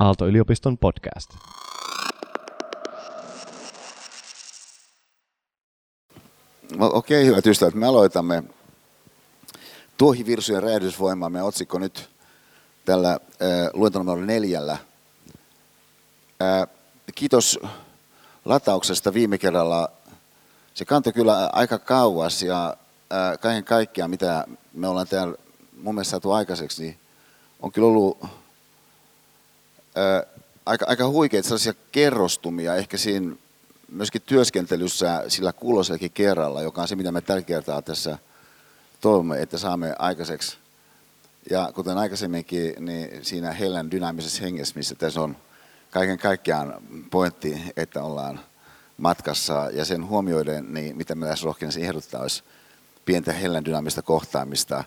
Aalto-yliopiston 0.00 0.78
podcast. 0.78 1.30
Okei, 6.78 7.26
hyvät 7.26 7.46
ystävät, 7.46 7.74
me 7.74 7.86
aloitamme 7.86 8.42
tuohivirsujen 9.96 10.62
räjähdysvoimaa. 10.62 11.30
Meidän 11.30 11.46
otsikko 11.46 11.78
nyt 11.78 12.10
tällä 12.84 13.10
äh, 13.12 13.18
luentonumero 13.72 14.20
neljällä. 14.20 14.72
Äh, 16.42 16.68
kiitos 17.14 17.58
latauksesta 18.44 19.14
viime 19.14 19.38
kerralla. 19.38 19.88
Se 20.74 20.84
kantoi 20.84 21.12
kyllä 21.12 21.50
aika 21.52 21.78
kauas 21.78 22.42
ja 22.42 22.76
äh, 23.12 23.38
kaiken 23.38 23.64
kaikkiaan, 23.64 24.10
mitä 24.10 24.44
me 24.72 24.88
ollaan 24.88 25.08
täällä 25.08 25.36
mun 25.82 25.94
mielestä 25.94 26.10
saatu 26.10 26.32
aikaiseksi, 26.32 26.82
niin 26.82 26.98
on 27.62 27.72
kyllä 27.72 27.88
ollut 27.88 28.40
äh, 29.98 30.40
aika, 30.66 30.86
aika 30.88 31.08
huikeita 31.08 31.48
sellaisia 31.48 31.74
kerrostumia 31.92 32.74
ehkä 32.74 32.96
siinä 32.96 33.36
myöskin 33.88 34.22
työskentelyssä 34.26 35.24
sillä 35.28 35.52
kuulosellakin 35.52 36.10
kerralla, 36.10 36.62
joka 36.62 36.82
on 36.82 36.88
se, 36.88 36.96
mitä 36.96 37.12
me 37.12 37.20
tällä 37.20 37.42
kertaa 37.42 37.82
tässä 37.82 38.18
toivomme, 39.00 39.42
että 39.42 39.58
saamme 39.58 39.94
aikaiseksi. 39.98 40.56
Ja 41.50 41.72
kuten 41.74 41.98
aikaisemminkin, 41.98 42.74
niin 42.78 43.24
siinä 43.24 43.52
hellän 43.52 43.90
dynaamisessa 43.90 44.42
hengessä, 44.42 44.74
missä 44.76 44.94
tässä 44.94 45.20
on 45.20 45.36
kaiken 45.90 46.18
kaikkiaan 46.18 46.74
pointti, 47.10 47.62
että 47.76 48.02
ollaan 48.02 48.40
matkassa 48.96 49.70
ja 49.72 49.84
sen 49.84 50.08
huomioiden, 50.08 50.74
niin 50.74 50.96
mitä 50.96 51.14
me 51.14 51.26
tässä 51.26 51.44
rohkeasti 51.44 51.82
ehdottaa, 51.82 52.22
olisi 52.22 52.42
pientä 53.04 53.32
hellän 53.32 53.64
dynaamista 53.64 54.02
kohtaamista. 54.02 54.84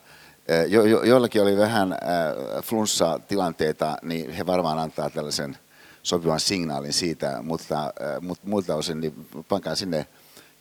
Jo, 0.67 0.85
jo, 0.85 1.03
joillakin 1.03 1.41
oli 1.41 1.57
vähän 1.57 1.91
äh, 1.91 2.63
flunssa-tilanteita, 2.63 3.97
niin 4.01 4.31
he 4.31 4.45
varmaan 4.45 4.79
antaa 4.79 5.09
tällaisen 5.09 5.57
sopivan 6.03 6.39
signaalin 6.39 6.93
siitä, 6.93 7.41
mutta, 7.41 7.83
äh, 7.83 8.21
mutta 8.21 8.47
muilta 8.47 8.75
osin 8.75 8.99
niin 8.99 9.27
pankaa 9.49 9.75
sinne 9.75 10.07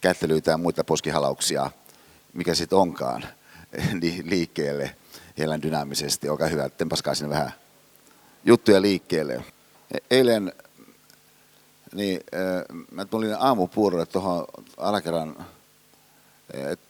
kättelyitä 0.01 0.51
ja 0.51 0.59
muita 0.59 0.84
poskihalauksia, 0.84 1.70
mikä 2.33 2.55
sitten 2.55 2.79
onkaan, 2.79 3.25
liikkeelle 4.23 4.97
hellän 5.39 5.62
dynaamisesti. 5.62 6.29
Olkaa 6.29 6.48
hyvä, 6.48 6.69
tempaskaa 6.69 7.14
sinne 7.14 7.31
vähän 7.31 7.53
juttuja 8.45 8.83
liikkeelle. 8.83 9.45
Eilen 10.11 10.53
niin, 11.95 12.20
äh, 12.35 12.85
mä 12.91 13.05
tulin 13.05 13.37
aamupuurolle 13.39 14.07
tuohon 14.07 14.45
alakerran 14.77 15.47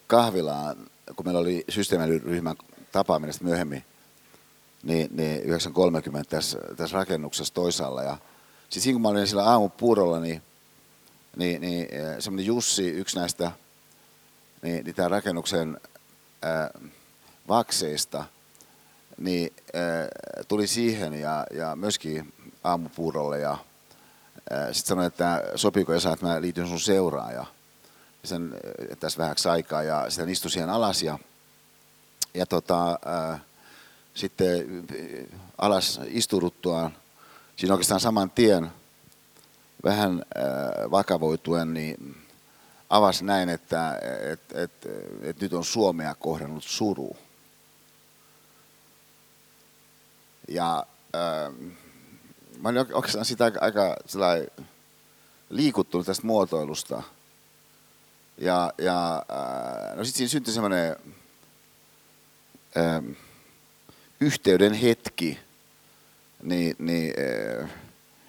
kahvilaan, 0.07 0.77
kun 1.17 1.27
meillä 1.27 1.41
oli 1.41 1.65
systeemiryhmän 1.69 2.57
tapaaminen 2.93 3.35
myöhemmin, 3.41 3.85
niin, 4.83 5.09
niin 5.13 5.43
9.30 5.43 5.49
tässä, 6.29 6.59
tässä 6.77 6.97
rakennuksessa 6.97 7.55
toisaalla. 7.55 8.03
Ja 8.03 8.17
sitten 8.63 8.83
siinä 8.83 8.95
kun 8.95 9.03
mä 9.03 9.09
olin 9.09 9.27
sillä 9.27 9.45
aamupuurolla, 9.45 10.21
niin, 10.21 10.43
niin, 11.37 11.61
niin 11.61 11.89
semmoinen 12.19 12.47
Jussi, 12.47 12.89
yksi 12.89 13.19
näistä 13.19 13.53
niin, 14.63 14.85
niin 14.85 14.95
tämän 14.95 15.11
rakennuksen 15.11 15.81
ää, 16.43 16.71
vakseista, 17.49 18.25
niin 19.19 19.53
ää, 19.75 20.09
tuli 20.49 20.67
siihen 20.67 21.15
ja, 21.15 21.47
ja 21.55 21.77
myöskin 21.77 22.33
aamupuurolle 22.65 23.39
ja 23.39 23.59
sitten 24.73 24.89
sanoi, 24.89 25.07
että 25.07 25.43
sopiiko 25.57 25.95
Esa, 25.95 26.13
että 26.13 26.27
mä 26.27 26.41
liityn 26.41 26.69
sun 26.69 26.81
seuraan 26.81 27.35
ja 27.35 27.47
sen 28.25 28.55
tässä 29.01 29.19
vähäksi 29.19 29.49
aikaa 29.49 29.83
ja 29.83 30.11
sitten 30.11 30.29
istui 30.29 30.51
siihen 30.51 30.71
alas 30.71 31.03
ja 31.03 31.19
ja 32.35 32.47
tota, 32.47 32.99
ää, 33.05 33.39
sitten 34.15 34.87
alas 35.59 36.01
istuduttuaan, 36.07 36.97
siinä 37.57 37.75
oikeastaan 37.75 38.01
saman 38.01 38.31
tien 38.31 38.71
vähän 39.85 40.25
ää, 40.35 40.91
vakavoituen, 40.91 41.75
niin 41.75 42.27
avasi 42.91 43.25
näin, 43.25 43.49
että 43.49 43.99
et, 44.33 44.53
et, 44.55 44.73
et 45.23 45.41
nyt 45.41 45.53
on 45.53 45.65
Suomea 45.65 46.15
kohdannut 46.15 46.65
suru. 46.65 47.17
Ja 50.49 50.87
ää, 51.13 51.51
mä 52.59 52.69
olin 52.69 52.79
oikeastaan 52.95 53.25
sitä 53.25 53.45
aika, 53.45 53.61
aika 53.61 53.97
liikuttunut 55.51 56.07
tästä 56.07 56.27
muotoilusta. 56.27 57.03
Ja, 58.39 58.73
ja 58.79 59.23
no 59.97 60.05
sitten 60.05 60.19
siinä 60.19 60.29
syntyi 60.29 60.55
semmoinen 60.55 60.97
ähm, 62.77 63.11
yhteyden 64.21 64.75
hetki 64.75 65.39
niin, 66.43 66.77
niin 66.79 67.15
äh, 67.63 67.71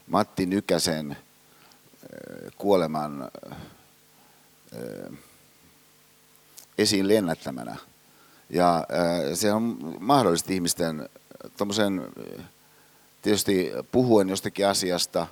Matti 0.07 0.45
Nykäsen 0.45 1.11
äh, 1.11 1.17
kuoleman 2.57 3.29
äh, 4.73 5.17
esiin 6.77 7.07
lennättämänä. 7.07 7.75
Ja 8.49 8.87
se 9.33 9.53
on 9.53 9.95
mahdollisesti 9.99 10.53
ihmisten 10.53 11.09
tommosen, 11.57 11.99
äh, 12.39 12.45
tietysti 13.21 13.71
puhuen 13.91 14.29
jostakin 14.29 14.67
asiasta, 14.67 15.27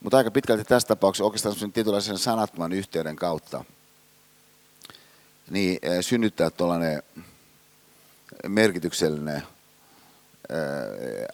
mutta 0.00 0.16
aika 0.16 0.30
pitkälti 0.30 0.64
tässä 0.64 0.88
tapauksessa 0.88 1.24
oikeastaan 1.24 1.72
tietynlaisen 1.72 2.18
sanattoman 2.18 2.72
yhteyden 2.72 3.16
kautta 3.16 3.64
niin 5.50 5.78
synnyttää 6.00 6.50
tuollainen 6.50 7.02
merkityksellinen 8.48 9.42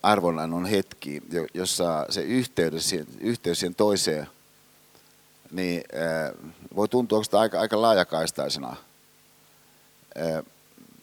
arvonannon 0.03 0.67
hetki, 0.67 1.23
jossa 1.55 2.07
se 2.11 2.23
yhteys, 2.23 2.95
yhteys 3.21 3.61
siihen 3.61 3.75
toiseen 3.75 4.27
niin 5.51 5.85
voi 6.77 6.89
tuntua 6.89 7.23
aika, 7.33 7.61
aika 7.61 7.83
laajakaistaisena. 7.83 8.77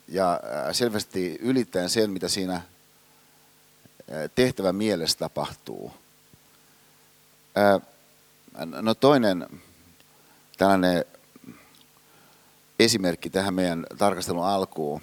Ja 0.08 0.40
selvästi 0.72 1.38
ylittäen 1.42 1.90
sen, 1.90 2.10
mitä 2.12 2.28
siinä 2.28 2.62
tehtävän 4.36 4.76
mielessä 4.76 5.18
tapahtuu. 5.18 5.92
No 8.82 8.94
toinen 8.94 9.48
tällainen 10.58 11.06
esimerkki 12.80 13.30
tähän 13.30 13.54
meidän 13.54 13.86
tarkastelun 13.98 14.46
alkuun 14.46 15.02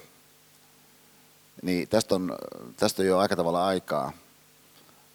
niin 1.63 1.89
tästä 1.89 2.15
on, 2.15 2.37
tästä 2.77 3.03
on 3.03 3.09
jo 3.09 3.19
aika 3.19 3.37
tavalla 3.37 3.67
aikaa. 3.67 4.13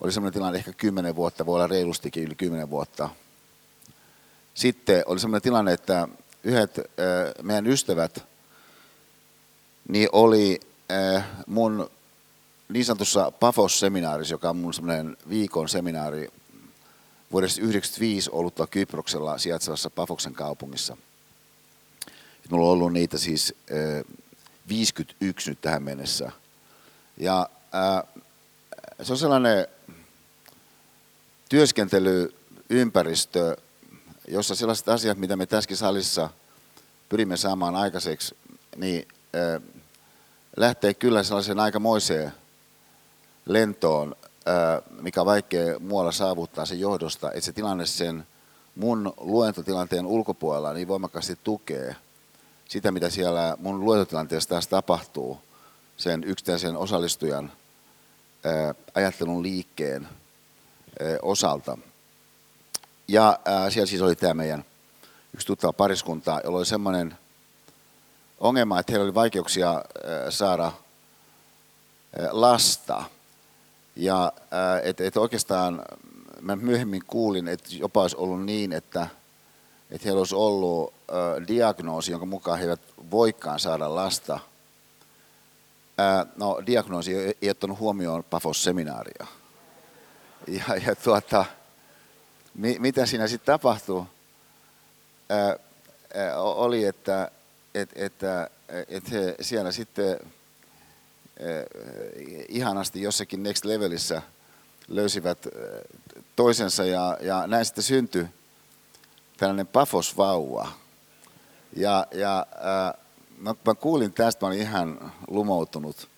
Oli 0.01 0.11
sellainen 0.11 0.33
tilanne 0.33 0.59
ehkä 0.59 0.73
kymmenen 0.73 1.15
vuotta, 1.15 1.45
voi 1.45 1.55
olla 1.55 1.67
reilustikin 1.67 2.23
yli 2.23 2.35
kymmenen 2.35 2.69
vuotta. 2.69 3.09
Sitten 4.53 5.03
oli 5.05 5.19
sellainen 5.19 5.41
tilanne, 5.41 5.73
että 5.73 6.07
yhdet 6.43 6.79
meidän 7.41 7.67
ystävät 7.67 8.23
niin 9.87 10.09
oli 10.11 10.59
mun 11.47 11.89
niin 12.69 12.85
sanotussa 12.85 13.31
PAFOS-seminaarissa, 13.31 14.33
joka 14.33 14.49
on 14.49 14.57
mun 14.57 14.73
semmoinen 14.73 15.17
viikon 15.29 15.69
seminaari 15.69 16.29
vuodesta 17.31 17.55
1995 17.55 18.29
ollut 18.33 18.55
Kyproksella 18.71 19.37
sijaitsevassa 19.37 19.89
Pafoksen 19.89 20.33
kaupungissa. 20.33 20.97
Mulla 22.49 22.65
on 22.65 22.71
ollut 22.71 22.93
niitä 22.93 23.17
siis 23.17 23.55
51 24.71 25.49
nyt 25.49 25.61
tähän 25.61 25.83
mennessä. 25.83 26.31
Ja 27.17 27.49
ää, 27.71 28.03
se 29.01 29.13
on 29.13 29.17
sellainen 29.17 29.67
työskentelyympäristö, 31.49 33.57
jossa 34.27 34.55
sellaiset 34.55 34.89
asiat, 34.89 35.17
mitä 35.17 35.35
me 35.35 35.45
tässäkin 35.45 35.77
salissa 35.77 36.29
pyrimme 37.09 37.37
saamaan 37.37 37.75
aikaiseksi, 37.75 38.37
niin 38.75 39.07
ää, 39.33 39.61
lähtee 40.57 40.93
kyllä 40.93 41.23
sellaiseen 41.23 41.59
aikamoiseen 41.59 42.33
lentoon, 43.45 44.15
ää, 44.45 44.81
mikä 45.01 45.21
on 45.21 45.25
vaikea 45.25 45.79
muualla 45.79 46.11
saavuttaa 46.11 46.65
sen 46.65 46.79
johdosta, 46.79 47.31
että 47.31 47.45
se 47.45 47.53
tilanne 47.53 47.85
sen 47.85 48.27
mun 48.75 49.13
luentotilanteen 49.17 50.05
ulkopuolella 50.05 50.73
niin 50.73 50.87
voimakkaasti 50.87 51.39
tukee– 51.43 51.95
sitä, 52.71 52.91
mitä 52.91 53.09
siellä 53.09 53.55
mun 53.59 53.85
luentotilanteessa 53.85 54.49
taas 54.49 54.67
tapahtuu 54.67 55.39
sen 55.97 56.23
yksittäisen 56.23 56.77
osallistujan 56.77 57.51
ajattelun 58.95 59.43
liikkeen 59.43 60.07
osalta. 61.21 61.77
Ja 63.07 63.39
siellä 63.69 63.85
siis 63.85 64.01
oli 64.01 64.15
tämä 64.15 64.33
meidän 64.33 64.65
yksi 65.33 65.47
tuttava 65.47 65.73
pariskunta, 65.73 66.41
jolla 66.43 66.57
oli 66.57 66.65
semmoinen 66.65 67.17
ongelma, 68.39 68.79
että 68.79 68.91
heillä 68.91 69.03
oli 69.03 69.13
vaikeuksia 69.13 69.83
saada 70.29 70.71
lasta. 72.31 73.03
Ja 73.95 74.33
että 74.83 75.03
et 75.03 75.17
oikeastaan 75.17 75.81
mä 76.41 76.55
myöhemmin 76.55 77.03
kuulin, 77.07 77.47
että 77.47 77.69
jopa 77.71 78.01
olisi 78.01 78.15
ollut 78.15 78.45
niin, 78.45 78.73
että– 78.73 79.07
että 79.91 80.05
heillä 80.05 80.19
olisi 80.19 80.35
ollut 80.35 80.93
diagnoosi, 81.47 82.11
jonka 82.11 82.25
mukaan 82.25 82.57
he 82.57 82.63
eivät 82.63 82.81
voikaan 83.11 83.59
saada 83.59 83.95
lasta. 83.95 84.39
No, 86.35 86.61
diagnoosi 86.65 87.15
ei, 87.41 87.49
ottanut 87.49 87.79
huomioon 87.79 88.23
PAFOS-seminaaria. 88.23 89.27
ja, 90.47 90.75
ja 90.87 90.95
tuota, 90.95 91.45
mi, 92.53 92.75
mitä 92.79 93.05
siinä 93.05 93.27
sitten 93.27 93.53
tapahtuu, 93.53 94.07
ää, 95.29 95.55
ää, 96.15 96.39
oli, 96.39 96.85
että 96.85 97.31
et, 97.75 97.89
että 97.95 98.49
et 98.87 99.11
he 99.11 99.35
siellä 99.41 99.71
sitten 99.71 100.09
ää, 100.09 101.47
ihanasti 102.49 103.01
jossakin 103.01 103.43
next 103.43 103.65
levelissä 103.65 104.21
löysivät 104.87 105.47
toisensa 106.35 106.85
ja, 106.85 107.17
ja 107.21 107.47
näin 107.47 107.65
sitten 107.65 107.83
syntyi 107.83 108.27
tällainen 109.37 109.67
Pafos-vauva. 109.67 110.80
Ja, 111.75 112.07
ja 112.11 112.45
ää, 112.59 112.93
mä, 113.37 113.75
kuulin 113.79 114.13
tästä, 114.13 114.45
mä 114.45 114.47
olin 114.47 114.61
ihan 114.61 115.11
lumoutunut. 115.27 116.09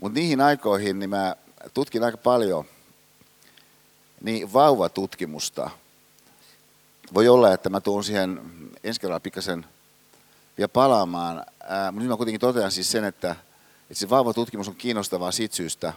Mutta 0.00 0.18
niihin 0.18 0.40
aikoihin 0.40 0.98
niin 0.98 1.10
mä 1.10 1.36
tutkin 1.74 2.04
aika 2.04 2.16
paljon 2.16 2.64
niin 4.20 4.52
vauvatutkimusta. 4.52 5.70
Voi 7.14 7.28
olla, 7.28 7.52
että 7.52 7.70
mä 7.70 7.80
tuun 7.80 8.04
siihen 8.04 8.40
ensi 8.84 9.00
kerralla 9.00 9.20
pikkasen 9.20 9.66
vielä 10.58 10.68
palaamaan. 10.68 11.36
Mutta 11.92 12.00
nyt 12.00 12.08
mä 12.08 12.16
kuitenkin 12.16 12.40
totean 12.40 12.72
siis 12.72 12.90
sen, 12.90 13.04
että, 13.04 13.30
että 13.90 13.94
se 13.94 14.10
vauvatutkimus 14.10 14.68
on 14.68 14.74
kiinnostavaa 14.74 15.32
siitä 15.32 15.56
syystä, 15.56 15.92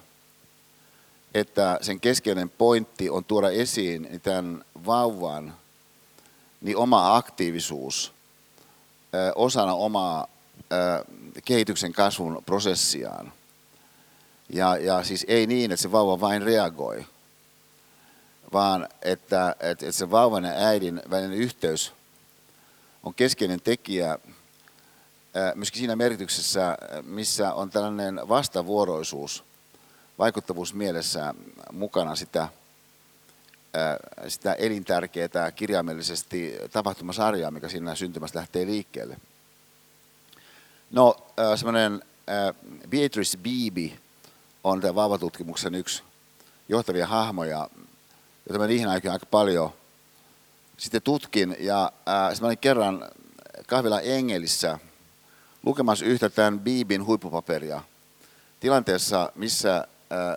että 1.34 1.80
sen 1.82 2.00
keskeinen 2.00 2.50
pointti 2.50 3.10
on 3.10 3.26
tuoda 3.26 3.50
esiin 3.50 4.22
tämän 4.24 4.66
vauvan 4.86 5.54
niin 6.62 6.78
oma 6.78 7.16
aktiivisuus 7.16 8.15
osana 9.36 9.74
omaa 9.74 10.28
kehityksen 11.46 11.94
kasvun 11.94 12.44
prosessiaan. 12.46 13.34
Ja, 14.50 14.78
ja 14.78 15.04
siis 15.04 15.26
ei 15.28 15.48
niin, 15.48 15.72
että 15.72 15.82
se 15.82 15.92
vauva 15.92 16.20
vain 16.20 16.42
reagoi, 16.42 17.06
vaan 18.54 18.88
että, 19.02 19.56
että, 19.60 19.86
että 19.86 19.92
se 19.92 20.12
vauvan 20.12 20.44
ja 20.44 20.52
äidin 20.52 21.02
välinen 21.10 21.38
yhteys 21.38 21.94
on 23.04 23.14
keskeinen 23.14 23.62
tekijä 23.62 24.20
myöskin 25.56 25.80
siinä 25.80 25.96
merkityksessä, 25.96 26.78
missä 27.04 27.54
on 27.54 27.70
tällainen 27.70 28.22
vastavuoroisuus, 28.30 29.44
vaikuttavuus 30.20 30.74
mielessä 30.74 31.34
mukana 31.72 32.16
sitä, 32.16 32.48
sitä 34.28 34.54
elintärkeää 34.54 35.52
kirjaimellisesti 35.56 36.58
tapahtumasarjaa, 36.72 37.52
mikä 37.52 37.70
siinä 37.70 37.96
syntymässä 37.96 38.40
lähtee 38.40 38.66
liikkeelle. 38.66 39.18
No, 40.92 41.18
semmoinen 41.56 42.02
Beatrice 42.90 43.38
Beebe 43.38 43.98
on 44.64 44.82
tämän 44.82 44.96
vauvatutkimuksen 44.96 45.76
yksi 45.76 46.04
johtavia 46.70 47.08
hahmoja, 47.08 47.70
joita 48.50 48.60
mä 48.60 48.68
niihin 48.68 48.88
aikoihin 48.88 49.14
aika 49.14 49.26
paljon 49.26 49.74
sitten 50.78 51.02
tutkin. 51.02 51.56
Ja 51.60 51.92
äh, 52.08 52.42
mä 52.42 52.48
olin 52.48 52.58
kerran 52.58 53.10
kahvila 53.68 54.02
Engelissä 54.02 54.80
lukemassa 55.64 56.06
yhtä 56.06 56.30
tämän 56.30 56.60
Biibin 56.60 57.06
huippupaperia 57.06 57.82
tilanteessa, 58.60 59.32
missä 59.36 59.78
äh, 59.78 59.86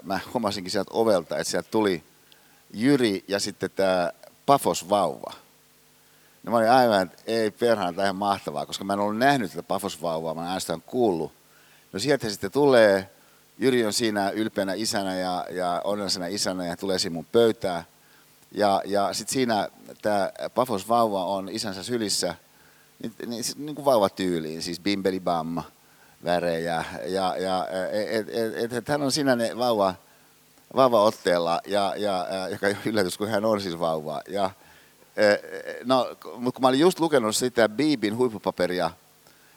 mä 0.02 0.20
huomasinkin 0.32 0.70
sieltä 0.70 0.90
ovelta, 0.94 1.38
että 1.38 1.50
sieltä 1.50 1.70
tuli 1.70 2.04
Jyri 2.72 3.24
ja 3.28 3.40
sitten 3.40 3.70
tämä 3.70 4.12
Pafos-vauva. 4.46 5.32
No 6.42 6.52
mä 6.52 6.58
olin 6.58 6.70
aivan, 6.70 7.02
että 7.02 7.22
ei 7.26 7.50
perhana, 7.50 7.92
tämä 7.92 8.04
ihan 8.04 8.16
mahtavaa, 8.16 8.66
koska 8.66 8.84
mä 8.84 8.92
en 8.92 9.00
ollut 9.00 9.18
nähnyt 9.18 9.50
tätä 9.50 9.62
Pafos-vauvaa, 9.62 10.34
mä 10.34 10.40
en 10.40 10.46
ainoastaan 10.46 10.82
kuullut. 10.82 11.32
No 11.92 11.98
sieltä 11.98 12.30
sitten 12.30 12.50
tulee 12.50 13.10
Jyri 13.58 13.86
on 13.86 13.92
siinä 13.92 14.30
ylpeänä 14.30 14.74
isänä 14.74 15.16
ja, 15.16 15.46
ja 15.50 15.80
onnellisena 15.84 16.26
isänä 16.26 16.66
ja 16.66 16.76
tulee 16.76 16.98
siinä 16.98 17.14
mun 17.14 17.26
pöytään. 17.32 17.84
Ja, 18.52 18.82
ja 18.84 19.12
sitten 19.12 19.32
siinä 19.32 19.68
tämä 20.02 20.30
Pafos 20.54 20.88
vauva 20.88 21.24
on 21.24 21.48
isänsä 21.48 21.82
sylissä, 21.82 22.34
niin, 23.02 23.12
niin, 23.26 23.44
niin 23.56 23.74
kuin 23.74 23.84
vauvatyyliin, 23.84 24.62
siis 24.62 24.80
bimbeli 24.80 25.20
bamma 25.20 25.64
värejä. 26.24 26.84
Ja, 27.06 27.36
ja 27.36 27.66
et, 27.92 28.28
et, 28.28 28.54
et, 28.56 28.72
et, 28.72 28.88
hän 28.88 29.02
on 29.02 29.12
siinä 29.12 29.36
ne 29.36 29.58
vauva, 29.58 29.94
vauva 30.76 31.02
otteella, 31.02 31.60
ja, 31.66 31.94
ja, 31.96 32.26
joka 32.50 32.66
yllätys, 32.84 33.18
kun 33.18 33.28
hän 33.28 33.44
on 33.44 33.60
siis 33.60 33.78
vauva. 33.78 34.20
Ja, 34.28 34.50
no, 35.84 36.16
mutta 36.36 36.56
kun 36.56 36.62
mä 36.62 36.68
olin 36.68 36.80
just 36.80 37.00
lukenut 37.00 37.36
sitä 37.36 37.68
Biibin 37.68 38.16
huippupaperia, 38.16 38.90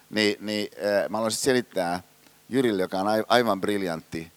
niin, 0.09 0.37
niin 0.39 0.69
mä 1.09 1.17
haluaisin 1.17 1.41
selittää, 1.41 2.03
Jyrille, 2.49 2.81
joka 2.81 2.99
on 2.99 3.07
aivan 3.27 3.61
briljantti, 3.61 4.31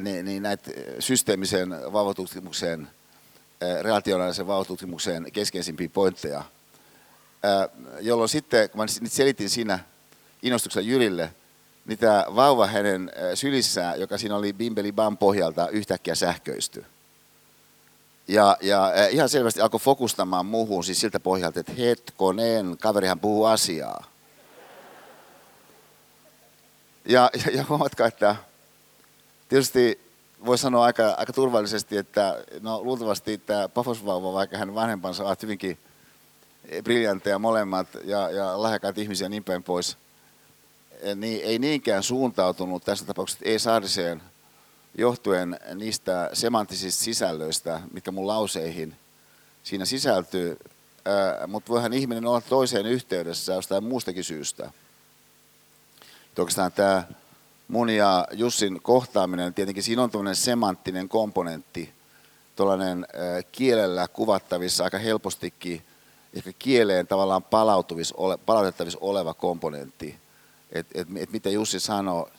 niin, 0.00 0.24
niin 0.24 0.42
näitä 0.42 0.70
systeemisen 0.98 1.92
vauvatutkimuksen, 1.92 2.88
relationaalisen 3.82 4.46
vauvatutkimuksen 4.46 5.32
keskeisimpiä 5.32 5.88
pointteja, 5.88 6.44
jolloin 8.00 8.28
sitten, 8.28 8.70
kun 8.70 8.80
mä 8.80 8.86
selitin 9.08 9.50
siinä 9.50 9.78
innostuksella 10.42 10.88
Jyrille, 10.88 11.30
tämä 11.96 12.24
vauva 12.36 12.66
hänen 12.66 13.12
sylissään, 13.34 14.00
joka 14.00 14.18
siinä 14.18 14.36
oli 14.36 14.52
Bimbeli 14.52 14.92
Bam 14.92 15.16
pohjalta, 15.16 15.68
yhtäkkiä 15.68 16.14
sähköistyi. 16.14 16.84
Ja, 18.28 18.56
ja 18.60 18.92
ihan 19.10 19.28
selvästi 19.28 19.60
alkoi 19.60 19.80
fokustamaan 19.80 20.46
muuhun 20.46 20.84
siis 20.84 21.00
siltä 21.00 21.20
pohjalta, 21.20 21.60
että 21.60 21.72
hetkonen, 21.72 22.76
kaverihan 22.80 23.20
puhuu 23.20 23.44
asiaa. 23.44 24.04
Ja, 27.04 27.30
ja, 27.44 27.52
ja 27.52 27.64
huomatkaa, 27.68 28.06
että 28.06 28.36
tietysti 29.48 30.00
voi 30.46 30.58
sanoa 30.58 30.84
aika, 30.84 31.10
aika 31.10 31.32
turvallisesti, 31.32 31.96
että 31.96 32.44
no, 32.60 32.82
luultavasti 32.84 33.38
tämä 33.38 33.68
Pafosvauva, 33.68 34.32
vaikka 34.32 34.58
hän 34.58 34.74
vanhempansa 34.74 35.24
ovat 35.24 35.42
hyvinkin 35.42 35.78
briljantteja 36.84 37.38
molemmat 37.38 37.88
ja, 38.04 38.30
ja 38.30 38.62
lahjakkaat 38.62 38.98
ihmisiä 38.98 39.28
niin 39.28 39.44
päin 39.44 39.62
pois, 39.62 39.96
niin 41.14 41.40
ei 41.44 41.58
niinkään 41.58 42.02
suuntautunut 42.02 42.84
tässä 42.84 43.04
tapauksessa 43.04 43.44
ei 43.44 43.58
saariseen 43.58 44.22
johtuen 44.98 45.60
niistä 45.74 46.30
semanttisista 46.32 47.04
sisällöistä, 47.04 47.80
mitkä 47.92 48.12
mun 48.12 48.26
lauseihin 48.26 48.96
siinä 49.62 49.84
sisältyy, 49.84 50.56
mutta 51.46 51.72
voihan 51.72 51.92
ihminen 51.92 52.26
olla 52.26 52.40
toiseen 52.40 52.86
yhteydessä 52.86 53.52
jostain 53.52 53.84
muustakin 53.84 54.24
syystä. 54.24 54.70
Että 56.28 56.42
oikeastaan 56.42 56.72
tämä 56.72 57.04
mun 57.68 57.90
ja 57.90 58.26
Jussin 58.32 58.82
kohtaaminen, 58.82 59.54
tietenkin 59.54 59.82
siinä 59.82 60.02
on 60.02 60.10
tämmöinen 60.10 60.36
semanttinen 60.36 61.08
komponentti, 61.08 61.92
tuollainen 62.56 63.06
kielellä 63.52 64.08
kuvattavissa 64.08 64.84
aika 64.84 64.98
helpostikin, 64.98 65.82
ehkä 66.34 66.52
kieleen 66.58 67.06
tavallaan 67.06 67.42
palautettavissa 68.46 68.98
oleva 69.00 69.34
komponentti. 69.34 70.18
Että 70.72 71.00
et, 71.00 71.08
et 71.16 71.32
mitä 71.32 71.50
Jussi 71.50 71.80
sanoo 71.80 72.30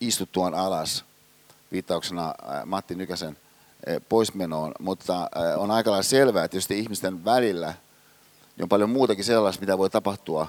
istuttuaan 0.00 0.54
alas, 0.54 1.04
viittauksena 1.72 2.34
Matti 2.64 2.94
Nykäsen 2.94 3.38
poismenoon, 4.08 4.74
mutta 4.78 5.30
on 5.56 5.70
aika 5.70 5.90
lailla 5.90 6.02
selvää, 6.02 6.44
että 6.44 6.52
tietysti 6.52 6.78
ihmisten 6.78 7.24
välillä 7.24 7.74
niin 8.56 8.62
on 8.62 8.68
paljon 8.68 8.90
muutakin 8.90 9.24
sellaista, 9.24 9.60
mitä 9.60 9.78
voi 9.78 9.90
tapahtua 9.90 10.48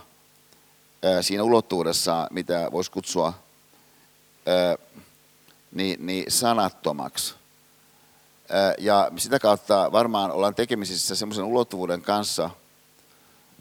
siinä 1.22 1.44
ulottuudessa, 1.44 2.28
mitä 2.32 2.70
voisi 2.72 2.92
kutsua 2.92 3.34
niin, 5.72 6.06
niin 6.06 6.32
sanattomaksi. 6.32 7.36
Ja 8.78 9.12
sitä 9.18 9.40
kautta 9.40 9.92
varmaan 9.92 10.32
ollaan 10.32 10.56
tekemisissä 10.56 11.16
semmoisen 11.16 11.44
ulottuvuuden 11.44 12.02
kanssa, 12.02 12.50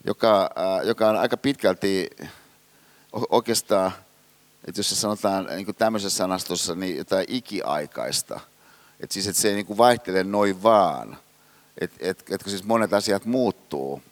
joka, 0.05 0.51
joka 0.85 1.09
on 1.09 1.17
aika 1.17 1.37
pitkälti 1.37 2.11
oikeastaan, 3.31 3.93
että 4.65 4.79
jos 4.79 4.89
se 4.89 4.97
sanotaan 4.97 5.47
niin 5.47 5.65
kuin 5.65 5.77
tämmöisessä 5.77 6.17
sanastossa, 6.17 6.75
niin 6.75 6.97
jotain 6.97 7.27
ikiaikaista. 7.29 8.41
Että 9.01 9.15
siis, 9.15 9.27
että 9.27 9.43
se 9.43 9.49
ei 9.49 9.55
niin 9.55 9.67
kuin 9.67 9.79
vaihtele 9.79 10.25
noin 10.25 10.63
vaan. 10.63 11.19
Että 11.81 11.97
et, 12.01 12.25
et, 12.31 12.43
kun 12.43 12.51
siis 12.51 12.65
monet 12.65 12.93
asiat 12.93 13.25
muuttuu, 13.25 14.03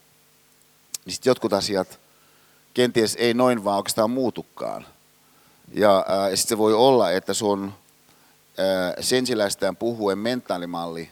niin 1.05 1.15
sitten 1.15 1.31
jotkut 1.31 1.53
asiat 1.53 2.01
kenties 2.75 3.17
ei 3.17 3.35
noin 3.35 3.65
vaan 3.65 3.77
oikeastaan 3.77 4.11
muutukaan. 4.11 4.87
Ja, 5.75 6.05
ja 6.31 6.37
sitten 6.37 6.49
se 6.49 6.59
voi 6.59 6.75
olla, 6.75 7.11
että 7.11 7.35
sun 7.35 7.73
ää, 8.59 8.95
sensiläistään 9.01 9.77
puhuen 9.77 10.19
mentaalimalli 10.19 11.11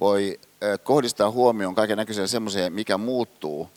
voi 0.00 0.40
ää, 0.60 0.78
kohdistaa 0.78 1.30
huomioon 1.30 1.74
kaiken 1.74 1.96
näköiseen 1.96 2.28
semmoiseen, 2.28 2.72
mikä 2.72 2.98
muuttuu, 2.98 3.70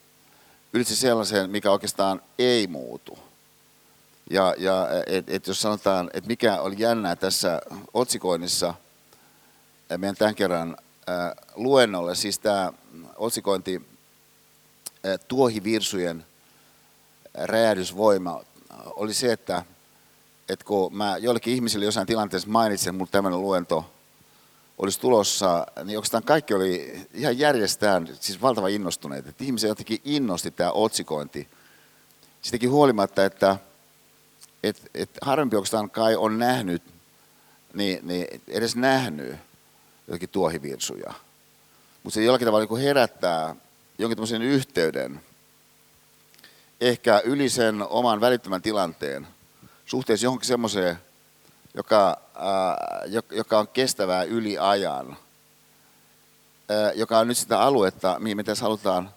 ylitse 0.73 0.95
sellaiseen, 0.95 1.49
mikä 1.49 1.71
oikeastaan 1.71 2.21
ei 2.39 2.67
muutu. 2.67 3.19
Ja, 4.29 4.55
ja 4.57 4.87
et, 5.07 5.29
et 5.29 5.47
jos 5.47 5.61
sanotaan, 5.61 6.09
että 6.13 6.27
mikä 6.27 6.61
oli 6.61 6.75
jännää 6.77 7.15
tässä 7.15 7.61
otsikoinnissa 7.93 8.73
meidän 9.97 10.15
tämän 10.15 10.35
kerran 10.35 10.77
ää, 11.07 11.35
luennolle, 11.55 12.15
siis 12.15 12.39
tämä 12.39 12.73
otsikointi 13.15 13.81
ää, 15.03 15.17
tuohivirsujen 15.17 16.25
räjähdysvoima 17.33 18.41
oli 18.85 19.13
se, 19.13 19.31
että, 19.31 19.65
että 20.49 20.65
kun 20.65 20.97
mä 20.97 21.17
joillekin 21.17 21.53
ihmisille 21.53 21.85
jossain 21.85 22.07
tilanteessa 22.07 22.49
mainitsin, 22.49 22.89
että 22.89 22.97
mulla 22.97 23.11
tämmöinen 23.11 23.41
luento 23.41 23.91
olisi 24.77 24.99
tulossa, 24.99 25.67
niin 25.83 25.97
oikeastaan 25.97 26.23
kaikki 26.23 26.53
oli 26.53 27.01
ihan 27.13 27.39
järjestään, 27.39 28.07
siis 28.19 28.41
valtavan 28.41 28.71
innostuneet. 28.71 29.27
Että 29.27 29.43
ihmisiä 29.43 29.69
jotenkin 29.69 30.01
innosti 30.05 30.51
tämä 30.51 30.71
otsikointi. 30.71 31.47
Sitäkin 32.41 32.71
huolimatta, 32.71 33.25
että 33.25 33.57
et, 34.63 34.91
et 34.93 35.09
harvempi 35.21 35.55
oikeastaan 35.55 35.89
kai 35.89 36.15
on 36.15 36.39
nähnyt, 36.39 36.83
niin, 37.73 38.07
niin 38.07 38.41
edes 38.47 38.75
nähnyt 38.75 39.35
jotakin 40.07 40.29
tuohivirsuja. 40.29 41.13
Mutta 42.03 42.15
se 42.15 42.23
jollakin 42.23 42.45
tavalla 42.45 42.65
niin 42.65 42.83
herättää 42.83 43.55
jonkin 43.97 44.17
tämmöisen 44.17 44.41
yhteyden, 44.41 45.21
ehkä 46.81 47.21
yli 47.25 47.49
sen 47.49 47.81
oman 47.81 48.21
välittömän 48.21 48.61
tilanteen, 48.61 49.27
suhteessa 49.85 50.25
johonkin 50.25 50.47
semmoiseen, 50.47 50.97
joka, 51.73 52.17
ää, 52.35 53.01
joka 53.31 53.59
on 53.59 53.67
kestävää 53.67 54.23
yli 54.23 54.57
ajan, 54.57 55.17
ää, 56.69 56.91
joka 56.91 57.19
on 57.19 57.27
nyt 57.27 57.37
sitä 57.37 57.59
aluetta, 57.61 58.19
mihin 58.19 58.37
me 58.37 58.43
tässä 58.43 58.63
halutaan 58.63 59.09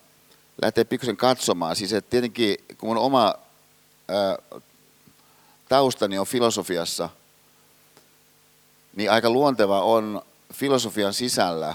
lähteä 0.62 0.84
pikkusen 0.84 1.16
katsomaan. 1.16 1.76
Siis 1.76 1.92
että 1.92 2.10
tietenkin, 2.10 2.56
kun 2.78 2.88
mun 2.88 2.98
oma 2.98 3.34
ää, 4.08 4.60
taustani 5.68 6.18
on 6.18 6.26
filosofiassa, 6.26 7.08
niin 8.96 9.10
aika 9.10 9.30
luonteva 9.30 9.82
on 9.82 10.22
filosofian 10.52 11.14
sisällä, 11.14 11.74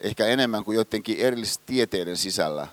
ehkä 0.00 0.26
enemmän 0.26 0.64
kuin 0.64 0.74
joidenkin 0.74 1.18
erillisten 1.18 1.66
tieteiden 1.66 2.16
sisällä, 2.16 2.66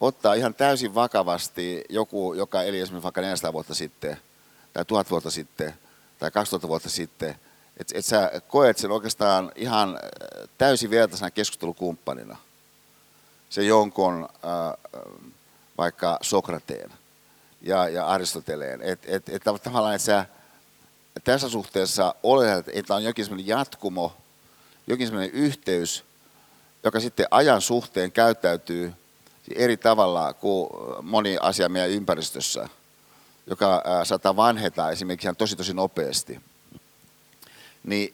ottaa 0.00 0.34
ihan 0.34 0.54
täysin 0.54 0.94
vakavasti 0.94 1.84
joku, 1.88 2.34
joka 2.34 2.62
eli 2.62 2.80
esimerkiksi 2.80 3.02
vaikka 3.02 3.20
400 3.20 3.52
vuotta 3.52 3.74
sitten, 3.74 4.16
tai 4.72 4.84
1000 4.84 5.10
vuotta 5.10 5.30
sitten, 5.30 5.74
tai 6.18 6.30
2000 6.30 6.68
vuotta 6.68 6.90
sitten, 6.90 7.34
että 7.76 7.98
et 7.98 8.04
sä 8.04 8.30
koet 8.48 8.78
sen 8.78 8.90
oikeastaan 8.90 9.52
ihan 9.54 9.88
äh, 9.88 10.48
täysin 10.58 10.90
vertaisena 10.90 11.30
keskustelukumppanina. 11.30 12.36
Se 13.50 13.62
jonkun 13.62 14.28
äh, 14.32 15.00
vaikka 15.78 16.18
Sokrateen 16.22 16.92
ja, 17.62 17.88
ja 17.88 18.06
Aristoteleen. 18.06 18.82
Että 18.82 19.06
et, 19.10 19.28
et, 19.28 19.42
tavallaan, 19.62 19.94
että 19.94 20.06
sä 20.06 20.26
tässä 21.24 21.48
suhteessa 21.48 22.14
oletat, 22.22 22.66
että 22.72 22.94
on 22.94 23.04
jokin 23.04 23.24
sellainen 23.24 23.46
jatkumo, 23.46 24.16
jokin 24.86 25.06
sellainen 25.06 25.34
yhteys, 25.34 26.04
joka 26.84 27.00
sitten 27.00 27.26
ajan 27.30 27.60
suhteen 27.60 28.12
käyttäytyy 28.12 28.92
eri 29.54 29.76
tavalla 29.76 30.34
kuin 30.34 30.70
moni 31.02 31.38
asia 31.40 31.68
meidän 31.68 31.90
ympäristössä, 31.90 32.68
joka 33.50 33.82
saattaa 34.04 34.36
vanheta 34.36 34.90
esimerkiksi 34.90 35.26
ihan 35.26 35.36
tosi 35.36 35.56
tosi 35.56 35.74
nopeasti. 35.74 36.40
Niin, 37.84 38.12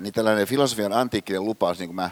niin 0.00 0.14
tällainen 0.14 0.46
filosofian 0.46 0.92
antiikkinen 0.92 1.44
lupaus, 1.44 1.78
niin 1.78 1.88
kuin 1.88 1.96
mä 1.96 2.10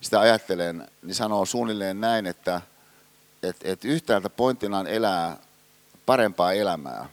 sitä 0.00 0.20
ajattelen, 0.20 0.88
niin 1.02 1.14
sanoo 1.14 1.44
suunnilleen 1.44 2.00
näin, 2.00 2.26
että 2.26 2.60
et, 3.42 3.56
et 3.64 3.84
yhtäältä 3.84 4.30
pointtina 4.30 4.78
on 4.78 4.86
elää 4.86 5.36
parempaa 6.06 6.52
elämää. 6.52 7.08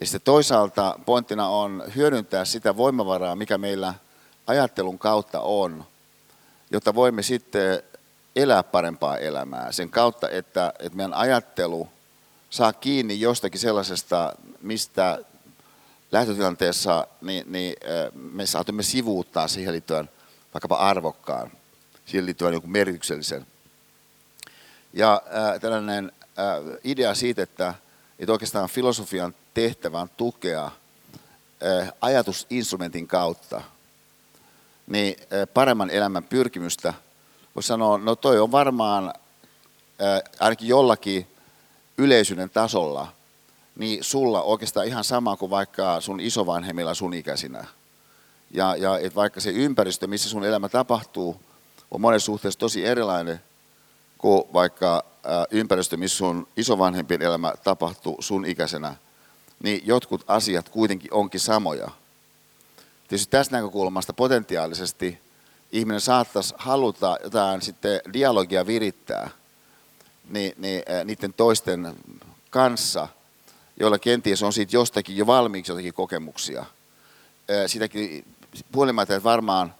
Ja 0.00 0.06
sitten 0.06 0.20
toisaalta 0.24 0.98
pointtina 1.06 1.48
on 1.48 1.84
hyödyntää 1.96 2.44
sitä 2.44 2.76
voimavaraa, 2.76 3.36
mikä 3.36 3.58
meillä 3.58 3.94
ajattelun 4.46 4.98
kautta 4.98 5.40
on, 5.40 5.84
jotta 6.70 6.94
voimme 6.94 7.22
sitten 7.22 7.82
elää 8.36 8.62
parempaa 8.62 9.18
elämää 9.18 9.72
sen 9.72 9.90
kautta, 9.90 10.28
että, 10.28 10.72
että 10.78 10.96
meidän 10.96 11.14
ajattelu 11.14 11.88
saa 12.52 12.72
kiinni 12.72 13.20
jostakin 13.20 13.60
sellaisesta, 13.60 14.32
mistä 14.62 15.18
lähtötilanteessa 16.12 17.06
niin, 17.20 17.52
niin 17.52 17.76
me 18.14 18.46
saatamme 18.46 18.82
sivuuttaa 18.82 19.48
siihen 19.48 19.72
liittyen 19.72 20.10
vaikkapa 20.54 20.76
arvokkaan, 20.76 21.50
siihen 22.06 22.26
liittyen 22.26 22.52
joku 22.52 22.66
merkityksellisen. 22.66 23.46
Ja 24.92 25.22
äh, 25.26 25.60
tällainen 25.60 26.12
äh, 26.24 26.78
idea 26.84 27.14
siitä, 27.14 27.42
että, 27.42 27.74
että 28.18 28.32
oikeastaan 28.32 28.68
filosofian 28.68 29.34
tehtävä 29.54 30.00
on 30.00 30.10
tukea 30.16 30.64
äh, 30.64 31.92
ajatusinstrumentin 32.00 33.06
kautta 33.06 33.62
niin 34.86 35.16
äh, 35.20 35.48
paremman 35.54 35.90
elämän 35.90 36.24
pyrkimystä. 36.24 36.94
Voisi 37.54 37.66
sanoa, 37.66 37.98
no 37.98 38.16
toi 38.16 38.40
on 38.40 38.52
varmaan 38.52 39.04
äh, 39.06 40.32
ainakin 40.40 40.68
jollakin 40.68 41.31
yleisyyden 41.98 42.50
tasolla, 42.50 43.08
niin 43.76 44.04
sulla 44.04 44.42
oikeastaan 44.42 44.86
ihan 44.86 45.04
sama 45.04 45.36
kuin 45.36 45.50
vaikka 45.50 46.00
sun 46.00 46.20
isovanhemmilla 46.20 46.94
sun 46.94 47.14
ikäisinä. 47.14 47.64
Ja, 48.50 48.76
ja 48.76 48.98
et 48.98 49.14
vaikka 49.14 49.40
se 49.40 49.50
ympäristö, 49.50 50.06
missä 50.06 50.28
sun 50.28 50.44
elämä 50.44 50.68
tapahtuu, 50.68 51.40
on 51.90 52.00
monessa 52.00 52.26
suhteessa 52.26 52.60
tosi 52.60 52.84
erilainen 52.86 53.40
kuin 54.18 54.44
vaikka 54.52 55.04
ympäristö, 55.50 55.96
missä 55.96 56.16
sun 56.18 56.48
isovanhempien 56.56 57.22
elämä 57.22 57.52
tapahtuu 57.64 58.16
sun 58.20 58.46
ikäisenä, 58.46 58.94
niin 59.62 59.82
jotkut 59.84 60.24
asiat 60.26 60.68
kuitenkin 60.68 61.12
onkin 61.14 61.40
samoja. 61.40 61.88
Tietysti 63.08 63.30
tästä 63.30 63.56
näkökulmasta 63.56 64.12
potentiaalisesti 64.12 65.18
ihminen 65.72 66.00
saattaisi 66.00 66.54
haluta 66.58 67.18
jotain 67.24 67.62
sitten 67.62 68.00
dialogia 68.12 68.66
virittää 68.66 69.30
niin, 70.30 70.52
niin, 70.56 70.82
niiden 71.04 71.32
toisten 71.32 71.96
kanssa, 72.50 73.08
joilla 73.80 73.98
kenties 73.98 74.42
on 74.42 74.52
siitä 74.52 74.76
jostakin 74.76 75.16
jo 75.16 75.26
valmiiksi 75.26 75.72
jotakin 75.72 75.94
kokemuksia. 75.94 76.64
Sitäkin 77.66 78.24
puolimatta, 78.72 79.14
että 79.14 79.24
varmaan 79.24 79.74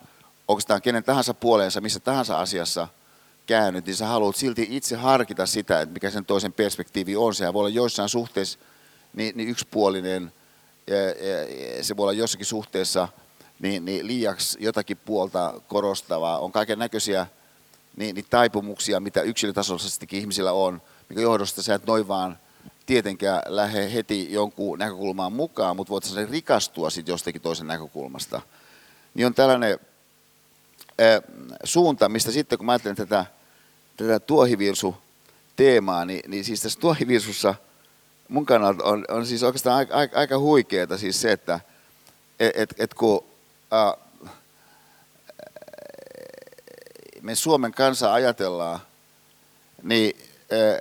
oikeastaan 0.48 0.82
kenen 0.82 1.04
tahansa 1.04 1.34
puoleensa, 1.34 1.80
missä 1.80 2.00
tahansa 2.00 2.40
asiassa– 2.40 2.88
käynyt, 3.46 3.86
niin 3.86 3.96
sä 3.96 4.06
haluat 4.06 4.36
silti 4.36 4.66
itse 4.70 4.96
harkita 4.96 5.46
sitä, 5.46 5.80
että 5.80 5.92
mikä 5.92 6.10
sen 6.10 6.24
toisen 6.24 6.52
perspektiivi 6.52 7.16
on. 7.16 7.34
Sehän 7.34 7.54
voi 7.54 7.60
olla 7.60 7.68
joissain 7.68 8.08
suhteissa 8.08 8.58
niin, 9.12 9.36
niin 9.36 9.48
yksipuolinen, 9.48 10.32
ja, 10.86 10.96
ja, 10.96 11.84
se 11.84 11.96
voi 11.96 12.04
olla 12.04 12.12
jossakin 12.12 12.46
suhteessa 12.46 13.08
niin, 13.60 13.84
niin 13.84 14.06
liiaksi 14.06 14.58
jotakin 14.60 14.96
puolta 14.96 15.60
korostavaa. 15.68 16.38
On 16.38 16.52
kaiken 16.52 16.78
näköisiä 16.78 17.26
niin, 17.96 18.14
niin 18.14 18.26
taipumuksia, 18.30 19.00
mitä 19.00 19.22
yksilötasoisestikin 19.22 20.20
ihmisillä 20.20 20.52
on, 20.52 20.82
mikä 21.08 21.20
johdosta 21.20 21.62
sä 21.62 21.74
et 21.74 21.86
noin 21.86 22.08
vaan 22.08 22.38
tietenkään 22.86 23.42
lähde 23.46 23.92
heti 23.92 24.32
jonkun 24.32 24.78
näkökulmaan 24.78 25.32
mukaan, 25.32 25.76
mutta 25.76 25.90
voit 25.90 26.04
sen 26.04 26.28
rikastua 26.28 26.90
sitten 26.90 27.12
jostakin 27.12 27.42
toisen 27.42 27.66
näkökulmasta. 27.66 28.42
Niin 29.14 29.26
on 29.26 29.34
tällainen 29.34 29.78
suunta, 31.64 32.08
mistä 32.08 32.30
sitten 32.30 32.58
kun 32.58 32.66
mä 32.66 32.72
ajattelen 32.72 32.96
tätä, 32.96 33.26
tätä 33.96 34.20
tuohivirsu-teemaa, 34.20 36.04
niin, 36.04 36.30
niin 36.30 36.44
siis 36.44 36.62
tässä 36.62 36.80
tuohivirsussa 36.80 37.54
mun 38.28 38.46
kannalta 38.46 38.84
on, 38.84 39.04
on 39.08 39.26
siis 39.26 39.42
oikeastaan 39.42 39.76
aika, 39.76 39.94
aika, 39.94 40.18
aika 40.18 40.38
huikeeta 40.38 40.98
siis 40.98 41.20
se, 41.20 41.32
että 41.32 41.60
et, 42.40 42.52
et, 42.54 42.74
et 42.78 42.94
kun 42.94 43.24
äh, 43.72 44.01
me 47.22 47.34
Suomen 47.34 47.72
kansa 47.72 48.12
ajatellaan, 48.12 48.80
niin 49.82 50.16
äh, 50.52 50.80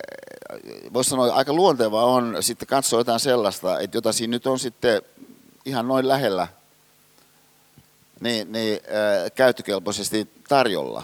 voisi 0.94 1.10
sanoa, 1.10 1.34
aika 1.34 1.54
luontevaa 1.54 2.06
on 2.06 2.38
sitten 2.40 2.68
katsoa 2.68 3.00
jotain 3.00 3.20
sellaista, 3.20 3.80
että 3.80 3.98
jota 3.98 4.14
siinä 4.14 4.32
nyt 4.32 4.48
on 4.48 4.60
sitten 4.60 5.02
ihan 5.66 5.88
noin 5.88 6.08
lähellä– 6.08 6.48
niin, 8.22 8.52
niin 8.52 8.80
äh, 8.84 9.32
käyttökelpoisesti 9.36 10.28
tarjolla. 10.48 11.04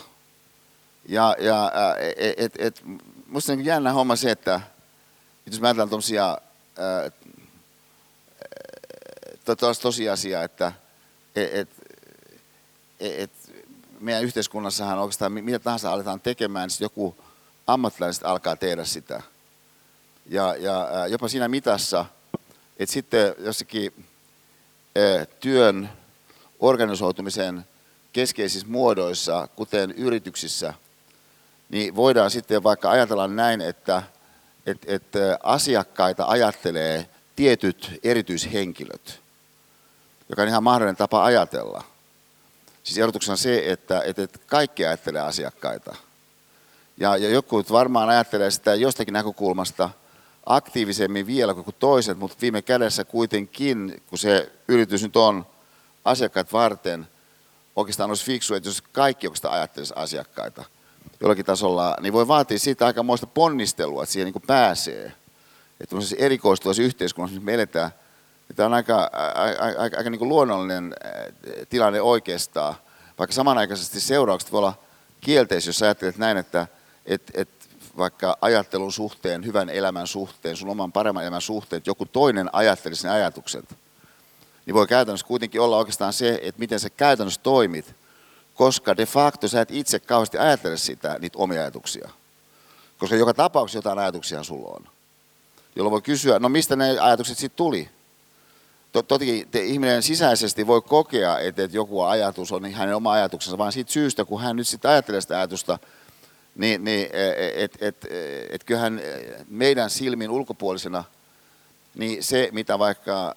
Ja, 1.05 1.35
ja 1.39 1.65
äh, 1.65 1.95
et, 2.37 2.53
et, 2.59 2.83
musta 3.27 3.53
on 3.53 3.65
jännä 3.65 3.93
homma 3.93 4.15
se, 4.15 4.31
että 4.31 4.61
jos 5.45 5.61
mä 5.61 5.67
ajatellaan 5.67 5.89
tuommoisia 5.89 6.37
äh, 6.79 7.11
tosiasia, 9.81 10.43
että 10.43 10.73
et, 11.35 11.53
et, 11.53 11.69
et, 12.99 13.31
meidän 13.99 14.23
yhteiskunnassahan 14.23 14.99
oikeastaan 14.99 15.31
mitä 15.31 15.59
tahansa 15.59 15.91
aletaan 15.91 16.19
tekemään, 16.19 16.69
niin 16.69 16.77
joku 16.83 17.15
ammattilaiset 17.67 18.25
alkaa 18.25 18.55
tehdä 18.55 18.83
sitä. 18.85 19.21
Ja, 20.25 20.55
ja 20.55 21.07
jopa 21.07 21.27
siinä 21.27 21.47
mitassa, 21.47 22.05
että 22.79 22.93
sitten 22.93 23.35
jossakin 23.39 24.05
työn 25.39 25.89
organisoitumisen 26.59 27.65
keskeisissä 28.13 28.67
muodoissa, 28.67 29.47
kuten 29.55 29.91
yrityksissä, 29.91 30.73
niin 31.69 31.95
voidaan 31.95 32.31
sitten 32.31 32.63
vaikka 32.63 32.89
ajatella 32.89 33.27
näin, 33.27 33.61
että, 33.61 34.03
että, 34.65 34.93
että 34.95 35.39
asiakkaita 35.43 36.25
ajattelee 36.27 37.09
tietyt 37.35 37.99
erityishenkilöt, 38.03 39.19
joka 40.29 40.41
on 40.41 40.47
ihan 40.47 40.63
mahdollinen 40.63 40.95
tapa 40.95 41.23
ajatella. 41.23 41.83
Siis 42.87 42.97
erotuksena 42.97 43.35
se, 43.35 43.71
että, 43.71 44.01
että 44.05 44.27
kaikki 44.45 44.85
ajattelee 44.85 45.21
asiakkaita. 45.21 45.95
Ja, 46.97 47.17
ja 47.17 47.29
joku 47.29 47.63
varmaan 47.71 48.09
ajattelee 48.09 48.51
sitä 48.51 48.75
jostakin 48.75 49.13
näkökulmasta 49.13 49.89
aktiivisemmin 50.45 51.27
vielä 51.27 51.53
kuin 51.53 51.75
toiset, 51.79 52.17
mutta 52.17 52.37
viime 52.41 52.61
kädessä 52.61 53.03
kuitenkin, 53.03 54.03
kun 54.09 54.17
se 54.17 54.51
yritys 54.67 55.03
nyt 55.03 55.15
on 55.15 55.45
asiakkaat 56.05 56.53
varten, 56.53 57.07
oikeastaan 57.75 58.11
olisi 58.11 58.25
fiksu, 58.25 58.55
että 58.55 58.69
jos 58.69 58.81
kaikki 58.81 59.27
oikeastaan 59.27 59.53
ajattelisi 59.53 59.93
asiakkaita 59.95 60.65
jollakin 61.19 61.45
tasolla, 61.45 61.97
niin 62.01 62.13
voi 62.13 62.27
vaatia 62.27 62.59
siitä 62.59 62.85
aikamoista 62.85 63.27
ponnistelua, 63.27 64.03
että 64.03 64.13
siihen 64.13 64.33
niin 64.33 64.43
pääsee. 64.47 65.11
Että 65.79 65.95
erikoistuvassa 66.17 66.83
yhteiskunnassa, 66.83 67.33
missä 67.33 67.45
me 67.45 67.53
eletään, 67.53 67.91
niin 67.91 68.06
tämä 68.55 68.67
on 68.67 68.73
aika, 68.73 69.09
aika, 69.35 69.63
aika, 69.63 69.97
aika 69.97 70.09
niin 70.09 70.29
luonnollinen 70.29 70.95
tilanne 71.69 72.01
oikeastaan, 72.01 72.75
vaikka 73.19 73.33
samanaikaisesti 73.33 73.99
seuraukset 73.99 74.51
voi 74.51 74.57
olla 74.57 74.73
kielteisiä, 75.21 75.69
jos 75.69 75.83
ajattelet 75.83 76.17
näin, 76.17 76.37
että 76.37 76.67
et, 77.05 77.31
et 77.33 77.49
vaikka 77.97 78.37
ajattelun 78.41 78.91
suhteen, 78.91 79.45
hyvän 79.45 79.69
elämän 79.69 80.07
suhteen, 80.07 80.57
sun 80.57 80.69
oman 80.69 80.91
paremman 80.91 81.23
elämän 81.23 81.41
suhteen, 81.41 81.77
että 81.77 81.89
joku 81.89 82.05
toinen 82.05 82.49
ajattelisi 82.53 83.07
ne 83.07 83.13
ajatukset, 83.13 83.65
niin 84.65 84.73
voi 84.73 84.87
käytännössä 84.87 85.27
kuitenkin 85.27 85.61
olla 85.61 85.77
oikeastaan 85.77 86.13
se, 86.13 86.39
että 86.41 86.59
miten 86.59 86.79
sä 86.79 86.89
käytännössä 86.89 87.41
toimit, 87.43 87.95
koska 88.55 88.97
de 88.97 89.05
facto 89.05 89.47
sä 89.47 89.61
et 89.61 89.71
itse 89.71 89.99
kauheasti 89.99 90.37
ajattele 90.37 90.77
sitä, 90.77 91.17
niitä 91.19 91.37
omia 91.37 91.61
ajatuksia. 91.61 92.09
Koska 92.97 93.15
joka 93.15 93.33
tapauksessa 93.33 93.77
jotain 93.77 93.99
ajatuksia 93.99 94.43
sulla 94.43 94.69
on. 94.75 94.89
Jolloin 95.75 95.91
voi 95.91 96.01
kysyä, 96.01 96.39
no 96.39 96.49
mistä 96.49 96.75
ne 96.75 96.99
ajatukset 96.99 97.37
sitten 97.37 97.57
tuli? 97.57 97.89
Toki 98.91 99.47
te, 99.51 99.63
ihminen 99.63 100.03
sisäisesti 100.03 100.67
voi 100.67 100.81
kokea, 100.81 101.39
että, 101.39 101.63
että 101.63 101.77
joku 101.77 102.01
ajatus 102.01 102.51
on 102.51 102.71
hänen 102.71 102.95
oma 102.95 103.11
ajatuksensa, 103.11 103.57
vaan 103.57 103.71
siitä 103.71 103.91
syystä, 103.91 104.25
kun 104.25 104.41
hän 104.41 104.55
nyt 104.55 104.67
sitten 104.67 104.91
ajattelee 104.91 105.21
sitä 105.21 105.37
ajatusta, 105.37 105.79
niin, 106.55 106.83
niin 106.83 107.09
että 107.55 107.77
et, 107.81 107.81
et, 107.81 108.05
et 108.49 108.63
kyllähän 108.63 109.01
meidän 109.49 109.89
silmin 109.89 110.29
ulkopuolisena, 110.29 111.03
niin 111.95 112.23
se, 112.23 112.49
mitä 112.51 112.79
vaikka 112.79 113.35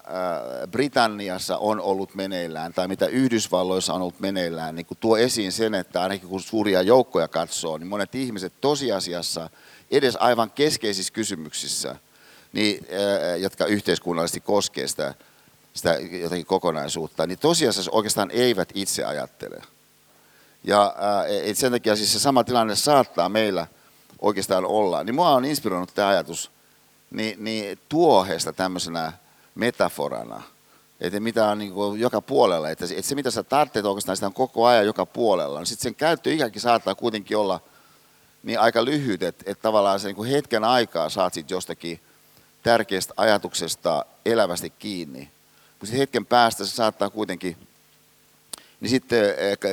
Britanniassa 0.71 1.57
on 1.57 1.79
ollut 1.79 2.15
meneillään 2.15 2.73
tai 2.73 2.87
mitä 2.87 3.05
Yhdysvalloissa 3.05 3.93
on 3.93 4.01
ollut 4.01 4.19
meneillään, 4.19 4.75
niin 4.75 4.85
kun 4.85 4.97
tuo 4.99 5.17
esiin 5.17 5.51
sen, 5.51 5.73
että 5.73 6.01
ainakin 6.01 6.29
kun 6.29 6.41
suuria 6.41 6.81
joukkoja 6.81 7.27
katsoo, 7.27 7.77
niin 7.77 7.87
monet 7.87 8.15
ihmiset 8.15 8.53
tosiasiassa 8.61 9.49
edes 9.91 10.15
aivan 10.15 10.51
keskeisissä 10.51 11.13
kysymyksissä, 11.13 11.95
niin, 12.53 12.87
jotka 13.37 13.65
yhteiskunnallisesti 13.65 14.39
koskee 14.39 14.87
sitä, 14.87 15.13
sitä 15.73 15.93
jotakin 16.11 16.45
kokonaisuutta, 16.45 17.27
niin 17.27 17.39
tosiasiassa 17.39 17.91
oikeastaan 17.91 18.31
eivät 18.31 18.69
itse 18.73 19.03
ajattele. 19.03 19.61
Ja 20.63 20.95
et 21.43 21.57
sen 21.57 21.71
takia 21.71 21.95
siis 21.95 22.13
se 22.13 22.19
sama 22.19 22.43
tilanne 22.43 22.75
saattaa 22.75 23.29
meillä 23.29 23.67
oikeastaan 24.21 24.65
olla. 24.65 25.03
Niin 25.03 25.15
mua 25.15 25.29
on 25.29 25.45
inspiroinut 25.45 25.93
tämä 25.93 26.07
ajatus 26.07 26.51
niin, 27.11 27.43
niin 27.43 27.79
tuohesta 27.89 28.53
tämmöisenä 28.53 29.13
metaforana. 29.55 30.41
Että 31.01 31.19
mitä 31.19 31.45
on 31.45 31.57
niin 31.57 31.73
joka 31.97 32.21
puolella, 32.21 32.69
että 32.69 32.87
se, 32.87 32.95
että 32.95 33.09
se 33.09 33.15
mitä 33.15 33.31
sä 33.31 33.43
tarvitset 33.43 33.85
oikeastaan 33.85 34.17
sitä 34.17 34.27
on 34.27 34.33
koko 34.33 34.65
ajan 34.65 34.85
joka 34.85 35.05
puolella, 35.05 35.59
niin 35.59 35.67
sitten 35.67 35.83
sen 35.83 35.95
käyttöikäkin 35.95 36.61
saattaa 36.61 36.95
kuitenkin 36.95 37.37
olla 37.37 37.59
niin 38.43 38.59
aika 38.59 38.85
lyhyt, 38.85 39.23
että, 39.23 39.43
että 39.47 39.61
tavallaan 39.61 39.99
se 39.99 40.13
niin 40.13 40.25
hetken 40.25 40.63
aikaa 40.63 41.09
saat 41.09 41.33
sitten 41.33 41.55
jostakin 41.55 41.99
tärkeästä 42.63 43.13
ajatuksesta 43.17 44.05
elävästi 44.25 44.69
kiinni. 44.69 45.31
Mutta 45.81 45.95
hetken 45.95 46.25
päästä 46.25 46.65
se 46.65 46.71
saattaa 46.71 47.09
kuitenkin 47.09 47.57
niin 48.81 48.89
sitten 48.89 49.25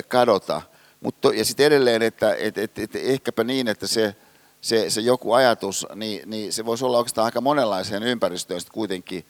kadota. 0.08 0.62
Mutta, 1.00 1.34
ja 1.34 1.44
sitten 1.44 1.66
edelleen, 1.66 2.02
että 2.02 2.34
et, 2.34 2.58
et, 2.58 2.78
et, 2.78 2.96
ehkäpä 2.96 3.44
niin, 3.44 3.68
että 3.68 3.86
se, 3.86 4.16
se, 4.60 4.90
se 4.90 5.00
joku 5.00 5.32
ajatus, 5.32 5.86
niin, 5.94 6.30
niin 6.30 6.52
se 6.52 6.66
voisi 6.66 6.84
olla 6.84 6.98
oikeastaan 6.98 7.24
aika 7.24 7.40
monenlaiseen 7.40 8.02
ympäristöön 8.02 8.60
kuitenkin 8.72 9.26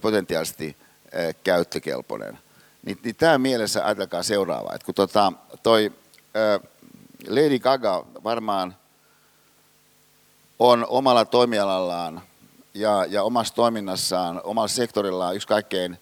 potentiaalisesti 0.00 0.76
käyttökelpoinen. 1.44 2.38
Niin, 2.82 2.98
niin 3.04 3.16
tämä 3.16 3.38
mielessä 3.38 3.86
ajatelkaa 3.86 4.22
seuraava, 4.22 4.74
että 4.74 4.84
kun 4.84 4.94
tota, 4.94 5.32
toi 5.62 5.92
Lady 7.28 7.58
Gaga 7.58 8.06
varmaan 8.24 8.76
on 10.58 10.86
omalla 10.88 11.24
toimialallaan 11.24 12.22
ja, 12.74 13.06
ja 13.08 13.22
omassa 13.22 13.54
toiminnassaan, 13.54 14.40
omalla 14.44 14.68
sektorillaan 14.68 15.36
yksi 15.36 15.48
kaikkein 15.48 15.98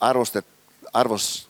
arvostet, 0.00 0.46
arvos, 0.92 1.48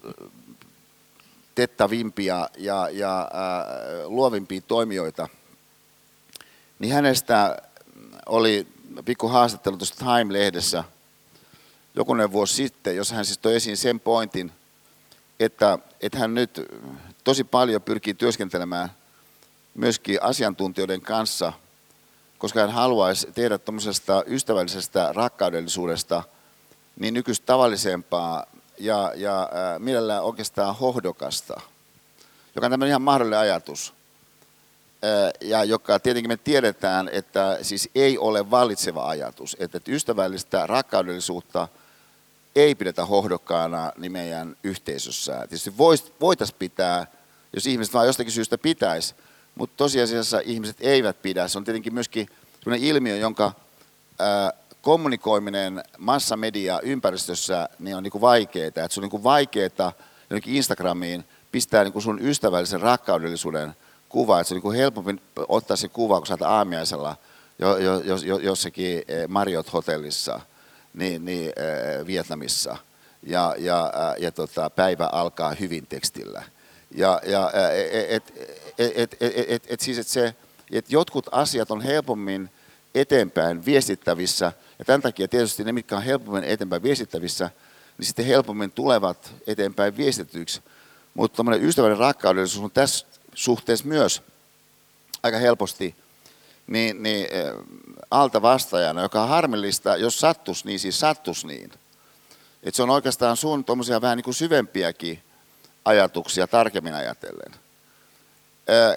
tettavimpia 1.55 2.49
ja, 2.57 2.89
ja 2.93 3.21
äh, 3.21 4.07
luovimpia 4.07 4.61
toimijoita, 4.61 5.29
niin 6.79 6.95
hänestä 6.95 7.63
oli 8.27 8.67
pikku 9.05 9.29
haastattelu 9.29 9.77
tuossa 9.77 9.95
Time-lehdessä 9.95 10.85
jokunen 11.95 12.33
vuosi 12.33 12.55
sitten, 12.55 12.97
jos 12.97 13.11
hän 13.11 13.25
siis 13.25 13.39
toi 13.39 13.57
esiin 13.57 13.77
sen 13.77 14.01
pointin, 14.01 14.53
että, 15.41 15.79
että 16.01 16.19
hän 16.19 16.35
nyt 16.35 16.61
tosi 17.25 17.45
paljon 17.45 17.83
pyrkii 17.83 18.15
työskentelemään 18.15 18.89
myöskin 19.75 20.23
asiantuntijoiden 20.23 21.01
kanssa, 21.01 21.53
koska 22.39 22.61
hän 22.61 22.71
haluaisi 22.71 23.33
tehdä 23.33 23.59
tuommoisesta 23.59 24.25
ystävällisestä 24.27 25.13
rakkaudellisuudesta 25.13 26.23
niin 26.97 27.15
nykyistä 27.15 27.47
tavallisempaa 27.47 28.47
ja, 28.79 29.13
ja 29.17 29.49
mielellään 29.79 30.23
oikeastaan 30.23 30.77
hohdokasta, 30.77 31.61
joka 32.55 32.67
on 32.67 32.71
tämmöinen 32.71 32.89
ihan 32.89 33.03
mahdollinen 33.03 33.39
ajatus. 33.39 33.95
Ja 35.41 35.65
joka 35.65 35.99
tietenkin 35.99 36.31
me 36.31 36.37
tiedetään, 36.37 37.09
että 37.13 37.59
siis 37.63 37.89
ei 37.95 38.19
ole 38.19 38.51
vallitseva 38.51 39.09
ajatus, 39.09 39.57
että 39.61 39.81
ystävällistä 39.89 40.67
rakkaudellisuutta 40.67 41.69
ei 42.57 42.75
pidetä 42.75 43.05
hohdokkaana 43.05 43.93
niin 43.97 44.13
meidän 44.13 44.57
yhteisössä. 44.63 45.39
Tietysti 45.39 45.79
voitaisiin 46.21 46.59
pitää, 46.59 47.07
jos 47.53 47.67
ihmiset 47.67 47.95
vaan 47.95 48.07
jostakin 48.07 48.33
syystä 48.33 48.59
pitäisi, 48.59 49.15
mutta 49.59 49.77
tosiasiassa 49.77 50.41
ihmiset 50.45 50.77
eivät 50.81 51.23
pidä. 51.23 51.49
Se 51.49 51.59
on 51.59 51.65
tietenkin 51.65 51.95
myöskin 51.95 52.29
sellainen 52.61 52.89
ilmiö, 52.89 53.17
jonka 53.17 53.53
ää, 54.19 54.53
kommunikoiminen 54.83 55.83
massamedia 55.99 56.81
ympäristössä 56.81 57.69
niin 57.79 57.97
on 57.97 58.03
niin 58.03 58.13
kuin 58.13 58.23
vaikeaa. 58.23 58.67
Että 58.69 58.89
se 58.91 59.01
on 59.01 59.03
niin 59.03 59.11
kuin 59.11 59.25
vaikeaa 59.25 59.93
jonnekin 60.31 60.55
Instagramiin 60.55 61.25
pistää 61.53 61.85
niin 61.85 61.93
kuin 61.93 62.03
sun 62.03 62.19
ystävällisen 62.23 62.81
rakkaudellisuuden 62.81 63.75
kuva. 64.09 64.41
Että 64.41 64.49
se 64.49 64.55
on 64.55 64.57
niin 64.57 64.63
kuin 64.63 64.77
helpompi 64.77 65.17
ottaa 65.49 65.77
se 65.77 65.89
kuva, 65.89 66.19
kun 66.19 66.27
sä 66.27 66.37
aamiaisella 66.45 67.17
jo, 67.59 67.77
jo, 67.77 68.01
jo, 68.01 68.39
jossakin 68.39 69.03
Marriott-hotellissa 69.29 70.41
niin, 70.95 71.25
niin, 71.25 71.53
äh, 71.59 72.07
Vietnamissa. 72.07 72.77
Ja, 73.23 73.55
ja, 73.59 73.85
äh, 73.85 74.23
ja 74.23 74.33
tota, 74.33 74.71
päivä 74.71 75.07
alkaa 75.13 75.55
hyvin 75.61 75.87
tekstillä. 75.87 76.43
Ja, 76.95 77.21
ja 77.27 77.51
et, 77.73 78.33
et, 78.79 78.95
et, 78.97 79.17
et, 79.21 79.35
et, 79.49 79.65
et, 79.69 79.81
siis, 79.81 79.99
et 79.99 80.07
se, 80.07 80.35
että 80.73 80.95
jotkut 80.95 81.27
asiat 81.33 81.71
on 81.71 81.81
helpommin 81.81 82.51
eteenpäin 82.95 83.65
viestittävissä– 83.65 84.53
ja 84.79 84.85
tämän 84.85 85.03
takia 85.03 85.29
tietysti 85.29 85.65
ne, 85.65 85.73
mitkä 85.73 85.97
on 85.97 86.03
helpommin 86.03 86.45
eteenpäin 86.45 86.83
viestittävissä, 86.83 87.51
niin 87.99 88.07
sitten 88.07 88.25
helpommin 88.25 88.73
tulevat 88.73 89.35
eteenpäin 89.47 89.97
viestityksi. 89.97 90.63
Mutta 91.15 91.37
tuommoinen 91.37 91.69
ystävällinen 91.69 91.99
rakkaudellisuus 91.99 92.65
on 92.65 92.71
tässä 92.71 93.07
suhteessa 93.35 93.87
myös 93.87 94.23
aika 95.23 95.39
helposti 95.39 95.95
niin, 96.67 97.03
niin, 97.03 97.27
alta 98.11 98.43
vastaajana, 98.43 99.03
joka 99.03 99.23
on 99.23 99.29
harmillista, 99.29 99.97
jos 99.97 100.21
sattus 100.21 100.65
niin, 100.65 100.79
siis 100.79 101.01
sattus 101.01 101.45
niin. 101.45 101.73
Että 102.63 102.77
se 102.77 102.83
on 102.83 102.91
oikeastaan 102.91 103.37
sun 103.37 103.65
tuommoisia 103.65 104.01
vähän 104.01 104.17
niin 104.17 104.25
kuin 104.25 104.35
syvempiäkin 104.35 105.23
ajatuksia 105.89 106.47
tarkemmin 106.47 106.95
ajatellen. 106.95 107.53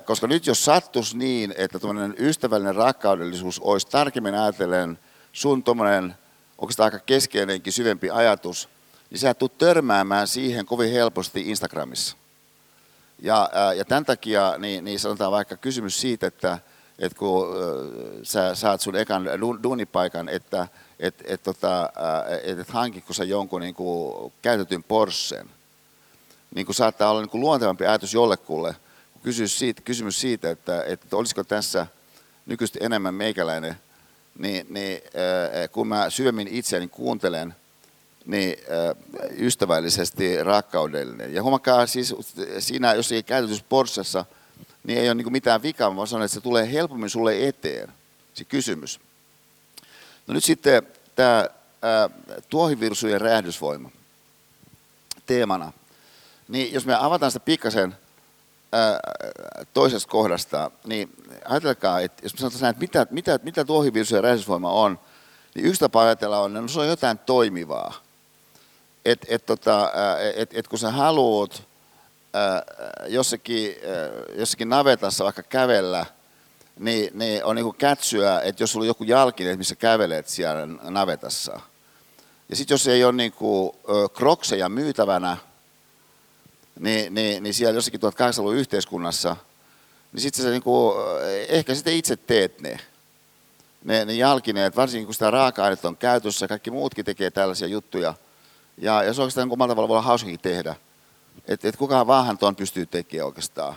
Koska 0.05 0.27
nyt 0.27 0.47
jos 0.47 0.65
sattus 0.65 1.15
niin, 1.15 1.53
että 1.57 1.79
tuommoinen 1.79 2.15
ystävällinen 2.19 2.75
rakkaudellisuus 2.75 3.59
olisi 3.59 3.87
tarkemmin 3.87 4.35
ajatellen– 4.35 4.99
sun 5.31 5.63
tuommoinen 5.63 6.15
oikeastaan 6.57 6.93
aika 6.93 7.05
keskeinenkin 7.05 7.73
syvempi 7.73 8.09
ajatus, 8.09 8.69
niin 9.09 9.19
sä 9.19 9.33
tulet 9.33 9.57
törmäämään 9.57 10.27
siihen 10.27 10.65
kovin 10.65 10.91
helposti 10.91 11.49
Instagramissa. 11.49 12.15
Ja, 13.19 13.49
ja 13.77 13.85
tämän 13.85 14.05
takia 14.05 14.55
niin, 14.57 14.83
niin 14.83 14.99
sanotaan 14.99 15.31
vaikka 15.31 15.57
kysymys 15.57 16.01
siitä, 16.01 16.27
että, 16.27 16.59
että 16.99 17.17
kun 17.17 17.47
sä 18.23 18.55
saat 18.55 18.81
sun 18.81 18.95
ekan 18.95 19.25
duunipaikan, 19.63 20.29
että 20.29 20.67
et, 20.99 21.15
et, 21.25 21.43
tota, 21.43 21.89
et, 22.43 22.59
et 22.59 22.69
hankitko 22.69 23.13
sä 23.13 23.23
jonkun 23.23 23.61
niin 23.61 23.75
kuin, 23.75 24.33
käytetyn 24.41 24.83
Porschen, 24.83 25.49
niin 26.55 26.65
kuin 26.65 26.75
saattaa 26.75 27.11
olla 27.11 27.21
niin 27.21 27.29
kuin 27.29 27.41
luontevampi 27.41 27.85
ajatus 27.85 28.13
jollekulle, 28.13 28.75
kysymys 29.23 29.59
siitä, 29.59 29.81
kysymys 29.81 30.21
siitä 30.21 30.49
että, 30.49 30.83
että 30.83 31.17
olisiko 31.17 31.43
tässä 31.43 31.87
nykyistä 32.45 32.79
enemmän 32.81 33.13
meikäläinen– 33.13 33.75
niin, 34.37 34.67
niin 34.69 35.01
äh, 35.05 35.69
kun 35.71 35.87
mä 35.87 36.09
syömin 36.09 36.47
itseäni 36.47 36.87
kuuntelen, 36.87 37.55
niin 38.25 38.55
äh, 38.59 39.37
ystävällisesti 39.39 40.43
rakkaudellinen. 40.43 41.33
Ja 41.33 41.43
huomakaa 41.43 41.87
siis 41.87 42.15
siinä, 42.59 42.93
jos 42.93 43.11
ei 43.11 43.23
käytetyssä 43.23 43.65
Porschessa, 43.69 44.25
niin 44.83 44.99
ei 44.99 45.09
ole 45.09 45.15
niin 45.15 45.31
mitään 45.31 45.61
vikaa, 45.61 45.95
vaan 45.95 46.07
sanon, 46.07 46.25
että 46.25 46.33
se 46.35 46.41
tulee 46.41 46.71
helpommin 46.71 47.09
sulle 47.09 47.47
eteen, 47.47 47.93
se 48.33 48.43
kysymys. 48.43 48.99
No 50.27 50.33
nyt 50.33 50.43
sitten 50.43 50.83
tämä 51.15 51.39
äh, 51.39 52.39
tuohivirsujen 52.49 53.21
räjähdysvoima 53.21 53.91
teemana. 55.25 55.73
Niin 56.51 56.73
jos 56.73 56.85
me 56.85 56.95
avataan 56.95 57.31
sitä 57.31 57.45
pikkasen 57.45 57.95
toisesta 59.73 60.09
kohdasta, 60.09 60.71
niin 60.85 61.09
ajatelkaa, 61.45 61.99
että 61.99 62.23
jos 62.23 62.33
me 62.33 62.39
sanotaan, 62.39 62.69
että 62.69 62.81
mitä, 62.81 63.07
mitä, 63.11 63.39
mitä 63.43 63.65
tuohivirus 63.65 64.11
ja 64.11 64.21
räjähdysvoima 64.21 64.71
on, 64.71 64.99
niin 65.55 65.65
yksi 65.65 65.79
tapa 65.79 66.01
ajatella 66.01 66.39
on, 66.39 66.51
että 66.51 66.61
no 66.61 66.67
se 66.67 66.79
on 66.79 66.87
jotain 66.87 67.17
toimivaa. 67.17 67.93
Että 69.05 69.27
et, 69.29 69.45
tota, 69.45 69.91
et, 70.35 70.49
et 70.53 70.67
kun 70.67 70.79
sä 70.79 70.91
haluat 70.91 71.63
jossakin, 73.07 73.75
jossakin 74.35 74.69
navetassa 74.69 75.23
vaikka 75.23 75.43
kävellä, 75.43 76.05
niin, 76.79 77.11
niin 77.13 77.45
on 77.45 77.55
niin 77.55 77.75
kätsyä, 77.75 78.41
että 78.41 78.63
jos 78.63 78.71
sulla 78.71 78.83
on 78.83 78.87
joku 78.87 79.03
jalkinen, 79.03 79.57
missä 79.57 79.75
kävelet 79.75 80.27
siellä 80.27 80.67
navetassa. 80.81 81.59
Ja 82.49 82.55
sitten 82.55 82.73
jos 82.73 82.87
ei 82.87 83.03
ole 83.03 83.13
niin 83.13 83.31
kuin, 83.31 83.71
krokseja 84.13 84.69
myytävänä, 84.69 85.37
niin, 86.79 87.13
niin, 87.13 87.43
niin 87.43 87.53
siellä 87.53 87.77
jossakin 87.77 87.99
1800-luvun 87.99 88.55
yhteiskunnassa, 88.55 89.35
niin 90.13 90.21
sitten 90.21 90.43
sä 90.43 90.49
niin 90.49 90.63
kuin, 90.63 90.95
ehkä 91.49 91.75
sitten 91.75 91.93
itse 91.93 92.15
teet 92.15 92.61
ne. 92.61 92.79
Ne, 93.83 94.05
ne 94.05 94.13
jalkineet, 94.13 94.75
varsinkin 94.75 95.05
kun 95.05 95.13
sitä 95.13 95.31
raaka-ainetta 95.31 95.87
on 95.87 95.97
käytössä, 95.97 96.47
kaikki 96.47 96.71
muutkin 96.71 97.05
tekee 97.05 97.31
tällaisia 97.31 97.67
juttuja. 97.67 98.13
Ja, 98.77 99.03
ja 99.03 99.13
se 99.13 99.21
oikeastaan 99.21 99.47
niin 99.47 99.53
omalla 99.53 99.71
tavalla 99.71 99.87
voi 99.87 99.95
olla 99.95 100.07
hauskakin 100.07 100.39
tehdä. 100.39 100.75
Että 101.47 101.67
et 101.67 101.77
kukaan 101.77 102.07
vaan 102.07 102.37
tuon 102.37 102.55
pystyy 102.55 102.85
tekemään 102.85 103.25
oikeastaan. 103.25 103.75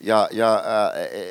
Ja, 0.00 0.28
ja 0.32 0.62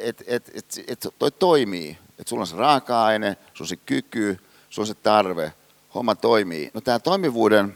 että 0.03 0.23
et, 0.27 0.51
et, 0.53 0.65
et, 0.87 1.07
toi 1.19 1.31
toimii. 1.31 1.97
Että 2.19 2.29
sulla 2.29 2.41
on 2.41 2.47
se 2.47 2.55
raaka-aine, 2.55 3.37
sulla 3.53 3.65
on 3.65 3.67
se 3.67 3.75
kyky, 3.75 4.39
sulla 4.69 4.83
on 4.83 4.87
se 4.87 4.93
tarve. 4.93 5.53
Homma 5.95 6.15
toimii. 6.15 6.71
No 6.73 6.81
tämä 6.81 6.99
toimivuuden 6.99 7.75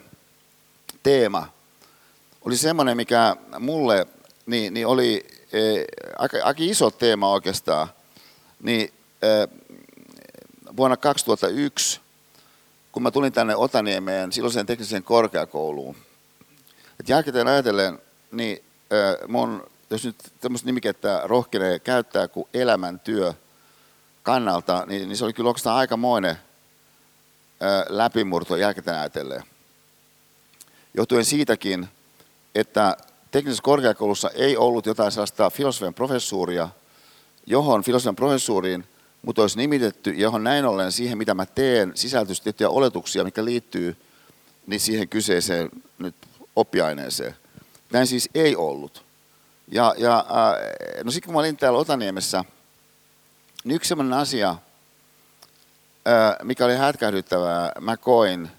teema– 1.04 1.48
oli 2.50 2.58
semmoinen, 2.58 2.98
mikä 2.98 3.36
mulle 3.60 4.08
niin, 4.46 4.74
niin 4.74 4.88
oli 4.88 5.26
e, 5.54 5.60
aika, 6.18 6.38
aika 6.44 6.64
iso 6.64 6.92
teema 6.92 7.32
oikeastaan. 7.32 7.88
Niin, 8.64 8.94
e, 9.22 9.28
vuonna 10.78 10.98
2001, 10.98 12.00
kun 12.92 13.04
mä 13.04 13.12
tulin 13.12 13.34
tänne 13.34 13.56
Otaniemeen 13.56 14.32
silloiseen 14.32 14.66
tekniseen 14.66 15.04
korkeakouluun, 15.04 15.96
että 17.00 17.12
jälkikäteen 17.12 17.48
ajatellen, 17.48 18.00
niin 18.32 18.64
e, 18.92 19.28
mun, 19.28 19.64
jos 19.90 20.06
nyt 20.06 20.16
tämmöistä 20.42 20.66
nimikettä 20.66 21.22
rohkenee 21.24 21.80
käyttää 21.80 22.28
kuin 22.28 22.48
elämäntyö 22.54 23.34
kannalta, 24.24 24.86
niin, 24.88 25.08
niin 25.08 25.18
se 25.18 25.26
oli 25.26 25.34
kyllä 25.34 25.48
oikeastaan 25.48 25.78
aikamoinen 25.78 26.36
e, 26.36 27.66
läpimurto 27.90 28.56
jälkikäteen 28.56 28.98
ajatellen. 28.98 29.44
Johtuen 30.94 31.26
siitäkin, 31.26 31.90
että 32.56 32.98
teknisessä 33.32 33.64
korkeakoulussa 33.64 34.30
ei 34.30 34.58
ollut 34.58 34.86
jotain 34.86 35.12
sellaista 35.12 35.50
filosofian 35.50 35.94
professuuria, 35.94 36.70
johon 37.46 37.84
filosofian 37.84 38.16
professuuriin 38.16 38.86
mutta 39.22 39.42
olisi 39.42 39.58
nimitetty, 39.58 40.12
johon 40.12 40.44
näin 40.44 40.66
ollen 40.66 40.92
siihen, 40.92 41.18
mitä 41.18 41.34
mä 41.34 41.46
teen, 41.46 41.92
sisältyisi 41.96 42.44
tiettyjä 42.44 42.70
oletuksia, 42.70 43.24
mikä 43.24 43.46
liittyy 43.46 43.98
niin 44.68 44.80
siihen 44.80 45.10
kyseiseen 45.10 45.70
nyt 46.00 46.16
oppiaineeseen. 46.56 47.36
Näin 47.92 48.08
siis 48.08 48.30
ei 48.36 48.56
ollut. 48.56 49.06
Ja, 49.68 49.96
ja 49.98 50.18
äh, 50.18 51.04
no 51.04 51.12
sitten 51.12 51.28
kun 51.28 51.34
mä 51.34 51.40
olin 51.40 51.58
täällä 51.58 51.80
Otaniemessä, 51.80 52.44
niin 53.64 53.76
yksi 53.76 53.88
sellainen 53.88 54.20
asia, 54.20 54.50
äh, 54.50 56.36
mikä 56.44 56.66
oli 56.66 56.76
hätkähdyttävää, 56.76 57.72
mä 57.80 57.98
koin, 57.98 58.50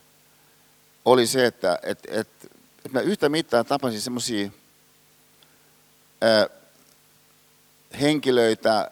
oli 1.05 1.27
se, 1.27 1.47
että 1.47 1.79
et, 1.83 1.99
et 2.11 2.29
että 2.85 2.99
mä 2.99 3.01
yhtä 3.01 3.29
mittaa 3.29 3.65
tapasin 3.65 4.01
semmoisia 4.01 4.51
henkilöitä, 8.01 8.91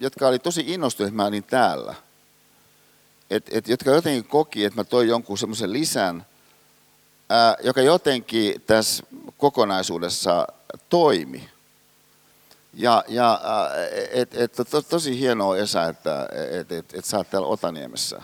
jotka 0.00 0.28
oli 0.28 0.38
tosi 0.38 0.64
innostuneet, 0.66 1.14
mä 1.14 1.26
olin 1.26 1.44
täällä. 1.44 1.94
Et, 3.30 3.46
et, 3.50 3.68
jotka 3.68 3.90
jotenkin 3.90 4.24
koki, 4.24 4.64
että 4.64 4.80
mä 4.80 4.84
toin 4.84 5.08
jonkun 5.08 5.38
semmoisen 5.38 5.72
lisän, 5.72 6.26
joka 7.62 7.80
jotenkin 7.80 8.62
tässä 8.66 9.04
kokonaisuudessa 9.38 10.46
toimi. 10.88 11.48
Ja, 12.74 13.04
ja 13.08 13.40
et, 14.10 14.34
et, 14.34 14.52
to, 14.70 14.82
tosi 14.82 15.18
hienoa 15.18 15.56
Esa, 15.56 15.84
että 15.84 16.28
et, 16.50 16.72
et, 16.72 16.94
et 16.94 17.04
sä 17.04 17.16
oot 17.16 17.30
täällä 17.30 17.48
Otaniemessä. 17.48 18.22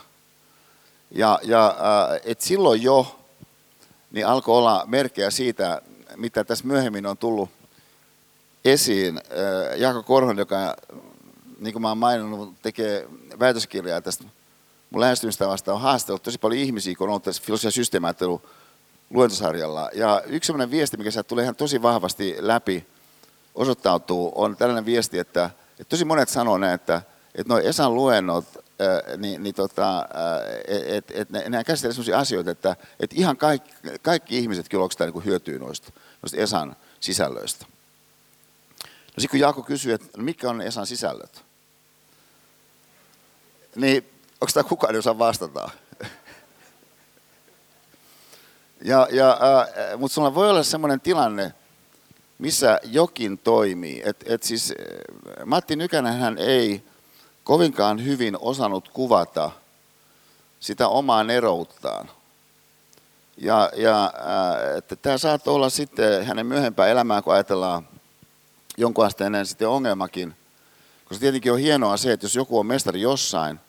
Ja, 1.10 1.40
ja 1.42 1.76
et 2.24 2.40
silloin 2.40 2.82
jo 2.82 3.23
niin 4.14 4.26
alkoi 4.26 4.58
olla 4.58 4.84
merkkejä 4.86 5.30
siitä, 5.30 5.82
mitä 6.16 6.44
tässä 6.44 6.66
myöhemmin 6.66 7.06
on 7.06 7.16
tullut 7.16 7.50
esiin. 8.64 9.18
Äh, 9.18 9.78
Jaakko 9.78 10.02
Korhon, 10.02 10.38
joka, 10.38 10.76
niin 11.60 11.72
kuin 11.72 11.82
mä 11.82 11.88
olen 11.88 11.98
maininnut, 11.98 12.54
tekee 12.62 13.08
väitöskirjaa 13.38 14.00
tästä 14.00 14.24
mun 14.90 15.00
lähestymistavasta, 15.00 15.74
on 15.74 15.80
haastellut 15.80 16.22
tosi 16.22 16.38
paljon 16.38 16.60
ihmisiä, 16.60 16.94
kun 16.94 17.04
on 17.04 17.10
ollut 17.10 17.22
tässä 17.22 17.42
filosofia 17.42 17.70
systeemiajattelu 17.70 18.42
luentosarjalla. 19.10 19.90
Ja 19.94 20.22
yksi 20.26 20.46
sellainen 20.46 20.70
viesti, 20.70 20.96
mikä 20.96 21.10
sieltä 21.10 21.28
tulee 21.28 21.42
ihan 21.42 21.56
tosi 21.56 21.82
vahvasti 21.82 22.36
läpi, 22.38 22.86
osoittautuu, 23.54 24.32
on 24.34 24.56
tällainen 24.56 24.84
viesti, 24.84 25.18
että, 25.18 25.50
että 25.70 25.84
tosi 25.88 26.04
monet 26.04 26.28
sanoo 26.28 26.58
näin, 26.58 26.74
että, 26.74 27.02
että 27.34 27.52
nuo 27.52 27.62
Esan 27.62 27.94
luennot 27.94 28.63
niin, 29.16 29.42
niin 29.42 29.54
tota, 29.54 30.08
et, 30.86 31.10
et, 31.10 31.30
ne, 31.30 31.48
ne 31.48 31.64
käsittelee 31.64 31.92
sellaisia 31.92 32.18
asioita, 32.18 32.50
että 32.50 32.76
et 33.00 33.12
ihan 33.12 33.36
kaikki, 33.36 33.74
kaikki 34.02 34.38
ihmiset 34.38 34.68
kyllä 34.68 34.82
oikeastaan 34.82 35.10
niin 35.10 35.24
hyötyy 35.24 35.58
noista, 35.58 35.92
noista 36.22 36.40
Esan 36.40 36.76
sisällöistä. 37.00 37.66
No 38.84 39.20
sitten 39.20 39.30
kun 39.30 39.40
Jaakko 39.40 39.62
kysyy, 39.62 39.92
että 39.92 40.18
no 40.18 40.24
mikä 40.24 40.50
on 40.50 40.62
Esan 40.62 40.86
sisällöt, 40.86 41.44
niin 43.76 44.10
onko 44.40 44.52
tämä 44.54 44.68
kukaan, 44.68 44.96
osaa 44.96 45.18
vastata? 45.18 45.70
ja, 48.90 49.08
ja, 49.10 49.30
äh, 49.30 49.98
mutta 49.98 50.14
sulla 50.14 50.34
voi 50.34 50.50
olla 50.50 50.62
sellainen 50.62 51.00
tilanne, 51.00 51.54
missä 52.38 52.80
jokin 52.84 53.38
toimii. 53.38 54.02
Et, 54.04 54.24
et 54.26 54.42
siis, 54.42 54.74
Matti 55.44 55.76
Nykänen 55.76 56.18
hän 56.18 56.38
ei 56.38 56.84
kovinkaan 57.44 58.04
hyvin 58.04 58.36
osannut 58.40 58.88
kuvata 58.88 59.50
sitä 60.60 60.88
omaa 60.88 61.24
nerouttaan. 61.24 62.10
Ja, 63.36 63.70
ja 63.76 64.04
äh, 64.04 64.76
että 64.76 64.96
tämä 64.96 65.18
saattoi 65.18 65.54
olla 65.54 65.70
sitten 65.70 66.26
hänen 66.26 66.46
myöhempää 66.46 66.86
elämää, 66.86 67.22
kun 67.22 67.32
ajatellaan 67.32 67.88
jonkun 68.76 69.06
asteen 69.06 69.46
sitten 69.46 69.68
ongelmakin. 69.68 70.34
Koska 71.04 71.20
tietenkin 71.20 71.52
on 71.52 71.58
hienoa 71.58 71.96
se, 71.96 72.12
että 72.12 72.24
jos 72.24 72.36
joku 72.36 72.58
on 72.58 72.66
mestari 72.66 73.00
jossain, 73.00 73.60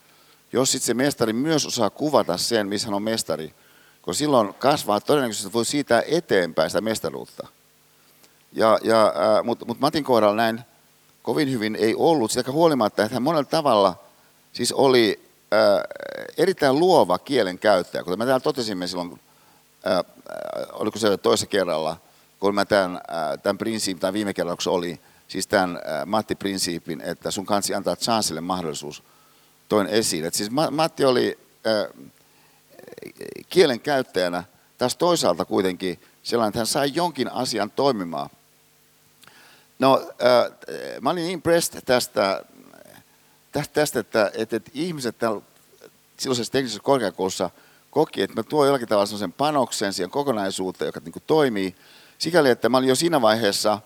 jos 0.53 0.71
sitten 0.71 0.85
se 0.85 0.93
mestari 0.93 1.33
myös 1.33 1.65
osaa 1.65 1.89
kuvata 1.89 2.37
sen, 2.37 2.67
missä 2.67 2.87
hän 2.87 2.93
on 2.93 3.03
mestari, 3.03 3.53
koska 4.01 4.19
silloin 4.19 4.53
kasvaa 4.53 4.99
todennäköisesti, 4.99 5.53
voi 5.53 5.65
siitä 5.65 6.03
eteenpäin 6.07 6.69
sitä 6.69 6.81
mestaruutta. 6.81 7.47
Ja, 8.53 8.79
ja, 8.83 9.05
äh, 9.07 9.43
Mutta 9.43 9.65
mut 9.65 9.79
Matin 9.79 10.03
kohdalla 10.03 10.35
näin 10.35 10.61
kovin 11.25 11.51
hyvin 11.51 11.75
ei 11.75 11.95
ollut, 11.97 12.31
sitä 12.31 12.51
huolimatta, 12.51 13.03
että 13.03 13.15
hän 13.15 13.23
monella 13.23 13.43
tavalla 13.43 13.95
siis 14.53 14.71
oli 14.71 15.19
äh, 15.53 16.29
erittäin 16.37 16.79
luova 16.79 17.17
kielen 17.17 17.59
käyttäjä, 17.59 18.03
kuten 18.03 18.19
me 18.19 18.25
täällä 18.25 18.39
totesimme 18.39 18.87
silloin, 18.87 19.19
äh, 19.87 19.99
oliko 20.73 20.99
se 20.99 21.17
toisessa 21.17 21.47
kerralla, 21.47 21.97
kun 22.39 22.55
mä 22.55 22.65
tämän, 22.65 22.95
äh, 22.95 23.39
tämän 23.43 23.57
prinsiipin, 23.57 24.01
tai 24.01 24.13
viime 24.13 24.33
kerralla, 24.33 24.55
kun 24.55 24.63
se 24.63 24.69
oli, 24.69 24.99
siis 25.27 25.47
tämän 25.47 25.75
äh, 25.77 26.05
Matti-prinsiipin, 26.05 27.01
että 27.01 27.31
sun 27.31 27.45
kansi 27.45 27.73
antaa 27.73 27.95
chansille 27.95 28.41
mahdollisuus, 28.41 29.03
toin 29.69 29.87
esiin. 29.87 30.25
Että 30.25 30.37
siis 30.37 30.51
Matti 30.71 31.05
oli 31.05 31.39
äh, 31.67 32.07
kielen 33.49 33.79
käyttäjänä. 33.79 34.43
Taas 34.77 34.95
toisaalta 34.95 35.45
kuitenkin 35.45 35.99
sellainen, 36.23 36.49
että 36.49 36.59
hän 36.59 36.67
sai 36.67 36.91
jonkin 36.93 37.31
asian 37.31 37.71
toimimaan– 37.71 38.29
No, 39.79 40.11
äh, 40.21 41.01
mä 41.01 41.09
olin 41.09 41.29
impressed 41.29 41.81
tästä, 41.81 42.43
tästä 43.51 43.99
että, 43.99 44.31
että, 44.33 44.55
että 44.55 44.71
ihmiset 44.73 45.17
täällä 45.17 45.41
silloisessa 46.17 46.51
teknisessä 46.51 46.83
korkeakoulussa 46.83 47.49
koki, 47.91 48.21
että 48.21 48.35
mä 48.35 48.43
tuon 48.43 48.67
jollakin 48.67 48.87
tavalla 48.87 49.05
sellaisen 49.05 49.33
panoksen 49.33 49.93
siihen 49.93 50.09
kokonaisuuteen, 50.09 50.87
joka 50.87 50.99
niin 51.03 51.11
kuin 51.11 51.23
toimii. 51.27 51.75
Sikäli, 52.17 52.49
että 52.49 52.69
mä 52.69 52.77
olin 52.77 52.89
jo 52.89 52.95
siinä 52.95 53.21
vaiheessa, 53.21 53.79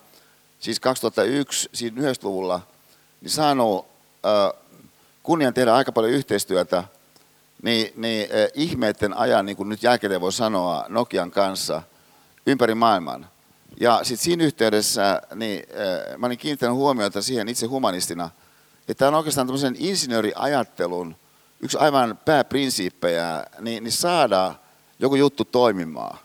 siis 0.60 0.80
2001, 0.80 1.68
siinä 1.72 2.02
90-luvulla, 2.02 2.60
niin 3.20 3.30
saanut 3.30 3.86
äh, 4.26 4.60
kunnian 5.22 5.54
tehdä 5.54 5.74
aika 5.74 5.92
paljon 5.92 6.12
yhteistyötä 6.12 6.84
niin, 7.62 7.92
niin 7.96 8.22
äh, 8.24 8.48
ihmeiden 8.54 9.16
ajan, 9.16 9.46
niin 9.46 9.56
kuin 9.56 9.68
nyt 9.68 9.82
jälkeen 9.82 10.20
voi 10.20 10.32
sanoa, 10.32 10.84
Nokian 10.88 11.30
kanssa 11.30 11.82
ympäri 12.46 12.74
maailman. 12.74 13.28
Ja 13.80 14.00
sitten 14.02 14.24
siinä 14.24 14.44
yhteydessä 14.44 15.22
niin, 15.34 15.62
mä 16.18 16.26
olin 16.26 16.38
kiinnittänyt 16.38 16.76
huomiota 16.76 17.22
siihen 17.22 17.48
itse 17.48 17.66
humanistina, 17.66 18.30
että 18.80 18.94
tämä 18.94 19.08
on 19.08 19.14
oikeastaan 19.14 19.46
tämmöisen 19.46 19.76
insinööriajattelun 19.78 21.16
yksi 21.60 21.78
aivan 21.78 22.18
pääprinsiippejä, 22.24 23.44
niin, 23.60 23.84
niin 23.84 23.92
saada 23.92 24.54
joku 24.98 25.14
juttu 25.14 25.44
toimimaan. 25.44 26.18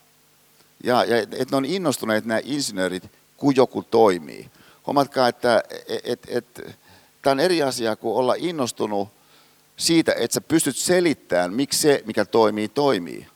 Ja, 0.83 1.03
ja 1.03 1.17
että 1.17 1.45
ne 1.51 1.57
on 1.57 1.65
innostuneet 1.65 2.25
nämä 2.25 2.39
insinöörit, 2.43 3.11
kun 3.37 3.55
joku 3.55 3.83
toimii. 3.83 4.49
Huomatkaa, 4.87 5.27
että 5.27 5.63
et, 5.87 6.01
et, 6.03 6.19
et, 6.27 6.77
tämä 7.21 7.31
on 7.31 7.39
eri 7.39 7.63
asia 7.63 7.95
kuin 7.95 8.15
olla 8.15 8.35
innostunut 8.37 9.09
siitä, 9.77 10.13
että 10.17 10.33
sä 10.33 10.41
pystyt 10.41 10.77
selittämään, 10.77 11.53
miksi 11.53 11.79
se, 11.79 12.03
mikä 12.05 12.25
toimii, 12.25 12.67
toimii. 12.67 13.27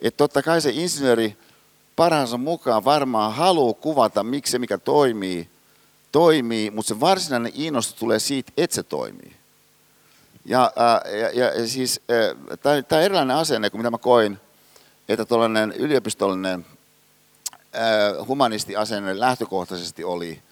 Että 0.00 0.16
totta 0.16 0.42
kai 0.42 0.60
se 0.60 0.70
insinööri 0.70 1.36
parhaansa 1.96 2.36
mukaan 2.36 2.84
varmaan 2.84 3.32
haluaa 3.32 3.74
kuvata, 3.74 4.24
miksi 4.24 4.50
se, 4.50 4.58
mikä 4.58 4.78
toimii, 4.78 5.48
toimii, 6.12 6.70
mutta 6.70 6.88
se 6.88 7.00
varsinainen 7.00 7.52
innostus 7.54 7.94
tulee 7.94 8.18
siitä, 8.18 8.52
että 8.56 8.74
se 8.74 8.82
toimii. 8.82 9.36
Ja, 10.44 10.72
ja, 11.20 11.30
ja, 11.30 11.68
siis 11.68 12.00
tämä 12.62 12.74
on 12.92 13.02
erilainen 13.02 13.36
asenne 13.36 13.70
kuin 13.70 13.78
mitä 13.78 13.90
mä 13.90 13.98
koin, 13.98 14.40
että 15.08 15.24
tuollainen 15.24 15.72
yliopistollinen 15.72 16.66
humanistiasenne 18.28 19.20
lähtökohtaisesti 19.20 20.04
oli 20.04 20.42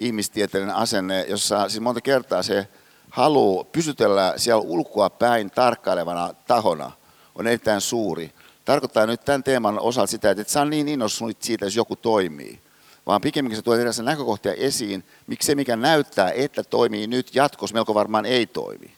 ihmistieteellinen 0.00 0.76
asenne, 0.76 1.24
jossa 1.28 1.68
siis 1.68 1.80
monta 1.80 2.00
kertaa 2.00 2.42
se 2.42 2.68
halu 3.10 3.64
pysytellä 3.64 4.34
siellä 4.36 4.62
ulkoa 4.62 5.10
päin 5.10 5.50
tarkkailevana 5.50 6.34
tahona 6.46 6.92
on 7.34 7.46
erittäin 7.46 7.80
suuri. 7.80 8.32
Tarkoittaa 8.64 9.06
nyt 9.06 9.24
tämän 9.24 9.42
teeman 9.42 9.78
osalta 9.78 10.10
sitä, 10.10 10.30
että 10.30 10.42
et 10.42 10.48
saa 10.48 10.64
niin 10.64 10.88
innostunut 10.88 11.42
siitä, 11.42 11.66
jos 11.66 11.76
joku 11.76 11.96
toimii, 11.96 12.60
vaan 13.06 13.20
pikemminkin 13.20 13.56
se 13.56 13.62
tuo 13.62 13.74
erilaisia 13.74 14.04
näkökohtia 14.04 14.54
esiin, 14.54 15.04
miksi 15.26 15.46
se, 15.46 15.54
mikä 15.54 15.76
näyttää, 15.76 16.30
että 16.30 16.62
toimii 16.62 17.06
nyt 17.06 17.34
jatkossa, 17.34 17.74
melko 17.74 17.94
varmaan 17.94 18.26
ei 18.26 18.46
toimi. 18.46 18.92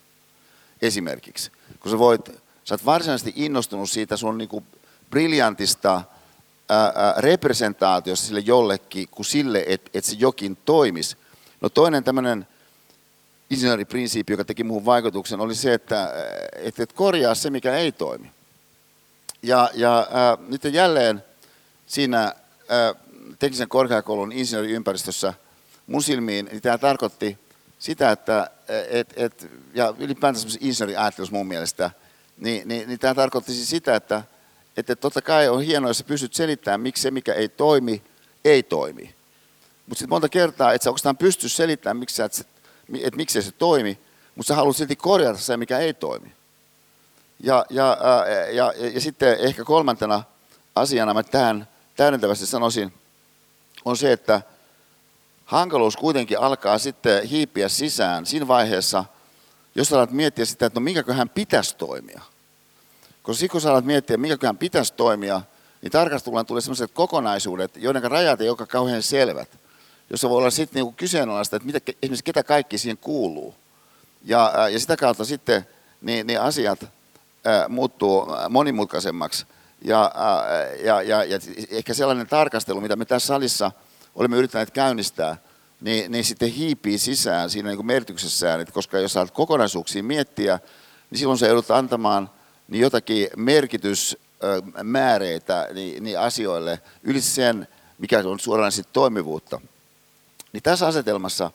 Esimerkiksi. 0.81 1.51
Kun 1.79 1.91
sä 1.91 1.99
voit, 1.99 2.29
sä 2.63 2.73
oot 2.73 2.85
varsinaisesti 2.85 3.33
innostunut 3.35 3.89
siitä 3.89 4.17
sun 4.17 4.37
niinku 4.37 4.63
briljantista 5.09 6.01
representaatiosta 7.17 8.27
sille 8.27 8.39
jollekin, 8.39 9.07
kuin 9.11 9.25
sille, 9.25 9.63
että 9.67 9.91
et 9.93 10.05
se 10.05 10.15
jokin 10.19 10.57
toimisi. 10.65 11.17
No 11.61 11.69
toinen 11.69 12.03
tämmöinen 12.03 12.47
insinööriprinsiipi, 13.49 14.33
joka 14.33 14.45
teki 14.45 14.63
muuhun 14.63 14.85
vaikutuksen, 14.85 15.39
oli 15.39 15.55
se, 15.55 15.73
että 15.73 16.13
et, 16.55 16.79
et 16.79 16.93
korjaa 16.93 17.35
se, 17.35 17.49
mikä 17.49 17.75
ei 17.75 17.91
toimi. 17.91 18.31
Ja, 19.43 19.69
ja 19.73 19.99
äh, 19.99 20.47
nyt 20.47 20.63
jälleen 20.63 21.23
siinä 21.87 22.23
äh, 22.23 22.33
teknisen 23.39 23.69
korkeakoulun 23.69 24.31
insinööriympäristössä 24.31 25.33
mun 25.87 26.03
silmiin, 26.03 26.45
niin 26.45 26.61
tämä 26.61 26.77
tarkoitti 26.77 27.37
sitä, 27.79 28.11
että 28.11 28.49
et, 28.89 29.13
et, 29.15 29.51
ja 29.73 29.93
ylipäätään 29.99 30.45
insinööriajattelussa 30.59 31.35
mun 31.35 31.47
mielestä, 31.47 31.91
niin, 32.37 32.67
niin, 32.67 32.87
niin 32.87 32.99
tämä 32.99 33.15
tarkoitti 33.15 33.53
siis 33.53 33.69
sitä, 33.69 33.95
että 33.95 34.23
että 34.77 34.95
totta 34.95 35.21
kai 35.21 35.49
on 35.49 35.61
hienoa, 35.61 35.89
jos 35.89 35.97
sä 35.97 36.03
pystyt 36.03 36.33
selittämään, 36.33 36.81
miksi 36.81 37.01
se, 37.01 37.11
mikä 37.11 37.33
ei 37.33 37.49
toimi, 37.49 38.03
ei 38.45 38.63
toimi. 38.63 39.15
Mutta 39.85 39.99
sitten 39.99 40.09
monta 40.09 40.29
kertaa, 40.29 40.73
että 40.73 40.83
sä 40.83 40.89
oikeastaan 40.89 41.17
pysty 41.17 41.49
selittämään, 41.49 41.97
miksi 41.97 42.15
sä 42.15 42.25
et, 42.25 42.47
että 43.01 43.17
miksi 43.17 43.41
se 43.41 43.51
toimi, 43.51 43.99
mutta 44.35 44.47
sä 44.47 44.55
haluat 44.55 44.75
silti 44.75 44.95
korjata 44.95 45.39
se, 45.39 45.57
mikä 45.57 45.79
ei 45.79 45.93
toimi. 45.93 46.33
Ja, 47.43 47.65
ja, 47.69 47.97
ja, 48.27 48.45
ja, 48.51 48.73
ja 48.93 49.01
sitten 49.01 49.37
ehkä 49.39 49.63
kolmantena 49.63 50.23
asiana 50.75 51.13
mä 51.13 51.23
tähän 51.23 51.67
täydentävästi 51.95 52.45
sanoisin, 52.45 52.93
on 53.85 53.97
se, 53.97 54.11
että 54.11 54.41
hankaluus 55.45 55.97
kuitenkin 55.97 56.39
alkaa 56.39 56.77
sitten 56.77 57.23
hiipiä 57.23 57.69
sisään 57.69 58.25
siinä 58.25 58.47
vaiheessa, 58.47 59.05
jos 59.75 59.93
alat 59.93 60.11
miettiä 60.11 60.45
sitä, 60.45 60.65
että 60.65 60.79
no 60.79 60.83
minkäköhän 60.83 61.29
pitäisi 61.29 61.75
toimia. 61.75 62.21
Koska 63.23 63.39
sitten 63.39 63.51
kun 63.51 63.61
sä 63.61 63.71
alat 63.71 63.85
miettiä, 63.85 64.17
minkäköhän 64.17 64.57
pitäisi 64.57 64.93
toimia, 64.93 65.41
niin 65.81 65.91
tarkasteluun 65.91 66.45
tulee 66.45 66.61
sellaiset 66.61 66.91
kokonaisuudet, 66.91 67.71
joiden 67.75 68.11
rajat 68.11 68.41
ei 68.41 68.49
ole 68.49 68.67
kauhean 68.67 69.03
selvät 69.03 69.49
jossa 70.13 70.29
voi 70.29 70.37
olla 70.37 70.49
sitten 70.49 70.75
niinku 70.75 70.91
kyseenalaista, 70.97 71.55
että 71.55 71.65
mitä, 71.65 71.91
esimerkiksi 72.01 72.23
ketä 72.23 72.43
kaikki 72.43 72.77
siihen 72.77 72.97
kuuluu. 72.97 73.55
Ja, 74.23 74.69
ja 74.71 74.79
sitä 74.79 74.97
kautta 74.97 75.25
sitten 75.25 75.67
niin, 76.01 76.27
niin 76.27 76.41
asiat 76.41 76.79
muuttuu 77.69 78.27
monimutkaisemmaksi. 78.49 79.45
Ja, 79.81 80.11
ja, 80.83 81.01
ja, 81.01 81.23
ja 81.23 81.39
ehkä 81.69 81.93
sellainen 81.93 82.27
tarkastelu, 82.27 82.81
mitä 82.81 82.95
me 82.95 83.05
tässä 83.05 83.27
salissa 83.27 83.71
olemme 84.15 84.37
yrittäneet 84.37 84.71
käynnistää, 84.71 85.37
niin, 85.81 86.11
niin 86.11 86.25
sitten 86.25 86.49
hiipii 86.49 86.97
sisään 86.97 87.49
siinä 87.49 87.69
niin 87.69 87.77
kuin 87.77 87.85
merkityksessään, 87.85 88.61
että 88.61 88.73
koska 88.73 88.99
jos 88.99 89.13
saat 89.13 89.31
kokonaisuuksia 89.31 90.03
miettiä, 90.03 90.59
niin 91.09 91.19
silloin 91.19 91.39
se 91.39 91.47
joudut 91.47 91.71
antamaan 91.71 92.29
niin 92.67 92.81
jotakin 92.81 93.27
merkitysmääreitä 93.35 95.67
niin, 95.73 96.03
niin 96.03 96.19
asioille 96.19 96.79
yli 97.03 97.21
sen, 97.21 97.67
mikä 97.97 98.23
on 98.25 98.39
suoraan 98.39 98.71
sitten 98.71 98.93
toimivuutta. 98.93 99.61
Niin 100.53 100.63
tässä 100.63 100.87
asetelmassa, 100.87 101.51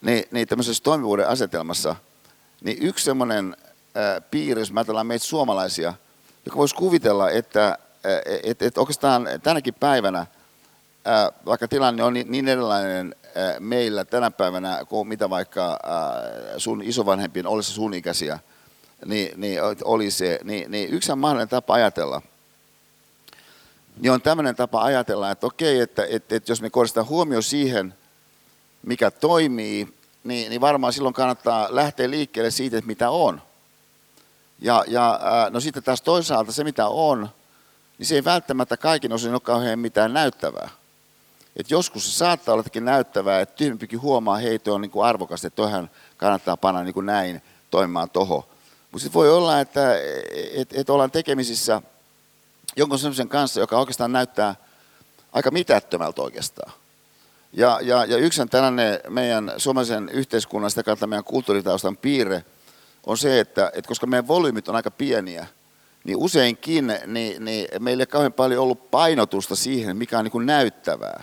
niin, 0.00 0.24
niin 0.30 0.48
tämmöisessä 0.48 0.82
toimivuuden 0.82 1.28
asetelmassa, 1.28 1.96
niin 2.64 2.82
yksi 2.82 3.04
semmoinen 3.04 3.56
jos 4.58 4.72
me 4.72 4.80
ajatellaan 4.80 5.06
meitä 5.06 5.24
suomalaisia, 5.24 5.94
joka 6.46 6.58
voisi 6.58 6.74
kuvitella, 6.74 7.30
että 7.30 7.78
et, 8.42 8.62
et 8.62 8.78
oikeastaan 8.78 9.28
tänäkin 9.42 9.74
päivänä, 9.74 10.26
vaikka 11.46 11.68
tilanne 11.68 12.02
on 12.02 12.14
niin, 12.14 12.48
erilainen 12.48 13.14
meillä 13.58 14.04
tänä 14.04 14.30
päivänä 14.30 14.84
kuin 14.88 15.08
mitä 15.08 15.30
vaikka 15.30 15.78
sun 16.58 16.82
isovanhempien 16.82 17.46
ollessa 17.46 17.74
sun 17.74 17.94
ikäisiä, 17.94 18.38
niin, 19.04 19.40
niin 19.40 19.60
oli 19.84 20.10
se, 20.10 20.40
niin, 20.44 20.70
niin 20.70 20.90
yksi 20.90 21.14
mahdollinen 21.14 21.48
tapa 21.48 21.74
ajatella– 21.74 22.22
niin 24.00 24.12
on 24.12 24.22
tämmöinen 24.22 24.56
tapa 24.56 24.82
ajatella, 24.82 25.30
että 25.30 25.46
okei, 25.46 25.80
että, 25.80 26.06
että, 26.10 26.36
että 26.36 26.52
jos 26.52 26.62
me 26.62 26.70
kohdistetaan 26.70 27.08
huomio 27.08 27.42
siihen, 27.42 27.94
mikä 28.82 29.10
toimii, 29.10 29.94
niin, 30.24 30.50
niin 30.50 30.60
varmaan 30.60 30.92
silloin 30.92 31.14
kannattaa 31.14 31.68
lähteä 31.70 32.10
liikkeelle 32.10 32.50
siitä, 32.50 32.78
että 32.78 32.86
mitä 32.86 33.10
on. 33.10 33.42
Ja, 34.58 34.84
ja 34.88 35.20
no 35.50 35.60
sitten 35.60 35.82
taas 35.82 36.02
toisaalta 36.02 36.52
se, 36.52 36.64
mitä 36.64 36.88
on, 36.88 37.28
niin 37.98 38.06
se 38.06 38.14
ei 38.14 38.24
välttämättä 38.24 38.76
kaikin 38.76 39.12
osin 39.12 39.32
ole 39.32 39.40
kauhean 39.40 39.78
mitään 39.78 40.12
näyttävää. 40.12 40.68
Et 41.56 41.70
joskus 41.70 42.06
se 42.06 42.18
saattaa 42.18 42.54
olla 42.54 42.64
näyttävää, 42.80 43.40
että 43.40 43.56
tyhmempikin 43.56 44.00
huomaa, 44.00 44.36
hei, 44.36 44.60
on 44.68 44.80
niin 44.80 44.90
kuin 44.90 45.06
arvokasta, 45.06 45.46
että 45.46 45.56
toihan 45.56 45.90
kannattaa 46.16 46.56
panna 46.56 46.82
niin 46.82 46.94
kuin 46.94 47.06
näin 47.06 47.42
toimimaan 47.70 48.10
toho. 48.10 48.48
Mutta 48.92 49.02
sitten 49.02 49.14
voi 49.14 49.30
olla, 49.30 49.60
että 49.60 49.96
et, 50.54 50.68
et 50.72 50.90
ollaan 50.90 51.10
tekemisissä 51.10 51.82
jonkun 52.76 52.98
sellaisen 52.98 53.28
kanssa, 53.28 53.60
joka 53.60 53.78
oikeastaan 53.78 54.12
näyttää 54.12 54.54
aika 55.32 55.50
mitättömältä 55.50 56.22
oikeastaan. 56.22 56.72
Ja, 57.52 57.80
ja, 57.82 58.04
ja 58.04 58.16
yksi 58.16 58.46
tällainen 58.46 59.00
meidän 59.08 59.52
suomalaisen 59.56 60.08
yhteiskunnan, 60.08 60.70
sitä 60.70 60.82
kautta 60.82 61.06
meidän 61.06 61.24
kulttuuritaustan 61.24 61.96
piirre, 61.96 62.44
on 63.06 63.18
se, 63.18 63.40
että, 63.40 63.70
että 63.74 63.88
koska 63.88 64.06
meidän 64.06 64.28
volyymit 64.28 64.68
on 64.68 64.76
aika 64.76 64.90
pieniä, 64.90 65.46
niin 66.04 66.16
useinkin 66.16 66.92
niin, 67.06 67.44
niin 67.44 67.68
meillä 67.78 68.02
ei 68.02 68.06
kauhean 68.06 68.32
paljon 68.32 68.62
ollut 68.62 68.90
painotusta 68.90 69.56
siihen, 69.56 69.96
mikä 69.96 70.18
on 70.18 70.24
niin 70.24 70.32
kuin 70.32 70.46
näyttävää. 70.46 71.22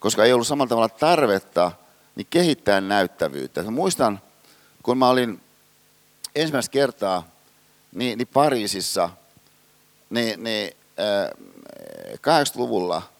Koska 0.00 0.24
ei 0.24 0.32
ollut 0.32 0.46
samalla 0.46 0.68
tavalla 0.68 0.88
tarvetta 0.88 1.72
niin 2.16 2.26
kehittää 2.30 2.80
näyttävyyttä. 2.80 3.62
Mä 3.62 3.70
muistan, 3.70 4.20
kun 4.82 4.98
mä 4.98 5.08
olin 5.08 5.40
ensimmäistä 6.34 6.72
kertaa 6.72 7.28
niin, 7.92 8.18
niin 8.18 8.28
Pariisissa, 8.28 9.10
niin, 10.10 10.44
niin 10.44 10.72
äh, 11.00 11.30
80-luvulla– 12.14 13.02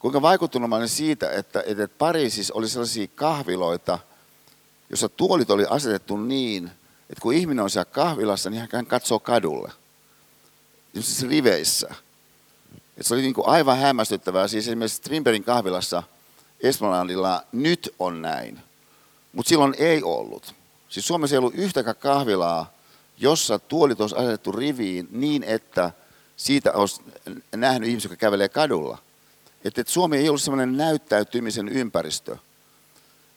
Kuinka 0.00 0.22
vaikuttunut 0.22 0.70
mä 0.70 0.76
olin 0.76 0.88
siitä, 0.88 1.30
että, 1.30 1.62
että 1.66 1.88
Pariisissa 1.98 2.54
oli 2.54 2.68
sellaisia 2.68 3.06
kahviloita, 3.14 3.98
jossa 4.90 5.08
tuolit 5.08 5.50
oli 5.50 5.66
asetettu 5.70 6.16
niin, 6.16 6.70
että 7.10 7.22
kun 7.22 7.34
ihminen 7.34 7.62
on 7.62 7.70
siellä 7.70 7.84
kahvilassa, 7.84 8.50
niin 8.50 8.68
hän 8.72 8.86
katsoo 8.86 9.18
kadulle. 9.18 9.72
Siis 10.94 11.22
riveissä. 11.22 11.94
Et 12.98 13.06
se 13.06 13.14
oli 13.14 13.22
niin 13.22 13.34
kuin 13.34 13.48
aivan 13.48 13.78
hämmästyttävää. 13.78 14.48
Siis 14.48 14.68
esimerkiksi 14.68 14.96
Strimberin 14.96 15.44
kahvilassa 15.44 16.02
Esplanadilla 16.60 17.42
nyt 17.52 17.94
on 17.98 18.22
näin. 18.22 18.60
Mutta 19.32 19.48
silloin 19.48 19.74
ei 19.78 20.02
ollut. 20.02 20.54
Siis 20.88 21.06
Suomessa 21.06 21.34
ei 21.34 21.38
ollut 21.38 21.54
yhtäkään 21.54 21.96
kahvilaa, 21.96 22.72
jossa 23.18 23.58
tuolit 23.58 24.00
olisi 24.00 24.16
asetettu 24.16 24.52
riviin 24.52 25.08
niin, 25.10 25.42
että 25.42 25.92
siitä 26.36 26.72
olisi 26.72 27.02
nähnyt 27.56 27.88
ihmisiä, 27.88 28.08
jotka 28.08 28.20
kävelee 28.20 28.48
kadulla– 28.48 28.98
että, 29.64 29.80
että 29.80 29.92
Suomi 29.92 30.16
ei 30.16 30.28
ollut 30.28 30.42
semmoinen 30.42 30.76
näyttäytymisen 30.76 31.68
ympäristö, 31.68 32.36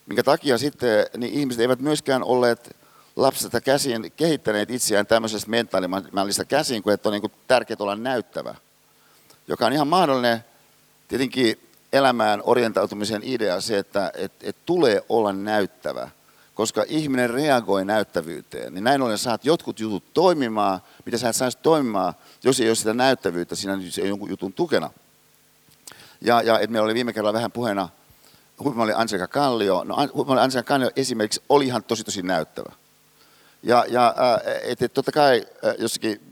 minkä 0.06 0.24
takia 0.24 0.58
sitten 0.58 1.06
niin 1.18 1.34
ihmiset 1.34 1.62
eivät 1.62 1.80
myöskään 1.80 2.24
olleet 2.24 2.76
lapsesta 3.16 3.62
käsin 3.62 4.12
kehittäneet 4.12 4.72
itseään 4.72 5.06
tämmöisestä 5.06 5.50
mentaalimallista 5.50 6.46
käsin, 6.46 6.84
kun 6.84 6.94
että 6.94 7.10
on 7.10 7.14
niin 7.14 7.22
kuin 7.22 7.34
tärkeää 7.48 7.78
olla 7.80 7.96
näyttävä, 7.96 8.56
joka 9.48 9.66
on 9.66 9.74
ihan 9.74 9.88
mahdollinen 9.88 10.46
tietenkin 11.08 11.70
elämään 11.94 12.42
orientautumisen 12.44 13.22
idea 13.24 13.62
se, 13.62 13.78
että 13.78 14.12
et, 14.16 14.32
et 14.42 14.56
tulee 14.66 15.06
olla 15.10 15.34
näyttävä. 15.34 16.10
koska 16.54 16.86
ihminen 16.88 17.30
reagoi 17.30 17.86
näyttävyyteen. 17.86 18.74
Niin 18.74 18.84
näin 18.84 19.02
ollen 19.02 19.18
saat 19.18 19.46
jotkut 19.46 19.80
jutut 19.80 20.14
toimimaan, 20.14 20.80
mitä 21.06 21.18
sä 21.18 21.30
et 21.30 21.36
saisi 21.36 21.58
toimimaan, 21.58 22.14
jos 22.44 22.60
ei 22.60 22.70
ole 22.70 22.76
sitä 22.76 22.94
näyttävyyttä 22.94 23.56
siinä 23.56 23.78
jonkun 24.04 24.30
jutun 24.30 24.54
tukena. 24.54 24.90
Ja, 26.22 26.42
ja 26.42 26.60
että 26.60 26.72
meillä 26.72 26.86
oli 26.86 26.94
viime 26.94 27.14
kerralla 27.14 27.34
vähän 27.34 27.52
puheena, 27.52 27.90
oli 28.60 28.94
Anselika 28.94 29.28
Kallio. 29.28 29.84
No 29.84 29.96
oli 30.14 30.40
Anselika 30.40 30.68
Kallio 30.68 30.92
esimerkiksi 30.96 31.44
oli 31.50 31.66
ihan 31.66 31.84
tosi 31.84 32.04
tosi 32.04 32.22
näyttävä. 32.22 32.72
Ja, 33.64 33.86
ja 33.90 34.16
että 34.64 34.86
et 34.86 34.94
totta 34.94 35.12
kai 35.12 35.46
jossakin 35.80 36.32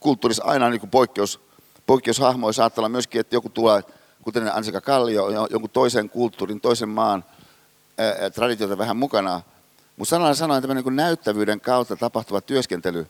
kulttuurissa 0.00 0.44
aina 0.44 0.70
niin 0.70 0.90
poikkeus, 0.90 1.40
poikkeushahmoja 1.86 2.52
saattaa 2.52 2.82
olla 2.82 2.88
myöskin, 2.88 3.20
että 3.20 3.36
joku 3.36 3.48
tulee, 3.48 3.82
kuten 4.22 4.54
Ansika 4.54 4.80
Kallio, 4.80 5.28
jonkun 5.50 5.70
toisen 5.70 6.10
kulttuurin, 6.10 6.60
toisen 6.60 6.88
maan 6.88 7.24
ää, 7.98 8.30
traditioita 8.30 8.78
vähän 8.78 8.96
mukana. 8.96 9.40
Mutta 9.96 10.10
sanalla 10.10 10.34
sanoen 10.34 10.62
tämmöinen 10.62 10.84
niin 10.84 10.96
näyttävyyden 10.96 11.60
kautta 11.60 11.96
tapahtuva 11.96 12.40
työskentely, 12.40 13.06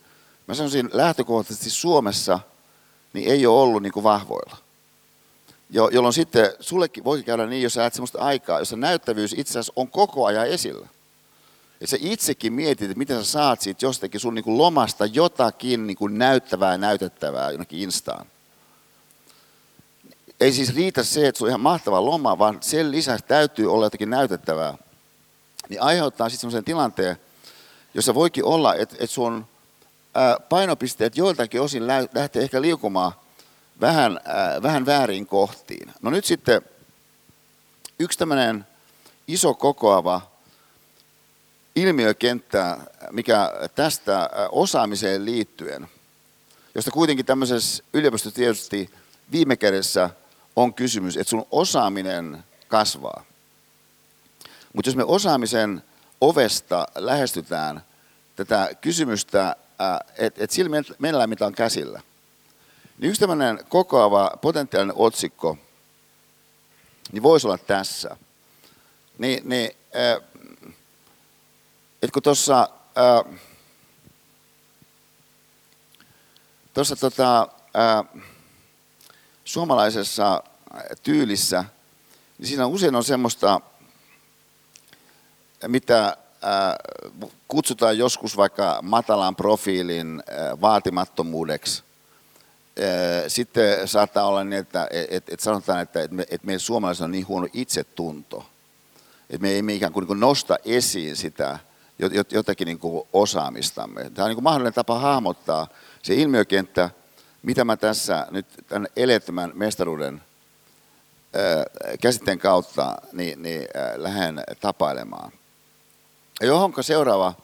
mä 0.46 0.54
sanoisin 0.54 0.90
lähtökohtaisesti 0.92 1.70
Suomessa, 1.70 2.40
niin 3.12 3.30
ei 3.30 3.46
ole 3.46 3.62
ollut 3.62 3.82
niin 3.82 3.92
kuin 3.92 4.04
vahvoilla. 4.04 4.56
Jo, 5.74 5.88
jolloin 5.88 6.14
sitten 6.14 6.52
sullekin 6.60 7.04
voi 7.04 7.22
käydä 7.22 7.46
niin, 7.46 7.62
jos 7.62 7.74
sä 7.74 7.86
et 7.86 7.94
sellaista 7.94 8.18
aikaa, 8.18 8.58
jossa 8.58 8.76
näyttävyys 8.76 9.34
itse 9.36 9.50
asiassa 9.50 9.72
on 9.76 9.88
koko 9.88 10.26
ajan 10.26 10.46
esillä. 10.46 10.88
Että 11.80 11.86
sä 11.86 11.96
itsekin 12.00 12.52
mietit, 12.52 12.90
että 12.90 12.98
miten 12.98 13.24
sä 13.24 13.32
saat 13.32 13.60
siitä 13.60 13.86
jostakin 13.86 14.20
sun 14.20 14.34
niin 14.34 14.44
kuin 14.44 14.58
lomasta 14.58 15.06
jotakin 15.06 15.86
niin 15.86 15.96
kuin 15.96 16.18
näyttävää 16.18 16.78
näytettävää 16.78 17.50
jonnekin 17.50 17.80
instaan. 17.80 18.26
Ei 20.40 20.52
siis 20.52 20.74
riitä 20.74 21.02
se, 21.02 21.28
että 21.28 21.38
se 21.38 21.44
on 21.44 21.48
ihan 21.48 21.60
mahtava 21.60 22.04
loma, 22.04 22.38
vaan 22.38 22.58
sen 22.60 22.90
lisäksi 22.90 23.24
täytyy 23.28 23.72
olla 23.72 23.86
jotakin 23.86 24.10
näytettävää. 24.10 24.74
Niin 25.68 25.82
aiheuttaa 25.82 26.28
sitten 26.28 26.40
sellaisen 26.40 26.64
tilanteen, 26.64 27.16
jossa 27.94 28.14
voikin 28.14 28.44
olla, 28.44 28.74
että, 28.74 28.96
että 29.00 29.14
sun 29.14 29.46
painopisteet 30.48 31.16
joiltakin 31.16 31.60
osin 31.60 31.86
lähtee 32.14 32.42
ehkä 32.42 32.62
liukumaan 32.62 33.12
vähän, 33.80 34.20
vähän 34.62 34.86
väärin 34.86 35.26
kohtiin. 35.26 35.92
No 36.02 36.10
nyt 36.10 36.24
sitten 36.24 36.62
yksi 37.98 38.18
tämmöinen 38.18 38.66
iso 39.28 39.54
kokoava 39.54 40.20
ilmiökenttää, 41.76 42.84
mikä 43.10 43.52
tästä 43.74 44.30
osaamiseen 44.52 45.24
liittyen, 45.24 45.88
josta 46.74 46.90
kuitenkin 46.90 47.26
tämmöisessä 47.26 47.84
yliopistossa 47.92 48.36
tietysti 48.36 48.90
viime 49.32 49.56
kädessä 49.56 50.10
on 50.56 50.74
kysymys, 50.74 51.16
että 51.16 51.30
sun 51.30 51.46
osaaminen 51.50 52.44
kasvaa. 52.68 53.24
Mutta 54.72 54.88
jos 54.88 54.96
me 54.96 55.04
osaamisen 55.04 55.82
ovesta 56.20 56.86
lähestytään 56.94 57.82
tätä 58.36 58.70
kysymystä, 58.80 59.56
että 60.18 60.44
et 60.44 60.50
sillä 60.50 60.82
meillä 60.98 61.26
mitä 61.26 61.46
on 61.46 61.52
käsillä, 61.52 62.00
niin 63.02 63.10
yksi 63.10 63.20
tämmöinen 63.20 63.60
kokoava 63.68 64.30
potentiaalinen 64.40 64.96
otsikko, 64.96 65.58
niin 67.12 67.22
voisi 67.22 67.46
olla 67.46 67.58
tässä. 67.58 68.16
Niin, 69.18 69.48
niin 69.48 69.70
että 72.02 72.12
kun 72.12 72.22
tuossa 72.22 72.68
tuossa 76.74 76.96
tota, 76.96 77.48
suomalaisessa 79.44 80.42
tyylissä, 81.02 81.64
niin 82.38 82.46
siinä 82.48 82.66
usein 82.66 82.94
on 82.94 83.04
semmoista, 83.04 83.60
mitä 85.66 86.16
ää, 86.42 86.76
kutsutaan 87.48 87.98
joskus 87.98 88.36
vaikka 88.36 88.78
matalan 88.82 89.36
profiilin 89.36 90.22
ää, 90.30 90.60
vaatimattomuudeksi. 90.60 91.82
Sitten 93.28 93.88
saattaa 93.88 94.26
olla 94.26 94.44
niin, 94.44 94.58
että 94.58 94.88
et, 94.90 95.28
et 95.28 95.40
sanotaan, 95.40 95.80
että 95.80 96.02
et 96.02 96.10
me, 96.10 96.26
et 96.30 96.44
meidän 96.44 96.60
suomalaisilla 96.60 97.04
on 97.04 97.10
niin 97.10 97.28
huono 97.28 97.48
itsetunto, 97.52 98.46
että 99.30 99.42
me 99.42 99.58
emme 99.58 99.74
ikään 99.74 99.92
kuin, 99.92 100.02
niin 100.02 100.06
kuin 100.06 100.20
nosta 100.20 100.56
esiin 100.64 101.16
sitä, 101.16 101.58
jotakin 102.30 102.66
niin 102.66 102.78
kuin 102.78 103.08
osaamistamme. 103.12 104.10
Tämä 104.10 104.24
on 104.24 104.28
niin 104.28 104.36
kuin 104.36 104.44
mahdollinen 104.44 104.72
tapa 104.72 104.98
hahmottaa 104.98 105.66
se 106.02 106.14
ilmiökenttä, 106.14 106.90
mitä 107.42 107.64
mä 107.64 107.76
tässä 107.76 108.26
nyt 108.30 108.46
tämän 108.68 108.88
elettömän 108.96 109.52
mestaruuden 109.54 110.22
käsitteen 112.00 112.38
kautta 112.38 112.96
niin, 113.12 113.42
niin 113.42 113.68
lähden 113.96 114.42
tapailemaan. 114.60 115.32
Johonka 116.40 116.82
seuraava 116.82 117.34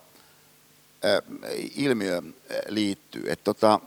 ilmiö 1.76 2.22
liittyy. 2.68 3.22
Että 3.26 3.44
tota, 3.44 3.80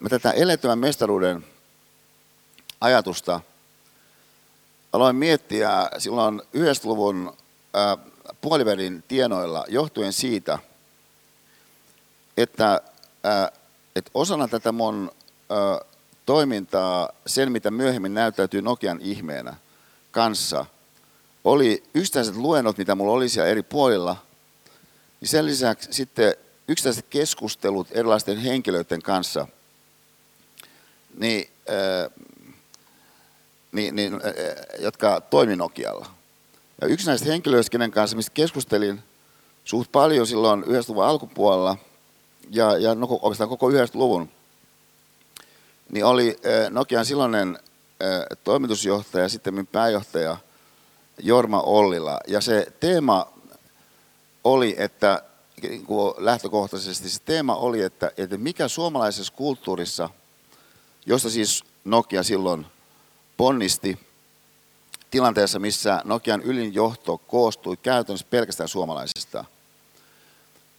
mä 0.00 0.08
tätä 0.08 0.30
elettömän 0.30 0.78
mestaruuden 0.78 1.46
ajatusta. 2.80 3.40
Aloin 4.92 5.16
miettiä 5.16 5.90
silloin 5.98 6.40
90-luvun 6.40 7.36
puolivälin 8.40 9.04
tienoilla 9.08 9.64
johtuen 9.68 10.12
siitä, 10.12 10.58
että, 12.36 12.80
että 13.96 14.10
osana 14.14 14.48
tätä 14.48 14.72
mun 14.72 15.10
toimintaa, 16.26 17.08
sen 17.26 17.52
mitä 17.52 17.70
myöhemmin 17.70 18.14
näyttäytyy 18.14 18.62
Nokian 18.62 19.00
ihmeenä 19.00 19.56
kanssa, 20.10 20.66
oli 21.44 21.84
yksittäiset 21.94 22.36
luennot, 22.36 22.78
mitä 22.78 22.94
mulla 22.94 23.12
oli 23.12 23.28
siellä 23.28 23.50
eri 23.50 23.62
puolilla, 23.62 24.16
niin 25.20 25.28
sen 25.28 25.46
lisäksi 25.46 25.92
sitten 25.92 26.34
yksittäiset 26.68 27.06
keskustelut 27.10 27.88
erilaisten 27.90 28.38
henkilöiden 28.38 29.02
kanssa, 29.02 29.46
niin, 31.18 31.50
niin, 33.72 33.96
niin, 33.96 34.20
jotka 34.78 35.20
toimi 35.20 35.56
Nokialla. 35.56 36.06
Ja 36.80 36.86
yksi 36.86 37.06
näistä 37.06 37.28
henkilöistä, 37.28 37.70
kenen 37.70 37.90
kanssa 37.90 38.16
mistä 38.16 38.32
keskustelin 38.34 39.02
suht 39.64 39.92
paljon 39.92 40.26
silloin 40.26 40.64
90-luvun 40.64 41.04
alkupuolella 41.04 41.76
ja, 42.50 42.78
ja 42.78 42.94
no, 42.94 43.08
oikeastaan 43.22 43.48
koko 43.48 43.70
90-luvun, 43.70 44.30
niin 45.90 46.04
oli 46.04 46.36
Nokian 46.70 47.06
silloinen 47.06 47.58
toimitusjohtaja, 48.44 49.28
sitten 49.28 49.66
pääjohtaja 49.66 50.36
Jorma 51.18 51.60
Ollila. 51.60 52.20
Ja 52.26 52.40
se 52.40 52.72
teema 52.80 53.32
oli, 54.44 54.74
että 54.78 55.22
niin 55.62 55.86
lähtökohtaisesti 56.16 57.10
se 57.10 57.20
teema 57.24 57.56
oli, 57.56 57.82
että, 57.82 58.12
että 58.16 58.36
mikä 58.36 58.68
suomalaisessa 58.68 59.32
kulttuurissa, 59.32 60.10
josta 61.06 61.30
siis 61.30 61.64
Nokia 61.84 62.22
silloin 62.22 62.66
ponnisti, 63.36 63.98
tilanteessa, 65.10 65.58
missä 65.58 66.02
Nokian 66.04 66.42
ylin 66.42 66.74
johto 66.74 67.18
koostui 67.18 67.76
käytännössä 67.76 68.26
pelkästään 68.30 68.68
suomalaisista. 68.68 69.44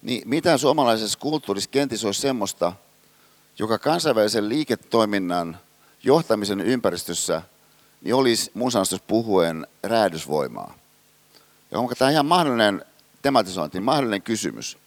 Niin 0.02 0.22
mitä 0.26 0.58
suomalaisessa 0.58 1.20
kulttuurissa 1.20 1.70
kenties 1.70 2.06
olisi 2.06 2.22
semmoista, 2.22 2.74
joka 3.60 3.80
kansainvälisen 3.80 4.50
liiketoiminnan 4.50 5.58
johtamisen 6.04 6.62
ympäristössä 6.62 7.42
niin 8.02 8.16
olisi 8.16 8.52
mun 8.54 8.72
puhuen 9.08 9.68
räädysvoimaa. 9.84 10.76
Ja 11.72 11.80
onko 11.80 11.96
tämä 11.96 12.12
ihan 12.12 12.26
mahdollinen 12.26 12.86
tematisointi, 13.24 13.80
mahdollinen 13.80 14.22
kysymys? 14.22 14.78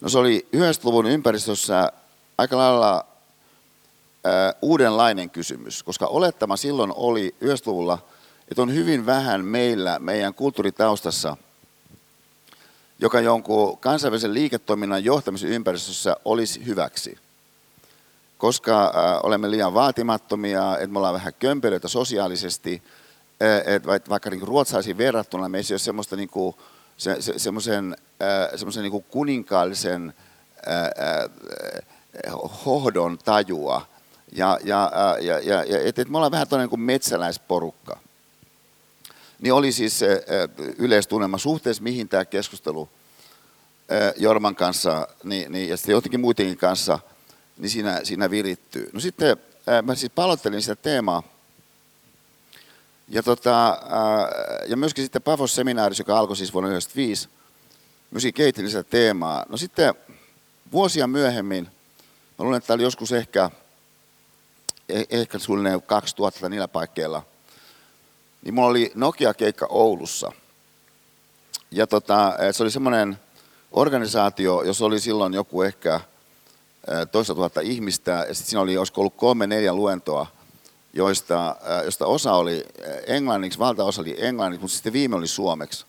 No 0.00 0.08
se 0.08 0.18
oli 0.18 0.48
90-luvun 0.56 1.06
ympäristössä 1.06 1.92
aika 2.38 2.56
lailla 2.56 3.04
uudenlainen 4.62 5.30
kysymys, 5.30 5.82
koska 5.82 6.06
olettama 6.06 6.56
silloin 6.56 6.92
oli 6.94 7.34
90-luvulla– 7.44 7.98
että 8.50 8.62
on 8.62 8.74
hyvin 8.74 9.06
vähän 9.06 9.44
meillä, 9.44 9.98
meidän 9.98 10.34
kulttuuritaustassa, 10.34 11.36
joka 12.98 13.20
jonkun 13.20 13.78
kansainvälisen 13.78 14.34
liiketoiminnan 14.34 15.04
johtamisen 15.04 15.50
ympäristössä 15.50 16.16
olisi 16.24 16.66
hyväksi. 16.66 17.18
Koska 18.38 18.92
olemme 19.22 19.50
liian 19.50 19.74
vaatimattomia, 19.74 20.74
että 20.74 20.88
me 20.88 20.98
ollaan 20.98 21.14
vähän 21.14 21.32
kömpelöitä 21.38 21.88
sosiaalisesti, 21.88 22.82
että 23.64 24.10
vaikka 24.10 24.30
niin 24.30 24.48
ruotsalaisiin 24.48 24.98
verrattuna 24.98 25.48
me 25.48 25.58
ei 25.58 25.64
ole 25.70 25.78
semmoista 25.78 26.16
niin 26.16 26.28
kuin, 26.28 26.56
se, 26.98 27.22
se, 27.22 27.38
semmoisen, 27.38 27.96
äh, 28.22 28.82
niin 28.82 29.02
kuninkaallisen 29.02 30.14
hohdon 32.66 33.18
tajua. 33.24 33.86
Ja, 34.32 34.58
ja, 34.64 34.92
ja, 35.20 35.38
ja, 35.38 35.64
ja 35.64 35.80
että 35.84 36.02
et 36.02 36.08
me 36.08 36.16
ollaan 36.18 36.32
vähän 36.32 36.48
tämmöinen 36.48 36.70
kuin 36.70 36.80
metsäläisporukka 36.80 37.98
niin 39.40 39.52
oli 39.52 39.72
siis 39.72 40.00
yleistunnelma 40.78 41.38
suhteessa, 41.38 41.82
mihin 41.82 42.08
tämä 42.08 42.24
keskustelu 42.24 42.88
Jorman 44.16 44.54
kanssa 44.54 45.08
niin, 45.24 45.52
niin, 45.52 45.68
ja 45.68 45.76
sitten 45.76 45.92
jotenkin 45.92 46.20
muidenkin 46.20 46.56
kanssa, 46.56 46.98
niin 47.58 47.70
siinä, 47.70 48.00
siinä 48.04 48.30
virittyy. 48.30 48.90
No 48.92 49.00
sitten 49.00 49.36
mä 49.82 49.94
siis 49.94 50.12
palottelin 50.14 50.62
sitä 50.62 50.76
teemaa 50.76 51.22
Ja, 53.08 53.22
tota, 53.22 53.78
ja 54.66 54.76
myöskin 54.76 55.04
sitten 55.04 55.22
Pafos-seminaarissa, 55.22 56.00
joka 56.00 56.18
alkoi 56.18 56.36
siis 56.36 56.52
vuonna 56.52 56.68
1995, 56.68 57.28
myöskin 58.10 58.34
kehitteli 58.34 58.70
sitä 58.70 58.82
teemaa. 58.82 59.44
No 59.48 59.56
sitten 59.56 59.94
vuosia 60.72 61.06
myöhemmin, 61.06 61.64
mä 62.38 62.44
luulen, 62.44 62.58
että 62.58 62.74
oli 62.74 62.82
joskus 62.82 63.12
ehkä, 63.12 63.50
eh, 64.88 65.06
ehkä 65.10 65.38
suunnilleen 65.38 65.82
2000 65.82 66.48
niillä 66.48 66.68
paikkeilla, 66.68 67.22
niin 68.42 68.54
mulla 68.54 68.68
oli 68.68 68.92
Nokia-keikka 68.94 69.66
Oulussa. 69.70 70.32
Ja 71.70 71.86
tota, 71.86 72.34
se 72.52 72.62
oli 72.62 72.70
semmoinen 72.70 73.18
organisaatio, 73.72 74.62
jos 74.62 74.82
oli 74.82 75.00
silloin 75.00 75.34
joku 75.34 75.62
ehkä 75.62 76.00
toista 77.12 77.34
tuhatta 77.34 77.60
ihmistä, 77.60 78.10
ja 78.28 78.34
sitten 78.34 78.50
siinä 78.50 78.60
oli, 78.60 78.76
olisiko 78.76 79.00
ollut 79.00 79.16
kolme, 79.16 79.46
neljä 79.46 79.72
luentoa, 79.72 80.26
joista, 80.92 81.56
joista 81.82 82.06
osa 82.06 82.32
oli 82.32 82.64
englanniksi, 83.06 83.58
valtaosa 83.58 84.02
oli 84.02 84.14
englanniksi, 84.18 84.62
mutta 84.62 84.74
sitten 84.74 84.92
viime 84.92 85.16
oli 85.16 85.26
suomeksi. 85.26 85.86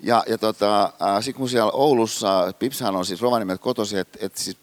Ja, 0.00 0.24
ja 0.26 0.38
tota, 0.38 0.92
sitten 1.20 1.34
kun 1.34 1.48
siellä 1.48 1.70
Oulussa, 1.70 2.52
Pipshan 2.58 2.96
on 2.96 3.06
siis 3.06 3.22
Rovaniemeltä 3.22 3.62
kotosi, 3.62 3.98
että 3.98 4.18
et 4.22 4.36
siis 4.36 4.56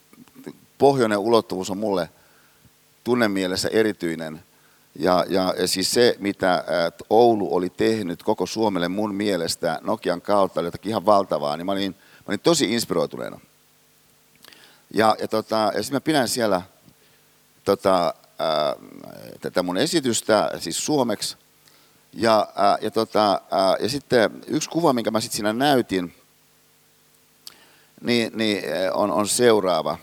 pohjoinen 0.78 1.18
ulottuvuus 1.18 1.70
on 1.70 1.78
mulle 1.78 2.10
tunnemielessä 3.04 3.70
erityinen. 3.72 4.44
Ja, 4.96 5.26
ja, 5.30 5.54
ja 5.60 5.68
siis 5.68 5.94
se, 5.94 6.16
mitä 6.20 6.64
Oulu 7.10 7.56
oli 7.56 7.70
tehnyt 7.70 8.24
koko 8.24 8.46
Suomelle 8.46 8.88
mun 8.88 9.16
mielestä 9.16 9.80
Nokian 9.84 10.22
kautta, 10.22 10.60
oli 10.60 10.68
jotakin 10.68 10.90
ihan 10.90 11.06
valtavaa, 11.06 11.58
niin 11.58 11.66
mä 11.66 11.72
olin, 11.72 11.92
mä 11.92 12.26
olin 12.28 12.40
tosi 12.40 12.74
inspiroituneena. 12.74 13.40
Ja, 14.94 15.16
ja, 15.20 15.28
tota, 15.28 15.72
ja 15.76 15.84
sitten 15.84 15.96
mä 15.96 16.02
pidän 16.02 16.28
siellä 16.28 16.62
tota, 17.66 18.14
tätä 19.42 19.64
mun 19.64 19.78
esitystä, 19.78 20.52
siis 20.60 20.86
suomeksi. 20.86 21.38
Ja, 22.14 22.48
ää, 22.56 22.78
ja, 22.82 22.92
tota, 22.92 23.42
ää, 23.52 23.76
ja 23.80 23.90
sitten 23.90 24.44
yksi 24.48 24.70
kuva, 24.70 24.94
minkä 24.94 25.12
mä 25.12 25.20
sitten 25.20 25.36
siinä 25.36 25.54
näytin, 25.54 26.16
niin, 28.02 28.32
niin 28.36 28.64
on, 28.94 29.12
on 29.12 29.28
seuraava, 29.28 29.98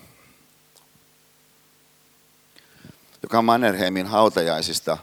joka 3.22 3.38
on 3.38 3.44
Mannerheimin 3.44 4.06
hautajaisista. 4.06 4.98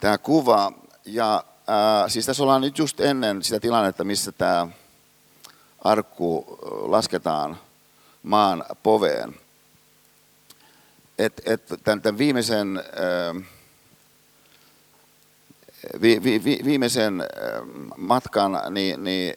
Tämä 0.00 0.18
kuva, 0.18 0.72
ja 1.04 1.44
ää, 1.66 2.08
siis 2.08 2.26
tässä 2.26 2.42
ollaan 2.42 2.60
nyt 2.60 2.78
just 2.78 3.00
ennen 3.00 3.42
sitä 3.42 3.60
tilannetta, 3.60 4.04
missä 4.04 4.32
tämä 4.32 4.68
arkku 5.84 6.58
lasketaan 6.88 7.58
maan 8.22 8.64
poveen. 8.82 9.41
Et, 11.22 11.42
et 11.44 11.62
tämän, 11.84 12.02
tämän 12.02 12.18
viimeisen, 12.18 12.76
äh, 12.76 13.44
vi, 16.00 16.20
vi, 16.24 16.44
vi, 16.44 16.60
viimeisen 16.64 17.20
äh, 17.20 17.26
matkan 17.96 18.52
niin, 18.70 19.04
niin, 19.04 19.34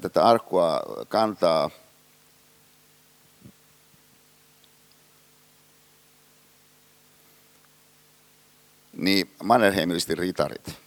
tätä 0.00 0.24
arkkua 0.24 0.80
kantaa 1.08 1.70
niin 8.92 9.30
Mannerheimilistin 9.42 10.18
ritarit. 10.18 10.82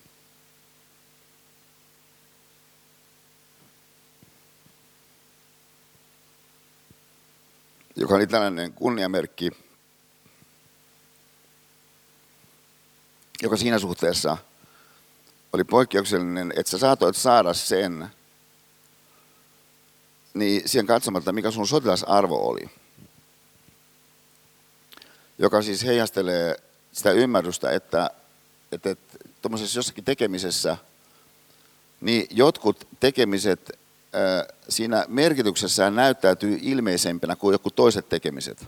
joka 7.96 8.16
oli 8.16 8.28
tällainen 8.28 8.74
kunniamerkki, 8.74 9.52
joka 13.42 13.58
siinä 13.58 13.80
suhteessa 13.80 14.38
oli 15.54 15.64
poikkeuksellinen, 15.64 16.54
että 16.56 16.70
sä 16.70 16.78
saatoit 16.78 17.16
saada 17.16 17.54
sen, 17.54 18.08
niin 20.34 20.70
siihen 20.70 20.88
katsomatta, 20.88 21.32
mikä 21.32 21.52
sun 21.52 21.68
sotilasarvo 21.68 22.50
oli, 22.50 22.70
joka 25.38 25.62
siis 25.62 25.84
heijastelee 25.86 26.56
sitä 26.92 27.12
ymmärrystä, 27.12 27.72
että, 27.72 28.10
että, 28.72 28.90
että 28.90 29.18
tuommoisessa 29.42 29.80
jossakin 29.80 30.04
tekemisessä, 30.04 30.78
niin 32.02 32.28
jotkut 32.32 32.88
tekemiset 33.00 33.80
siinä 34.70 35.06
merkityksessään 35.08 35.96
näyttäytyy 35.96 36.60
ilmeisempänä 36.62 37.36
kuin 37.36 37.54
joku 37.54 37.72
toiset 37.72 38.10
tekemiset. 38.10 38.68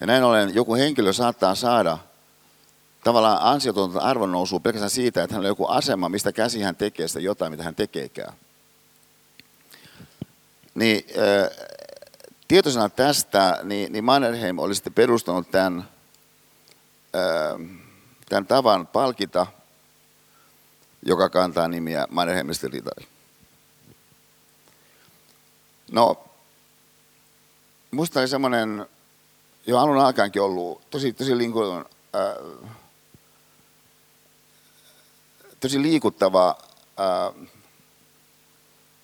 Ja 0.00 0.06
näin 0.06 0.24
ollen 0.24 0.54
joku 0.54 0.74
henkilö 0.74 1.12
saattaa 1.12 1.54
saada 1.54 1.98
tavallaan 3.04 3.38
ansiotonta 3.42 4.00
arvonnousua 4.00 4.60
pelkästään 4.60 4.90
siitä, 4.90 5.22
että 5.22 5.34
hänellä 5.34 5.46
on 5.46 5.50
joku 5.50 5.66
asema, 5.66 6.08
mistä 6.08 6.32
käsi 6.32 6.62
hän 6.62 6.76
tekee 6.76 7.08
sitä 7.08 7.20
jotain, 7.20 7.52
mitä 7.52 7.62
hän 7.62 7.74
tekeekään. 7.74 8.32
Niin, 10.74 11.06
tietoisena 12.48 12.88
tästä, 12.88 13.60
niin, 13.62 13.92
niin 13.92 14.04
Mannerheim 14.04 14.58
oli 14.58 14.74
sitten 14.74 14.92
perustanut 14.92 15.50
tämän, 15.50 15.88
tämän 18.28 18.46
tavan 18.46 18.86
palkita, 18.86 19.46
joka 21.02 21.28
kantaa 21.28 21.68
nimiä 21.68 22.06
Mannerheimisten 22.10 22.72
ritari. 22.72 23.06
No, 25.92 26.24
musta 27.90 28.20
oli 28.20 28.28
semmoinen 28.28 28.86
jo 29.66 29.78
alun 29.78 29.98
alkaenkin 29.98 30.42
ollut 30.42 30.90
tosi, 30.90 31.12
tosi, 31.12 31.50
kuin, 31.52 31.84
äh, 32.14 32.76
tosi 35.64 35.82
liikuttava 35.82 36.56
äh, 37.00 37.48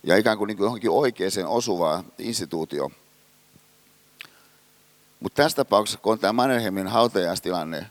ja 0.03 0.17
ikään 0.17 0.37
kuin, 0.37 0.47
niin 0.47 0.57
kuin 0.57 0.65
johonkin 0.65 0.89
oikeaan 0.89 1.47
osuva 1.47 2.03
instituutio. 2.17 2.91
Mutta 5.19 5.43
tässä 5.43 5.55
tapauksessa, 5.55 5.99
kun 5.99 6.11
on 6.11 6.19
tämä 6.19 6.33
Mannerheimin 6.33 6.87
hautajaistilanne, 6.87 7.87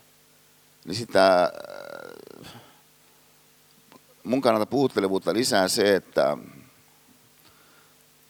niin 0.84 0.94
sitä 0.94 1.52
mun 4.24 4.40
kannalta 4.40 4.66
puhuttelevuutta 4.66 5.32
lisää 5.32 5.68
se, 5.68 5.96
että 5.96 6.38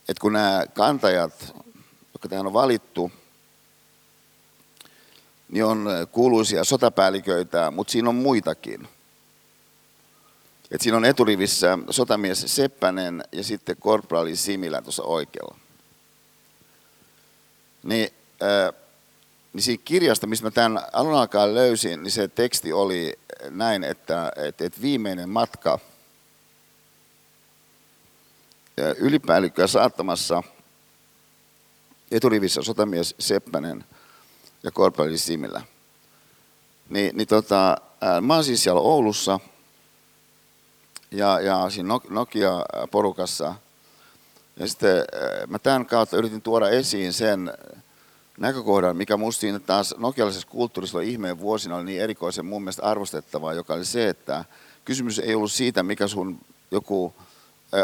että 0.09 0.21
kun 0.21 0.33
nämä 0.33 0.65
kantajat, 0.75 1.55
jotka 2.13 2.29
tähän 2.29 2.47
on 2.47 2.53
valittu, 2.53 3.13
niin 5.49 5.65
on 5.65 5.89
kuuluisia 6.13 6.65
sotapäälliköitä, 6.65 7.71
mutta 7.71 7.91
siinä 7.91 8.09
on 8.09 8.15
muitakin. 8.15 8.89
Et 10.71 10.81
siinä 10.81 10.97
on 10.97 11.05
eturivissä 11.05 11.79
sotamies 11.91 12.45
Seppänen 12.47 13.25
ja 13.33 13.45
sitten 13.45 13.77
korporaali 13.81 14.37
Similä 14.37 14.83
tuossa 14.83 15.03
oikealla. 15.03 15.59
Niin, 17.83 18.09
äh, 18.43 18.81
niin 19.53 19.63
siinä 19.63 19.83
kirjasta, 19.85 20.27
mistä 20.27 20.47
mä 20.47 20.51
tämän 20.51 20.83
alun 20.93 21.15
alkaen 21.15 21.55
löysin, 21.55 22.03
niin 22.03 22.13
se 22.13 22.29
teksti 22.29 22.73
oli 22.73 23.19
näin, 23.51 23.85
että, 23.85 24.33
että, 24.37 24.65
että 24.65 24.83
viimeinen 24.83 25.29
matka– 25.29 25.79
ylipäällikköä 28.99 29.67
saattamassa 29.67 30.43
eturivissä 32.11 32.63
sotamies 32.63 33.15
Seppänen 33.19 33.85
ja 34.63 34.71
korporaali 34.71 35.19
Simillä. 35.19 35.63
Niin, 36.89 37.17
niin 37.17 37.29
tota, 37.29 37.77
mä 38.21 38.35
oon 38.35 38.45
siis 38.45 38.63
siellä 38.63 38.81
Oulussa 38.81 39.41
ja, 41.11 41.41
ja 41.41 41.71
siinä 41.71 41.95
Nokia-porukassa. 42.09 43.55
Ja 44.57 44.69
sitten 44.69 45.05
mä 45.49 45.59
tämän 45.59 45.87
kautta 45.87 46.17
yritin 46.17 46.43
tuoda 46.43 46.69
esiin 46.69 47.13
sen 47.13 47.53
näkökohdan, 48.39 48.97
mikä 48.97 49.17
musta 49.17 49.41
siinä 49.41 49.59
taas 49.59 49.95
nokialaisessa 49.99 50.49
kulttuurissa 50.49 50.99
oli 50.99 51.11
ihmeen 51.11 51.39
vuosina 51.39 51.77
oli 51.77 51.85
niin 51.85 52.03
erikoisen 52.03 52.47
mun 52.47 52.63
mielestä 52.63 52.83
arvostettavaa, 52.83 53.55
joka 53.55 53.75
oli 53.75 53.85
se, 53.85 54.09
että 54.09 54.45
kysymys 54.85 55.19
ei 55.19 55.35
ollut 55.35 55.53
siitä, 55.53 55.83
mikä 55.83 56.09
sun 56.09 56.39
joku 56.71 57.15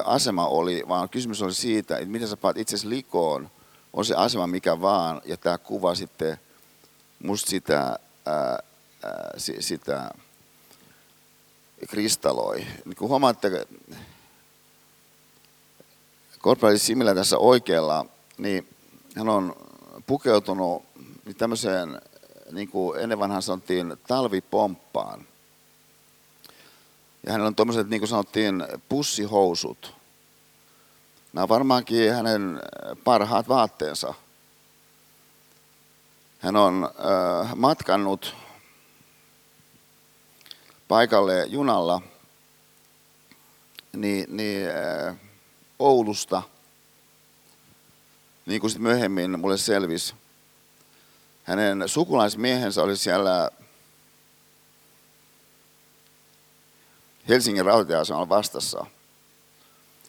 asema 0.04 0.46
oli, 0.46 0.84
vaan 0.88 1.08
kysymys 1.08 1.42
oli 1.42 1.54
siitä, 1.54 1.96
että 1.96 2.10
miten 2.10 2.28
sä 2.28 2.36
paat 2.36 2.56
itse 2.56 2.76
likoon, 2.84 3.50
on 3.92 4.04
se 4.04 4.14
asema 4.14 4.46
mikä 4.46 4.80
vaan, 4.80 5.20
ja 5.24 5.36
tämä 5.36 5.58
kuva 5.58 5.94
sitten 5.94 6.38
musta 7.22 7.50
sitä, 7.50 7.98
ää, 8.26 8.58
ää, 9.02 9.32
sitä 9.60 10.10
kristalloi. 11.88 12.66
Niin 12.84 12.96
kun 12.96 13.08
huomaatte, 13.08 13.66
korporaali 16.38 16.78
Similä 16.78 17.14
tässä 17.14 17.38
oikealla, 17.38 18.06
niin 18.38 18.68
hän 19.16 19.28
on 19.28 19.56
pukeutunut 20.06 20.82
tämmöiseen, 21.38 22.02
niin 22.52 22.68
kuin 22.68 23.00
ennen 23.00 23.18
vanhaan 23.18 23.42
sanottiin, 23.42 23.96
talvipomppaan– 24.06 25.26
ja 27.26 27.32
hänellä 27.32 27.48
on 27.48 27.54
tuommoiset, 27.54 27.88
niin 27.88 28.00
kuin 28.00 28.08
sanottiin, 28.08 28.64
pussihousut. 28.88 29.94
Nämä 31.32 31.42
on 31.42 31.48
varmaankin 31.48 32.12
hänen 32.12 32.60
parhaat 33.04 33.48
vaatteensa. 33.48 34.14
Hän 36.38 36.56
on 36.56 36.90
äh, 37.44 37.54
matkannut 37.56 38.34
paikalle 40.88 41.44
junalla, 41.44 42.02
niin, 43.92 44.36
niin 44.36 44.68
äh, 44.68 45.16
Oulusta, 45.78 46.42
niin 48.46 48.60
kuin 48.60 48.70
sitten 48.70 48.82
myöhemmin 48.82 49.40
mulle 49.40 49.58
selvisi, 49.58 50.14
hänen 51.44 51.88
sukulaismiehensä 51.88 52.82
oli 52.82 52.96
siellä 52.96 53.50
Helsingin 57.28 57.64
rautatieasemalla 57.64 58.28
vastassa, 58.28 58.86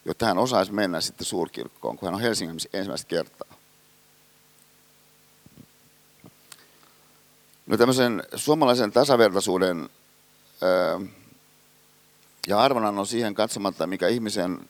jotta 0.04 0.26
hän 0.26 0.38
osaisi 0.38 0.72
mennä 0.72 1.00
sitten 1.00 1.26
suurkirkkoon, 1.26 1.98
kun 1.98 2.06
hän 2.06 2.14
on 2.14 2.20
Helsingissä 2.20 2.68
ensimmäistä 2.72 3.08
kertaa. 3.08 3.58
No 7.66 7.76
tämmöisen 7.76 8.22
suomalaisen 8.36 8.92
tasavertaisuuden 8.92 9.88
ja 12.46 12.60
arvonannon 12.60 13.06
siihen 13.06 13.34
katsomatta, 13.34 13.86
mikä 13.86 14.08
ihmisen 14.08 14.68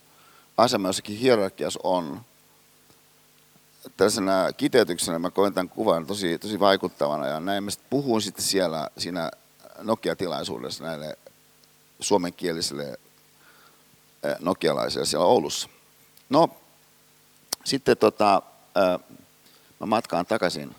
asema 0.57 0.89
jossakin 0.89 1.16
hierarkiassa 1.16 1.80
on, 1.82 2.20
tällaisena 3.97 4.53
kiteytyksenä 4.57 5.18
mä 5.18 5.30
koen 5.30 5.55
tämän 5.55 5.68
kuvan 5.68 6.07
tosi, 6.07 6.39
tosi 6.39 6.61
vaikuttavana 6.61 7.26
ja 7.26 7.41
näin 7.41 7.64
mä 7.64 7.70
puhun 7.91 8.22
sitten 8.22 8.45
siellä 8.45 8.89
siinä 8.99 9.30
Nokia-tilaisuudessa 9.78 10.84
näille 10.84 11.18
suomenkielisille 12.01 12.99
nokialaisille 14.41 15.07
siellä 15.07 15.26
Oulussa. 15.26 15.68
No, 16.28 16.49
sitten 17.64 17.97
tota, 17.97 18.43
mä 19.80 19.86
matkaan 19.86 20.26
takaisin 20.26 20.76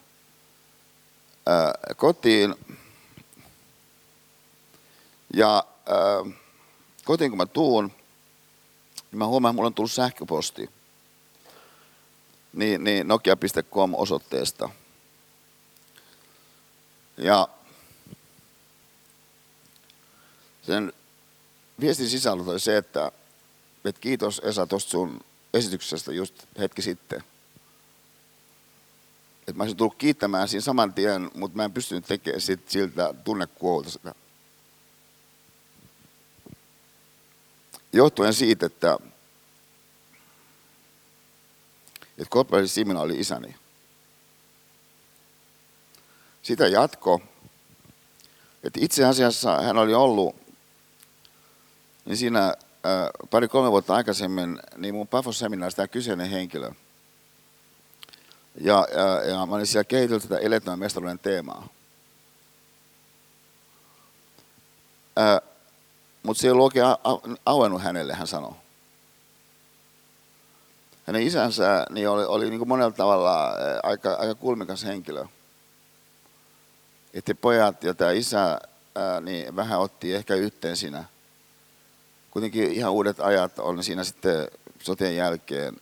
kotiin 1.96 2.56
ja 5.34 5.64
kotiin 7.06 7.32
kun 7.32 7.38
mä 7.38 7.46
tuun, 7.46 7.92
niin 9.12 9.18
mä 9.18 9.28
huomaan, 9.28 9.52
että 9.52 9.56
mulla 9.56 9.68
on 9.68 9.74
tullut 9.74 9.92
sähköposti 9.92 10.70
niin, 12.54 12.84
niin 12.84 13.08
nokia.com 13.08 13.94
osoitteesta. 13.94 14.70
Ja 17.18 17.48
sen 20.62 20.94
viestin 21.80 22.10
sisältö 22.10 22.52
oli 22.52 22.60
se, 22.60 22.78
että, 22.78 23.12
että 23.86 24.02
kiitos 24.02 24.42
Esa 24.44 24.68
tuosta 24.68 24.90
sun 24.90 25.20
esityksestä 25.54 26.12
just 26.12 26.34
hetki 26.60 26.82
sitten. 26.82 27.24
Että 29.40 29.54
mä 29.54 29.64
olisin 29.64 29.78
tullut 29.78 29.96
kiittämään 29.96 30.48
siinä 30.48 30.62
saman 30.62 30.94
tien, 30.94 31.32
mutta 31.34 31.58
mä 31.58 31.64
en 31.64 31.74
pystynyt 31.74 32.06
tekemään 32.06 32.42
sit 32.42 32.70
siltä 32.70 33.14
tunnekuolta 33.24 33.90
sitä. 33.90 34.16
Johtuen 37.94 38.34
siitä, 38.34 38.66
että, 38.66 38.98
että 42.18 42.30
Kopparin 42.30 42.68
Simina 42.68 43.02
oli 43.02 43.20
isäni. 43.20 43.56
Sitä 46.42 46.68
jatko, 46.68 47.22
että 48.64 48.80
itse 48.84 49.06
asiassa 49.06 49.62
hän 49.62 49.78
oli 49.78 49.94
ollut 49.94 50.36
niin 52.06 52.18
siinä 52.18 52.46
äh, 52.46 52.54
pari-kolme 53.30 53.72
vuotta 53.72 53.96
aikaisemmin, 53.96 54.60
niin 54.78 54.96
mun 54.96 55.08
Pafos-seminaarissa 55.08 55.76
tämä 55.76 55.88
kyseinen 55.88 56.30
henkilö. 56.30 56.72
Ja, 58.62 58.88
ja, 58.92 59.24
ja 59.30 59.46
mä 59.46 59.56
olin 59.56 59.68
siellä 59.68 59.84
kehitellyt 59.84 60.24
tätä 60.24 60.38
elettömän 60.38 60.80
mestaruuden 60.80 61.20
teemaa. 61.20 61.68
Äh, 65.18 65.42
Mutta 66.24 66.42
se 66.42 66.48
ei 66.48 66.52
ollut 66.52 66.64
oikein 66.64 66.86
auennut 67.46 67.82
hänelle, 67.82 68.14
hän 68.14 68.28
sanoi. 68.28 68.54
Hänen 71.08 71.24
isänsä 71.24 71.86
niin 71.90 72.10
oli, 72.10 72.26
oli 72.26 72.50
niin 72.50 72.60
kuin 72.60 72.70
monella 72.70 72.92
tavalla 72.92 73.52
aika, 73.84 74.14
aika 74.14 74.36
kulmikas 74.36 74.84
henkilö. 74.84 75.26
Että 77.14 77.36
pojat 77.36 77.84
ja 77.84 77.94
tämä 77.94 78.12
isä 78.12 78.60
ää, 78.96 79.22
niin 79.22 79.56
vähän 79.56 79.80
otti 79.80 80.16
ehkä 80.16 80.36
yhteen 80.36 80.78
siinä– 80.78 81.04
kuitenkin 82.32 82.72
ihan 82.72 82.92
uudet 82.92 83.20
ajat 83.20 83.60
on 83.60 83.84
siinä 83.84 84.04
sitten 84.04 84.48
sotien 84.80 85.16
jälkeen 85.16 85.78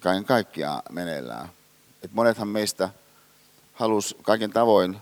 kaiken 0.00 0.24
kaikkiaan 0.24 0.82
meneillään. 0.90 1.48
Et 2.02 2.12
monethan 2.12 2.48
meistä 2.48 2.88
halus 3.72 4.16
kaiken 4.22 4.50
tavoin, 4.50 4.98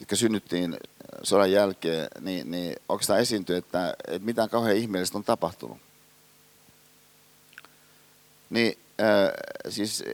jotka 0.00 0.16
synnyttiin 0.16 0.76
sodan 1.22 1.52
jälkeen, 1.52 2.08
niin, 2.20 2.50
niin 2.50 2.76
onko 2.88 3.04
tämä 3.06 3.18
esiintyy, 3.18 3.56
että, 3.56 3.96
että 4.08 4.26
mitään 4.26 4.48
kauhean 4.48 4.76
ihmeellistä 4.76 5.18
on 5.18 5.24
tapahtunut. 5.24 5.78
Niin 8.50 8.78
äh, 9.00 9.30
siis, 9.68 10.04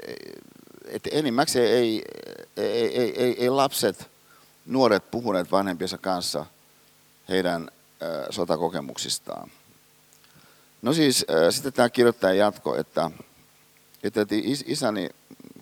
että 0.86 1.10
enimmäkseen 1.12 1.72
ei, 1.72 2.02
ei, 2.56 3.00
ei, 3.00 3.22
ei, 3.22 3.42
ei 3.42 3.50
lapset, 3.50 4.10
nuoret 4.66 5.10
puhuneet 5.10 5.50
vanhempiensa 5.50 5.98
kanssa 5.98 6.46
heidän 7.28 7.70
äh, 8.02 8.26
sotakokemuksistaan. 8.30 9.50
No 10.82 10.92
siis 10.92 11.26
äh, 11.30 11.54
sitten 11.54 11.72
tämä 11.72 11.90
kirjoittaja 11.90 12.34
jatko, 12.34 12.76
että, 12.76 13.10
että 14.02 14.26
is, 14.30 14.64
isäni 14.66 15.10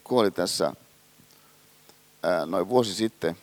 kuoli 0.04 0.30
tässä 0.30 0.66
äh, 0.66 2.46
noin 2.46 2.68
vuosi 2.68 2.94
sitten. 2.94 3.36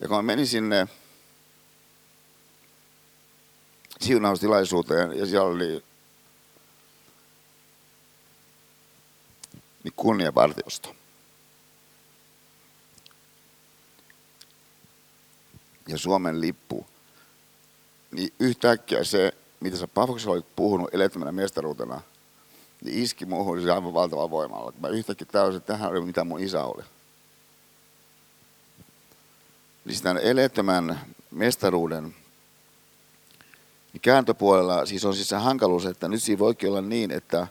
Ja 0.00 0.08
kun 0.08 0.16
mä 0.16 0.22
menin 0.22 0.46
sinne 0.46 0.88
siunaustilaisuuteen 4.00 5.18
ja 5.18 5.26
siellä 5.26 5.48
oli 5.48 5.84
niin 9.84 9.92
kunniavartiosta. 9.96 10.94
Ja 15.88 15.98
Suomen 15.98 16.40
lippu 16.40 16.86
niin 18.10 18.32
yhtäkkiä 18.38 19.04
se, 19.04 19.32
mitä 19.60 19.76
sä 19.76 19.88
Pafoksella 19.88 20.34
olit 20.34 20.56
puhunut 20.56 20.94
elettömänä 20.94 21.32
mestaruutena, 21.32 22.00
niin 22.84 23.02
iski 23.02 23.26
muuhun 23.26 23.62
se 23.62 23.70
aivan 23.70 23.94
valtava 23.94 24.30
voimalla. 24.30 24.72
Mä 24.80 24.88
yhtäkkiä 24.88 25.26
täysin, 25.32 25.56
että 25.56 25.72
tähän 25.72 25.90
oli 25.90 26.00
mitä 26.00 26.24
mun 26.24 26.40
isä 26.40 26.64
oli. 26.64 26.82
Niin 29.84 30.02
tämän 30.02 30.22
elettömän 30.22 31.00
mestaruuden 31.30 32.14
niin 33.92 34.00
kääntöpuolella 34.02 34.86
siis 34.86 35.04
on 35.04 35.14
siis 35.14 35.28
se 35.28 35.36
hankaluus, 35.36 35.86
että 35.86 36.08
nyt 36.08 36.22
siinä 36.22 36.38
voikin 36.38 36.68
olla 36.68 36.80
niin, 36.80 37.10
että 37.10 37.46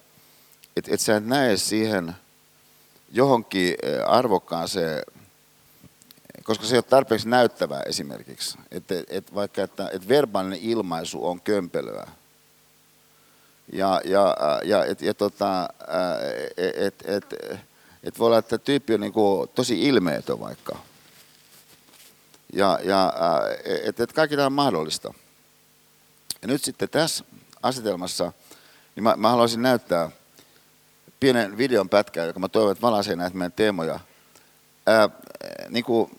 et, 0.75 0.89
et 0.89 0.99
sä 0.99 1.15
et 1.15 1.25
näe 1.25 1.57
siihen 1.57 2.15
johonkin 3.11 3.75
eh, 3.83 3.99
arvokkaaseen 4.05 5.03
koska 6.47 6.65
se 6.65 6.75
ei 6.75 6.77
ole 6.77 6.83
tarpeeksi 6.83 7.29
näyttävää 7.29 7.81
esimerkiksi. 7.81 8.57
Että 8.71 8.95
et 9.07 9.35
vaikka 9.35 9.63
että 9.63 9.89
et 9.93 10.07
verbaalinen 10.07 10.59
ilmaisu 10.61 11.27
on 11.27 11.41
kömpelöä. 11.41 12.07
Ja, 13.73 14.01
ja, 14.05 14.35
ja, 14.63 14.85
et, 14.85 15.01
ja 15.01 15.13
tota, 15.13 15.69
et, 16.57 16.77
et, 16.77 17.03
et, 17.05 17.59
et 18.03 18.19
voi 18.19 18.27
olla, 18.27 18.37
että 18.37 18.57
tyyppi 18.57 18.93
on 18.93 18.99
niinku 18.99 19.49
tosi 19.55 19.83
ilmeetön 19.87 20.39
vaikka. 20.39 20.79
Ja, 22.53 22.79
ja 22.83 23.13
että 23.83 24.03
et 24.03 24.13
kaikki 24.13 24.35
tämä 24.35 24.45
on 24.45 24.53
mahdollista. 24.53 25.13
Ja 26.41 26.47
nyt 26.47 26.63
sitten 26.63 26.89
tässä 26.89 27.23
asetelmassa, 27.63 28.33
niin 28.95 29.03
mä, 29.03 29.15
mä 29.17 29.29
haluaisin 29.29 29.61
näyttää 29.61 30.09
pienen 31.19 31.57
videon 31.57 31.89
pätkän, 31.89 32.27
joka 32.27 32.39
mä 32.39 32.49
toivon, 32.49 32.71
että 32.71 32.81
valaisee 32.81 33.15
näitä 33.15 33.37
meidän 33.37 33.51
teemoja. 33.51 33.99
Ää, 34.85 35.09
niin 35.69 35.83
kuin 35.83 36.11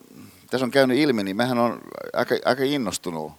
tässä 0.49 0.65
on 0.65 0.71
käynyt 0.71 0.97
ilmi, 0.97 1.23
niin 1.23 1.37
mehän 1.37 1.59
on 1.59 1.81
aika, 2.13 2.35
aika 2.45 2.63
innostunut 2.63 3.33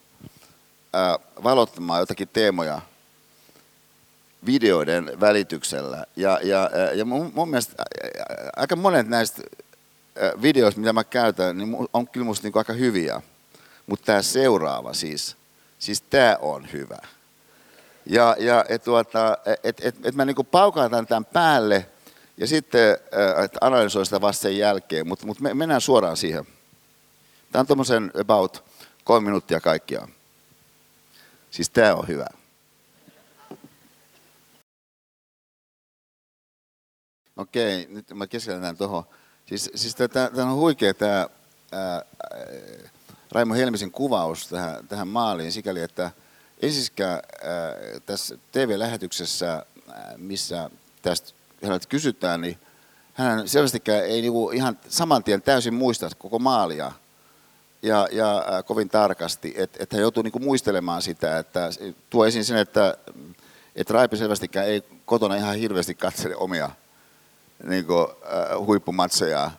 ää, 0.93 1.19
valottamaan 1.43 2.01
jotakin 2.01 2.29
teemoja 2.29 2.81
videoiden 4.47 5.21
välityksellä. 5.21 6.07
Ja, 6.17 6.41
ja, 6.43 6.71
ja 6.95 7.05
mun, 7.05 7.33
mun 7.35 7.51
mielestä 7.51 7.85
aika 8.57 8.77
monet 8.77 9.09
näistä 9.09 9.43
videoista, 10.43 10.81
mitä 10.81 10.93
mä 10.93 11.05
käytän, 11.05 11.59
niin 11.59 11.77
on 11.93 12.09
kyllä 12.09 12.27
musta 12.27 12.47
niin 12.47 12.59
aika 12.59 12.73
hyviä. 12.73 13.23
Mutta 13.87 14.07
tämä 14.07 14.23
seuraava 14.23 14.93
siis, 14.93 15.37
siis 15.79 16.03
tämä 16.03 16.37
on 16.41 16.73
hyvä. 16.73 16.99
Ja, 18.07 18.37
ja 18.39 18.65
et, 18.69 18.85
tuota, 18.85 19.39
et, 19.65 19.85
et, 19.85 20.07
et 20.07 20.15
mä 20.15 20.25
niinku 20.25 20.45
paukautan 20.45 21.07
tämän 21.07 21.25
päälle 21.25 21.87
ja 22.37 22.47
sitten 22.47 22.97
et 23.45 23.53
analysoin 23.61 24.07
sitä 24.07 24.21
vasta 24.21 24.43
sen 24.43 24.59
jälkeen, 24.59 25.09
mutta 25.09 25.27
mut 25.27 25.41
me, 25.41 25.55
mennään 25.55 25.81
suoraan 25.81 26.17
siihen. 26.17 26.47
Tämä 27.53 27.61
on 27.61 27.67
tuommoisen 27.67 28.13
about 28.21 28.65
kolme 29.05 29.25
minuuttia 29.25 29.61
kaikkiaan. 29.61 30.09
Siis 31.51 31.71
tämä 31.71 31.95
on 31.95 32.09
hyvä. 32.09 32.27
Okei, 37.37 37.87
nyt 37.89 38.11
mä 38.15 38.27
keskitän 38.27 38.77
tuohon. 38.77 39.05
Siis, 39.51 39.71
siis 39.75 39.95
tämä 39.95 40.51
on 40.51 40.57
huikea 40.57 40.95
tämä 40.95 41.27
Raimo 43.33 43.55
Helmisen 43.55 43.91
kuvaus 43.91 44.49
tähän, 44.49 44.89
tähän 44.89 45.09
maaliin 45.09 45.53
sikäli, 45.53 45.83
että 45.83 46.11
ensiskään 46.63 47.21
tässä 48.07 48.39
TV-lähetyksessä, 48.53 49.55
äh, 49.55 49.65
missä 50.17 50.71
tästä 51.03 51.33
häneltä 51.63 51.89
kysytään, 51.89 52.41
niin 52.41 52.59
hän 53.15 53.49
selvästikään 53.49 54.05
ei 54.05 54.21
niinku 54.21 54.51
ihan 54.51 54.79
saman 54.89 55.25
tien 55.25 55.43
täysin 55.43 55.75
muista 55.75 56.11
koko 56.19 56.39
maalia 56.39 56.93
ja, 57.83 58.09
ja 58.13 58.39
äh, 58.39 58.65
kovin 58.65 58.89
tarkasti, 58.89 59.55
että 59.57 59.79
et 59.83 59.93
hän 59.93 60.03
joutuu 60.03 60.23
niinku 60.23 60.39
muistelemaan 60.39 61.03
sitä, 61.03 61.39
että 61.39 61.71
tuo 62.11 62.27
esiin 62.27 62.45
sen, 62.45 62.57
että 62.57 62.97
et 63.77 63.91
Raipe 63.91 64.17
selvästikään 64.17 64.67
ei 64.67 64.83
kotona 65.05 65.37
ihan 65.37 65.57
hirveästi 65.57 65.95
katsele 65.95 66.37
omia 66.37 66.71
niinku, 67.65 67.95
äh, 68.01 68.67
huippumatseja, 68.67 69.51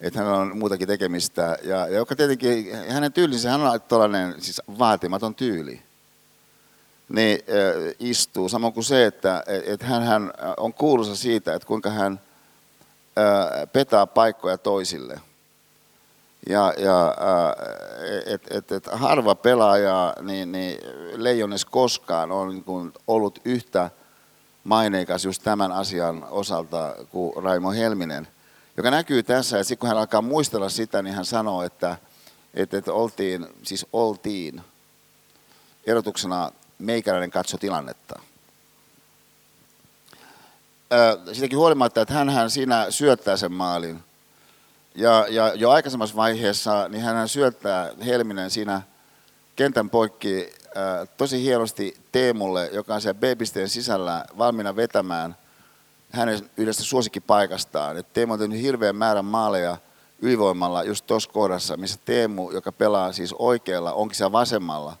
että 0.00 0.18
hän 0.18 0.28
on 0.28 0.58
muutakin 0.58 0.88
tekemistä, 0.88 1.58
ja, 1.62 1.76
ja 1.76 1.96
joka 1.96 2.16
tietenkin, 2.16 2.76
hänen 2.88 3.12
tyylinsä, 3.12 3.50
hän 3.50 3.60
on 3.60 3.80
tällainen 3.80 4.34
siis 4.38 4.62
vaatimaton 4.78 5.34
tyyli, 5.34 5.82
niin 7.08 7.38
äh, 7.38 7.94
istuu. 7.98 8.48
Samoin 8.48 8.72
kuin 8.72 8.84
se, 8.84 9.06
että 9.06 9.44
et 9.46 9.82
hän, 9.82 10.02
hän 10.02 10.32
on 10.56 10.74
kuuluisa 10.74 11.16
siitä, 11.16 11.54
että 11.54 11.66
kuinka 11.66 11.90
hän– 11.90 12.20
petaa 13.72 14.06
paikkoja 14.06 14.58
toisille. 14.58 15.20
Ja, 16.48 16.74
ja 16.76 17.14
et, 18.26 18.42
et, 18.50 18.72
et 18.72 18.86
harva 18.92 19.34
pelaaja 19.34 20.14
niin, 20.20 20.52
niin 20.52 20.78
Leijones 21.14 21.64
koskaan 21.64 22.32
on 22.32 22.48
niin 22.48 22.64
kuin 22.64 22.92
ollut 23.06 23.38
yhtä 23.44 23.90
maineikas 24.64 25.24
just 25.24 25.42
tämän 25.42 25.72
asian 25.72 26.26
osalta 26.30 26.94
kuin 27.10 27.44
Raimo 27.44 27.72
Helminen, 27.72 28.28
joka 28.76 28.90
näkyy 28.90 29.22
tässä, 29.22 29.60
että 29.60 29.76
kun 29.76 29.88
hän 29.88 29.98
alkaa 29.98 30.22
muistella 30.22 30.68
sitä, 30.68 31.02
niin 31.02 31.14
hän 31.14 31.24
sanoo, 31.24 31.62
että, 31.62 31.96
että, 32.54 32.78
että 32.78 32.92
oltiin, 32.92 33.46
siis 33.62 33.86
oltiin, 33.92 34.62
erotuksena 35.86 36.50
meikäläinen 36.78 37.30
katso 37.30 37.58
tilannetta 37.58 38.20
sitäkin 41.32 41.58
huolimatta, 41.58 42.00
että 42.00 42.14
hän 42.14 42.50
siinä 42.50 42.86
syöttää 42.90 43.36
sen 43.36 43.52
maalin. 43.52 44.04
Ja, 44.94 45.26
ja 45.30 45.54
jo 45.54 45.70
aikaisemmassa 45.70 46.16
vaiheessa 46.16 46.88
niin 46.88 47.02
hän 47.02 47.28
syöttää 47.28 47.90
Helminen 48.06 48.50
siinä 48.50 48.82
kentän 49.56 49.90
poikki 49.90 50.54
tosi 51.16 51.42
hienosti 51.42 51.96
Teemulle, 52.12 52.70
joka 52.72 52.94
on 52.94 53.00
siellä 53.00 53.20
B-pisteen 53.20 53.68
sisällä 53.68 54.24
valmiina 54.38 54.76
vetämään 54.76 55.36
hänen 56.10 56.50
yhdestä 56.56 56.82
suosikkipaikastaan. 56.82 57.96
Et 57.96 58.12
Teemu 58.12 58.32
on 58.32 58.38
tehnyt 58.38 58.62
hirveän 58.62 58.96
määrän 58.96 59.24
maaleja 59.24 59.76
ylivoimalla 60.22 60.82
just 60.82 61.06
tuossa 61.06 61.30
kohdassa, 61.30 61.76
missä 61.76 62.00
Teemu, 62.04 62.50
joka 62.50 62.72
pelaa 62.72 63.12
siis 63.12 63.34
oikealla, 63.38 63.92
onkin 63.92 64.16
siellä 64.16 64.32
vasemmalla. 64.32 64.96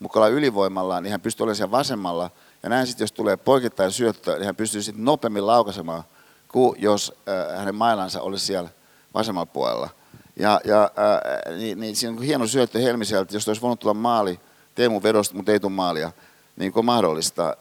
Mukalla 0.00 0.28
ylivoimalla, 0.28 1.00
niin 1.00 1.10
hän 1.10 1.20
pystyy 1.20 1.44
olemaan 1.44 1.56
siellä 1.56 1.70
vasemmalla– 1.70 2.30
ja 2.64 2.70
näin 2.70 2.86
sitten, 2.86 3.04
jos 3.04 3.12
tulee 3.12 3.36
poikittain 3.36 3.92
syöttö, 3.92 4.34
niin 4.34 4.44
hän 4.44 4.56
pystyy 4.56 4.82
sitten 4.82 5.04
nopeammin 5.04 5.46
laukaisemaan, 5.46 6.04
kuin 6.48 6.82
jos 6.82 7.12
äh, 7.28 7.58
hänen 7.58 7.74
mailansa 7.74 8.20
olisi 8.20 8.46
siellä 8.46 8.70
vasemmalla 9.14 9.46
puolella. 9.46 9.88
Ja, 10.36 10.60
ja 10.64 10.82
äh, 10.84 11.56
niin, 11.56 11.80
niin 11.80 11.96
siinä 11.96 12.16
on 12.16 12.22
hieno 12.22 12.46
syöttö 12.46 12.78
Helmiseltä, 12.78 13.36
jos 13.36 13.48
olisi 13.48 13.62
voinut 13.62 13.80
tulla 13.80 13.94
maali 13.94 14.40
Teemun 14.74 15.02
vedosta, 15.02 15.34
mutta 15.34 15.52
ei 15.52 15.60
tule 15.60 15.72
maalia, 15.72 16.12
niin 16.56 16.72
kuin 16.72 16.86
mahdollista. 16.86 17.56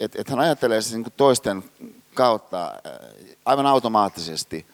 Että 0.00 0.20
et 0.20 0.28
hän 0.28 0.38
ajattelee 0.38 0.82
se 0.82 0.96
niin 0.96 1.12
toisten 1.16 1.64
kautta 2.14 2.72
aivan 3.44 3.66
automaattisesti. 3.66 4.66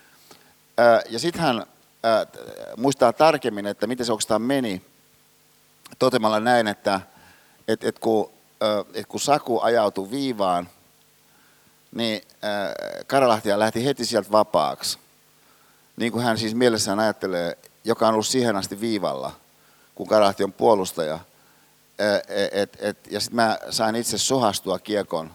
Ja 1.08 1.18
sitten 1.18 1.42
hän 1.42 1.66
muistaa 2.76 3.12
tarkemmin, 3.12 3.66
että 3.66 3.86
miten 3.86 4.06
se 4.06 4.12
oikeastaan 4.12 4.42
meni, 4.42 4.82
totemalla 5.98 6.40
näin, 6.40 6.66
että 6.66 7.00
et, 7.68 7.84
et 7.84 7.98
kun 7.98 8.30
että 8.94 9.08
kun 9.08 9.20
Saku 9.20 9.60
ajautui 9.60 10.10
viivaan, 10.10 10.68
niin 11.94 12.22
Karalahtia 13.06 13.58
lähti 13.58 13.84
heti 13.84 14.04
sieltä 14.04 14.32
vapaaksi. 14.32 14.98
Niin 15.96 16.12
kuin 16.12 16.24
hän 16.24 16.38
siis 16.38 16.54
mielessään 16.54 17.00
ajattelee, 17.00 17.58
joka 17.84 18.08
on 18.08 18.14
ollut 18.14 18.26
siihen 18.26 18.56
asti 18.56 18.80
viivalla, 18.80 19.32
kun 19.94 20.08
Karalahti 20.08 20.44
on 20.44 20.52
puolustaja. 20.52 21.18
Et, 22.52 22.76
et, 22.80 22.98
ja 23.10 23.20
sitten 23.20 23.36
mä 23.36 23.58
sain 23.70 23.96
itse 23.96 24.18
sohastua 24.18 24.78
kiekon 24.78 25.30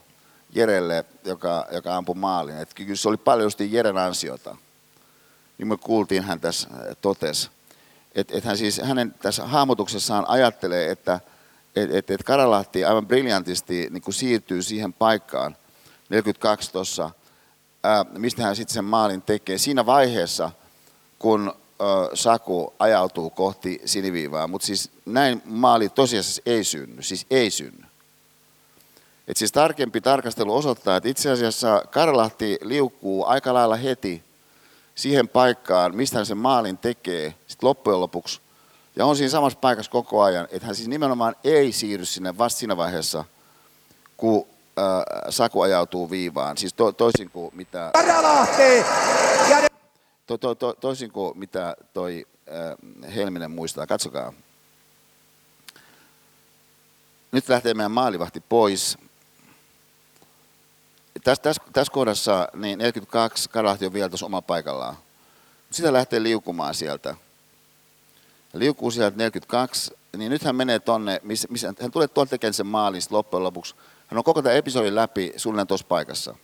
Jerelle, 0.55 1.05
joka, 1.25 1.67
joka 1.71 1.97
ampui 1.97 2.15
maalin. 2.15 2.57
Et 2.57 2.73
kyllä 2.73 2.95
se 2.95 3.09
oli 3.09 3.17
paljon 3.17 3.45
just 3.45 3.59
Jeren 3.59 3.97
ansiota. 3.97 4.57
Niin 5.57 5.67
me 5.67 5.77
kuultiin 5.77 6.23
hän 6.23 6.39
tässä 6.39 6.69
totesi. 7.01 7.49
Että 8.15 8.37
et 8.37 8.43
hän 8.43 8.57
siis 8.57 8.81
hänen 8.83 9.15
tässä 9.21 9.45
hahmotuksessaan 9.45 10.25
ajattelee, 10.29 10.91
että– 10.91 11.19
että 11.75 11.97
et, 11.97 12.11
et 12.11 12.23
Karalahti 12.23 12.85
aivan 12.85 13.07
briljantisti 13.07 13.87
niin 13.89 14.13
siirtyy 14.13 14.61
siihen 14.61 14.93
paikkaan, 14.93 15.57
42 16.09 16.71
tuossa, 16.71 17.09
mistä 18.17 18.43
hän 18.43 18.55
sitten 18.55 18.73
sen 18.73 18.85
maalin 18.85 19.21
tekee. 19.21 19.57
Siinä 19.57 19.85
vaiheessa, 19.85 20.51
kun 21.19 21.53
Saku 22.13 22.73
ajautuu 22.79 23.29
kohti 23.29 23.81
siniviivaa, 23.85 24.47
mutta 24.47 24.67
siis 24.67 24.91
näin 25.05 25.41
maali 25.45 25.89
tosiasiassa 25.89 26.41
ei 26.45 26.63
synny, 26.63 27.03
siis 27.03 27.25
ei 27.29 27.51
synny. 27.51 27.85
Et 29.27 29.37
siis 29.37 29.51
tarkempi 29.51 30.01
tarkastelu 30.01 30.55
osoittaa, 30.55 30.97
että 30.97 31.09
itse 31.09 31.31
asiassa 31.31 31.81
Karalahti 31.91 32.57
liukkuu 32.61 33.25
aika 33.25 33.53
lailla 33.53 33.75
heti 33.75 34.23
siihen 34.95 35.27
paikkaan, 35.27 35.95
mistä 35.95 36.17
hän 36.17 36.25
sen 36.25 36.37
maalin 36.37 36.77
tekee, 36.77 37.33
sitten 37.47 37.67
loppujen 37.67 38.01
lopuksi 38.01 38.39
ja 38.95 39.05
on 39.05 39.15
siinä 39.15 39.29
samassa 39.29 39.59
paikassa 39.59 39.91
koko 39.91 40.21
ajan, 40.21 40.47
että 40.51 40.65
hän 40.65 40.75
siis 40.75 40.87
nimenomaan 40.87 41.35
ei 41.43 41.71
siirry 41.71 42.05
sinne 42.05 42.37
vasta 42.37 42.59
siinä 42.59 42.77
vaiheessa, 42.77 43.23
kun 44.17 44.47
Saku 45.29 45.61
ajautuu 45.61 46.09
viivaan. 46.09 46.57
Siis 46.57 46.73
to, 46.73 46.91
toisin 46.91 47.29
kuin 47.29 47.51
mitä... 47.55 47.91
To, 50.27 50.37
to, 50.37 50.55
to, 50.55 50.73
toisin 50.73 51.11
kuin 51.11 51.39
mitä 51.39 51.75
toi 51.93 52.25
äh, 52.47 53.15
Helminen 53.15 53.51
muistaa. 53.51 53.87
Katsokaa. 53.87 54.33
Nyt 57.31 57.49
lähtee 57.49 57.73
meidän 57.73 57.91
maalivahti 57.91 58.43
pois. 58.49 58.97
Tässä, 61.23 61.43
tässä, 61.43 61.61
tässä 61.73 61.93
kohdassa 61.93 62.47
niin 62.53 62.79
42 62.79 63.49
Karlahti 63.49 63.85
on 63.85 63.93
vielä 63.93 64.09
tuossa 64.09 64.25
oma 64.25 64.41
paikallaan. 64.41 64.97
Sitä 65.71 65.93
lähtee 65.93 66.23
liukumaan 66.23 66.75
sieltä 66.75 67.15
liukuu 68.59 68.91
sieltä 68.91 69.17
42, 69.17 69.97
niin 70.17 70.29
nyt 70.29 70.43
hän 70.43 70.55
menee 70.55 70.79
tonne, 70.79 71.21
missä, 71.23 71.47
missä 71.51 71.73
hän 71.79 71.91
tulee 71.91 72.07
tuolta 72.07 72.29
tekemään 72.29 72.53
sen 72.53 72.67
maalin 72.67 73.01
loppujen 73.09 73.43
lopuksi. 73.43 73.75
Hän 74.07 74.17
on 74.17 74.23
koko 74.23 74.41
tämän 74.41 74.57
episodin 74.57 74.95
läpi 74.95 75.33
suunnilleen 75.37 75.67
tuossa 75.67 75.87
paikassa. 75.87 76.35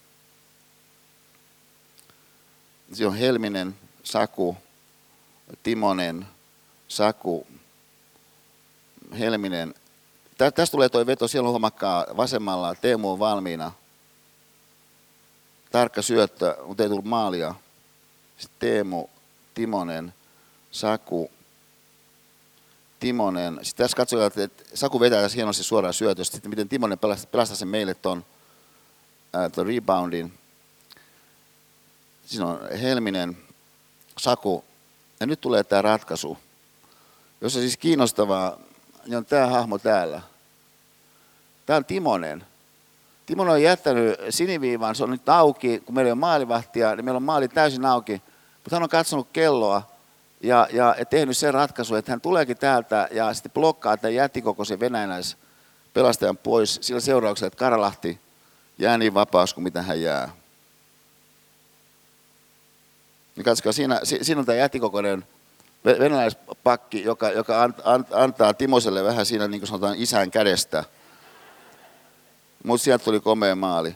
Siinä 2.93 3.09
on 3.09 3.15
Helminen, 3.15 3.75
Saku, 4.03 4.57
Timonen, 5.63 6.27
Saku, 6.87 7.47
Helminen. 9.19 9.73
Tästä 10.37 10.71
tulee 10.71 10.89
tuo 10.89 11.05
veto, 11.05 11.27
siellä 11.27 11.47
on 11.47 11.51
huomakkaa 11.51 12.05
vasemmalla, 12.17 12.75
Teemu 12.75 13.11
on 13.11 13.19
valmiina. 13.19 13.71
Tarkka 15.71 16.01
syöttö, 16.01 16.57
mutta 16.65 16.83
ei 16.83 16.89
tullut 16.89 17.05
maalia. 17.05 17.55
Sitten 18.37 18.59
Teemu, 18.59 19.07
Timonen, 19.53 20.13
Saku, 20.71 21.31
Timonen, 22.99 23.59
sitten 23.61 23.83
tässä 23.83 23.97
katsotaan, 23.97 24.31
että 24.35 24.63
Saku 24.73 24.99
vetää 24.99 25.21
tässä 25.21 25.35
hienosti 25.35 25.63
suoraan 25.63 25.93
syötöstä, 25.93 26.33
sitten 26.33 26.49
miten 26.49 26.69
Timonen 26.69 26.99
pelastaa, 26.99 27.45
sen 27.55 27.67
meille 27.67 27.93
tuon 27.93 28.25
reboundin. 29.65 30.33
Siinä 32.32 32.45
on 32.45 32.59
Helminen, 32.82 33.38
Saku, 34.17 34.63
ja 35.19 35.25
nyt 35.25 35.41
tulee 35.41 35.63
tämä 35.63 35.82
ratkaisu. 35.82 36.38
Jos 37.41 37.55
on 37.55 37.61
siis 37.61 37.77
kiinnostavaa, 37.77 38.57
niin 39.05 39.17
on 39.17 39.25
tämä 39.25 39.47
hahmo 39.47 39.77
täällä. 39.77 40.21
Tämä 41.65 41.77
on 41.77 41.86
Timonen. 41.86 42.45
Timonen 43.25 43.53
on 43.53 43.61
jättänyt 43.61 44.19
siniviivan, 44.29 44.95
se 44.95 45.03
on 45.03 45.09
nyt 45.11 45.29
auki, 45.29 45.79
kun 45.79 45.95
meillä 45.95 46.11
on 46.11 46.17
maalivahtia, 46.17 46.95
niin 46.95 47.05
meillä 47.05 47.17
on 47.17 47.23
maali 47.23 47.47
täysin 47.47 47.86
auki. 47.86 48.21
Mutta 48.53 48.75
hän 48.75 48.84
on 48.84 48.89
katsonut 48.89 49.27
kelloa, 49.34 49.91
ja, 50.41 50.67
ja 50.71 50.95
tehnyt 51.09 51.38
sen 51.38 51.53
ratkaisun, 51.53 51.97
että 51.97 52.11
hän 52.11 52.21
tuleekin 52.21 52.57
täältä 52.57 53.07
ja 53.11 53.34
sitten 53.34 53.51
blokkaa 53.51 53.97
tämän 53.97 54.15
jättikokoisen 54.15 54.79
venäläispelastajan 54.79 56.38
pois 56.38 56.79
sillä 56.82 56.99
seurauksella, 56.99 57.47
että 57.47 57.59
Karalahti 57.59 58.19
jää 58.77 58.97
niin 58.97 59.13
vapaus 59.13 59.53
kuin 59.53 59.63
mitä 59.63 59.82
hän 59.82 60.01
jää. 60.01 60.40
Niin 63.41 63.45
katsokaa, 63.45 63.71
siinä, 63.71 63.99
siinä 64.03 64.39
on 64.39 64.45
tämä 64.45 64.55
jättikokoinen 64.55 65.25
venäläispakki, 65.85 67.03
joka, 67.03 67.29
joka 67.29 67.69
antaa 68.11 68.53
Timoselle 68.53 69.03
vähän 69.03 69.25
siinä 69.25 69.47
niin 69.47 69.61
kuin 69.61 69.67
sanotaan 69.67 69.97
isän 69.97 70.31
kädestä. 70.31 70.83
Mutta 72.63 72.83
sieltä 72.83 73.03
tuli 73.03 73.19
komea 73.19 73.55
maali. 73.55 73.95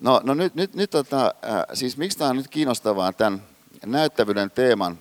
No, 0.00 0.20
no 0.24 0.34
nyt, 0.34 0.54
nyt, 0.54 0.74
nyt 0.74 0.90
tota, 0.90 1.26
äh, 1.26 1.64
siis 1.74 1.96
miksi 1.96 2.18
tämä 2.18 2.30
on 2.30 2.36
nyt 2.36 2.48
kiinnostavaa 2.48 3.12
tämän 3.12 3.42
näyttävyyden 3.86 4.50
teeman 4.50 4.98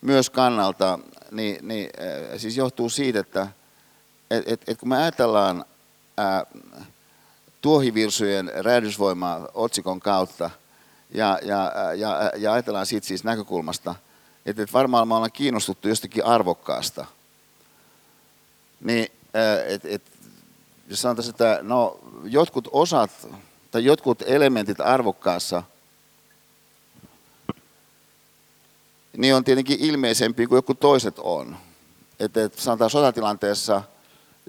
myös 0.00 0.30
kannalta, 0.30 0.98
niin, 1.30 1.68
niin 1.68 1.90
siis 2.36 2.56
johtuu 2.56 2.88
siitä, 2.88 3.20
että 3.20 3.48
et, 4.30 4.44
et, 4.46 4.62
et 4.68 4.78
kun 4.78 4.88
me 4.88 4.96
ajatellaan 4.96 5.64
ää, 6.16 6.46
tuohivirsujen 7.60 8.50
räjähdysvoimaa 8.54 9.48
otsikon 9.54 10.00
kautta 10.00 10.50
ja, 11.14 11.38
ja, 11.42 11.72
ja, 11.96 12.32
ja 12.36 12.52
ajatellaan 12.52 12.86
siitä 12.86 13.06
siis 13.06 13.24
näkökulmasta, 13.24 13.94
että 14.46 14.62
et 14.62 14.72
varmaan 14.72 15.08
me 15.08 15.14
ollaan 15.14 15.32
kiinnostuttu 15.32 15.88
jostakin 15.88 16.24
arvokkaasta, 16.24 17.06
niin 18.80 19.12
et, 19.66 19.84
et, 19.84 20.02
jos 20.88 21.02
sanotaan, 21.02 21.28
että 21.28 21.58
no, 21.62 21.98
jotkut 22.24 22.68
osat 22.72 23.28
tai 23.70 23.84
jotkut 23.84 24.22
elementit 24.26 24.80
arvokkaassa, 24.80 25.62
niin 29.16 29.34
on 29.34 29.44
tietenkin 29.44 29.80
ilmeisempi 29.80 30.46
kuin 30.46 30.56
joku 30.56 30.74
toiset 30.74 31.18
on. 31.18 31.56
Että 32.20 32.44
et 32.44 32.58
sanotaan 32.58 32.90
sotatilanteessa 32.90 33.82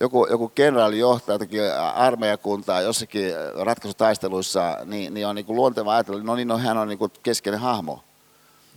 joku, 0.02 0.28
joku 0.30 0.50
kenraali 0.50 1.00
johtaa 1.00 1.34
jotakin 1.36 1.62
armeijakuntaa 1.94 2.82
jossakin 2.82 3.32
ratkaisutaisteluissa, 3.54 4.78
niin, 4.86 5.14
niin 5.14 5.28
on 5.28 5.36
niin 5.36 5.46
kuin 5.46 5.56
luonteva 5.56 5.94
ajatella, 5.94 6.24
no 6.24 6.36
niin, 6.36 6.48
no, 6.48 6.58
hän 6.58 6.78
on 6.78 6.88
niin 6.88 7.00
kuin 7.00 7.12
keskeinen 7.24 7.60
hahmo. 7.60 8.04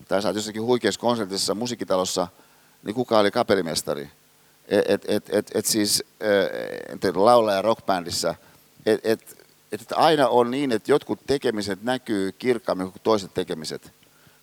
Tai 0.09 0.23
sä 0.23 0.29
oot 0.29 0.37
jossakin 0.37 0.62
huikeassa 0.62 1.01
konsertissa 1.01 1.55
musiikkitalossa, 1.55 2.29
niin 2.83 2.95
kuka 2.95 3.19
oli 3.19 3.31
kapellimestari? 3.31 4.11
että 4.69 4.93
et, 4.95 5.05
et, 5.09 5.35
et, 5.35 5.51
et 5.55 5.67
siis 5.67 6.05
et, 6.19 7.17
laulaja 7.17 7.62
rockbändissä, 7.62 8.35
että 8.87 9.12
et, 9.12 9.45
et 9.73 9.93
aina 9.93 10.29
on 10.29 10.51
niin, 10.51 10.73
että 10.73 10.91
jotkut 10.91 11.21
tekemiset 11.27 11.83
näkyy 11.83 12.33
kirkkaammin 12.33 12.93
kuin 12.93 13.03
toiset 13.03 13.35
tekemiset. 13.35 13.93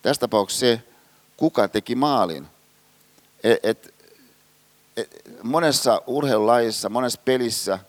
Tässä 0.01 0.19
tapauksessa 0.19 0.65
se, 0.65 0.81
kuka 1.37 1.67
teki 1.67 1.95
maalin. 1.95 2.47
Et, 3.43 3.59
et, 3.63 3.85
et, 3.85 3.92
monessa 5.43 6.01
urheilulajissa, 6.07 6.89
monessa 6.89 7.21
pelissä, 7.25 7.79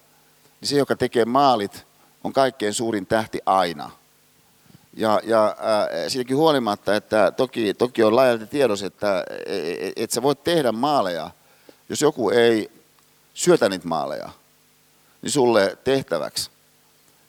niin 0.60 0.68
se, 0.68 0.76
joka 0.76 0.96
tekee 0.96 1.24
maalit, 1.24 1.86
on 2.24 2.32
kaikkein 2.32 2.74
suurin 2.74 3.06
tähti 3.06 3.40
aina. 3.46 3.90
Ja, 4.96 5.20
ja 5.24 5.46
äh, 5.46 5.88
siitäkin 6.08 6.36
huolimatta, 6.36 6.96
että 6.96 7.32
toki, 7.36 7.74
toki 7.74 8.02
on 8.02 8.16
laajalti 8.16 8.46
tiedossa, 8.46 8.86
että 8.86 9.24
et, 9.46 9.92
et 9.96 10.10
sä 10.10 10.22
voit 10.22 10.44
tehdä 10.44 10.72
maaleja– 10.72 11.30
jos 11.88 12.02
joku 12.02 12.30
ei 12.30 12.70
syötä 13.34 13.68
niitä 13.68 13.88
maaleja, 13.88 14.30
niin 15.22 15.30
sulle 15.30 15.78
tehtäväksi. 15.84 16.50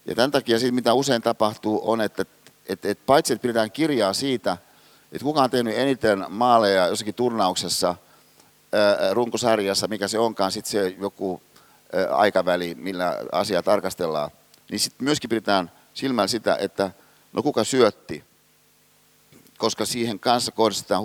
Ja 0.05 0.15
tämän 0.15 0.31
takia 0.31 0.59
siitä, 0.59 0.75
mitä 0.75 0.93
usein 0.93 1.21
tapahtuu, 1.21 1.91
on, 1.91 2.01
että, 2.01 2.25
että, 2.69 2.89
että 2.89 3.03
paitsi 3.05 3.33
että 3.33 3.41
pidetään 3.41 3.71
kirjaa 3.71 4.13
siitä, 4.13 4.57
että 5.11 5.23
kuka 5.23 5.41
on 5.41 5.49
tehnyt 5.49 5.77
eniten 5.77 6.25
maaleja 6.29 6.87
jossakin 6.87 7.13
turnauksessa, 7.13 7.95
runkosarjassa, 9.11 9.87
mikä 9.87 10.07
se 10.07 10.19
onkaan, 10.19 10.51
sitten 10.51 10.71
se 10.71 10.95
joku 10.99 11.41
aikaväli, 12.11 12.75
millä 12.75 13.17
asiaa 13.31 13.63
tarkastellaan, 13.63 14.31
niin 14.71 14.79
sitten 14.79 15.05
myöskin 15.05 15.29
pidetään 15.29 15.71
silmällä 15.93 16.27
sitä, 16.27 16.57
että 16.59 16.91
no 17.33 17.43
kuka 17.43 17.63
syötti, 17.63 18.23
koska 19.57 19.85
siihen 19.85 20.19
kanssa 20.19 20.51
kohdistetaan 20.51 21.03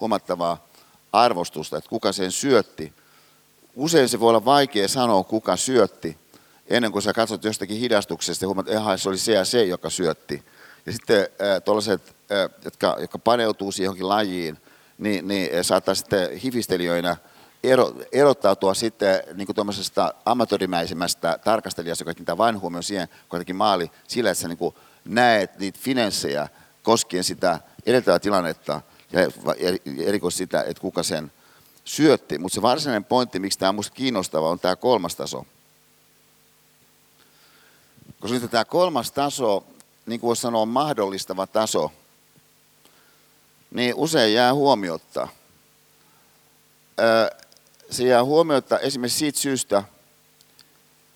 huomattavaa 0.00 0.66
arvostusta, 1.12 1.76
että 1.76 1.90
kuka 1.90 2.12
sen 2.12 2.32
syötti. 2.32 2.92
Usein 3.76 4.08
se 4.08 4.20
voi 4.20 4.28
olla 4.28 4.44
vaikea 4.44 4.88
sanoa, 4.88 5.24
kuka 5.24 5.56
syötti, 5.56 6.16
ennen 6.68 6.92
kuin 6.92 7.02
sä 7.02 7.12
katsot 7.12 7.44
jostakin 7.44 7.78
hidastuksesta 7.78 8.44
ja 8.44 8.48
huomaat, 8.48 8.68
että 8.68 8.96
se 8.96 9.08
oli 9.08 9.18
se 9.18 9.32
ja 9.32 9.44
se, 9.44 9.64
joka 9.64 9.90
syötti. 9.90 10.44
Ja 10.86 10.92
sitten 10.92 11.28
tuollaiset, 11.64 12.16
jotka, 12.64 12.96
jotka 13.00 13.18
paneutuu 13.18 13.72
siihen 13.72 13.84
johonkin 13.84 14.08
lajiin, 14.08 14.58
niin, 15.00 15.28
niin 15.28 15.64
saattaa 15.64 15.94
sitten 15.94 16.30
hifistelijöinä 16.30 17.16
ero, 17.64 17.92
erottautua 18.12 18.74
sitten 18.74 19.22
niin 19.34 19.46
kuin 19.46 19.54
tuommoisesta 19.54 20.14
amatöörimäisemmästä 20.24 21.38
tarkastelijasta, 21.44 22.02
joka 22.02 22.14
kiinnittää 22.14 22.38
vain 22.38 22.60
huomioon 22.60 22.82
siihen, 22.82 23.08
kun 23.08 23.36
jotenkin 23.36 23.56
maali 23.56 23.90
sillä, 24.08 24.30
että 24.30 24.42
sä 24.42 24.48
niin 24.48 24.58
kuin 24.58 24.74
näet 25.04 25.58
niitä 25.58 25.78
finanssejä 25.82 26.48
koskien 26.82 27.24
sitä 27.24 27.60
edeltävää 27.86 28.18
tilannetta, 28.18 28.80
ja 29.12 29.20
erikoisesti 30.06 30.44
sitä, 30.44 30.62
että 30.62 30.80
kuka 30.80 31.02
sen 31.02 31.32
syötti. 31.84 32.38
Mutta 32.38 32.54
se 32.54 32.62
varsinainen 32.62 33.04
pointti, 33.04 33.38
miksi 33.38 33.58
tämä 33.58 33.68
on 33.68 33.74
minusta 33.74 33.94
kiinnostava, 33.94 34.50
on 34.50 34.60
tämä 34.60 34.76
kolmas 34.76 35.16
taso. 35.16 35.46
Koska 38.20 38.38
nyt 38.38 38.50
tämä 38.50 38.64
kolmas 38.64 39.12
taso, 39.12 39.64
niin 40.06 40.20
kuin 40.20 40.28
voisi 40.28 40.42
sanoa 40.42 40.66
mahdollistava 40.66 41.46
taso, 41.46 41.92
niin 43.70 43.94
usein 43.94 44.34
jää 44.34 44.54
huomiota. 44.54 45.28
Se 47.90 48.04
jää 48.04 48.24
huomiota 48.24 48.78
esimerkiksi 48.78 49.18
siitä 49.18 49.38
syystä, 49.38 49.82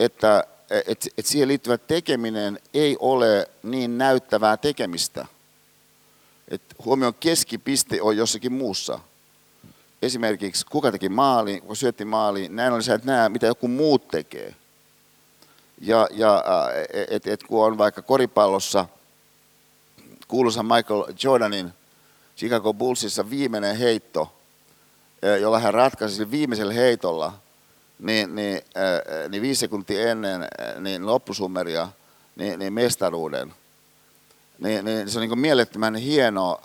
että 0.01 0.45
et, 0.71 1.09
et 1.19 1.27
siihen 1.27 1.49
liittyvä 1.49 1.79
tekeminen 1.79 2.59
ei 2.75 2.97
ole 3.01 3.49
niin 3.63 3.99
näyttävää 3.99 4.57
tekemistä 4.57 5.27
että 6.49 6.75
huomion 6.85 7.15
keskipiste 7.15 8.03
on 8.03 8.17
jossakin 8.17 8.53
muussa. 8.53 9.01
Esimerkiksi 10.03 10.67
kuka 10.67 10.93
teki 10.93 11.09
maali, 11.09 11.61
kuka 11.61 11.75
syötti 11.75 12.05
maali, 12.05 12.49
näin 12.49 12.73
oli 12.73 12.83
sä 12.83 12.95
et 12.95 13.05
näe, 13.05 13.29
mitä 13.29 13.47
joku 13.47 13.69
muut 13.69 14.09
tekee. 14.09 14.55
Ja, 15.81 16.09
ja 16.11 16.45
et, 17.11 17.27
et, 17.27 17.43
kun 17.43 17.65
on 17.65 17.79
vaikka 17.79 18.03
koripallossa 18.03 18.87
kuuluisa 20.29 20.63
Michael 20.63 21.05
Jordanin 21.23 21.73
Chicago 22.37 22.75
Bullsissa 22.75 23.31
viimeinen 23.31 23.77
heitto, 23.77 24.35
jolla 25.41 25.59
hän 25.59 25.75
ratkaisi 25.75 26.31
viimeisellä 26.31 26.73
heitolla, 26.73 27.33
niin, 27.99 28.35
niin, 28.35 28.63
niin 29.29 29.43
viisi 29.43 29.61
sekuntia 29.61 30.11
ennen 30.11 30.49
niin 30.81 31.07
loppusummeria, 31.07 31.89
niin, 32.37 32.59
niin 32.59 32.73
mestaruuden– 32.73 33.55
niin, 34.59 34.85
niin 34.85 35.11
se 35.11 35.19
on 35.19 35.29
niin 35.29 35.39
mielettömän 35.39 35.95
hieno 35.95 36.61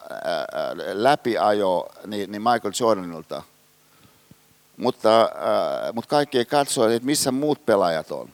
läpiajo 0.93 1.89
niin, 2.05 2.31
niin 2.31 2.41
Michael 2.41 2.73
Jordanilta. 2.79 3.43
Mutta, 4.77 5.29
mutta 5.93 6.09
kaikki 6.09 6.37
ei 6.37 6.45
katso, 6.45 6.89
että 6.89 7.05
missä 7.05 7.31
muut 7.31 7.65
pelaajat 7.65 8.11
on. 8.11 8.29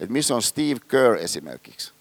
Että 0.00 0.12
missä 0.12 0.34
on 0.34 0.42
Steve 0.42 0.80
Kerr 0.88 1.16
esimerkiksi. 1.16 1.92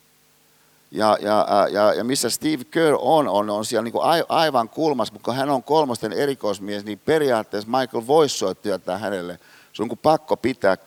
Ja, 0.91 1.17
ja, 1.21 1.67
ja, 1.71 1.93
ja 1.93 2.03
missä 2.03 2.29
Steve 2.29 2.63
Kerr 2.63 2.97
on, 2.99 3.27
on, 3.27 3.49
on 3.49 3.65
siellä 3.65 3.83
niin 3.83 3.91
kuin 3.91 4.25
aivan 4.29 4.69
kulmas, 4.69 5.11
mutta 5.11 5.25
kun 5.25 5.35
hän 5.35 5.49
on 5.49 5.63
kolmosten 5.63 6.13
erikoismies, 6.13 6.85
niin 6.85 6.99
periaatteessa 6.99 7.69
Michael 7.69 8.07
voisi 8.07 8.37
soittaa 8.37 8.97
hänelle. 8.97 9.39
Se 9.73 9.83
on 9.83 9.89
kuin 9.89 9.99
pakko 10.03 10.37
pitää 10.37 10.77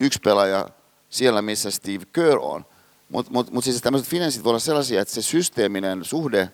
yksi 0.00 0.20
pelaaja 0.24 0.68
siellä, 1.10 1.42
missä 1.42 1.70
Steve 1.70 2.04
Kerr 2.12 2.38
on. 2.38 2.64
Mutta 3.08 3.32
mut, 3.32 3.50
mut 3.50 3.64
siis 3.64 3.82
tämmöiset 3.82 4.08
finanssit 4.08 4.44
voi 4.44 4.50
olla 4.50 4.58
sellaisia, 4.58 5.02
että 5.02 5.14
se 5.14 5.22
systeeminen, 5.22 6.04
suhde, 6.04 6.48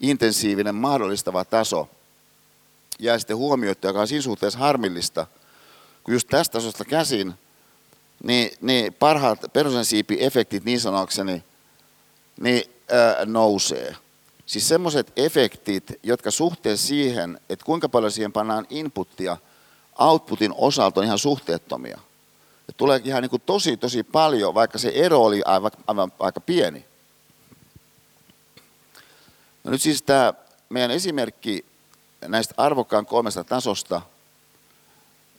intensiivinen, 0.00 0.74
mahdollistava 0.74 1.44
taso 1.44 1.88
jää 2.98 3.18
sitten 3.18 3.36
huomioitta, 3.36 3.86
joka 3.86 4.00
on 4.00 4.08
siinä 4.08 4.22
suhteessa 4.22 4.58
harmillista, 4.58 5.26
kun 6.04 6.14
just 6.14 6.28
tästä 6.28 6.52
tasosta 6.52 6.84
käsin, 6.84 7.34
niin, 8.22 8.50
niin 8.60 8.94
parhaat 8.94 9.38
perusasiipi-efektit 9.52 10.64
niin 10.64 10.80
sanokseni, 10.80 11.44
niin 12.40 12.70
ää, 12.90 13.24
nousee. 13.24 13.96
Siis 14.46 14.68
semmoiset 14.68 15.12
efektit, 15.16 15.92
jotka 16.02 16.30
suhteessa 16.30 16.86
siihen, 16.86 17.40
että 17.48 17.64
kuinka 17.64 17.88
paljon 17.88 18.12
siihen 18.12 18.32
pannaan 18.32 18.66
inputtia, 18.70 19.36
outputin 19.98 20.54
osalta 20.56 21.00
on 21.00 21.06
ihan 21.06 21.18
suhteettomia 21.18 21.98
tulee 22.76 23.00
ihan 23.04 23.22
niin 23.22 23.30
kuin 23.30 23.42
tosi, 23.46 23.76
tosi 23.76 24.02
paljon, 24.02 24.54
vaikka 24.54 24.78
se 24.78 24.92
ero 24.94 25.24
oli 25.24 25.42
aivan, 25.44 25.70
aivan 25.86 26.12
aika 26.18 26.40
pieni. 26.40 26.84
No 29.64 29.70
nyt 29.70 29.82
siis 29.82 30.02
tämä 30.02 30.34
meidän 30.68 30.90
esimerkki 30.90 31.64
näistä 32.28 32.54
arvokkaan 32.56 33.06
kolmesta 33.06 33.44
tasosta, 33.44 34.02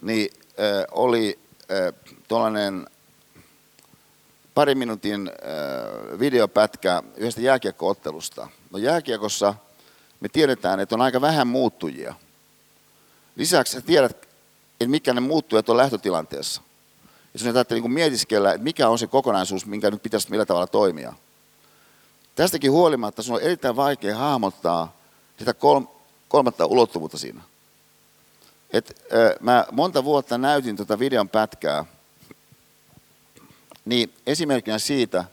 niin 0.02 0.30
äh, 0.60 0.86
oli 0.92 1.40
äh, 1.72 1.94
tuollainen 2.28 2.88
pari 4.56 4.76
minuutin 4.76 5.28
äh, 5.30 6.20
videopätkä 6.20 7.04
yhdestä 7.18 7.42
jääkiekkoottelusta. 7.42 8.48
No 8.72 8.80
jääkiekossa 8.80 9.54
me 10.20 10.30
tiedetään, 10.30 10.80
että 10.80 10.96
on 10.96 11.02
aika 11.02 11.22
vähän 11.22 11.48
muuttujia. 11.48 12.16
Lisäksi 13.36 13.74
sä 13.74 13.82
tiedät, 13.82 14.12
että 14.12 14.88
mitkä 14.88 15.14
ne 15.14 15.20
muuttujat 15.20 15.70
on 15.70 15.78
lähtötilanteessa. 15.78 16.62
Ja 17.34 17.40
sinun 17.40 17.54
täytyy 17.54 17.82
niin 17.82 17.92
mietiskellä, 17.92 18.52
että 18.52 18.64
mikä 18.64 18.90
on 18.90 19.00
se 19.00 19.08
kokonaisuus, 19.08 19.66
minkä 19.66 19.92
nyt 19.92 20.04
pitäisi 20.04 20.30
millä 20.30 20.46
tavalla 20.46 20.68
toimia. 20.68 21.14
Tästäkin 22.36 22.72
huolimatta 22.72 23.24
sinun 23.24 23.40
on 23.40 23.46
erittäin 23.46 23.76
vaikea 23.76 24.18
hahmottaa 24.18 24.98
sitä 25.40 25.54
kolmatta 26.28 26.66
ulottuvuutta 26.66 27.18
siinä. 27.18 27.42
Et, 28.72 29.02
äh, 29.14 29.36
mä 29.40 29.66
monta 29.72 30.04
vuotta 30.04 30.38
näytin 30.38 30.76
tuota 30.76 31.00
videon 31.00 31.30
pätkää, 31.30 31.86
niin 33.86 34.14
esimerkkinä 34.28 34.80
siitä, 34.80 35.26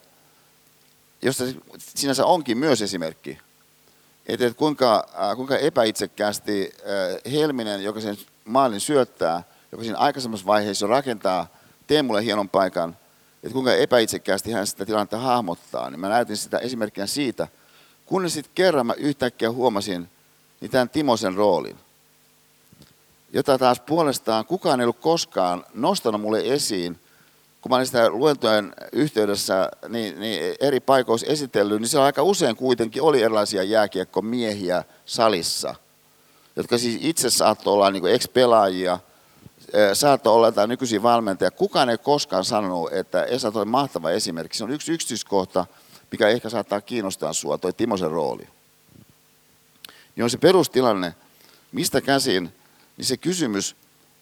josta 1.22 1.44
sinänsä 1.78 2.26
onkin 2.26 2.59
myös 2.59 2.82
esimerkki, 2.82 3.38
että, 4.26 4.46
että 4.46 4.59
kuinka, 4.59 5.09
äh, 5.22 5.36
kuinka 5.36 5.57
epäitsekkäästi 5.57 6.72
äh, 6.78 7.32
Helminen, 7.32 7.84
joka 7.84 8.00
sen 8.00 8.16
maalin 8.44 8.80
syöttää, 8.80 9.42
joka 9.72 9.84
siinä 9.84 9.98
aikaisemmassa 9.98 10.46
vaiheessa 10.46 10.86
rakentaa 10.86 11.46
Teemulle 11.86 12.24
hienon 12.24 12.48
paikan, 12.48 12.96
että 13.34 13.53
kuinka 13.53 13.74
epäitsekkäästi 13.74 14.53
hän 14.53 14.66
sitä 14.66 14.86
tilannetta 14.86 15.18
hahmottaa, 15.18 15.90
niin 15.90 16.00
mä 16.00 16.09
näytin 16.09 16.36
sitä 16.36 16.59
esimerkkinä 16.59 17.07
siitä, 17.07 17.48
kunnes 18.07 18.34
sitten 18.34 18.53
kerran 18.55 18.86
mä 18.86 18.94
yhtäkkiä 18.94 19.50
huomasin 19.50 20.09
niin 20.61 20.70
tämän 20.70 20.88
Timosen 20.88 21.34
roolin, 21.34 21.76
jota 23.32 23.59
taas 23.59 23.80
puolestaan 23.80 24.44
kukaan 24.44 24.80
ei 24.80 24.84
ollut 24.84 24.98
koskaan 25.00 25.64
nostanut 25.74 26.20
mulle 26.20 26.40
esiin, 26.44 27.00
kun 27.62 27.70
mä 27.70 27.76
olin 27.76 27.86
sitä 27.86 28.10
luentojen 28.10 28.74
yhteydessä 28.92 29.68
niin, 29.88 30.20
niin 30.20 30.56
eri 30.60 30.80
paikoissa 30.80 31.26
esitellyt, 31.26 31.80
niin 31.80 31.88
siellä 31.88 32.06
aika 32.06 32.22
usein 32.22 32.56
kuitenkin 32.56 33.02
oli 33.02 33.22
erilaisia 33.22 33.62
jääkiekkomiehiä 33.62 34.84
salissa, 35.06 35.74
jotka 36.56 36.78
siis 36.78 36.98
itse 37.00 37.30
saattoi 37.30 37.74
olla 37.74 37.90
niin 37.90 38.06
ex-pelaajia, 38.06 38.98
saattoi 39.92 40.34
olla 40.34 40.48
jotain 40.48 40.68
nykyisiä 40.68 41.02
valmentajia. 41.02 41.50
Kukaan 41.50 41.90
ei 41.90 41.98
koskaan 41.98 42.44
sanonut, 42.44 42.92
että 42.92 43.24
Esa 43.24 43.52
on 43.54 43.68
mahtava 43.68 44.10
esimerkki. 44.10 44.56
Se 44.56 44.64
on 44.64 44.70
yksi 44.70 44.92
yksityiskohta, 44.92 45.66
mikä 46.10 46.28
ehkä 46.28 46.48
saattaa 46.48 46.80
kiinnostaa 46.80 47.32
sinua, 47.32 47.58
toi 47.58 47.72
Timosen 47.72 48.10
rooli. 48.10 48.48
Niin 50.16 50.24
on 50.24 50.30
se 50.30 50.38
perustilanne, 50.38 51.14
mistä 51.72 52.00
käsin, 52.00 52.52
niin 52.96 53.06
se 53.06 53.16
kysymys, 53.16 53.76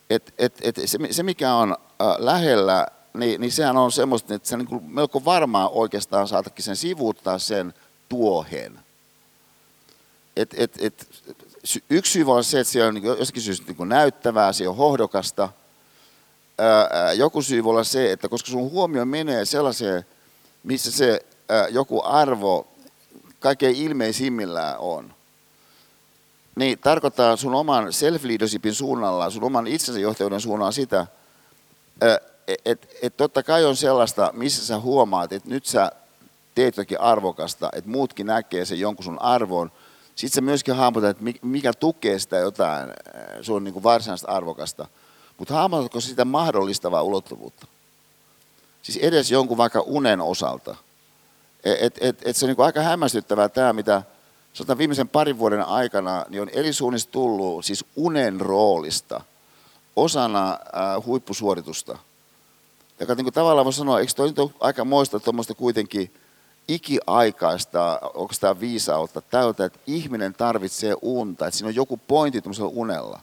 että 0.09 0.31
et, 0.37 0.53
et 0.61 0.75
se, 0.85 0.97
se 1.11 1.23
mikä 1.23 1.53
on 1.53 1.77
lähellä 2.17 2.87
niin, 3.13 3.41
niin 3.41 3.51
sehän 3.51 3.77
on 3.77 3.91
semmoista, 3.91 4.33
että 4.33 4.49
se 4.49 4.57
niin 4.57 4.83
melko 4.87 5.25
varmaan 5.25 5.69
oikeastaan 5.71 6.27
saatakin 6.27 6.65
sen 6.65 6.75
sivuuttaa 6.75 7.39
sen 7.39 7.73
tuohen. 8.09 8.79
Et, 10.35 10.55
et, 10.57 10.71
et, 10.79 11.07
yksi 11.89 12.11
syy 12.11 12.31
olla 12.31 12.43
se, 12.43 12.59
että 12.59 12.73
se 12.73 12.83
on 12.83 12.93
niin 12.93 13.03
jossakin 13.03 13.41
syystä 13.41 13.73
niin 13.77 13.89
näyttävää, 13.89 14.53
se 14.53 14.67
on 14.67 14.75
hohdokasta. 14.75 15.49
Ää, 16.57 17.13
joku 17.13 17.41
syy 17.41 17.63
voi 17.63 17.71
olla 17.71 17.83
se, 17.83 18.11
että 18.11 18.29
koska 18.29 18.51
sun 18.51 18.71
huomio 18.71 19.05
menee 19.05 19.45
sellaiseen, 19.45 20.05
missä 20.63 20.91
se 20.91 21.25
ää, 21.49 21.67
joku 21.67 22.01
arvo 22.03 22.67
kaikkein 23.39 23.75
ilmeisimmillään 23.75 24.77
on, 24.79 25.13
niin 26.55 26.79
tarkoittaa 26.79 27.35
sun 27.35 27.55
oman 27.55 27.87
self-leadershipin 27.87 28.73
suunnalla, 28.73 29.29
sun 29.29 29.43
oman 29.43 29.67
itsensä 29.67 29.99
johtajuuden 29.99 30.41
suunnalla 30.41 30.71
sitä, 30.71 31.07
että 32.01 32.30
et 33.01 33.17
totta 33.17 33.43
kai 33.43 33.65
on 33.65 33.75
sellaista, 33.75 34.31
missä 34.33 34.65
sä 34.65 34.79
huomaat, 34.79 35.33
että 35.33 35.49
nyt 35.49 35.65
sä 35.65 35.91
teet 36.55 36.77
jotakin 36.77 37.01
arvokasta, 37.01 37.69
että 37.73 37.89
muutkin 37.89 38.27
näkee 38.27 38.65
sen 38.65 38.79
jonkun 38.79 39.03
sun 39.03 39.21
arvon. 39.21 39.71
Sitten 40.15 40.35
sä 40.35 40.41
myöskin 40.41 40.75
hahmotat, 40.75 41.09
että 41.09 41.23
mikä 41.41 41.73
tukee 41.73 42.19
sitä 42.19 42.37
jotain 42.37 42.89
äh, 42.89 42.95
sun 43.41 43.63
niin 43.63 43.73
kuin 43.73 43.83
varsinaista 43.83 44.31
arvokasta. 44.31 44.87
Mutta 45.37 45.53
hahmotatko 45.53 45.99
sitä 45.99 46.25
mahdollistavaa 46.25 47.03
ulottuvuutta? 47.03 47.67
Siis 48.81 48.97
edes 48.97 49.31
jonkun 49.31 49.57
vaikka 49.57 49.81
unen 49.81 50.21
osalta. 50.21 50.75
Et, 51.63 51.77
et, 51.81 51.97
et, 52.01 52.21
et 52.25 52.35
se 52.35 52.45
on 52.45 52.49
niin 52.49 52.65
aika 52.65 52.81
hämmästyttävää 52.81 53.49
tämä, 53.49 53.73
mitä 53.73 54.03
sanotaan 54.53 54.77
viimeisen 54.77 55.09
parin 55.09 55.39
vuoden 55.39 55.63
aikana 55.63 56.25
niin 56.29 56.41
on 56.41 56.49
eri 56.49 56.73
suunnista 56.73 57.11
tullut 57.11 57.65
siis 57.65 57.85
unen 57.95 58.41
roolista 58.41 59.21
osana 59.95 60.51
äh, 60.51 61.05
huippusuoritusta– 61.05 61.97
joka 63.01 63.15
niin 63.15 63.25
kuin 63.25 63.33
tavallaan 63.33 63.65
voi 63.65 63.73
sanoa, 63.73 63.99
eikö 63.99 64.13
toi 64.15 64.27
nyt 64.27 64.39
ole 64.39 64.51
aika 64.59 64.85
moista 64.85 65.19
tuommoista 65.19 65.53
kuitenkin 65.53 66.13
ikiaikaista, 66.67 67.99
onko 68.13 68.33
tämä 68.39 68.59
viisautta 68.59 69.21
täytä, 69.21 69.65
että 69.65 69.79
ihminen 69.87 70.33
tarvitsee 70.33 70.95
unta, 71.01 71.47
että 71.47 71.57
siinä 71.57 71.67
on 71.67 71.75
joku 71.75 71.97
pointti 71.97 72.41
tuommoisella 72.41 72.71
unella. 72.75 73.19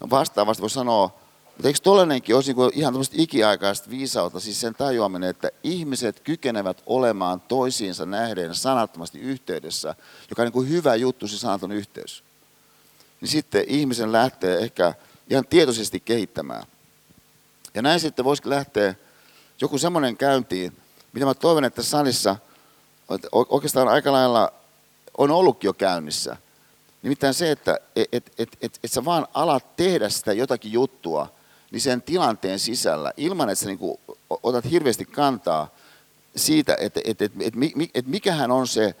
No 0.00 0.10
vastaavasti 0.10 0.60
voi 0.60 0.70
sanoa, 0.70 1.10
mutta 1.44 1.68
eikö 1.68 1.80
tollenenkin 1.82 2.34
olisi 2.34 2.52
niin 2.52 2.70
ihan 2.74 2.92
tämmöistä 2.92 3.16
ikiaikaista 3.18 3.90
viisautta, 3.90 4.40
siis 4.40 4.60
sen 4.60 4.74
tajuaminen, 4.74 5.30
että 5.30 5.50
ihmiset 5.62 6.20
kykenevät 6.20 6.82
olemaan 6.86 7.40
toisiinsa 7.40 8.06
nähden 8.06 8.54
sanattomasti 8.54 9.18
yhteydessä, 9.18 9.94
joka 10.30 10.42
on 10.42 10.46
niin 10.46 10.52
kuin 10.52 10.68
hyvä 10.68 10.94
juttu, 10.94 11.28
se 11.28 11.38
sanaton 11.38 11.72
yhteys. 11.72 12.24
Niin 13.20 13.28
sitten 13.28 13.64
ihmisen 13.68 14.12
lähtee 14.12 14.58
ehkä 14.58 14.94
ihan 15.30 15.46
tietoisesti 15.50 16.00
kehittämään. 16.00 16.66
Ja 17.74 17.82
näin 17.82 18.00
sitten 18.00 18.24
voisikin 18.24 18.50
lähteä 18.50 18.94
joku 19.60 19.78
semmoinen 19.78 20.16
käyntiin, 20.16 20.76
mitä 21.12 21.26
mä 21.26 21.34
toivon, 21.34 21.64
että 21.64 21.82
salissa 21.82 22.36
oikeastaan 23.32 23.88
aika 23.88 24.12
lailla 24.12 24.52
on 25.18 25.30
ollutkin 25.30 25.68
jo 25.68 25.72
käynnissä. 25.72 26.36
Nimittäin 27.02 27.34
se, 27.34 27.50
että 27.50 27.80
et, 27.96 28.08
et, 28.12 28.32
et, 28.38 28.48
et, 28.62 28.78
et 28.84 28.92
sä 28.92 29.04
vaan 29.04 29.26
alat 29.34 29.76
tehdä 29.76 30.08
sitä 30.08 30.32
jotakin 30.32 30.72
juttua, 30.72 31.32
niin 31.70 31.80
sen 31.80 32.02
tilanteen 32.02 32.58
sisällä, 32.58 33.12
ilman 33.16 33.50
että 33.50 33.60
sä 33.60 33.66
niinku 33.66 34.00
otat 34.42 34.70
hirveästi 34.70 35.04
kantaa 35.04 35.68
siitä, 36.36 36.76
että 36.80 37.00
et, 37.04 37.22
et, 37.22 37.32
et, 37.40 37.54
et 37.94 38.06
mikähän 38.06 38.50
on 38.50 38.68
se 38.68 38.94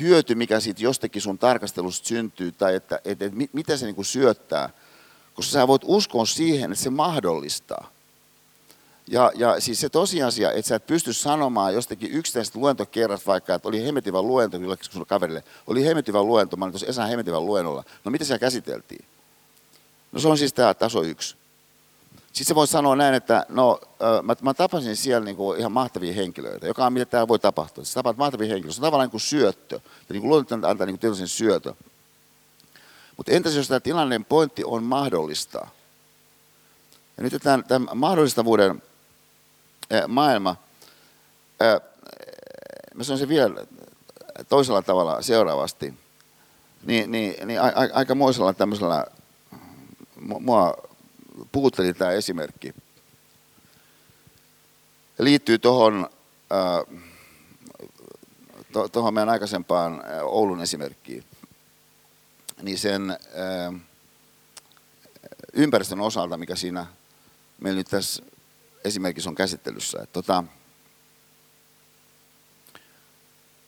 hyöty, 0.00 0.34
mikä 0.34 0.60
siitä 0.60 0.82
jostakin 0.82 1.22
sun 1.22 1.38
tarkastelusta 1.38 2.08
syntyy, 2.08 2.52
tai 2.52 2.74
että 2.74 3.00
et, 3.04 3.22
et, 3.22 3.32
mitä 3.52 3.76
se 3.76 3.86
niinku 3.86 4.04
syöttää. 4.04 4.70
Koska 5.34 5.52
sä 5.52 5.66
voit 5.66 5.82
uskoa 5.84 6.26
siihen, 6.26 6.72
että 6.72 6.84
se 6.84 6.90
mahdollistaa. 6.90 7.95
Ja, 9.10 9.32
ja 9.34 9.60
siis 9.60 9.80
se 9.80 9.88
tosiasia, 9.88 10.52
että 10.52 10.68
sä 10.68 10.76
et 10.76 10.86
pysty 10.86 11.12
sanomaan 11.12 11.74
jostakin 11.74 12.12
yksittäisestä 12.12 12.58
luentokerrasta 12.58 13.26
vaikka, 13.26 13.54
että 13.54 13.68
oli 13.68 13.84
hemetivä 13.84 14.22
luento 14.22 14.58
kyllä 14.58 14.76
kaverille, 15.06 15.44
oli 15.66 15.84
hemetivä 15.84 16.22
luento, 16.22 16.56
mä 16.56 16.64
olin 16.64 16.72
tuossa 16.72 16.86
Esan 16.86 17.08
hemetivän 17.08 17.46
luennolla. 17.46 17.84
No 18.04 18.10
mitä 18.10 18.24
siellä 18.24 18.38
käsiteltiin? 18.38 19.04
No 20.12 20.20
se 20.20 20.28
on 20.28 20.38
siis 20.38 20.52
tämä 20.52 20.74
taso 20.74 21.02
yksi. 21.02 21.36
Sitten 22.26 22.46
se 22.46 22.54
voi 22.54 22.66
sanoa 22.66 22.96
näin, 22.96 23.14
että 23.14 23.46
no, 23.48 23.80
mä, 24.22 24.36
mä 24.42 24.54
tapasin 24.54 24.96
siellä 24.96 25.24
niin 25.24 25.36
kuin 25.36 25.60
ihan 25.60 25.72
mahtavia 25.72 26.12
henkilöitä, 26.12 26.66
joka 26.66 26.86
on 26.86 26.92
mitä 26.92 27.04
täällä 27.04 27.28
voi 27.28 27.38
tapahtua. 27.38 27.84
Sä 27.84 27.94
tapaat 27.94 28.16
mahtavia 28.16 28.48
henkilöitä, 28.48 28.74
se 28.74 28.80
on 28.80 28.86
tavallaan 28.86 29.06
niin 29.06 29.10
kuin 29.10 29.20
syöttö. 29.20 29.74
Ja 29.74 30.12
niin 30.12 30.20
kuin 30.20 30.30
luonto 30.30 30.54
antaa 30.54 30.74
niin 30.74 30.88
kuin 30.88 30.98
tietoisen 30.98 31.28
syötö. 31.28 31.74
Mutta 33.16 33.32
entäs 33.32 33.54
jos 33.54 33.68
tämä 33.68 33.80
tilanteen 33.80 34.24
pointti 34.24 34.64
on 34.64 34.82
mahdollistaa? 34.82 35.70
Ja 37.16 37.22
nyt 37.22 37.42
tämän, 37.42 37.64
tämän 37.64 37.88
mahdollistavuuden 37.94 38.82
maailma, 40.08 40.56
mä 42.94 43.04
sanon 43.04 43.18
sen 43.18 43.28
vielä 43.28 43.66
toisella 44.48 44.82
tavalla 44.82 45.22
seuraavasti, 45.22 45.94
niin, 46.84 47.10
niin, 47.10 47.48
niin 47.48 47.60
aika 47.92 48.14
moisella 48.14 48.52
tämmöisellä, 48.52 49.06
mua 50.20 50.74
puutteli 51.52 51.94
tämä 51.94 52.10
esimerkki. 52.10 52.74
Liittyy 55.18 55.58
tuohon 55.58 56.10
tuohon 58.92 59.14
meidän 59.14 59.28
aikaisempaan 59.28 60.02
Oulun 60.22 60.60
esimerkkiin, 60.60 61.24
niin 62.62 62.78
sen 62.78 63.18
ympäristön 65.52 66.00
osalta, 66.00 66.36
mikä 66.36 66.56
siinä 66.56 66.86
meillä 67.60 67.78
nyt 67.78 67.86
tässä 67.86 68.22
esimerkiksi 68.86 69.28
on 69.28 69.34
käsittelyssä. 69.34 69.98
Että 70.02 70.12
tota, 70.12 70.44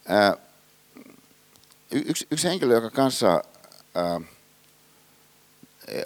ää, 0.09 0.37
yksi, 1.91 2.27
yksi 2.31 2.49
henkilö, 2.49 2.75
joka 2.75 2.91
kanssa 2.91 3.43
ää, 3.95 4.21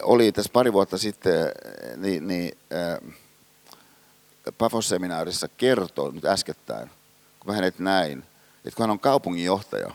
oli 0.01 0.31
tässä 0.31 0.51
pari 0.53 0.73
vuotta 0.73 0.97
sitten 0.97 1.51
niin, 1.97 2.27
niin 2.27 2.57
Pafos-seminaarissa 4.57 5.47
kertoo 5.57 6.11
nyt 6.11 6.25
äskettäin, 6.25 6.89
kun 7.39 7.51
mä 7.51 7.55
hänet 7.55 7.79
näin, 7.79 8.23
että 8.65 8.75
kun 8.75 8.83
hän 8.83 8.91
on 8.91 8.99
kaupunginjohtaja, 8.99 9.91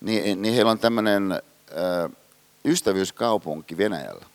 niin, 0.00 0.42
niin 0.42 0.54
heillä 0.54 0.70
on 0.70 0.78
tämmöinen 0.78 1.42
ystävyyskaupunki 2.64 3.76
Venäjällä. 3.76 4.26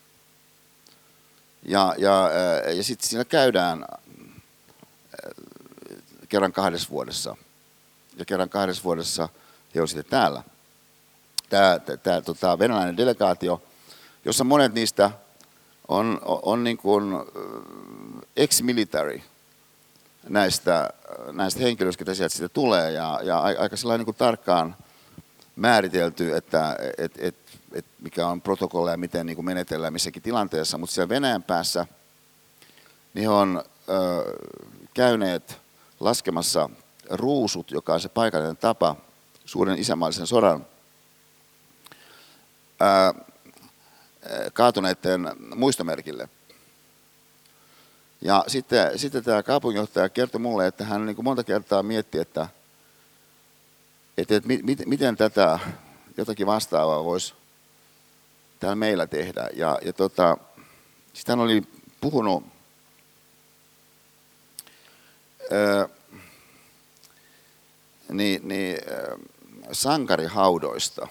Ja, 1.66 1.95
ja, 1.97 2.26
äh, 2.26 2.76
ja 2.76 2.84
sitten 2.84 3.09
siinä 3.09 3.26
käydään 3.26 3.84
äh, 3.84 5.32
kerran 6.30 6.53
kahdessa 6.53 6.89
vuodessa. 6.89 7.36
Ja 8.18 8.26
kerran 8.26 8.49
kahdessa 8.49 8.84
vuodessa 8.84 9.30
he 9.76 9.82
on 9.82 9.88
sitten 9.88 10.05
täällä. 10.05 10.43
Tämä, 11.49 11.80
tämä 12.03 12.22
tota, 12.22 12.59
venäläinen 12.59 12.97
delegaatio, 12.97 13.62
jossa 14.26 14.43
monet 14.43 14.74
niistä 14.74 15.12
on, 15.88 16.22
on, 16.26 16.39
on 16.43 16.64
niin 16.64 16.78
kuin 16.78 17.14
äh, 17.14 17.22
ex-military 18.38 19.22
näistä, 20.30 20.89
näistä 21.32 21.59
henkilöistä, 21.59 22.01
joita 22.01 22.16
sieltä 22.16 22.34
sitten 22.34 22.49
tulee. 22.53 22.91
Ja, 22.91 23.20
ja 23.24 23.39
aika 23.39 23.78
sellainen 23.78 23.99
niin 23.99 24.05
kuin 24.05 24.18
tarkkaan 24.18 24.76
määritelty, 25.55 26.36
että 26.36 26.78
et, 26.97 27.12
et, 27.18 27.36
et 27.74 27.86
mikä 28.01 28.28
on 28.28 28.41
protokolla 28.41 28.91
ja 28.91 28.97
miten 28.97 29.26
niin 29.26 29.36
kuin 29.36 29.45
menetellään 29.45 29.93
missäkin 29.93 30.22
tilanteessa. 30.22 30.78
Mutta 30.78 30.93
siellä 30.93 31.09
Venäjän 31.09 31.43
päässä 31.43 31.88
niin 33.13 33.30
on 33.30 33.63
ö, 33.89 34.38
käyneet 34.93 35.61
laskemassa 35.99 36.69
ruusut, 37.09 37.72
joka 37.72 37.93
on 37.93 38.01
se 38.01 38.09
paikallinen 38.09 38.57
tapa 38.57 38.95
suuren 39.45 39.80
isämaallisen 39.80 40.28
sodan 40.28 40.65
ää, 42.80 43.13
kaatuneiden 44.53 45.22
muistomerkille. 45.55 46.30
Ja 48.22 48.43
sitten, 48.47 48.99
sitten 48.99 49.24
tämä 49.24 49.43
kaupunginjohtaja 49.43 50.09
kertoi 50.09 50.41
mulle, 50.41 50.67
että 50.67 50.86
hän 50.86 51.05
niin 51.05 51.15
kuin 51.15 51.24
monta 51.26 51.43
kertaa 51.43 51.84
mietti, 51.84 52.19
että, 52.19 52.47
että, 54.17 54.36
että 54.36 54.47
mit, 54.47 54.86
miten 54.86 55.17
tätä 55.17 55.59
jotakin 56.17 56.47
vastaavaa 56.47 57.03
voisi 57.03 57.34
täällä 58.62 58.76
meillä 58.76 59.07
tehdä. 59.07 59.49
Ja, 59.53 59.80
ja 59.82 59.93
tota, 59.93 60.38
hän 61.28 61.39
oli 61.39 61.64
puhunut 62.01 62.43
ää, 65.51 65.89
niin, 68.09 68.47
niin, 68.47 68.78
sankarihaudoista. 69.72 71.07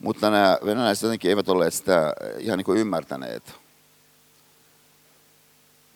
Mutta 0.00 0.30
nämä 0.30 0.58
venäläiset 0.64 1.02
jotenkin 1.02 1.28
eivät 1.28 1.48
olleet 1.48 1.74
sitä 1.74 2.12
ihan 2.38 2.58
niin 2.58 2.64
kuin 2.64 2.78
ymmärtäneet. 2.78 3.42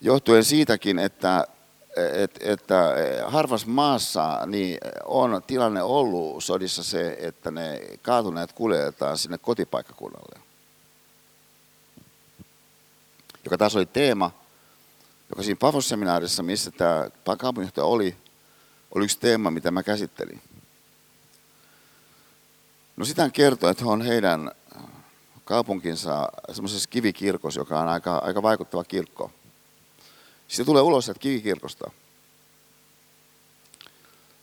Johtuen 0.01 0.45
siitäkin, 0.45 0.99
että, 0.99 1.47
että, 1.97 2.41
että 2.43 2.95
harvassa 3.27 3.67
maassa 3.67 4.41
niin 4.47 4.79
on 5.05 5.43
tilanne 5.47 5.83
ollut 5.83 6.45
sodissa 6.45 6.83
se, 6.83 7.17
että 7.21 7.51
ne 7.51 7.81
kaatuneet 8.03 8.53
kuljetetaan 8.53 9.19
sinne 9.19 9.39
kotipaikkakunnalle. 9.39 10.41
Joka 13.45 13.59
taas 13.59 13.77
oli 13.77 13.87
teema, 13.87 14.31
joka 15.31 15.43
siinä 15.43 15.59
Pavos-seminaarissa, 15.59 16.43
missä 16.43 16.71
tämä 16.71 17.37
kaupunginjohtaja 17.37 17.85
oli, 17.85 18.17
oli 18.95 19.05
yksi 19.05 19.19
teema, 19.19 19.51
mitä 19.51 19.71
mä 19.71 19.83
käsittelin. 19.83 20.43
No 22.97 23.05
sitä 23.05 23.31
kertoo, 23.31 23.71
että 23.71 23.85
on 23.87 24.03
heidän 24.03 24.51
kaupunkinsa 25.45 26.29
semmoisessa 26.53 26.91
kivikirkossa, 26.91 27.61
joka 27.61 27.81
on 27.81 27.89
aika, 27.89 28.17
aika 28.17 28.43
vaikuttava 28.43 28.85
kirkko. 28.85 29.31
Sitten 30.49 30.67
tulee 30.67 30.83
ulos 30.83 31.05
sieltä 31.05 31.21
kivikirkosta. 31.21 31.91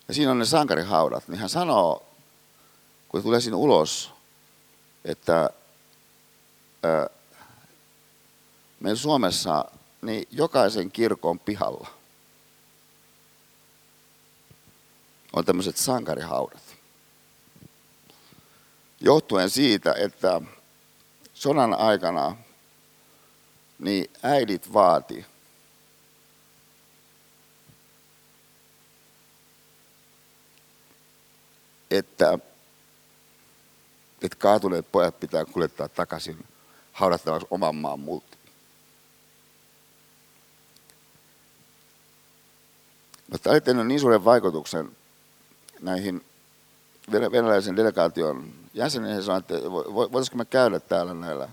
Ja 0.08 0.14
siinä 0.14 0.32
on 0.32 0.40
ne 0.40 0.46
sankarihaudat. 0.46 1.28
Niin 1.28 1.40
hän 1.40 1.50
sanoo, 1.50 2.06
kun 3.10 3.24
tulee 3.24 3.42
sinne 3.42 3.56
ulos, 3.56 4.12
että 5.06 5.50
ää, 6.84 7.08
meillä 8.80 9.00
Suomessa 9.00 9.66
niin 10.02 10.28
jokaisen 10.32 10.92
kirkon 10.92 11.40
pihalla 11.40 11.88
on 15.34 15.46
tämmöiset 15.46 15.78
sankarihaudat. 15.78 16.76
Johtuen 19.00 19.50
siitä, 19.50 19.94
että 19.98 20.42
sodan 21.34 21.74
aikana 21.74 22.38
niin 23.80 24.12
äidit 24.24 24.74
vaati 24.74 25.26
että, 31.92 32.40
että 34.22 34.38
kaatuneet 34.38 34.92
pojat 34.92 35.20
pitää 35.20 35.46
kuljettaa 35.46 35.90
takaisin 35.90 36.46
haudattavaksi 36.92 37.48
oman 37.52 37.76
maan 37.76 38.00
multa. 38.00 38.38
Mutta 43.32 43.44
tämä 43.44 43.52
oli 43.52 43.62
tehnyt 43.62 43.88
niin 43.88 44.00
suuren 44.00 44.26
vaikutuksen 44.26 44.98
näihin 45.80 46.26
venäläisen 47.12 47.76
delegaation 47.76 48.54
jäseniin. 48.74 49.16
He 49.16 49.22
sanoivat, 49.22 49.52
että 49.52 49.72
voitaisiinko 49.72 50.38
me 50.38 50.46
käydä 50.46 50.80
täällä 50.80 51.14
näillä 51.14 51.50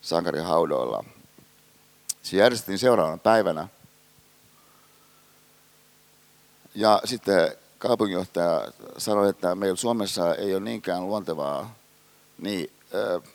sankarihaudoilla. 0.00 1.04
Se 2.22 2.36
järjestettiin 2.36 2.78
seuraavana 2.78 3.16
päivänä. 3.16 3.68
Ja 6.74 7.00
sitten 7.04 7.56
kaupunginjohtaja 7.86 8.72
sanoi, 8.98 9.30
että 9.30 9.54
meillä 9.54 9.76
Suomessa 9.76 10.34
ei 10.34 10.54
ole 10.54 10.60
niinkään 10.60 11.06
luontevaa 11.06 11.74
niin, 12.38 12.70
äh, 12.94 13.32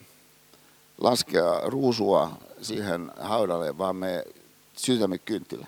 laskea 0.97 1.61
ruusua 1.63 2.37
siihen 2.61 3.11
haudalle, 3.19 3.77
vaan 3.77 3.95
me 3.95 4.25
syytämme 4.77 5.17
kynttilä. 5.17 5.67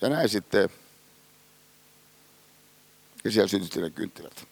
Ja 0.00 0.08
näin 0.08 0.28
sitten, 0.28 0.68
ja 3.24 3.30
siellä 3.30 3.48
sytytti 3.48 3.80
ne 3.80 3.90
kynttilät. 3.90 4.48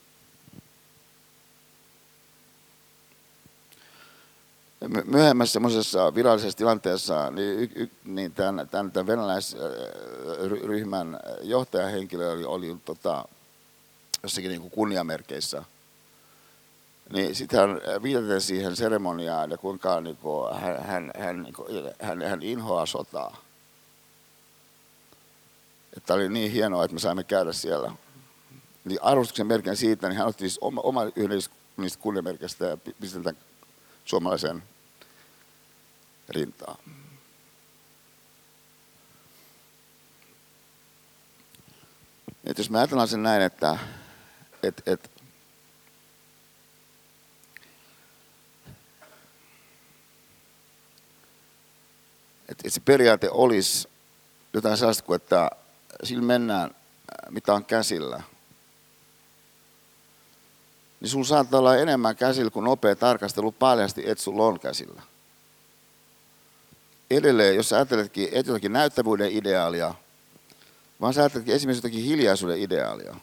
Myöhemmässä 5.05 5.53
semmoisessa 5.53 6.15
virallisessa 6.15 6.59
tilanteessa 6.59 7.31
niin, 7.31 7.59
y, 7.59 7.69
y, 7.75 7.91
niin 8.05 8.33
tämän, 8.33 8.69
tämän, 8.69 8.93
tämän 8.93 9.07
venäläisryhmän 9.07 11.21
johtajahenkilö 11.43 12.33
oli, 12.33 12.45
oli 12.45 12.77
tota, 12.85 13.25
jossakin 14.23 14.51
niin 14.51 14.71
kunniamerkeissä. 14.71 15.65
Niin 17.13 17.35
sitten 17.35 17.61
hän 17.61 17.81
viitaten 18.03 18.41
siihen 18.41 18.77
seremoniaan 18.77 19.51
ja 19.51 19.59
kuinka 19.59 20.01
niin 20.01 20.17
kuin, 20.17 20.55
hän, 20.55 20.85
hän, 20.85 21.11
hän, 21.19 21.43
niin 21.43 21.55
kuin, 21.55 21.69
hän, 22.03 22.23
hän 22.23 22.43
inhoaa 22.43 22.87
sotaa. 22.87 23.37
Että 25.97 26.15
oli 26.15 26.29
niin 26.29 26.53
hienoa, 26.53 26.85
että 26.85 26.95
me 26.95 27.01
saimme 27.01 27.25
käydä 27.25 27.53
siellä. 27.53 27.93
Niin 28.85 29.03
arvostuksen 29.03 29.47
merkin 29.47 29.77
siitä, 29.77 30.09
niin 30.09 30.19
hän 30.19 30.27
otti 30.27 30.39
siis 30.39 30.59
oma, 30.61 30.81
oma 30.81 31.05
yhden 31.17 31.41
niistä 31.77 32.03
kunniamerkeistä 32.03 32.67
ja 32.67 32.77
pisti 33.01 33.19
suomalaisen 34.05 34.63
rintaa. 36.29 36.79
Et 42.45 42.59
jos 42.59 42.71
me 42.71 42.79
ajatellaan 42.79 43.09
sen 43.09 43.23
näin, 43.23 43.43
että 43.43 43.79
et, 44.63 44.83
et, 44.87 45.11
et, 52.49 52.61
et 52.65 52.73
se 52.73 52.81
periaate 52.81 53.31
olisi 53.31 53.89
jotain 54.53 54.77
sellaista 54.77 55.05
kuin, 55.05 55.17
että 55.17 55.51
sillä 56.05 56.23
mennään, 56.23 56.71
mitä 57.31 57.55
on 57.55 57.65
käsillä– 57.65 58.23
niin 61.01 61.11
sulla 61.11 61.25
saattaa 61.25 61.61
olla 61.61 61.77
enemmän 61.77 62.17
käsillä 62.17 62.51
kuin 62.51 62.65
nopea 62.65 62.97
tarkastelu 62.97 63.53
paljasti, 63.53 64.11
että 64.11 64.25
sulla 64.25 64.47
on 64.47 64.61
käsillä. 64.61 65.03
Edelleen, 67.11 67.57
jos 67.57 67.69
sä 67.69 67.77
ajatteletkin 67.77 68.29
et 68.33 68.47
jotakin 68.47 68.73
näyttävyyden 68.73 69.33
ideaalia, 69.33 69.95
vaan 71.01 71.15
sä 71.15 71.21
ajatteletkin 71.21 71.55
esimerkiksi 71.55 71.87
jotakin 71.87 72.05
hiljaisuuden 72.05 72.59
ideaalia. 72.59 73.17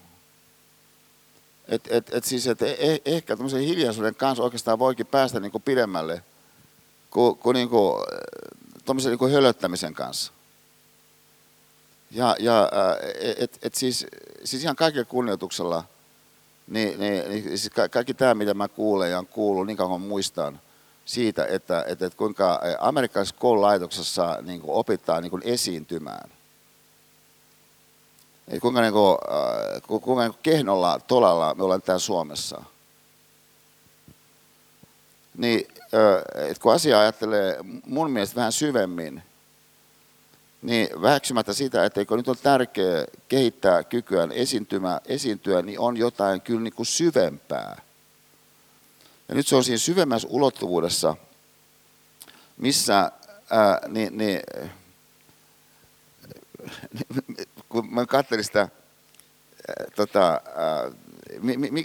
Et, 1.67 1.81
et, 1.89 2.13
et 2.13 2.23
siis, 2.23 2.47
et 2.47 2.61
eh, 2.61 3.01
ehkä 3.05 3.36
tämmöisen 3.36 3.61
hiljaisuuden 3.61 4.15
kanssa 4.15 4.43
oikeastaan 4.43 4.79
voikin 4.79 5.05
päästä 5.05 5.39
niin 5.39 5.51
kuin 5.51 5.61
pidemmälle 5.61 6.23
kuin, 7.11 7.38
kuin, 7.38 7.53
niin 7.53 7.69
kuin, 7.69 8.03
niin 9.05 9.17
kuin 9.17 9.31
hölöttämisen 9.31 9.93
kanssa. 9.93 10.31
Ja, 12.11 12.36
ja 12.39 12.69
et, 13.38 13.59
et 13.61 13.75
siis, 13.75 14.05
siis 14.43 14.63
ihan 14.63 14.75
kaikilla 14.75 15.05
kunnioituksella– 15.05 15.84
niin, 16.67 16.99
niin, 16.99 17.29
niin 17.29 17.57
siis 17.57 17.69
kaikki 17.91 18.13
tämä, 18.13 18.36
mitä 18.36 18.53
mä 18.53 18.67
kuulen 18.67 19.11
ja 19.11 19.19
on 19.19 19.27
kuullut 19.27 19.67
niin 19.67 19.77
kauan 19.77 20.01
muistan 20.01 20.59
siitä, 21.05 21.45
että, 21.45 21.83
että, 21.87 22.05
että 22.05 22.17
kuinka 22.17 22.61
amerikkalaisessa 22.79 23.39
koululaitoksessa 23.39 24.37
niin 24.41 24.61
kuin 24.61 24.73
opittaa 24.73 25.21
niin 25.21 25.29
kuin 25.29 25.41
esiintymään. 25.45 26.29
Et 28.47 28.61
kuinka, 28.61 28.81
niin 28.81 28.93
kuin, 28.93 29.17
kuinka 29.87 30.21
niin 30.21 30.33
kuin 30.33 30.43
kehnolla 30.43 30.99
tolalla 31.07 31.55
me 31.55 31.63
ollaan 31.63 31.81
täällä 31.81 31.99
Suomessa. 31.99 32.63
Niin, 35.37 35.67
että 36.35 36.61
kun 36.61 36.73
asia 36.73 36.99
ajattelee 36.99 37.57
mun 37.85 38.11
mielestä 38.11 38.35
vähän 38.35 38.51
syvemmin, 38.51 39.23
niin 40.61 41.01
väheksymättä 41.01 41.53
sitä, 41.53 41.85
että 41.85 41.99
eikö 41.99 42.17
nyt 42.17 42.27
ole 42.27 42.37
tärkeää 42.43 43.05
kehittää 43.27 43.83
kykyään 43.83 44.31
esiintymä, 44.31 45.01
esiintyä, 45.05 45.61
niin 45.61 45.79
on 45.79 45.97
jotain 45.97 46.41
kyllä 46.41 46.61
niin 46.61 46.73
kuin 46.73 46.85
syvempää. 46.85 47.81
Nyt 49.34 49.47
se 49.47 49.55
on 49.55 49.63
siinä 49.63 49.77
syvemmässä 49.77 50.27
ulottuvuudessa, 50.31 51.15
missä 52.57 53.11
ää, 53.49 53.79
niin, 53.88 54.17
niin, 54.17 54.39
kun 57.69 57.93
mä 57.93 58.05
katselin 58.05 58.43
sitä, 58.43 58.59
ää, 58.59 58.69
tota, 59.95 60.27
ää, 60.31 60.91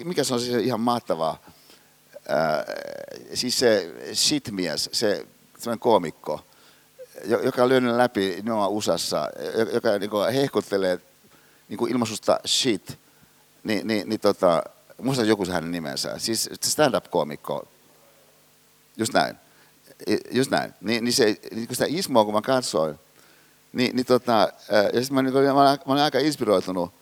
mikä 0.04 0.24
se 0.24 0.34
on 0.34 0.40
siis 0.40 0.64
ihan 0.64 0.80
mahtavaa, 0.80 1.38
ää, 2.28 2.64
siis 3.34 3.58
se 3.58 3.94
shitmies, 4.14 4.90
se 4.92 5.26
semmoinen 5.58 5.80
koomikko, 5.80 6.44
joka 7.24 7.62
on 7.62 7.68
lyönyt 7.68 7.96
läpi 7.96 8.42
Noa 8.42 8.68
USAssa, 8.68 9.28
joka 9.72 9.98
niin 9.98 10.10
kuin 10.10 10.32
hehkuttelee 10.32 11.00
niin 11.68 11.78
kuin 11.78 11.92
ilmaisusta 11.92 12.40
shit, 12.46 12.98
niin, 13.64 13.86
niin, 13.86 14.08
niin 14.08 14.20
tota, 14.20 14.62
muista 15.02 15.24
joku 15.24 15.44
se 15.44 15.52
hänen 15.52 15.70
nimensä, 15.70 16.18
siis 16.18 16.50
stand-up-koomikko, 16.62 17.68
just 18.96 19.12
näin, 19.12 19.36
just 20.30 20.50
näin, 20.50 20.74
niin, 20.80 21.04
niin, 21.04 21.12
se, 21.12 21.24
niin 21.54 21.66
kun 21.66 21.76
sitä 21.76 21.86
Ismoa 21.88 22.24
kun 22.24 22.34
mä 22.34 22.42
katsoin, 22.42 22.98
niin, 23.72 23.96
niin 23.96 24.06
tota, 24.06 24.52
ja 24.92 25.00
sitten 25.00 25.14
mä, 25.14 25.22
niin, 25.22 25.34
mä, 25.34 25.52
mä 25.52 25.78
olen 25.86 26.02
aika 26.02 26.18
inspiroitunut, 26.18 26.92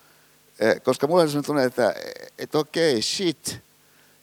koska 0.82 1.06
mulla 1.06 1.22
on 1.22 1.28
sellainen 1.28 1.46
tunne, 1.46 1.64
että, 1.64 1.94
että 2.38 2.58
okei, 2.58 2.92
okay, 2.92 3.02
shit, 3.02 3.58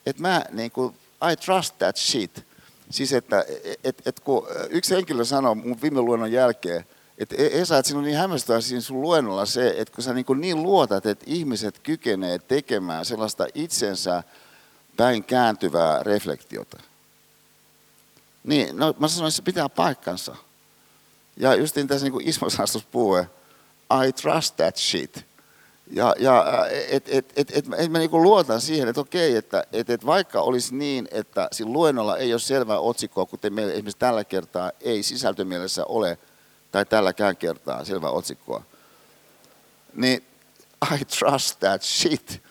että 0.05 0.21
mä 0.21 0.45
niin 0.51 0.71
kuin, 0.71 0.95
I 1.31 1.35
trust 1.35 1.77
that 1.77 1.97
shit. 1.97 2.45
Siis 2.89 3.13
että 3.13 3.45
et, 3.83 4.07
et, 4.07 4.19
kun 4.19 4.47
yksi 4.69 4.95
henkilö 4.95 5.25
sanoi 5.25 5.55
mun 5.55 5.81
viime 5.81 6.01
luennon 6.01 6.31
jälkeen, 6.31 6.85
että 7.17 7.35
e, 7.37 7.61
Esa, 7.61 7.77
että 7.77 7.87
siinä 7.87 7.99
on 7.99 8.05
niin 8.05 8.17
hämmästyä 8.17 8.61
siinä 8.61 8.81
sun 8.81 9.01
luennolla 9.01 9.45
se, 9.45 9.75
että 9.77 9.93
kun 9.93 10.03
sä 10.03 10.13
niin, 10.13 10.25
niin 10.35 10.63
luotat, 10.63 11.05
että 11.05 11.25
ihmiset 11.27 11.79
kykenee 11.79 12.39
tekemään 12.39 13.05
sellaista 13.05 13.47
itsensä 13.53 14.23
päin 14.97 15.23
kääntyvää 15.23 16.03
reflektiota. 16.03 16.77
Niin, 18.43 18.77
no 18.77 18.93
mä 18.99 19.07
sanoin, 19.07 19.29
että 19.29 19.35
se 19.35 19.41
pitää 19.41 19.69
paikkansa. 19.69 20.35
Ja 21.37 21.55
justiin 21.55 21.87
tässä 21.87 22.09
niin 22.09 22.27
Ismo 22.29 22.47
puhuu, 22.91 23.17
I 24.07 24.13
trust 24.13 24.55
that 24.55 24.77
shit. 24.77 25.25
Ja, 25.91 26.15
ja 26.19 26.67
et, 26.89 27.03
et, 27.07 27.33
et, 27.35 27.51
et, 27.55 27.67
et 27.77 27.91
mä 27.91 27.99
niin 27.99 28.11
luotan 28.11 28.61
siihen, 28.61 28.87
että 28.87 29.01
okei, 29.01 29.35
että 29.35 29.63
et, 29.73 29.89
et 29.89 30.05
vaikka 30.05 30.41
olisi 30.41 30.75
niin, 30.75 31.07
että 31.11 31.47
siinä 31.51 31.71
luennolla 31.71 32.17
ei 32.17 32.33
ole 32.33 32.39
selvää 32.39 32.79
otsikkoa, 32.79 33.25
kuten 33.25 33.53
meillä 33.53 33.73
esimerkiksi 33.73 33.99
tällä 33.99 34.23
kertaa 34.23 34.71
ei 34.81 35.03
sisältömielessä 35.03 35.85
ole, 35.85 36.17
tai 36.73 36.85
tälläkään 36.85 37.37
kertaa 37.37 37.85
selvää 37.85 38.09
otsikkoa, 38.09 38.63
niin 39.95 40.25
I 40.95 41.05
trust 41.05 41.59
that 41.59 41.83
shit. 41.83 42.41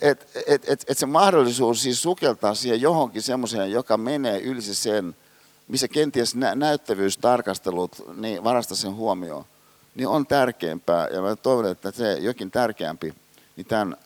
Että 0.00 0.26
et, 0.46 0.68
et, 0.68 0.84
et, 0.88 0.98
se 0.98 1.06
mahdollisuus 1.06 1.82
siis 1.82 2.02
sukeltaa 2.02 2.54
siihen 2.54 2.80
johonkin 2.80 3.22
semmoiseen, 3.22 3.72
joka 3.72 3.96
menee 3.96 4.40
yli 4.40 4.62
sen, 4.62 5.16
missä 5.68 5.88
kenties 5.88 6.34
nä- 6.34 6.54
näyttävyystarkastelut 6.54 8.16
niin 8.16 8.44
varasta 8.44 8.74
sen 8.74 8.94
huomioon 8.94 9.44
niin 9.94 10.08
on 10.08 10.26
tärkeämpää, 10.26 11.08
ja 11.08 11.22
mä 11.22 11.36
toivon, 11.36 11.66
että 11.66 11.90
se 11.90 12.12
jokin 12.12 12.50
tärkeämpi, 12.50 13.14
niin 13.56 13.66
tämän 13.66 13.96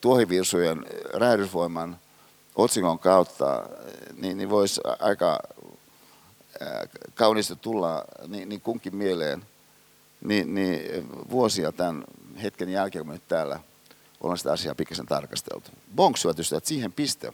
tuohivirsujen 0.00 0.86
räjähdysvoiman 1.14 1.96
otsikon 2.56 2.98
kautta, 2.98 3.62
niin, 4.16 4.38
niin 4.38 4.50
voisi 4.50 4.80
aika 4.98 5.38
kaunista 7.14 7.56
tulla 7.56 8.04
niin, 8.28 8.48
niin 8.48 8.60
kunkin 8.60 8.96
mieleen 8.96 9.42
niin, 10.24 10.54
niin 10.54 11.08
vuosia 11.30 11.72
tämän 11.72 12.04
hetken 12.42 12.68
jälkeen, 12.68 13.04
kun 13.04 13.08
me 13.08 13.14
nyt 13.14 13.28
täällä 13.28 13.60
ollaan 14.20 14.38
sitä 14.38 14.52
asiaa 14.52 14.74
pikkasen 14.74 15.06
tarkasteltu. 15.06 15.70
Bonks, 15.96 16.26
että 16.26 16.68
siihen 16.68 16.92
piste. 16.92 17.32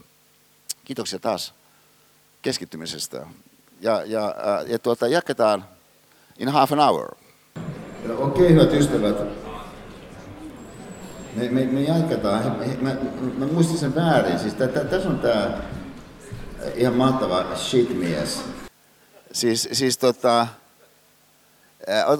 Kiitoksia 0.84 1.18
taas 1.18 1.54
keskittymisestä. 2.42 3.26
Ja, 3.80 4.02
ja, 4.04 4.34
ja 4.66 4.78
tuota, 4.78 5.08
jatketaan 5.08 5.64
in 6.38 6.48
half 6.48 6.72
an 6.72 6.78
hour. 6.78 7.14
Okei, 8.04 8.18
okay, 8.18 8.48
hyvät 8.48 8.72
ystävät. 8.72 9.16
Me, 11.36 11.48
me, 11.48 11.64
me 11.64 11.82
jatketaan. 11.82 12.56
Mä, 12.80 12.96
mä 13.38 13.46
muistin 13.46 13.78
sen 13.78 13.94
väärin. 13.94 14.38
Siis 14.38 14.54
tässä 14.54 15.08
on 15.08 15.18
tää 15.18 15.62
ihan 16.74 16.94
mahtava 16.94 17.56
shit-mies. 17.56 18.44
Siis, 19.32 19.68
siis 19.72 19.98
tota, 19.98 20.46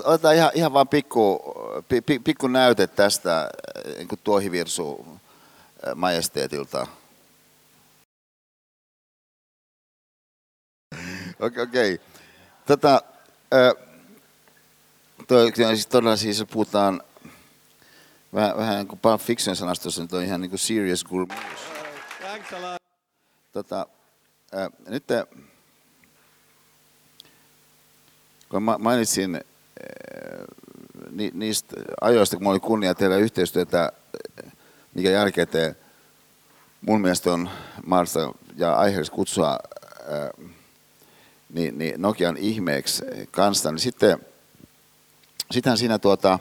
Otetaan 0.04 0.36
ihan, 0.36 0.50
ihan 0.54 0.72
vaan 0.72 0.88
pikku, 0.88 1.54
pikku 2.24 2.46
näyte 2.46 2.86
tästä 2.86 3.50
niin 3.96 4.08
kuin 4.08 4.20
tuohivirsu 4.24 5.06
majesteetilta. 5.94 6.80
Okei, 11.40 11.62
okay, 11.62 11.64
okay. 11.64 11.98
Tota, 12.66 13.02
toi, 15.28 15.52
siis 15.54 15.86
todella 15.86 16.16
siis 16.16 16.44
puhutaan 16.52 17.02
vähän, 18.34 18.56
vähän 18.56 18.76
niin 18.76 18.88
kuin 18.88 18.98
Pulp 18.98 19.20
Fiction 19.20 19.56
sanastossa, 19.56 20.02
nyt 20.02 20.12
on 20.12 20.22
ihan 20.22 20.40
niin 20.40 20.50
kuin 20.50 20.60
serious 20.60 21.04
gourmet. 21.04 21.38
Tota, 23.52 23.86
ää, 24.52 24.70
nyt 24.88 25.04
kun 28.48 28.62
mä 28.62 28.78
mainitsin 28.78 29.40
ni, 31.10 31.30
niistä 31.34 31.76
ajoista, 32.00 32.36
kun 32.36 32.42
mulla 32.42 32.54
oli 32.54 32.60
kunnia 32.60 32.94
tehdä 32.94 33.16
yhteistyötä, 33.16 33.92
mikä 34.94 35.10
jälkeen 35.10 35.48
te 35.48 35.76
mun 36.80 37.00
mielestä 37.00 37.32
on 37.32 37.50
mahdollista 37.86 38.32
ja 38.56 38.74
aiheellista 38.74 39.16
kutsua 39.16 39.48
ää, 39.48 39.58
niin, 41.52 41.78
niin 41.78 42.02
Nokian 42.02 42.36
ihmeeksi 42.36 43.04
kanssa, 43.30 43.70
niin 43.70 43.78
sitten 43.78 44.18
Sittenhän 45.50 45.78
siinä 45.78 45.98
tuota, 45.98 46.38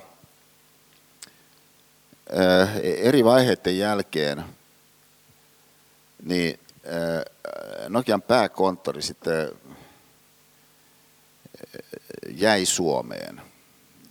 eri 2.82 3.24
vaiheiden 3.24 3.78
jälkeen 3.78 4.44
niin 6.24 6.60
Nokian 7.90 8.22
pääkonttori 8.22 9.02
sitten 9.02 9.52
jäi 12.30 12.66
Suomeen 12.66 13.42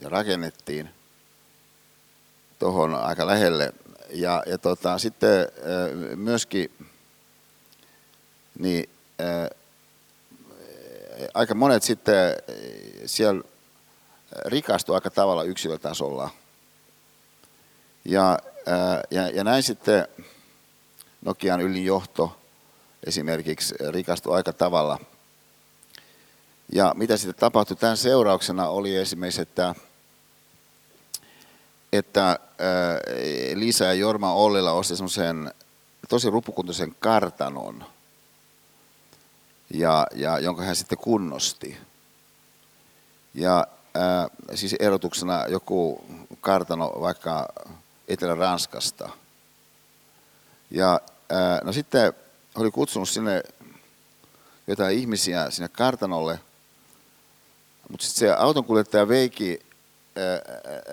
ja 0.01 0.09
rakennettiin 0.09 0.89
tuohon 2.59 2.95
aika 2.95 3.27
lähelle. 3.27 3.73
Ja, 4.09 4.43
ja 4.45 4.57
tota, 4.57 4.97
sitten 4.97 5.47
myöskin 6.15 6.71
niin, 8.59 8.89
aika 11.33 11.55
monet 11.55 11.83
sitten 11.83 12.35
siellä 13.05 13.43
rikastui 14.45 14.95
aika 14.95 15.09
tavalla 15.09 15.43
yksilötasolla. 15.43 16.29
Ja, 18.05 18.39
ja, 19.11 19.29
ja 19.29 19.43
näin 19.43 19.63
sitten 19.63 20.07
Nokian 21.21 21.61
ylin 21.61 21.85
johto 21.85 22.39
esimerkiksi 23.03 23.75
rikastui 23.89 24.35
aika 24.35 24.53
tavalla. 24.53 24.99
Ja 26.71 26.93
mitä 26.97 27.17
sitten 27.17 27.39
tapahtui 27.39 27.77
tämän 27.77 27.97
seurauksena 27.97 28.69
oli 28.69 28.95
esimerkiksi, 28.95 29.41
että, 29.41 29.75
että 31.93 32.39
Liisa 33.53 33.85
ja 33.85 33.93
Jorma 33.93 34.33
Ollila 34.33 34.71
osti 34.71 34.95
semmoisen 34.95 35.53
tosi 36.09 36.29
rupukuntoisen 36.29 36.95
kartanon, 36.99 37.85
ja, 39.73 40.07
ja, 40.15 40.39
jonka 40.39 40.63
hän 40.63 40.75
sitten 40.75 40.97
kunnosti. 40.97 41.77
Ja 43.33 43.67
ää, 43.93 44.27
siis 44.55 44.75
erotuksena 44.79 45.45
joku 45.47 46.03
kartano 46.41 46.93
vaikka 46.99 47.47
Etelä-Ranskasta. 48.07 49.09
Ja 50.71 51.01
ää, 51.29 51.61
no 51.63 51.73
sitten 51.73 52.13
oli 52.55 52.71
kutsunut 52.71 53.09
sinne 53.09 53.43
jotain 54.67 54.97
ihmisiä 54.97 55.51
sinne 55.51 55.69
kartanolle, 55.69 56.39
mutta 57.89 58.05
sitten 58.05 58.19
se 58.19 58.33
autonkuljettaja 58.33 59.07
veiki 59.07 59.59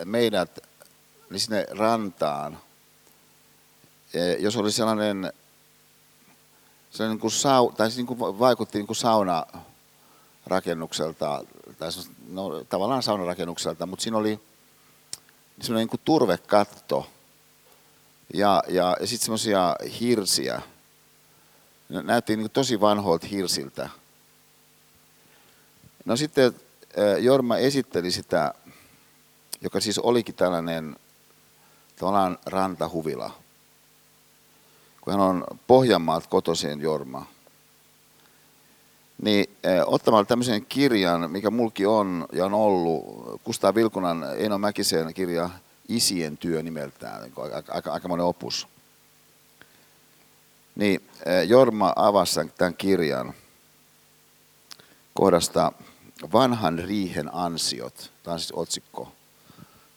meidät 0.04 0.58
niin 1.30 1.40
sinne 1.40 1.66
rantaan. 1.70 2.58
Jos 4.38 4.56
oli 4.56 4.72
sellainen, 4.72 5.32
sellainen 6.90 7.14
niin 7.14 7.20
kuin 7.20 7.30
sau, 7.30 7.72
tai 7.72 7.90
siis 7.90 7.96
niin 7.96 8.06
kuin 8.06 8.38
vaikutti 8.38 8.78
niin 8.78 8.86
kuin 8.86 8.96
sauna 8.96 9.46
rakennukselta, 10.46 11.44
tai 11.78 11.90
no, 12.28 12.64
tavallaan 12.68 13.02
saunarakennukselta, 13.02 13.86
mutta 13.86 14.02
siinä 14.02 14.18
oli 14.18 14.40
semmoinen 15.60 15.88
niin 15.92 16.00
turvekatto 16.04 17.06
ja, 18.34 18.62
ja, 18.68 18.96
ja 19.00 19.06
sitten 19.06 19.24
semmoisia 19.24 19.76
hirsiä. 20.00 20.62
Ne 21.88 22.02
näytti 22.02 22.36
niin 22.36 22.50
tosi 22.50 22.80
vanhoilta 22.80 23.26
hirsiltä. 23.26 23.88
No 26.04 26.16
sitten 26.16 26.54
Jorma 27.20 27.56
esitteli 27.56 28.10
sitä, 28.10 28.54
joka 29.60 29.80
siis 29.80 29.98
olikin 29.98 30.34
tällainen 30.34 30.96
tavallaan 31.96 32.38
rantahuvila. 32.46 33.30
Kun 35.00 35.12
hän 35.12 35.20
on 35.20 35.44
Pohjanmaalta 35.66 36.28
kotoisin 36.28 36.80
Jorma 36.80 37.26
niin 39.22 39.56
ottamalla 39.86 40.24
tämmöisen 40.24 40.66
kirjan, 40.66 41.30
mikä 41.30 41.50
mulki 41.50 41.86
on 41.86 42.26
ja 42.32 42.44
on 42.44 42.54
ollut, 42.54 43.04
Kustaa 43.44 43.74
Vilkunan 43.74 44.26
Eino 44.36 44.58
Mäkisen 44.58 45.14
kirja 45.14 45.50
Isien 45.88 46.38
työ 46.38 46.62
nimeltään, 46.62 47.22
niin 47.22 47.32
aika, 47.54 47.72
aika, 47.72 47.92
aika 47.92 48.08
monen 48.08 48.26
opus. 48.26 48.68
Niin 50.74 51.08
Jorma 51.46 51.92
avasi 51.96 52.40
tämän 52.58 52.74
kirjan 52.74 53.34
kohdasta 55.14 55.72
Vanhan 56.32 56.78
riihen 56.78 57.34
ansiot, 57.34 58.12
tämä 58.22 58.32
on 58.32 58.40
siis 58.40 58.52
otsikko. 58.52 59.12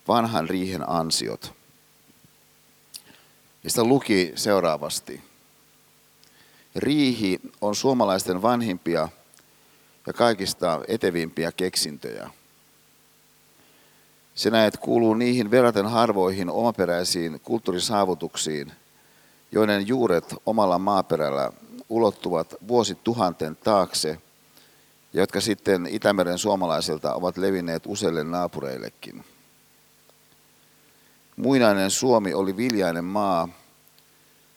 vanhan 0.07 0.49
riihen 0.49 0.89
ansiot. 0.89 1.53
Ja 3.63 3.69
sitä 3.69 3.83
luki 3.83 4.31
seuraavasti. 4.35 5.23
Riihi 6.75 7.39
on 7.61 7.75
suomalaisten 7.75 8.41
vanhimpia 8.41 9.09
ja 10.07 10.13
kaikista 10.13 10.81
etevimpiä 10.87 11.51
keksintöjä. 11.51 12.29
Se 14.35 14.49
näet 14.49 14.77
kuuluu 14.77 15.13
niihin 15.13 15.51
verraten 15.51 15.85
harvoihin 15.85 16.49
omaperäisiin 16.49 17.39
kulttuurisaavutuksiin, 17.43 18.71
joiden 19.51 19.87
juuret 19.87 20.35
omalla 20.45 20.79
maaperällä 20.79 21.51
ulottuvat 21.89 22.55
vuosituhanten 22.67 23.55
taakse 23.55 24.17
jotka 25.13 25.41
sitten 25.41 25.87
Itämeren 25.91 26.37
suomalaisilta 26.37 27.13
ovat 27.13 27.37
levinneet 27.37 27.83
useille 27.85 28.23
naapureillekin. 28.23 29.25
Muinainen 31.35 31.91
Suomi 31.91 32.33
oli 32.33 32.57
viljainen 32.57 33.05
maa, 33.05 33.49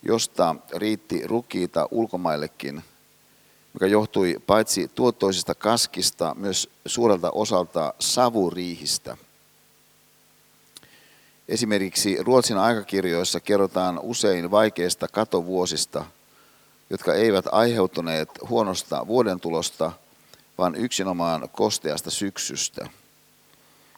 josta 0.02 0.56
riitti 0.76 1.26
rukiita 1.26 1.88
ulkomaillekin, 1.90 2.82
mikä 3.72 3.86
johtui 3.86 4.36
paitsi 4.46 4.90
tuottoisista 4.94 5.54
kaskista, 5.54 6.34
myös 6.38 6.70
suurelta 6.86 7.30
osalta 7.30 7.94
savuriihistä. 7.98 9.16
Esimerkiksi 11.48 12.16
Ruotsin 12.20 12.58
aikakirjoissa 12.58 13.40
kerrotaan 13.40 14.00
usein 14.02 14.50
vaikeista 14.50 15.08
katovuosista, 15.08 16.04
jotka 16.90 17.14
eivät 17.14 17.44
aiheutuneet 17.52 18.28
huonosta 18.48 19.06
vuodentulosta, 19.06 19.92
vaan 20.60 20.74
yksinomaan 20.74 21.48
kosteasta 21.52 22.10
syksystä. 22.10 22.88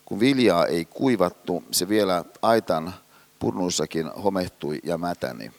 Kun 0.05 0.21
viljaa 0.21 0.67
ei 0.67 0.85
kuivattu, 0.85 1.65
se 1.71 1.89
vielä 1.89 2.25
aitan 2.43 2.95
purnuissakin 3.39 4.11
homehtui 4.13 4.81
ja 4.83 4.99
mätäni. 4.99 5.53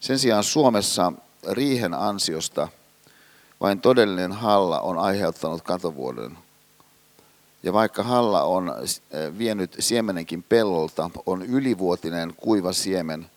Sen 0.00 0.18
sijaan 0.18 0.44
Suomessa 0.44 1.12
riihen 1.50 1.94
ansiosta 1.94 2.68
vain 3.60 3.80
todellinen 3.80 4.32
halla 4.32 4.80
on 4.80 4.98
aiheuttanut 4.98 5.62
katovuoden. 5.62 6.38
Ja 7.62 7.72
vaikka 7.72 8.02
halla 8.02 8.42
on 8.42 8.74
eh, 8.78 9.38
vienyt 9.38 9.76
siemenenkin 9.78 10.42
pellolta, 10.42 11.10
on 11.26 11.42
ylivuotinen 11.42 12.34
kuiva 12.36 12.72
siemen 12.72 13.30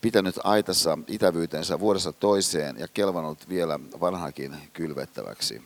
pitänyt 0.00 0.34
aitassa 0.44 0.98
itävyytensä 1.06 1.80
vuodessa 1.80 2.12
toiseen 2.12 2.76
ja 2.78 2.88
kelvanut 2.88 3.48
vielä 3.48 3.80
vanhakin 4.00 4.56
kylvettäväksi. 4.72 5.62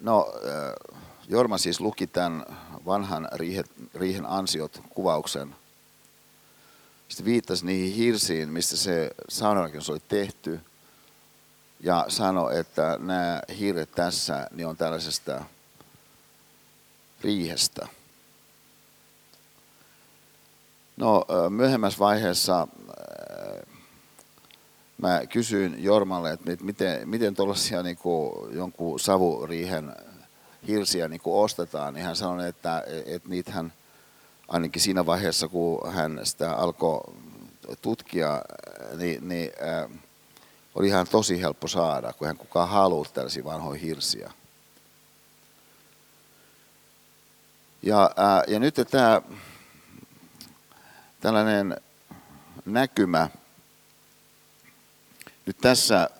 No, 0.00 0.32
eh, 0.42 0.98
Jorma 1.28 1.58
siis 1.58 1.80
luki 1.80 2.06
tämän 2.06 2.46
vanhan 2.86 3.28
riihen 3.94 4.26
ansiot 4.26 4.80
kuvauksen– 4.90 5.54
sitten 7.08 7.24
viittasi 7.24 7.66
niihin 7.66 7.94
hirsiin, 7.94 8.48
mistä 8.48 8.76
se 8.76 9.10
saunarakennus 9.28 9.90
oli 9.90 10.02
tehty. 10.08 10.60
Ja 11.80 12.04
sanoi, 12.08 12.58
että 12.58 12.96
nämä 12.98 13.42
hirret 13.58 13.92
tässä 13.92 14.48
niin 14.50 14.66
on 14.66 14.76
tällaisesta 14.76 15.44
riihestä. 17.20 17.88
No 20.96 21.24
myöhemmässä 21.50 21.98
vaiheessa 21.98 22.68
mä 24.98 25.26
kysyin 25.26 25.84
Jormalle, 25.84 26.32
että 26.32 26.64
miten, 26.64 27.08
miten 27.08 27.34
tuollaisia 27.34 27.82
niin 27.82 27.98
jonkun 28.50 29.00
savuriihen 29.00 29.96
hirsiä 30.66 31.08
niin 31.08 31.20
ostetaan, 31.24 31.94
niin 31.94 32.04
hän 32.04 32.16
sanoi, 32.16 32.48
että, 32.48 32.84
että 33.06 33.28
niitähän– 33.28 33.72
ainakin 34.48 34.82
siinä 34.82 35.06
vaiheessa, 35.06 35.48
kun 35.48 35.92
hän 35.92 36.20
sitä 36.22 36.52
alkoi 36.52 37.00
tutkia, 37.82 38.42
niin, 38.96 39.28
niin 39.28 39.52
äh, 39.62 39.90
oli 40.74 40.86
ihan 40.86 41.06
tosi 41.10 41.40
helppo 41.40 41.68
saada, 41.68 42.12
kun 42.12 42.26
hän 42.26 42.36
kukaan 42.36 42.68
haluaa 42.68 43.10
tällaisia 43.14 43.44
vanhoja 43.44 43.80
hirsiä. 43.80 44.32
Ja, 47.82 48.10
äh, 48.18 48.42
ja 48.48 48.58
nyt 48.58 48.74
tämä 48.90 49.22
tällainen 51.20 51.76
näkymä 52.64 53.30
nyt 55.46 55.56
tässä 55.58 56.10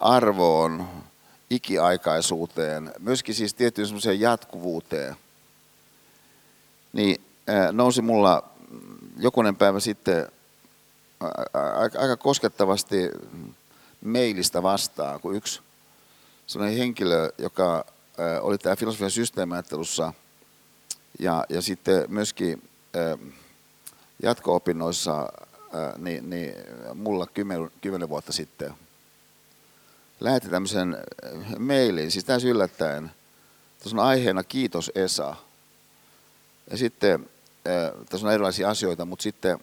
arvoon, 0.00 0.88
ikiaikaisuuteen, 1.50 2.92
myöskin 2.98 3.34
siis 3.34 3.54
tiettyyn 3.54 3.86
semmoiseen 3.86 4.20
jatkuvuuteen– 4.20 5.16
niin 6.96 7.24
nousi 7.72 8.02
mulla 8.02 8.42
jokunen 9.18 9.56
päivä 9.56 9.80
sitten 9.80 10.32
aika 11.98 12.16
koskettavasti 12.16 13.10
mailista 14.04 14.62
vastaan, 14.62 15.20
kun 15.20 15.34
yksi 15.34 15.60
sellainen 16.46 16.78
henkilö, 16.78 17.30
joka 17.38 17.84
oli 18.40 18.58
tämä 18.58 18.76
filosofian 18.76 19.10
systeemiajattelussa 19.10 20.12
ja, 21.18 21.44
ja 21.48 21.62
sitten 21.62 22.04
myöskin 22.08 22.68
jatko-opinnoissa, 24.22 25.32
niin, 25.98 26.30
niin 26.30 26.54
mulla 26.94 27.26
kymmenen, 27.26 27.70
kymmenen 27.80 28.08
vuotta 28.08 28.32
sitten 28.32 28.74
lähetti 30.20 30.48
tämmöisen 30.48 30.96
mailin, 31.58 32.10
siis 32.10 32.24
täysin 32.24 32.50
yllättäen. 32.50 33.10
Tuossa 33.82 33.96
on 33.96 34.06
aiheena 34.06 34.44
Kiitos 34.44 34.90
Esa. 34.94 35.36
Ja 36.70 36.76
sitten 36.76 37.28
tässä 38.08 38.26
on 38.26 38.32
erilaisia 38.32 38.70
asioita, 38.70 39.04
mutta 39.04 39.22
sitten 39.22 39.58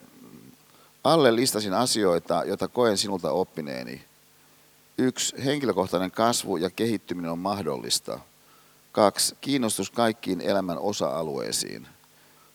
alle 1.04 1.36
listasin 1.36 1.74
asioita, 1.74 2.42
joita 2.46 2.68
koen 2.68 2.98
sinulta 2.98 3.30
oppineeni. 3.30 4.04
Yksi, 4.98 5.44
henkilökohtainen 5.44 6.10
kasvu 6.10 6.56
ja 6.56 6.70
kehittyminen 6.70 7.30
on 7.30 7.38
mahdollista. 7.38 8.20
Kaksi, 8.94 9.36
kiinnostus 9.40 9.90
kaikkiin 9.90 10.40
elämän 10.40 10.78
osa-alueisiin. 10.78 11.86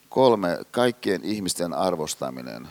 Kolme, 0.09 0.59
kaikkien 0.71 1.23
ihmisten 1.23 1.73
arvostaminen. 1.73 2.67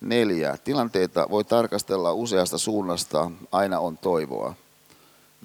Neljä, 0.00 0.58
tilanteita 0.64 1.26
voi 1.30 1.44
tarkastella 1.44 2.12
useasta 2.12 2.58
suunnasta, 2.58 3.30
aina 3.52 3.80
on 3.80 3.98
toivoa. 3.98 4.54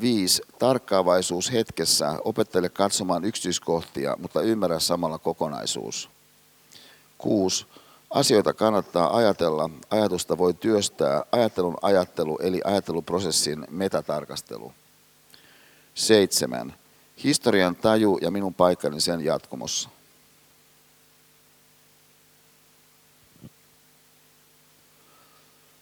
5. 0.02 0.42
Tarkkaavaisuus 0.60 1.52
hetkessä. 1.52 2.20
Opettele 2.26 2.70
katsomaan 2.70 3.26
yksityiskohtia, 3.26 4.16
mutta 4.20 4.42
ymmärrä 4.42 4.80
samalla 4.80 5.18
kokonaisuus. 5.18 6.10
6. 7.18 7.66
Asioita 8.10 8.54
kannattaa 8.54 9.18
ajatella. 9.18 9.70
Ajatusta 9.90 10.38
voi 10.38 10.54
työstää. 10.54 11.24
Ajattelun 11.32 11.78
ajattelu 11.82 12.38
eli 12.42 12.62
ajatteluprosessin 12.64 13.68
metatarkastelu. 13.70 14.74
7. 15.94 16.74
Historian 17.24 17.76
taju 17.76 18.18
ja 18.22 18.32
minun 18.32 18.54
paikkani 18.54 19.02
sen 19.02 19.26
jatkumossa. 19.26 19.90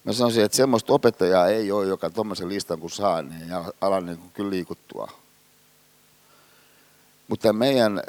Mä 0.04 0.14
sanoisin, 0.14 0.44
että 0.44 0.58
semmoista 0.58 0.94
opettajaa 0.94 1.48
ei 1.48 1.72
ole, 1.72 1.86
joka 1.86 2.10
tuommoisen 2.10 2.50
listan 2.50 2.80
kun 2.80 2.90
saa, 2.90 3.22
niin 3.22 3.50
ala 3.82 4.02
niin 4.02 4.18
kuin 4.18 4.32
kyllä 4.32 4.50
liikuttua. 4.50 5.12
Mutta 7.28 7.54
meidän 7.54 8.04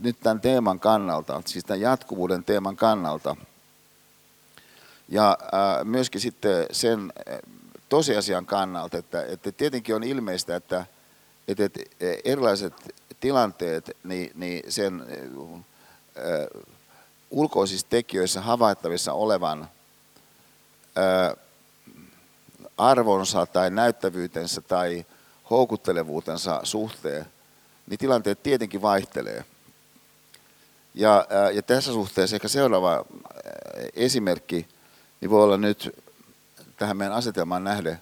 nyt 0.00 0.20
tämän 0.20 0.40
teeman 0.40 0.80
kannalta, 0.80 1.42
siis 1.46 1.64
tämän 1.64 1.80
jatkuvuuden 1.80 2.44
teeman 2.44 2.76
kannalta, 2.76 3.36
ja 5.08 5.38
myöskin 5.84 6.20
sitten 6.20 6.66
sen 6.72 7.12
tosiasian 7.88 8.46
kannalta, 8.46 8.98
että, 8.98 9.24
että 9.24 9.52
tietenkin 9.52 9.94
on 9.94 10.04
ilmeistä, 10.04 10.56
että, 10.56 10.86
että, 11.48 11.64
että 11.64 11.80
erilaiset 12.24 12.74
tilanteet, 13.20 13.96
niin, 14.04 14.30
niin 14.34 14.72
sen 14.72 15.06
ulkoisissa 17.30 17.86
tekijöissä 17.90 18.40
havaittavissa 18.40 19.12
olevan 19.12 19.68
arvonsa 22.78 23.46
tai 23.46 23.70
näyttävyytensä 23.70 24.60
tai 24.60 25.06
houkuttelevuutensa 25.50 26.60
suhteen, 26.62 27.26
niin 27.86 27.98
tilanteet 27.98 28.42
tietenkin 28.42 28.82
vaihtelee. 28.82 29.44
Ja, 30.94 31.26
ja 31.52 31.62
tässä 31.62 31.92
suhteessa 31.92 32.36
ehkä 32.36 32.48
seuraava 32.48 33.04
esimerkki 33.94 34.68
niin 35.20 35.30
voi 35.30 35.44
olla 35.44 35.56
nyt 35.56 36.02
tähän 36.76 36.96
meidän 36.96 37.16
asetelmaan 37.16 37.64
nähden 37.64 38.00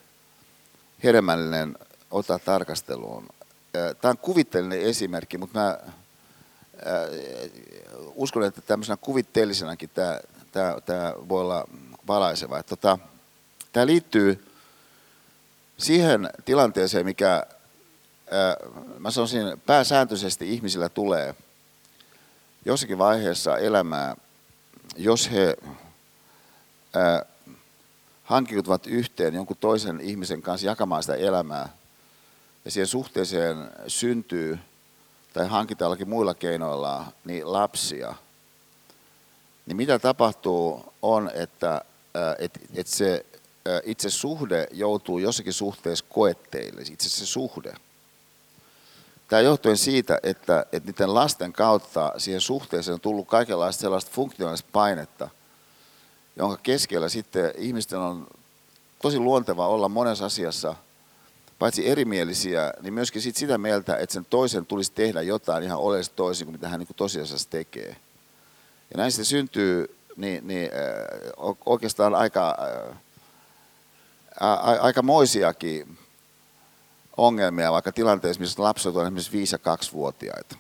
hedelmällinen 1.05 1.77
ottaa 2.11 2.39
tarkasteluun. 2.39 3.29
Tämä 3.73 4.11
on 4.11 4.19
kuvitteellinen 4.19 4.81
esimerkki, 4.81 5.39
mutta 5.39 5.59
mä 5.59 5.79
uskon, 8.15 8.43
että 8.43 8.61
tämmöisenä 8.61 8.97
kuvitteellisenakin 8.97 9.91
tämä, 9.95 10.21
tämä, 10.53 10.77
tämä 10.87 11.15
voi 11.29 11.41
olla 11.41 11.65
valaiseva. 12.07 12.63
Tota, 12.63 12.99
tämä 13.73 13.87
liittyy 13.87 14.47
siihen 15.79 16.31
tilanteeseen, 16.45 17.07
mikä 17.07 17.47
mä 18.99 19.11
sanoisin, 19.11 19.61
pääsääntöisesti 19.67 20.53
ihmisillä 20.55 20.89
tulee 20.89 21.35
jossakin 22.65 22.99
vaiheessa 22.99 23.59
elämää, 23.59 24.17
jos 24.97 25.31
he 25.31 25.57
hankiutuvat 28.25 28.87
yhteen 28.87 29.35
jonkun 29.35 29.57
toisen 29.57 30.01
ihmisen 30.01 30.43
kanssa 30.43 30.67
jakamaan 30.67 31.03
sitä 31.03 31.15
elämää, 31.15 31.69
ja 32.65 32.71
siihen 32.71 32.87
suhteeseen 32.87 33.71
syntyy 33.87 34.59
tai 35.33 35.49
hankitaan 35.49 35.97
muilla 36.07 36.35
keinoilla 36.35 37.07
niin 37.25 37.53
lapsia, 37.53 38.15
niin 39.67 39.77
mitä 39.77 39.99
tapahtuu 39.99 40.93
on, 41.03 41.31
että 41.35 41.85
et, 42.39 42.61
et 42.75 42.87
se 42.87 43.27
itse 43.85 44.11
suhde 44.11 44.69
joutuu 44.73 45.19
jossakin 45.19 45.53
suhteessa 45.53 46.05
koetteille, 46.09 46.81
itse 46.81 47.09
se 47.09 47.27
suhde. 47.27 47.75
Tämä 49.29 49.41
johtuen 49.41 49.77
siitä, 49.77 50.19
että, 50.23 50.67
että 50.73 50.91
niiden 50.91 51.15
lasten 51.15 51.53
kautta 51.53 52.13
siihen 52.19 52.41
suhteeseen 52.41 52.95
on 52.95 53.01
tullut 53.01 53.29
kaikenlaista 53.29 53.81
sellaista 53.81 54.11
funktionaalista 54.11 54.69
painetta, 54.73 55.29
jonka 56.37 56.57
keskellä 56.57 57.09
sitten 57.09 57.53
ihmisten 57.57 57.99
on 57.99 58.27
tosi 59.03 59.19
luonteva 59.19 59.69
olla 59.69 59.89
monessa 59.89 60.27
asiassa, 60.27 60.75
paitsi 61.61 61.89
erimielisiä, 61.89 62.73
niin 62.83 62.95
myöskin 62.95 63.23
sit 63.23 63.37
sitä 63.37 63.59
mieltä, 63.59 63.97
että 63.97 64.13
sen 64.13 64.25
toisen 64.25 64.67
tulisi 64.67 64.93
tehdä 64.93 65.23
jotain 65.23 65.65
ihan 65.65 65.79
oleellisesti 65.79 66.17
toisin 66.17 66.47
kuin 66.47 66.55
mitä 66.55 66.69
hän 66.69 66.81
niin 66.81 66.89
tosiasiassa 66.97 67.51
tekee. 67.51 67.97
Ja 68.91 68.97
näin 68.97 69.13
sitten 69.13 69.25
syntyy 69.25 69.97
niin, 70.17 70.47
niin, 70.47 70.71
oikeastaan 71.67 72.15
aika, 72.15 72.59
aika 74.81 75.03
moisiakin 75.03 75.99
ongelmia, 77.17 77.73
vaikka 77.73 77.93
tilanteessa, 77.93 78.41
missä 78.41 78.63
lapset 78.63 78.97
on 78.97 79.07
esimerkiksi 79.07 79.59
5- 79.59 79.61
ja 79.65 79.77
2-vuotiaita. 79.77 80.57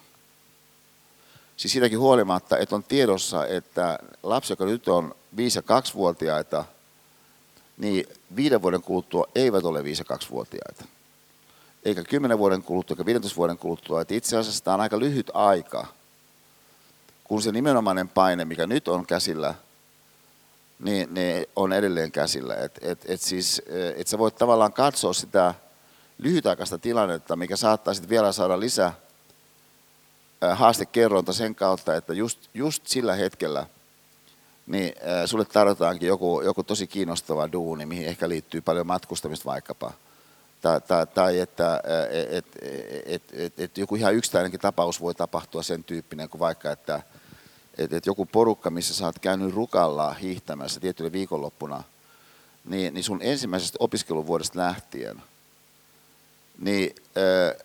Siis 1.56 1.72
siitäkin 1.72 1.98
huolimatta, 1.98 2.58
että 2.58 2.74
on 2.74 2.84
tiedossa, 2.84 3.46
että 3.46 3.98
lapsi, 4.22 4.52
joka 4.52 4.64
nyt 4.64 4.88
on 4.88 5.14
5- 5.36 5.40
ja 5.54 5.80
2-vuotiaita, 5.80 6.64
niin 7.78 8.06
viiden 8.36 8.62
vuoden 8.62 8.82
kuluttua 8.82 9.26
eivät 9.34 9.64
ole 9.64 9.82
5- 9.82 9.84
ja 9.86 10.16
2-vuotiaita. 10.16 10.84
Eikä 11.84 12.04
10 12.04 12.38
vuoden 12.38 12.62
kuluttua, 12.62 12.94
eikä 12.94 13.06
15 13.06 13.36
vuoden 13.36 13.58
kuluttua. 13.58 14.00
Että 14.00 14.14
itse 14.14 14.36
asiassa 14.36 14.64
tämä 14.64 14.74
on 14.74 14.80
aika 14.80 14.98
lyhyt 14.98 15.30
aika, 15.34 15.86
kun 17.24 17.42
se 17.42 17.52
nimenomainen 17.52 18.08
paine, 18.08 18.44
mikä 18.44 18.66
nyt 18.66 18.88
on 18.88 19.06
käsillä, 19.06 19.54
niin, 20.78 21.14
niin 21.14 21.46
on 21.56 21.72
edelleen 21.72 22.12
käsillä. 22.12 22.56
Et, 22.56 22.78
et, 22.82 23.04
et 23.08 23.20
siis, 23.20 23.62
et 23.96 24.06
sä 24.06 24.18
voit 24.18 24.36
tavallaan 24.36 24.72
katsoa 24.72 25.12
sitä 25.12 25.54
lyhytaikaista 26.18 26.78
tilannetta, 26.78 27.36
mikä 27.36 27.56
saattaa 27.56 27.94
sitten 27.94 28.10
vielä 28.10 28.32
saada 28.32 28.60
lisää 28.60 28.92
haastekerronta 30.54 31.32
sen 31.32 31.54
kautta, 31.54 31.96
että 31.96 32.14
just, 32.14 32.38
just 32.54 32.86
sillä 32.86 33.14
hetkellä 33.14 33.66
niin 34.70 34.92
sulle 35.26 35.44
tarjotaankin 35.44 36.08
joku, 36.08 36.40
joku 36.40 36.62
tosi 36.62 36.86
kiinnostava 36.86 37.52
duuni, 37.52 37.86
mihin 37.86 38.06
ehkä 38.06 38.28
liittyy 38.28 38.60
paljon 38.60 38.86
matkustamista 38.86 39.44
vaikkapa. 39.44 39.92
Tai, 40.62 40.80
tai, 40.80 41.06
tai 41.06 41.38
että 41.38 41.82
et, 42.10 42.46
et, 42.46 42.46
et, 43.06 43.22
et, 43.32 43.60
et 43.60 43.78
joku 43.78 43.94
ihan 43.94 44.14
yksittäinenkin 44.14 44.60
tapaus 44.60 45.00
voi 45.00 45.14
tapahtua 45.14 45.62
sen 45.62 45.84
tyyppinen 45.84 46.28
kuin 46.28 46.38
vaikka, 46.38 46.70
että 46.70 47.02
et, 47.78 47.92
et 47.92 48.06
joku 48.06 48.26
porukka, 48.26 48.70
missä 48.70 48.94
sä 48.94 49.06
oot 49.06 49.18
käynyt 49.18 49.54
rukalla 49.54 50.12
hiihtämässä 50.12 50.80
tiettyllä 50.80 51.12
viikonloppuna, 51.12 51.82
niin, 52.64 52.94
niin 52.94 53.04
sun 53.04 53.22
ensimmäisestä 53.22 53.76
opiskeluvuodesta 53.80 54.58
lähtien– 54.58 55.22
niin, 56.60 56.94
äh, 57.16 57.56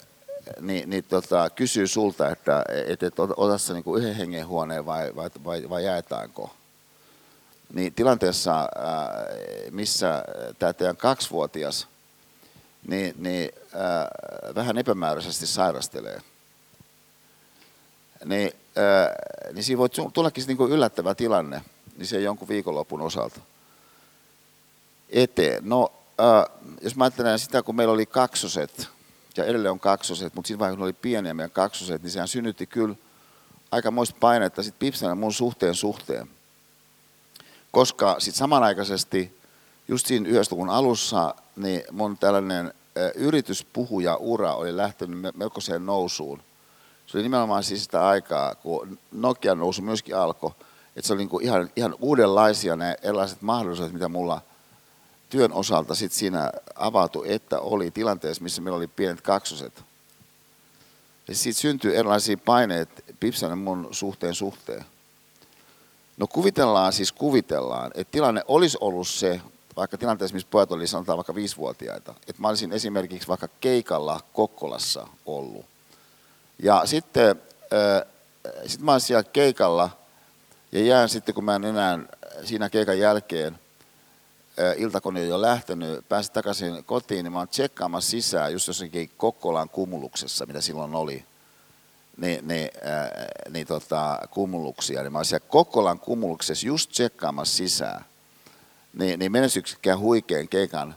niin, 0.62 0.90
niin 0.90 1.04
tota, 1.04 1.50
kysyy 1.50 1.88
sulta, 1.88 2.30
että 2.30 2.64
et, 2.88 3.04
et, 3.04 3.20
ota 3.20 3.58
sä 3.58 3.74
niinku 3.74 3.96
yhden 3.96 4.16
hengen 4.16 4.48
huoneen 4.48 4.86
vai, 4.86 5.16
vai, 5.16 5.30
vai, 5.46 5.70
vai 5.70 5.86
jaetaanko. 5.86 6.54
Niin 7.76 7.94
tilanteessa, 7.94 8.70
missä 9.72 10.24
tämä 10.60 10.74
teidän 10.74 10.98
kaksivuotias 10.98 11.88
niin, 12.88 13.16
niin 13.18 13.52
äh, 13.66 14.56
vähän 14.56 14.78
epämääräisesti 14.78 15.48
sairastelee, 15.48 16.22
niin, 18.26 18.52
niin 19.54 19.64
siinä 19.64 19.78
voi 19.78 19.90
tullakin 20.14 20.44
niin 20.48 20.72
yllättävä 20.72 21.16
tilanne, 21.16 21.62
niin 21.98 22.08
se 22.08 22.20
jonkun 22.20 22.48
viikonlopun 22.48 23.02
osalta 23.02 23.40
eteen. 25.10 25.70
No 25.70 25.92
jos 26.82 26.96
mä 26.96 27.04
ajattelen 27.04 27.40
sitä, 27.40 27.64
kun 27.64 27.76
meillä 27.76 27.94
oli 27.94 28.06
kaksoset, 28.06 28.90
ja 29.38 29.46
edelleen 29.46 29.72
on 29.72 29.80
kaksoset, 29.80 30.36
mutta 30.36 30.48
siinä 30.48 30.60
vaiheessa, 30.60 30.78
kun 30.78 30.86
oli 30.86 30.94
pieniä 30.94 31.34
meidän 31.34 31.52
kaksoset, 31.52 32.04
niin 32.04 32.12
sehän 32.12 32.28
synnytti 32.28 32.68
kyllä 32.68 32.96
aikamoista 33.72 34.18
painetta 34.20 34.64
sitten 34.64 34.80
Pipsan 34.80 35.18
mun 35.18 35.34
suhteen 35.34 35.76
suhteen. 35.76 36.35
Koska 37.76 38.16
sitten 38.20 38.38
samanaikaisesti, 38.38 39.38
just 39.88 40.08
siinä 40.08 40.30
yhdessä 40.30 40.56
alussa, 40.70 41.36
niin 41.56 41.84
mun 41.92 42.18
tällainen 42.18 42.74
yrityspuhuja 43.16 44.16
ura 44.16 44.54
oli 44.54 44.78
lähtenyt 44.78 45.36
melkoiseen 45.36 45.86
nousuun. 45.86 46.42
Se 47.08 47.18
oli 47.18 47.24
nimenomaan 47.24 47.64
siis 47.64 47.84
sitä 47.84 48.08
aikaa, 48.08 48.56
kun 48.56 49.00
Nokia 49.12 49.56
nousu 49.56 49.82
myöskin 49.82 50.18
alkoi. 50.18 50.52
Että 50.96 51.08
se 51.08 51.14
oli 51.14 51.22
niinku 51.22 51.40
ihan, 51.40 51.70
ihan 51.76 51.96
uudenlaisia 52.00 52.76
ne 52.76 52.96
erilaiset 53.04 53.42
mahdollisuudet, 53.42 53.94
mitä 53.94 54.10
mulla– 54.10 54.42
työn 55.30 55.54
osalta 55.54 55.96
sit 55.96 56.12
siinä 56.12 56.52
avautu, 56.76 57.24
että 57.28 57.60
oli 57.60 57.92
tilanteessa, 57.92 58.44
missä 58.44 58.62
meillä 58.62 58.78
oli 58.78 58.88
pienet 58.88 59.22
kaksoset. 59.22 59.84
Ja 61.28 61.36
siitä 61.36 61.60
syntyi 61.60 61.96
erilaisia 61.96 62.38
paineet 62.38 62.90
Pipsanen 63.20 63.58
mun 63.58 63.88
suhteen 63.92 64.36
suhteen. 64.36 64.86
No 66.18 66.28
kuvitellaan, 66.28 66.94
siis 66.94 67.12
kuvitellaan, 67.12 67.92
että 67.96 68.12
tilanne 68.12 68.42
olisi 68.48 68.78
ollut 68.82 69.08
se, 69.08 69.42
vaikka 69.76 69.98
tilanteessa, 69.98 70.34
missä 70.34 70.48
pojat 70.52 70.72
oli 70.72 70.88
sanotaan 70.88 71.18
vaikka 71.18 71.36
viisivuotiaita, 71.36 72.14
että 72.28 72.42
mä 72.42 72.48
olisin 72.48 72.72
esimerkiksi 72.72 73.28
vaikka 73.28 73.48
keikalla 73.62 74.20
Kokkolassa 74.34 75.08
ollut. 75.26 75.66
Ja 76.60 76.82
sitten 76.86 77.42
äh, 77.74 78.12
sit 78.68 78.82
mä 78.82 78.92
olisin 78.92 79.08
siellä 79.08 79.24
keikalla 79.24 79.90
ja 80.72 80.84
jään 80.86 81.10
sitten, 81.10 81.36
kun 81.36 81.44
mä 81.44 81.56
en 81.56 81.66
enää 81.66 82.00
siinä 82.44 82.70
keikan 82.70 83.00
jälkeen 83.00 83.60
iltakone 84.78 85.22
on 85.22 85.28
jo 85.28 85.42
lähtenyt, 85.42 86.10
pääsin 86.10 86.34
takaisin 86.34 86.84
kotiin, 86.84 87.24
niin 87.24 87.34
mä 87.34 87.40
oon 87.40 87.48
tsekkaamassa 87.48 88.12
sisään 88.12 88.54
just 88.54 88.68
jossakin 88.68 89.12
Kokkolan 89.18 89.70
kumuluksessa, 89.70 90.46
mitä 90.46 90.62
silloin 90.62 90.96
oli, 90.96 91.26
niin, 92.18 92.48
niin, 92.48 92.70
äh, 92.88 93.28
niin 93.50 93.68
tota, 93.68 94.20
kumuluksia. 94.32 95.02
Niin 95.02 95.12
mä 95.12 95.18
oon 95.18 95.26
siellä 95.26 95.48
Kokkolan 95.50 96.00
kumuluksessa 96.00 96.68
just 96.68 96.92
tsekkaamassa 96.92 97.58
sisään, 97.58 98.06
niin, 98.94 99.20
niin 99.20 99.32
menestyksekkään 99.32 100.00
huikean 100.00 100.48
keikan 100.48 100.96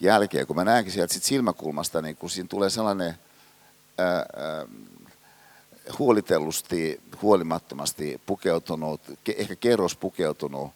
jälkeen, 0.00 0.46
kun 0.46 0.56
mä 0.56 0.64
näenkin 0.64 0.92
sieltä 0.92 1.14
sit 1.14 1.22
silmäkulmasta, 1.22 2.02
niin 2.02 2.16
kun 2.16 2.30
siinä 2.30 2.48
tulee 2.48 2.70
sellainen 2.70 3.14
ää, 3.98 4.16
ää, 4.16 4.26
huolitellusti, 5.98 7.00
huolimattomasti 7.22 8.20
pukeutunut, 8.26 9.00
ehkä 9.36 9.56
kerros 9.56 9.96
pukeutunut 9.96 10.70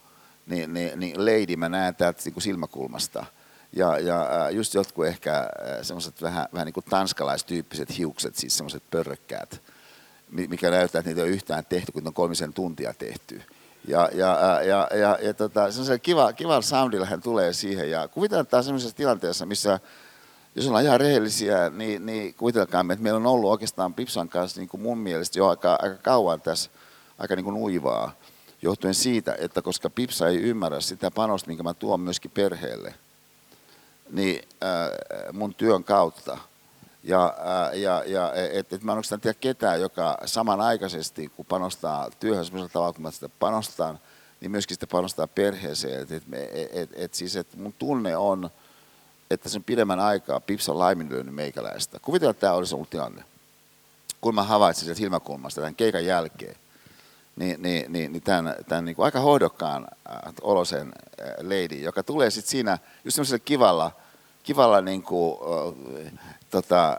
niin, 0.46 0.74
niin, 0.74 1.00
niin 1.00 1.24
lady 1.24 1.56
mä 1.56 1.68
näen 1.68 1.94
täältä 1.94 2.22
niin 2.24 2.42
silmäkulmasta. 2.42 3.26
Ja, 3.72 3.98
ja 3.98 4.50
just 4.50 4.74
jotkut 4.74 5.06
ehkä 5.06 5.48
semmoiset 5.82 6.22
vähän, 6.22 6.48
vähän 6.52 6.66
niin 6.66 6.72
kuin 6.74 6.84
tanskalaistyyppiset 6.90 7.98
hiukset, 7.98 8.34
siis 8.36 8.56
semmoiset 8.56 8.82
pörrökkäät, 8.90 9.62
mikä 10.30 10.70
näyttää, 10.70 10.98
että 10.98 11.10
niitä 11.10 11.20
ei 11.20 11.28
ole 11.28 11.34
yhtään 11.34 11.64
tehty, 11.68 11.92
kun 11.92 12.06
on 12.06 12.14
kolmisen 12.14 12.52
tuntia 12.52 12.94
tehty. 12.94 13.42
Ja, 13.88 14.10
ja, 14.14 14.60
ja, 14.64 14.88
ja, 14.94 15.18
ja 15.22 15.34
tota, 15.34 15.70
semmoisen 15.70 16.00
kiva, 16.00 16.32
kiva 16.32 16.62
soundilla 16.62 17.06
hän 17.06 17.22
tulee 17.22 17.52
siihen. 17.52 17.90
Ja 17.90 18.08
kuvitellaan, 18.08 18.42
että 18.42 18.62
semmoisessa 18.62 18.96
tilanteessa, 18.96 19.46
missä 19.46 19.80
jos 20.54 20.66
ollaan 20.66 20.84
ihan 20.84 21.00
rehellisiä, 21.00 21.70
niin, 21.70 22.06
niin 22.06 22.34
kuvitelkaamme, 22.34 22.92
että 22.92 23.02
meillä 23.02 23.16
on 23.16 23.26
ollut 23.26 23.50
oikeastaan 23.50 23.94
Pipsan 23.94 24.28
kanssa 24.28 24.60
niin 24.60 24.68
kuin 24.68 24.80
mun 24.80 24.98
mielestä 24.98 25.38
jo 25.38 25.48
aika, 25.48 25.78
aika 25.82 25.96
kauan 25.96 26.40
tässä 26.40 26.70
aika 27.18 27.36
niin 27.36 27.44
kuin 27.44 27.54
nuivaa 27.54 28.12
johtuen 28.62 28.94
siitä, 28.94 29.36
että 29.38 29.62
koska 29.62 29.90
Pipsa 29.90 30.28
ei 30.28 30.36
ymmärrä 30.36 30.80
sitä 30.80 31.10
panosta, 31.10 31.48
minkä 31.48 31.62
mä 31.62 31.74
tuon 31.74 32.00
myöskin 32.00 32.30
perheelle, 32.30 32.94
niin 34.12 34.48
äh, 34.62 35.32
mun 35.32 35.54
työn 35.54 35.84
kautta. 35.84 36.38
Ja, 37.04 37.34
äh, 37.38 37.78
ja, 37.78 38.02
ja 38.06 38.32
et, 38.34 38.72
et 38.72 38.82
mä 38.82 38.92
en 38.92 38.96
oikeastaan 38.96 39.20
tiedä 39.20 39.38
ketään, 39.40 39.80
joka 39.80 40.18
samanaikaisesti, 40.24 41.28
kun 41.28 41.46
panostaa 41.46 42.10
työhön 42.20 42.44
sellaisella 42.44 42.72
tavalla, 42.72 42.92
kun 42.92 43.02
mä 43.02 43.10
sitä 43.10 43.28
panostan, 43.28 43.98
niin 44.40 44.50
myöskin 44.50 44.74
sitä 44.74 44.86
panostaa 44.86 45.26
perheeseen. 45.26 46.02
Et, 46.02 46.12
et, 46.12 46.22
et, 46.72 46.90
et, 46.94 47.14
siis, 47.14 47.36
et 47.36 47.56
mun 47.56 47.74
tunne 47.78 48.16
on, 48.16 48.50
että 49.30 49.48
sen 49.48 49.64
pidemmän 49.64 50.00
aikaa 50.00 50.40
Pipsa 50.40 50.72
on 50.72 50.78
laiminlyönyt 50.78 51.34
meikäläistä. 51.34 51.98
Kuvitellaan, 52.02 52.30
että 52.30 52.40
tämä 52.40 52.52
olisi 52.52 52.74
ollut 52.74 52.90
tilanne. 52.90 53.24
Kun 54.20 54.34
mä 54.34 54.42
havaitsin 54.42 54.84
sieltä 54.84 54.98
silmäkulmasta 54.98 55.60
tämän 55.60 55.74
keikan 55.74 56.06
jälkeen, 56.06 56.56
niin, 57.36 57.62
niin, 57.62 57.92
niin, 57.92 58.12
niin 58.12 58.22
tämän, 58.22 58.54
tämän 58.68 58.84
niin 58.84 58.96
kuin 58.96 59.04
aika 59.04 59.20
hoidokkaan 59.20 59.86
äh, 60.10 60.32
olosen 60.42 60.92
äh, 61.20 61.26
lady, 61.42 61.80
joka 61.82 62.02
tulee 62.02 62.30
sitten 62.30 62.50
siinä 62.50 62.78
just 63.04 63.14
semmoisella 63.14 63.42
kivalla 63.44 63.92
kivalla 64.42 64.80
niin 64.80 65.02
kuin, 65.02 65.38
tota, 66.50 66.98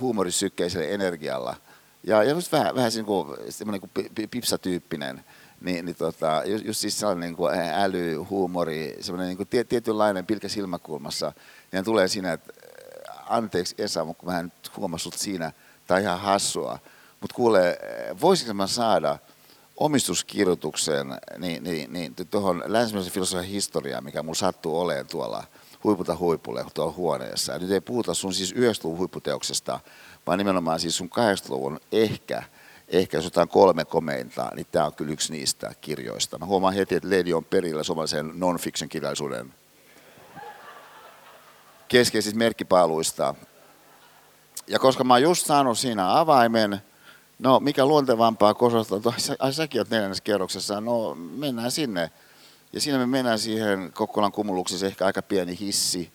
huumorisykkeisellä 0.00 0.86
energialla. 0.86 1.56
Ja, 2.04 2.22
ja 2.22 2.30
just 2.30 2.52
vähän, 2.52 2.74
vähän 2.74 2.92
niin 2.94 3.04
kuin, 3.04 3.36
semmoinen 3.48 3.80
kuin 3.80 4.30
pipsatyyppinen 4.30 5.24
niin, 5.60 5.84
niin 5.84 5.96
tota, 5.96 6.42
just, 6.46 6.64
just 6.64 6.80
siis 6.80 7.00
sellainen 7.00 7.20
niin 7.20 7.36
kuin 7.36 7.54
äly, 7.54 8.14
huumori, 8.14 8.96
semmoinen 9.00 9.28
niin 9.28 9.36
kuin 9.36 9.66
tietynlainen 9.68 10.26
pilkä 10.26 10.48
silmäkulmassa, 10.48 11.32
niin 11.72 11.84
tulee 11.84 12.08
siinä, 12.08 12.32
että 12.32 12.52
anteeksi 13.28 13.74
Esa, 13.78 14.04
mutta 14.04 14.26
mä 14.26 14.38
en 14.38 14.52
huomannut 14.76 15.14
siinä, 15.14 15.52
tai 15.86 16.02
ihan 16.02 16.20
hassua, 16.20 16.78
mutta 17.20 17.34
kuule, 17.34 17.78
voisinko 18.20 18.54
mä 18.54 18.66
saada 18.66 19.18
omistuskirjoituksen 19.84 21.06
niin, 21.38 21.64
niin, 21.64 21.92
niin, 21.92 22.14
tuohon 22.30 22.62
länsimäisen 22.66 23.12
filosofian 23.12 23.44
historiaan, 23.44 24.04
mikä 24.04 24.22
mulla 24.22 24.34
sattuu 24.34 24.80
olemaan 24.80 25.06
tuolla 25.06 25.44
huipulta 25.84 26.16
huipulle 26.16 26.64
tuolla 26.74 26.92
huoneessa. 26.92 27.52
Ja 27.52 27.58
nyt 27.58 27.70
ei 27.70 27.80
puhuta 27.80 28.14
sun 28.14 28.34
siis 28.34 28.54
90-luvun 28.54 28.98
huipputeoksesta, 28.98 29.80
vaan 30.26 30.38
nimenomaan 30.38 30.80
siis 30.80 30.96
sun 30.96 31.10
80-luvun 31.10 31.80
ehkä, 31.92 32.42
ehkä 32.88 33.16
jos 33.16 33.24
jotain 33.24 33.48
kolme 33.48 33.84
komeinta, 33.84 34.50
niin 34.54 34.66
tämä 34.72 34.86
on 34.86 34.94
kyllä 34.94 35.12
yksi 35.12 35.32
niistä 35.32 35.74
kirjoista. 35.80 36.38
Mä 36.38 36.46
huomaan 36.46 36.74
heti, 36.74 36.94
että 36.94 37.08
Lady 37.08 37.32
on 37.32 37.44
perillä 37.44 37.82
suomalaisen 37.82 38.30
non-fiction 38.34 38.88
kirjallisuuden 38.88 39.54
keskeisistä 41.88 42.38
merkkipaaluista. 42.38 43.34
Ja 44.66 44.78
koska 44.78 45.04
mä 45.04 45.14
oon 45.14 45.22
just 45.22 45.46
saanut 45.46 45.78
siinä 45.78 46.18
avaimen, 46.20 46.82
no 47.42 47.60
mikä 47.60 47.86
luontevampaa 47.86 48.54
kososta, 48.54 48.94
ai 49.38 49.52
säkin 49.52 49.80
oot 49.80 49.90
neljännessä 49.90 50.24
kerroksessa, 50.24 50.80
no 50.80 51.14
mennään 51.14 51.70
sinne. 51.70 52.10
Ja 52.72 52.80
siinä 52.80 52.98
me 52.98 53.06
mennään 53.06 53.38
siihen 53.38 53.92
Kokkolan 53.94 54.32
kumuluksessa 54.32 54.86
ehkä 54.86 55.06
aika 55.06 55.22
pieni 55.22 55.58
hissi. 55.60 56.12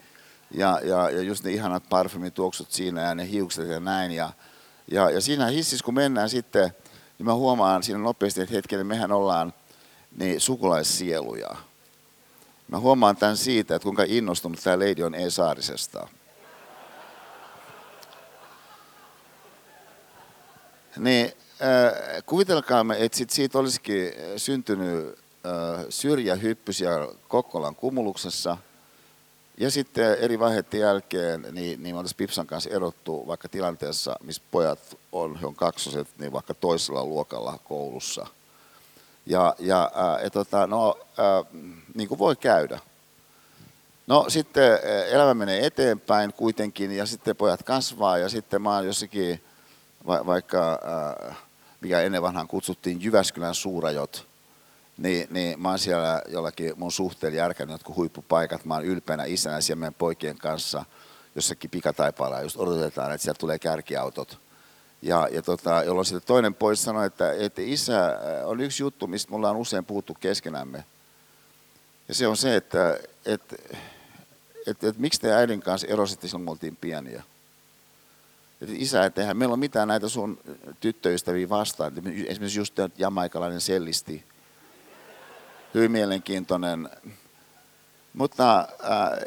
Ja, 0.51 0.79
ja, 0.83 1.09
ja 1.09 1.21
just 1.21 1.43
ne 1.43 1.51
ihanat 1.51 1.83
parfymituoksut 1.89 2.71
siinä 2.71 3.01
ja 3.01 3.15
ne 3.15 3.29
hiukset 3.29 3.67
ja 3.67 3.79
näin. 3.79 4.11
Ja, 4.11 4.29
ja, 4.91 5.09
ja 5.09 5.21
siinä 5.21 5.47
hississä 5.47 5.85
kun 5.85 5.93
mennään 5.93 6.29
sitten, 6.29 6.71
niin 7.17 7.25
mä 7.25 7.33
huomaan 7.33 7.83
siinä 7.83 7.99
nopeasti, 7.99 8.41
että 8.41 8.55
hetkellä 8.55 8.83
mehän 8.83 9.11
ollaan 9.11 9.53
niin 10.17 10.41
sukulaissieluja. 10.41 11.55
Mä 12.67 12.79
huomaan 12.79 13.17
tämän 13.17 13.37
siitä, 13.37 13.75
että 13.75 13.83
kuinka 13.83 14.03
innostunut 14.07 14.59
tämä 14.63 14.79
Lady 14.79 15.03
on 15.03 15.15
E-Saarisesta. 15.15 16.07
Niin 20.97 21.25
äh, 21.61 22.23
kuvitelkaamme, 22.25 22.95
että 22.99 23.17
sit 23.17 23.29
siitä 23.29 23.59
olisikin 23.59 24.13
syntynyt 24.37 25.19
äh, 25.45 25.85
syrjähyppysiä 25.89 26.91
Kokkolan 27.27 27.75
kumuluksessa. 27.75 28.57
Ja 29.57 29.71
sitten 29.71 30.13
eri 30.13 30.39
vaiheiden 30.39 30.79
jälkeen 30.79 31.47
niin, 31.51 31.83
niin 31.83 31.95
olisi 31.95 32.15
Pipsan 32.15 32.47
kanssa 32.47 32.69
erottu 32.69 33.27
vaikka 33.27 33.49
tilanteessa, 33.49 34.15
missä 34.23 34.41
pojat 34.51 34.97
on, 35.11 35.39
he 35.39 35.45
on 35.45 35.55
kaksoset, 35.55 36.07
niin 36.17 36.31
vaikka 36.31 36.53
toisella 36.53 37.05
luokalla 37.05 37.59
koulussa– 37.63 38.27
ja, 39.27 39.55
ja 39.59 39.91
ää, 39.95 40.19
et, 40.19 40.33
tota, 40.33 40.67
no, 40.67 40.97
ää, 41.17 41.43
niin 41.95 42.09
kuin 42.09 42.19
voi 42.19 42.35
käydä. 42.35 42.79
No 44.07 44.25
sitten 44.27 44.79
elämä 45.09 45.33
menee 45.33 45.65
eteenpäin 45.65 46.33
kuitenkin 46.33 46.91
ja 46.91 47.05
sitten 47.05 47.35
pojat 47.35 47.63
kasvaa 47.63 48.17
ja 48.17 48.29
sitten 48.29 48.61
mä 48.61 48.75
oon 48.75 48.85
jossakin, 48.85 49.43
va, 50.07 50.25
vaikka 50.25 50.79
ää, 50.83 51.35
mikä 51.81 52.01
ennen 52.01 52.21
vanhaan 52.21 52.47
kutsuttiin 52.47 53.03
Jyväskylän 53.03 53.55
suurajot, 53.55 54.27
niin, 54.97 55.27
niin 55.29 55.61
mä 55.61 55.69
oon 55.69 55.79
siellä 55.79 56.21
jollakin 56.27 56.73
mun 56.77 56.91
suhteella 56.91 57.37
järkännyt 57.37 57.73
jotkut 57.73 57.95
huippupaikat. 57.95 58.65
Mä 58.65 58.73
oon 58.73 58.85
ylpeänä 58.85 59.23
isänä 59.23 59.61
siellä 59.61 59.79
meidän 59.79 59.93
poikien 59.93 60.37
kanssa 60.37 60.85
jossakin 61.35 61.69
pikataipaalla 61.69 62.41
just 62.41 62.57
odotetaan, 62.57 63.11
että 63.11 63.23
sieltä 63.23 63.39
tulee 63.39 63.59
kärkiautot– 63.59 64.39
ja, 65.01 65.27
ja 65.31 65.41
tota, 65.41 65.83
jolloin 65.83 66.05
sitten 66.05 66.27
toinen 66.27 66.53
pois 66.53 66.83
sanoi, 66.83 67.05
että, 67.05 67.33
että 67.33 67.61
isä 67.61 68.05
äh, 68.05 68.15
on 68.45 68.61
yksi 68.61 68.83
juttu, 68.83 69.07
mistä 69.07 69.31
mulla 69.31 69.49
on 69.49 69.57
usein 69.57 69.85
puhuttu 69.85 70.13
keskenämme. 70.19 70.83
Ja 72.07 72.13
se 72.13 72.27
on 72.27 72.37
se, 72.37 72.55
että, 72.55 72.99
että, 73.25 73.55
että, 74.67 74.87
että 74.87 75.01
miksi 75.01 75.21
te 75.21 75.33
äidin 75.33 75.61
kanssa 75.61 75.87
erositte 75.87 76.27
silloin, 76.27 76.45
kun 76.45 76.51
oltiin 76.51 76.75
pieniä. 76.75 77.23
Että 78.61 78.75
isä, 78.77 79.05
että 79.05 79.21
eihän 79.21 79.37
meillä 79.37 79.53
ole 79.53 79.59
mitään 79.59 79.87
näitä 79.87 80.09
sun 80.09 80.39
tyttöystäviä 80.79 81.49
vastaan. 81.49 81.93
Esimerkiksi 82.27 82.59
just 82.59 82.73
jamaikalainen 82.97 83.61
sellisti. 83.61 84.25
Hyvin 85.73 85.91
mielenkiintoinen 85.91 86.89
mutta 88.17 88.59
äh, 88.59 88.67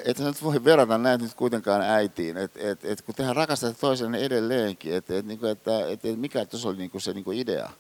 et 0.05 0.19
nyt 0.19 0.43
voi 0.43 0.65
verrata 0.65 0.99
näitä 0.99 1.25
nyt 1.25 1.35
kuitenkaan 1.35 1.83
äitiin, 1.83 2.37
että 2.37 2.61
et, 2.63 2.85
et, 2.85 3.03
kun 3.03 3.15
tehdään 3.15 3.37
rakastatte 3.37 3.81
toisenne 3.81 4.19
edelleenkin, 4.19 4.95
että 4.95 5.19
et, 5.19 5.27
niinku, 5.27 5.47
että 5.47 5.87
et, 5.89 6.05
et, 6.05 6.21
mikä 6.21 6.45
tuossa 6.45 6.69
oli 6.69 6.77
niinku 6.77 7.01
se 7.01 7.13
niinku 7.13 7.33
idea. 7.33 7.71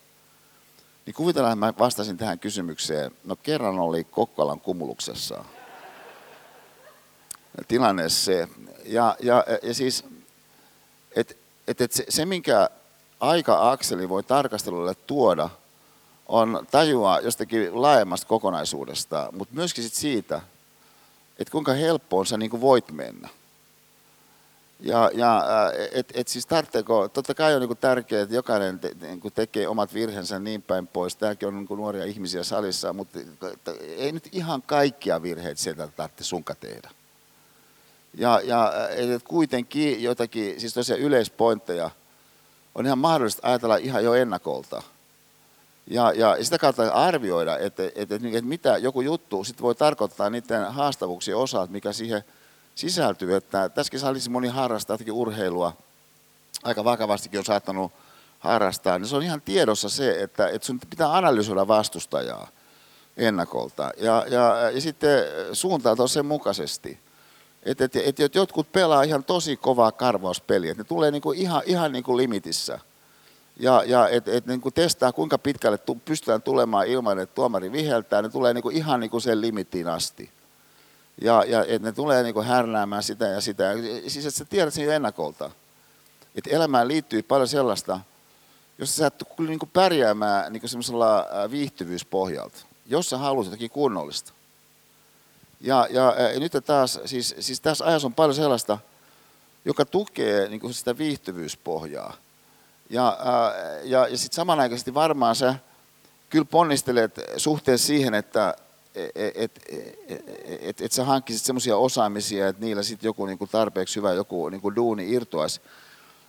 Niin 1.06 1.14
kuvitellaan, 1.14 1.52
että 1.52 1.66
mä 1.66 1.84
vastasin 1.84 2.16
tähän 2.16 2.38
kysymykseen. 2.38 3.10
No 3.24 3.36
kerran 3.36 3.78
oli 3.78 4.04
Kokkolan 4.04 4.60
kumuluksessa. 4.60 5.44
Tilanne 7.68 8.08
se. 8.08 8.48
Ja, 8.84 9.16
ja, 9.20 9.44
ja 9.62 9.74
siis, 9.74 10.04
että 11.16 11.34
et, 11.68 11.80
et 11.80 11.92
se, 11.92 12.04
se, 12.08 12.24
minkä 12.24 12.70
aika-akseli 13.20 14.08
voi 14.08 14.22
tarkastelulle 14.22 14.94
tuoda, 14.94 15.50
on 16.28 16.66
tajua 16.70 17.20
jostakin 17.20 17.82
laajemmasta 17.82 18.26
kokonaisuudesta, 18.26 19.28
mutta 19.32 19.54
myöskin 19.54 19.84
sit 19.84 19.94
siitä, 19.94 20.40
että 21.38 21.52
kuinka 21.52 21.72
helppoon 21.72 22.26
sä 22.26 22.36
niin 22.36 22.50
kuin 22.50 22.60
voit 22.60 22.92
mennä. 22.92 23.28
Ja, 24.80 25.10
ja 25.14 25.44
et, 25.92 26.12
et 26.14 26.28
siis 26.28 26.46
tarvitseeko, 26.46 27.08
totta 27.08 27.34
kai 27.34 27.54
on 27.54 27.60
niin 27.60 27.76
tärkeää, 27.76 28.22
että 28.22 28.34
jokainen 28.34 28.78
te, 28.78 28.90
niin 29.00 29.20
tekee 29.34 29.68
omat 29.68 29.94
virheensä 29.94 30.38
niin 30.38 30.62
päin 30.62 30.86
pois. 30.86 31.16
Tämäkin 31.16 31.48
on 31.48 31.56
niin 31.56 31.78
nuoria 31.78 32.04
ihmisiä 32.04 32.44
salissa, 32.44 32.92
mutta 32.92 33.18
ei 33.80 34.12
nyt 34.12 34.28
ihan 34.32 34.62
kaikkia 34.62 35.22
virheitä 35.22 35.60
sieltä 35.60 35.88
tarvitse 35.88 36.24
sunka 36.24 36.54
tehdä. 36.54 36.90
Ja, 38.14 38.40
ja 38.44 38.72
et 38.90 39.22
kuitenkin 39.22 40.02
jotakin, 40.02 40.60
siis 40.60 40.74
tosiaan 40.74 41.00
yleispointteja 41.00 41.90
on 42.74 42.86
ihan 42.86 42.98
mahdollista 42.98 43.48
ajatella 43.48 43.76
ihan 43.76 44.04
jo 44.04 44.14
ennakolta. 44.14 44.82
Ja, 45.86 46.12
ja 46.12 46.44
sitä 46.44 46.58
kautta 46.58 46.92
arvioida, 46.92 47.58
että, 47.58 47.82
että, 47.82 48.00
että, 48.14 48.14
että 48.14 48.42
mitä 48.42 48.78
joku 48.78 49.00
juttu 49.00 49.44
sit 49.44 49.62
voi 49.62 49.74
tarkoittaa 49.74 50.30
niiden 50.30 50.72
haastavuuksien 50.72 51.36
osalta, 51.36 51.72
mikä 51.72 51.92
siihen 51.92 52.24
sisältyy. 52.74 53.36
Että 53.36 53.68
tässäkin 53.68 54.00
salissa 54.00 54.30
moni 54.30 54.48
harrastaa 54.48 54.98
urheilua, 55.12 55.76
aika 56.62 56.84
vakavastikin 56.84 57.38
on 57.38 57.44
saattanut 57.44 57.92
harrastaa, 58.38 58.98
niin 58.98 59.08
se 59.08 59.16
on 59.16 59.22
ihan 59.22 59.40
tiedossa 59.40 59.88
se, 59.88 60.22
että, 60.22 60.48
että 60.48 60.66
sun 60.66 60.80
pitää 60.90 61.16
analysoida 61.16 61.68
vastustajaa 61.68 62.48
ennakolta 63.16 63.90
ja, 63.96 64.24
ja, 64.28 64.70
ja 64.70 64.80
sitten 64.80 65.24
suuntautua 65.52 66.08
sen 66.08 66.26
mukaisesti. 66.26 66.98
Että 67.62 67.84
et, 67.84 67.96
et, 67.96 68.20
et 68.20 68.34
jotkut 68.34 68.72
pelaa 68.72 69.02
ihan 69.02 69.24
tosi 69.24 69.56
kovaa 69.56 69.92
karvauspeliä, 69.92 70.74
ne 70.74 70.84
tulee 70.84 71.10
niinku 71.10 71.32
ihan, 71.32 71.62
ihan 71.66 71.92
niinku 71.92 72.16
limitissä– 72.16 72.78
ja, 73.60 73.84
ja 73.86 74.08
että 74.08 74.32
et, 74.32 74.46
niin 74.46 74.60
testaa, 74.74 75.12
kuinka 75.12 75.38
pitkälle 75.38 75.78
tu, 75.78 75.94
pystytään 76.04 76.42
tulemaan 76.42 76.86
ilman, 76.86 77.18
että 77.18 77.34
tuomari 77.34 77.72
viheltää, 77.72 78.22
ne 78.22 78.28
tulee 78.28 78.54
niin 78.54 78.62
kuin 78.62 78.76
ihan 78.76 79.00
niin 79.00 79.10
kuin 79.10 79.20
sen 79.20 79.40
limitiin 79.40 79.88
asti. 79.88 80.30
Ja, 81.20 81.44
ja 81.48 81.64
että 81.64 81.88
ne 81.88 81.92
tulee 81.92 82.22
niin 82.22 82.34
kuin 82.34 82.46
härnäämään 82.46 83.02
sitä 83.02 83.26
ja 83.26 83.40
sitä. 83.40 83.72
Siis 84.06 84.26
että 84.26 84.38
sä 84.38 84.44
tiedät 84.44 84.74
sen 84.74 84.84
jo 84.84 84.92
ennakolta. 84.92 85.50
Että 86.34 86.50
elämään 86.50 86.88
liittyy 86.88 87.22
paljon 87.22 87.48
sellaista, 87.48 88.00
jossa 88.78 88.96
sä 88.96 89.06
et 89.06 89.24
niin 89.38 89.58
kuin 89.58 89.70
pärjäämään 89.72 90.52
niin 90.52 90.60
kuin 90.60 90.70
semmoisella 90.70 91.26
viihtyvyyspohjalta, 91.50 92.58
jos 92.86 93.10
sä 93.10 93.18
haluat 93.18 93.46
jotakin 93.46 93.70
kunnollista. 93.70 94.32
Ja, 95.60 95.86
ja, 95.90 96.14
ja 96.34 96.40
nyt 96.40 96.52
taas, 96.66 97.00
siis, 97.04 97.34
siis 97.40 97.60
tässä 97.60 97.84
ajassa 97.84 98.06
on 98.06 98.14
paljon 98.14 98.34
sellaista, 98.34 98.78
joka 99.64 99.84
tukee 99.84 100.48
niin 100.48 100.60
kuin 100.60 100.74
sitä 100.74 100.98
viihtyvyyspohjaa. 100.98 102.16
Ja, 102.90 103.18
ja, 103.82 104.08
ja 104.08 104.18
sitten 104.18 104.36
samanaikaisesti 104.36 104.94
varmaan 104.94 105.36
sä 105.36 105.54
kyllä 106.30 106.44
ponnistelet 106.44 107.20
suhteessa 107.36 107.86
siihen, 107.86 108.14
että 108.14 108.54
et, 108.94 109.10
et, 109.14 109.60
et, 110.08 110.24
et, 110.60 110.80
et 110.80 110.92
sä 110.92 111.04
hankkisit 111.04 111.42
semmoisia 111.42 111.76
osaamisia, 111.76 112.48
että 112.48 112.64
niillä 112.64 112.82
sitten 112.82 113.08
joku 113.08 113.26
niinku 113.26 113.46
tarpeeksi 113.46 113.96
hyvä 113.96 114.12
joku 114.12 114.48
niinku 114.48 114.74
duuni 114.76 115.12
irtoaisi. 115.12 115.60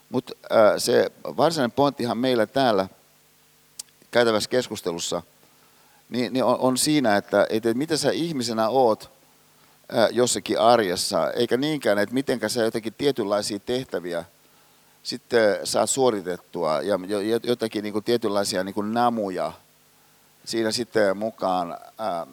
Mutta 0.09 0.33
se 0.77 1.11
varsinainen 1.23 1.71
pointtihan 1.71 2.17
meillä 2.17 2.45
täällä 2.45 2.87
käytävässä 4.11 4.49
keskustelussa 4.49 5.21
niin, 6.09 6.33
niin 6.33 6.43
on, 6.43 6.59
on 6.59 6.77
siinä, 6.77 7.17
että 7.17 7.47
et, 7.49 7.65
et 7.65 7.77
mitä 7.77 7.97
sä 7.97 8.11
ihmisenä 8.11 8.69
oot 8.69 9.20
jossakin 10.11 10.59
arjessa, 10.59 11.31
eikä 11.31 11.57
niinkään, 11.57 11.97
että 11.97 12.13
miten 12.13 12.39
sä 12.47 12.63
jotakin 12.63 12.93
tietynlaisia 12.97 13.59
tehtäviä– 13.59 14.25
sitten 15.03 15.59
saat 15.63 15.89
suoritettua 15.89 16.81
ja 16.81 16.99
jotakin 17.43 17.83
niin 17.83 17.93
kuin 17.93 18.03
tietynlaisia 18.03 18.63
niin 18.63 18.75
kuin 18.75 18.93
namuja 18.93 19.51
siinä 20.45 20.71
sitten 20.71 21.17
mukaan 21.17 21.77
ää, 21.97 22.27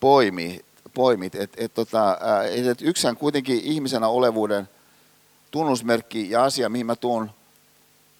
poimi, 0.00 0.60
poimit. 0.94 1.34
Et, 1.34 1.50
et, 1.56 1.74
tota, 1.74 2.18
et, 2.50 2.66
et 2.66 2.82
yksään 2.82 3.16
kuitenkin 3.16 3.60
ihmisenä 3.62 4.08
olevuuden 4.08 4.68
tunnusmerkki 5.50 6.30
ja 6.30 6.44
asia, 6.44 6.68
mihin 6.68 6.86
mä 6.86 6.96
tuun 6.96 7.30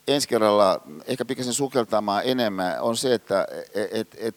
ensi 0.09 0.29
kerralla 0.29 0.81
ehkä 1.07 1.25
pikkasen 1.25 1.53
sukeltamaan 1.53 2.23
enemmän, 2.25 2.81
on 2.81 2.97
se, 2.97 3.15
että 3.15 3.47
et, 3.75 3.89
et, 3.93 4.17
et, 4.19 4.37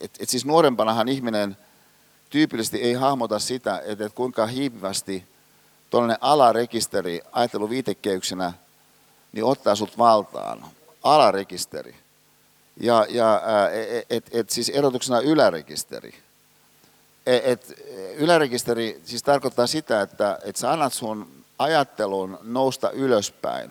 et, 0.00 0.10
et 0.20 0.28
siis 0.28 0.44
nuorempanahan 0.44 1.08
ihminen 1.08 1.56
tyypillisesti 2.30 2.82
ei 2.82 2.92
hahmota 2.92 3.38
sitä, 3.38 3.82
että 3.84 4.06
et 4.06 4.12
kuinka 4.12 4.46
hiipivästi 4.46 5.24
tuollainen 5.90 6.18
alarekisteri 6.20 7.20
ajatteluviitekeyksenä 7.32 8.52
niin 9.32 9.44
ottaa 9.44 9.74
sut 9.74 9.98
valtaan. 9.98 10.64
Alarekisteri. 11.02 11.96
Ja, 12.80 13.06
ja 13.08 13.42
et, 13.72 14.06
et, 14.10 14.28
et, 14.32 14.50
siis 14.50 14.68
erotuksena 14.68 15.20
ylärekisteri. 15.20 16.14
Et, 17.26 17.46
et, 17.46 17.82
ylärekisteri 18.16 19.00
siis 19.04 19.22
tarkoittaa 19.22 19.66
sitä, 19.66 20.02
että 20.02 20.38
et 20.44 20.56
sä 20.56 20.72
annat 20.72 20.92
sun 20.92 21.30
ajattelun 21.58 22.38
nousta 22.42 22.90
ylöspäin 22.90 23.70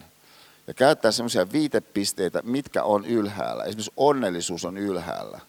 ja 0.67 0.73
käyttää 0.73 1.11
semmoisia 1.11 1.51
viitepisteitä, 1.51 2.41
mitkä 2.43 2.83
on 2.83 3.05
ylhäällä. 3.05 3.63
Esimerkiksi 3.63 3.93
onnellisuus 3.97 4.65
on 4.65 4.77
ylhäällä 4.77 5.39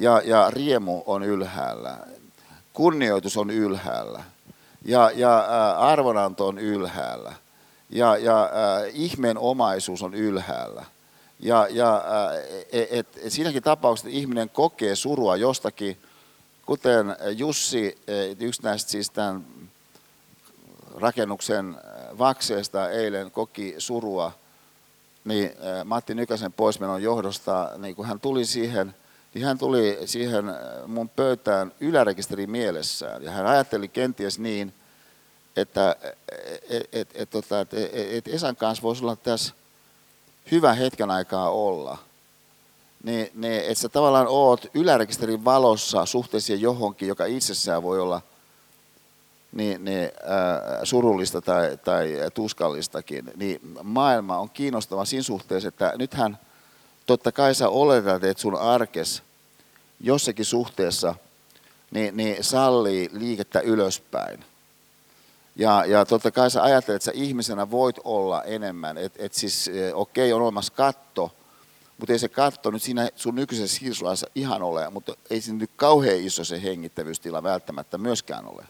ja, 0.00 0.22
ja 0.24 0.50
riemu 0.50 1.02
on 1.06 1.22
ylhäällä, 1.22 1.96
kunnioitus 2.72 3.36
on 3.36 3.50
ylhäällä. 3.50 4.24
Ja, 4.84 5.10
ja 5.14 5.38
ä, 5.38 5.78
arvonanto 5.78 6.46
on 6.46 6.58
ylhäällä. 6.58 7.34
Ja, 7.90 8.16
ja 8.16 8.42
ä, 8.42 8.50
ihmeen 8.92 9.38
omaisuus 9.38 10.02
on 10.02 10.14
ylhäällä. 10.14 10.84
Ja, 11.40 11.66
ja 11.70 12.04
et, 12.72 12.88
et, 12.90 13.06
et 13.22 13.32
siinäkin 13.32 13.62
tapauksessa, 13.62 14.08
että 14.08 14.18
ihminen 14.18 14.50
kokee 14.50 14.96
surua 14.96 15.36
jostakin, 15.36 15.98
kuten 16.66 17.16
Jussi, 17.36 17.98
yksi 18.40 18.62
näistä 18.62 18.90
siis 18.90 19.10
tämän 19.10 19.44
rakennuksen 20.94 21.76
vakseesta 22.18 22.90
eilen 22.90 23.30
koki 23.30 23.74
surua, 23.78 24.32
niin 25.24 25.50
Matti 25.84 26.14
Nykäsen 26.14 26.52
poismenon 26.52 27.02
johdosta, 27.02 27.70
niin 27.78 27.96
kun 27.96 28.06
hän 28.06 28.20
tuli 28.20 28.44
siihen, 28.44 28.94
niin 29.38 29.46
hän 29.46 29.58
tuli 29.58 29.98
siihen 30.04 30.44
mun 30.86 31.08
pöytään 31.08 31.72
ylärekisteri 31.80 32.46
mielessään. 32.46 33.22
Ja 33.22 33.30
hän 33.30 33.46
ajatteli 33.46 33.88
kenties 33.88 34.38
niin, 34.38 34.74
että 35.56 35.96
et, 36.68 36.88
et, 36.92 37.08
et, 37.14 37.30
tota, 37.30 37.60
et, 37.60 37.68
et 37.92 38.28
Esan 38.28 38.56
kanssa 38.56 38.82
voisi 38.82 39.02
olla 39.04 39.16
tässä 39.16 39.54
hyvä 40.50 40.72
hetken 40.72 41.10
aikaa 41.10 41.50
olla. 41.50 41.98
Niin, 43.02 43.30
niin 43.34 43.60
että 43.60 43.74
sä 43.74 43.88
tavallaan 43.88 44.26
oot 44.28 44.66
ylärekisterin 44.74 45.44
valossa 45.44 46.06
suhteessa 46.06 46.54
johonkin, 46.54 47.08
joka 47.08 47.24
itsessään 47.24 47.82
voi 47.82 48.00
olla– 48.00 48.20
niin, 49.52 49.84
niin 49.84 50.04
äh, 50.04 50.80
surullista 50.84 51.40
tai, 51.40 51.78
tai 51.84 52.16
tuskallistakin, 52.34 53.30
niin 53.36 53.60
maailma 53.82 54.38
on 54.38 54.50
kiinnostava 54.50 55.04
siinä 55.04 55.22
suhteessa, 55.22 55.68
että 55.68 55.92
nythän 55.98 56.38
totta 57.06 57.32
kai 57.32 57.54
sä 57.54 57.68
oletat, 57.68 58.24
että 58.24 58.40
sun 58.40 58.54
arkes 58.54 59.22
jossakin 60.00 60.44
suhteessa 60.44 61.14
niin, 61.90 62.16
niin 62.16 62.44
sallii 62.44 63.10
liikettä 63.12 63.60
ylöspäin. 63.60 64.44
Ja, 65.56 65.84
ja 65.84 66.04
totta 66.04 66.30
kai 66.30 66.50
sä 66.50 66.62
ajattelet, 66.62 66.96
että 66.96 67.04
sä 67.04 67.12
ihmisenä 67.14 67.70
voit 67.70 67.96
olla 68.04 68.42
enemmän. 68.42 68.98
Että 68.98 69.24
et 69.24 69.34
siis 69.34 69.70
okei, 69.94 70.32
okay, 70.32 70.36
on 70.36 70.42
olemassa 70.42 70.72
katto, 70.72 71.32
mutta 71.98 72.12
ei 72.12 72.18
se 72.18 72.28
katto 72.28 72.70
nyt 72.70 72.82
siinä 72.82 73.08
sun 73.16 73.34
nykyisessä 73.34 73.78
hirsulaissa 73.82 74.26
ihan 74.34 74.62
ole, 74.62 74.90
mutta 74.90 75.14
ei 75.30 75.40
se 75.40 75.52
nyt 75.52 75.70
kauhean 75.76 76.20
iso 76.20 76.44
se 76.44 76.62
hengittävyystila 76.62 77.42
välttämättä 77.42 77.98
myöskään 77.98 78.46
ole. 78.46 78.64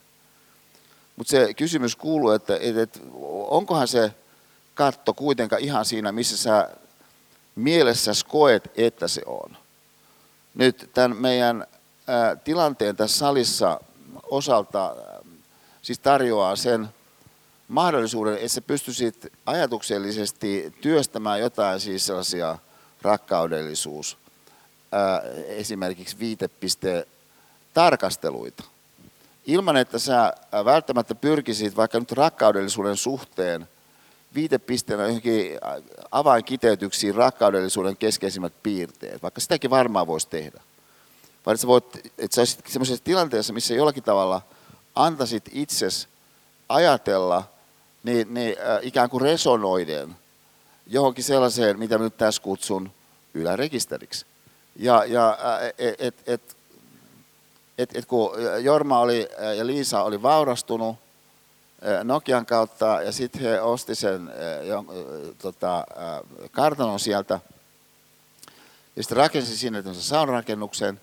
Mutta 1.16 1.30
se 1.30 1.54
kysymys 1.54 1.96
kuuluu, 1.96 2.30
että, 2.30 2.58
että, 2.60 2.82
että 2.82 3.00
onkohan 3.48 3.88
se 3.88 4.12
katto 4.74 5.14
kuitenkaan 5.14 5.62
ihan 5.62 5.84
siinä, 5.84 6.12
missä 6.12 6.36
sä 6.36 6.70
mielessäsi 7.56 8.26
koet, 8.26 8.72
että 8.76 9.08
se 9.08 9.22
on. 9.26 9.56
Nyt 10.58 10.90
tämän 10.94 11.16
meidän 11.16 11.66
tilanteen 12.44 12.96
tässä 12.96 13.18
salissa 13.18 13.80
osalta 14.22 14.96
siis 15.82 15.98
tarjoaa 15.98 16.56
sen 16.56 16.88
mahdollisuuden, 17.68 18.34
että 18.34 18.48
sä 18.48 18.60
pystyisit 18.60 19.32
ajatuksellisesti 19.46 20.72
työstämään 20.80 21.40
jotain 21.40 21.80
siis 21.80 22.06
sellaisia 22.06 22.58
rakkaudellisuus, 23.02 24.18
esimerkiksi 25.46 26.18
viitepiste 26.18 27.06
tarkasteluita 27.74 28.64
ilman, 29.46 29.76
että 29.76 29.98
sä 29.98 30.32
välttämättä 30.64 31.14
pyrkisit 31.14 31.76
vaikka 31.76 31.98
nyt 31.98 32.12
rakkaudellisuuden 32.12 32.96
suhteen 32.96 33.68
viitepisteenä 34.34 35.06
johonkin 35.06 35.58
äh, 35.66 35.82
avainkiteytyksiin 36.10 37.14
rakkaudellisuuden 37.14 37.96
keskeisimmät 37.96 38.52
piirteet, 38.62 39.22
vaikka 39.22 39.40
sitäkin 39.40 39.70
varmaan 39.70 40.06
voisi 40.06 40.28
tehdä. 40.28 40.60
Vaan 41.46 41.54
että 41.54 41.60
sä, 41.60 41.66
voit, 41.66 41.84
että 42.18 42.34
sä 42.34 42.40
olisit 42.40 42.66
sellaisessa 42.66 43.04
tilanteessa, 43.04 43.52
missä 43.52 43.74
jollakin 43.74 44.02
tavalla 44.02 44.42
antaisit 44.94 45.44
itses 45.52 46.08
ajatella 46.68 47.44
niin, 48.02 48.34
niin 48.34 48.56
äh, 48.58 48.78
ikään 48.82 49.10
kuin 49.10 49.20
resonoiden 49.20 50.16
johonkin 50.86 51.24
sellaiseen, 51.24 51.78
mitä 51.78 51.98
mä 51.98 52.04
nyt 52.04 52.16
tässä 52.16 52.42
kutsun 52.42 52.90
ylärekisteriksi. 53.34 54.26
Ja, 54.76 55.04
ja 55.04 55.38
äh, 55.44 55.66
et, 55.78 56.00
et, 56.00 56.14
et, 56.26 56.56
et, 57.78 57.96
et 57.96 58.06
kun 58.06 58.30
Jorma 58.60 59.00
oli 59.00 59.28
ja 59.56 59.66
Liisa 59.66 60.02
oli 60.02 60.22
vaurastunut 60.22 60.96
Nokian 62.04 62.46
kautta 62.46 63.02
ja 63.02 63.12
sitten 63.12 63.42
he 63.42 63.60
osti 63.60 63.94
sen 63.94 64.32
tota, 65.42 65.84
kartanon 66.50 67.00
sieltä 67.00 67.40
ja 68.96 69.02
sitten 69.02 69.16
rakensi 69.16 69.56
sinne 69.56 69.82
saunrakennuksen, 69.92 71.00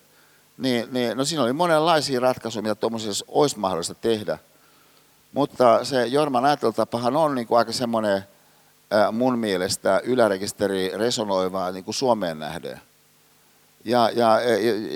niin, 0.58 0.88
niin 0.90 1.16
no 1.16 1.24
siinä 1.24 1.42
oli 1.42 1.52
monenlaisia 1.52 2.20
ratkaisuja, 2.20 2.62
mitä 2.62 2.74
tuommoisessa 2.74 3.24
olisi 3.28 3.58
mahdollista 3.58 3.94
tehdä. 3.94 4.38
Mutta 5.32 5.84
se 5.84 6.06
Jorman 6.06 6.44
ajattelutapahan 6.44 7.16
on 7.16 7.34
niin 7.34 7.46
kuin 7.46 7.58
aika 7.58 7.72
semmoinen 7.72 8.24
mun 9.12 9.38
mielestä 9.38 10.00
ylärekisteri 10.04 10.92
resonoivaa 10.94 11.72
niin 11.72 11.84
kuin 11.84 11.94
Suomeen 11.94 12.38
nähden. 12.38 12.80
Ja, 13.84 14.10
ja, 14.14 14.40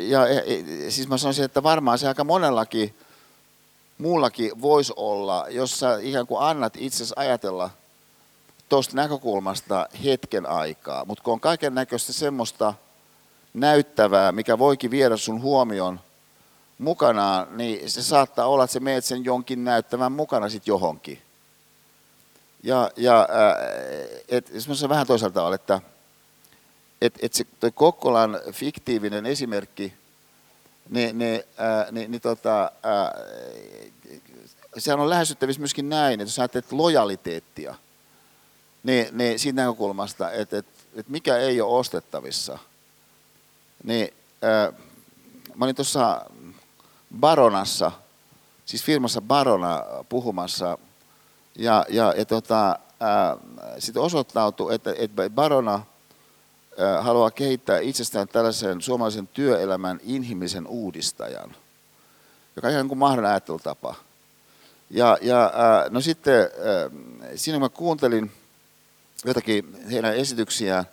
ja, 0.09 0.28
ja 0.28 0.90
siis 0.90 1.09
mä 1.09 1.19
sanoisin, 1.19 1.44
että 1.44 1.62
varmaan 1.62 1.98
se 1.98 2.09
aika 2.09 2.24
monellakin 2.24 2.94
muullakin 4.01 4.60
voisi 4.60 4.93
olla, 4.97 5.47
jos 5.48 5.78
sä 5.78 5.98
ikään 6.02 6.27
kuin 6.27 6.43
annat 6.43 6.72
itsesi 6.77 7.14
ajatella 7.16 7.70
tuosta 8.68 8.97
näkökulmasta 8.97 9.89
hetken 10.05 10.47
aikaa. 10.47 11.05
Mutta 11.05 11.24
kun 11.24 11.32
on 11.32 11.40
kaiken 11.40 11.74
näköistä 11.74 12.12
semmoista 12.12 12.74
näyttävää, 13.55 14.32
mikä 14.32 14.59
voikin 14.59 14.90
viedä 14.90 15.16
sun 15.16 15.43
huomion 15.43 16.01
mukanaan, 16.78 17.56
niin 17.56 17.90
se 17.90 18.02
saattaa 18.02 18.47
olla, 18.47 18.64
että 18.64 18.72
se 18.72 18.81
meet 18.81 19.05
sen 19.05 19.24
jonkin 19.24 19.64
näyttävän 19.64 20.12
mukana 20.12 20.48
sitten 20.48 20.72
johonkin. 20.72 21.22
Ja, 22.62 22.90
ja 22.97 23.28
et, 24.28 24.51
jos 24.55 24.68
mä 24.68 24.89
vähän 24.89 25.06
toisaalta 25.06 25.35
tavalla, 25.35 25.55
että 25.55 25.81
että 27.02 27.18
et 27.22 27.32
se 27.32 27.44
toi 27.60 27.72
Kokkolan 27.72 28.40
fiktiivinen 28.52 29.27
esimerkki, 29.27 29.93
niin, 30.90 31.18
niin, 31.18 31.42
ää, 31.58 31.86
niin, 31.90 32.10
niin 32.10 32.20
tota, 32.20 32.72
ää, 32.82 33.14
sehän 34.78 35.00
on 35.00 35.10
lähestyttävissä 35.10 35.60
myöskin 35.60 35.88
näin, 35.88 36.20
että 36.20 36.30
jos 36.30 36.38
ajattelet 36.38 36.72
lojaliteettia, 36.72 37.74
niin, 38.82 39.06
niin 39.12 39.38
siitä 39.38 39.56
näkökulmasta, 39.56 40.30
että, 40.30 40.58
että, 40.58 40.72
että 40.94 41.12
mikä 41.12 41.36
ei 41.36 41.60
ole 41.60 41.78
ostettavissa, 41.78 42.58
niin 43.84 44.14
ää, 44.42 44.72
mä 45.54 45.64
olin 45.64 45.76
tuossa 45.76 46.26
Baronassa, 47.20 47.92
siis 48.66 48.84
firmassa 48.84 49.20
Barona 49.20 49.84
puhumassa, 50.08 50.78
ja, 51.56 51.86
ja, 51.88 52.14
ja 52.16 52.24
tota, 52.24 52.78
sitten 53.78 54.02
osoittautui, 54.02 54.74
että, 54.74 54.94
että 54.98 55.30
Barona– 55.30 55.82
haluaa 57.01 57.31
kehittää 57.31 57.78
itsestään 57.78 58.28
tällaisen 58.28 58.82
suomalaisen 58.82 59.27
työelämän 59.27 60.01
inhimillisen 60.02 60.66
uudistajan, 60.66 61.57
joka 62.57 62.69
on 62.69 62.74
ihan 62.74 62.89
kuin 62.89 62.98
mahdollinen 62.98 63.31
ajattelutapa. 63.31 63.94
Ja, 64.90 65.19
ja 65.23 65.52
no 65.90 66.01
sitten 66.01 66.51
siinä 67.35 67.57
kun 67.57 67.62
mä 67.62 67.69
kuuntelin 67.69 68.32
jotakin 69.24 69.86
heidän 69.90 70.16
esityksiään, 70.16 70.85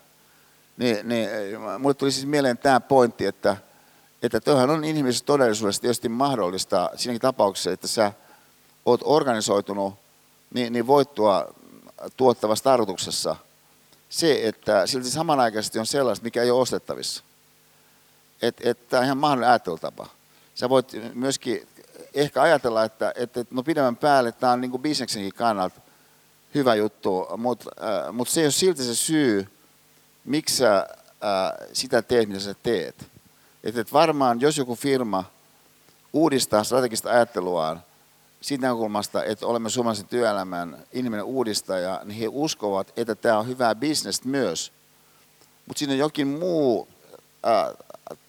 niin, 0.77 1.09
niin 1.09 1.29
mulle 1.79 1.93
tuli 1.93 2.11
siis 2.11 2.25
mieleen 2.25 2.57
tämä 2.57 2.79
pointti, 2.79 3.25
että, 3.25 3.57
että 4.23 4.41
tuohan 4.41 4.69
on 4.69 4.85
inhimillisessä 4.85 5.25
todellisuudessa 5.25 5.81
tietysti 5.81 6.09
mahdollista 6.09 6.89
siinäkin 6.95 7.21
tapauksessa, 7.21 7.71
että 7.71 7.87
sä 7.87 8.11
oot 8.85 9.01
organisoitunut 9.03 9.93
niin, 10.53 10.73
niin 10.73 10.87
voittoa 10.87 11.53
tuottavassa 12.17 12.63
tarkoituksessa– 12.63 13.35
se, 14.09 14.47
että 14.47 14.87
silti 14.87 15.09
samanaikaisesti 15.09 15.79
on 15.79 15.85
sellaista, 15.85 16.23
mikä 16.23 16.43
ei 16.43 16.51
ole 16.51 16.61
ostettavissa. 16.61 17.23
Että 18.41 18.69
et, 18.69 18.89
tämä 18.89 18.99
on 18.99 19.05
ihan 19.05 19.17
mahdollinen 19.17 19.49
ajattelutapa. 19.49 20.07
sä 20.55 20.69
voit 20.69 20.91
myöskin 21.13 21.67
ehkä 22.13 22.41
ajatella, 22.41 22.83
että, 22.83 23.13
että 23.15 23.45
no 23.51 23.63
pidemmän 23.63 23.95
päälle 23.95 24.31
tämä 24.31 24.53
on 24.53 24.61
niin 24.61 24.71
kuin 24.71 24.81
bisneksenkin 24.81 25.33
kannalta 25.33 25.81
hyvä 26.55 26.75
juttu, 26.75 27.27
mutta 27.37 27.69
äh, 27.81 28.13
mut 28.13 28.29
se 28.29 28.41
ei 28.41 28.45
ole 28.45 28.51
silti 28.51 28.83
se 28.83 28.95
syy, 28.95 29.47
miksi 30.25 30.55
sä 30.55 30.77
äh, 30.77 31.67
sitä 31.73 32.01
teet, 32.01 32.29
mitä 32.29 32.39
sä 32.39 32.55
teet. 32.63 33.07
Että 33.63 33.81
et 33.81 33.93
varmaan, 33.93 34.41
jos 34.41 34.57
joku 34.57 34.75
firma 34.75 35.23
uudistaa 36.13 36.63
strategista 36.63 37.09
ajatteluaan 37.09 37.83
siitä 38.41 38.61
näkökulmasta, 38.61 39.23
että 39.23 39.47
olemme 39.47 39.69
suomalaisen 39.69 40.07
työelämän 40.07 40.83
inhimillinen 40.91 41.25
uudistaja, 41.25 42.01
niin 42.05 42.19
he 42.19 42.27
uskovat, 42.27 42.93
että 42.97 43.15
tämä 43.15 43.39
on 43.39 43.47
hyvää 43.47 43.75
bisnestä 43.75 44.27
myös. 44.27 44.71
Mutta 45.65 45.79
siinä 45.79 45.93
on 45.93 45.99
jokin 45.99 46.27
muu 46.27 46.87
äh, 47.47 47.73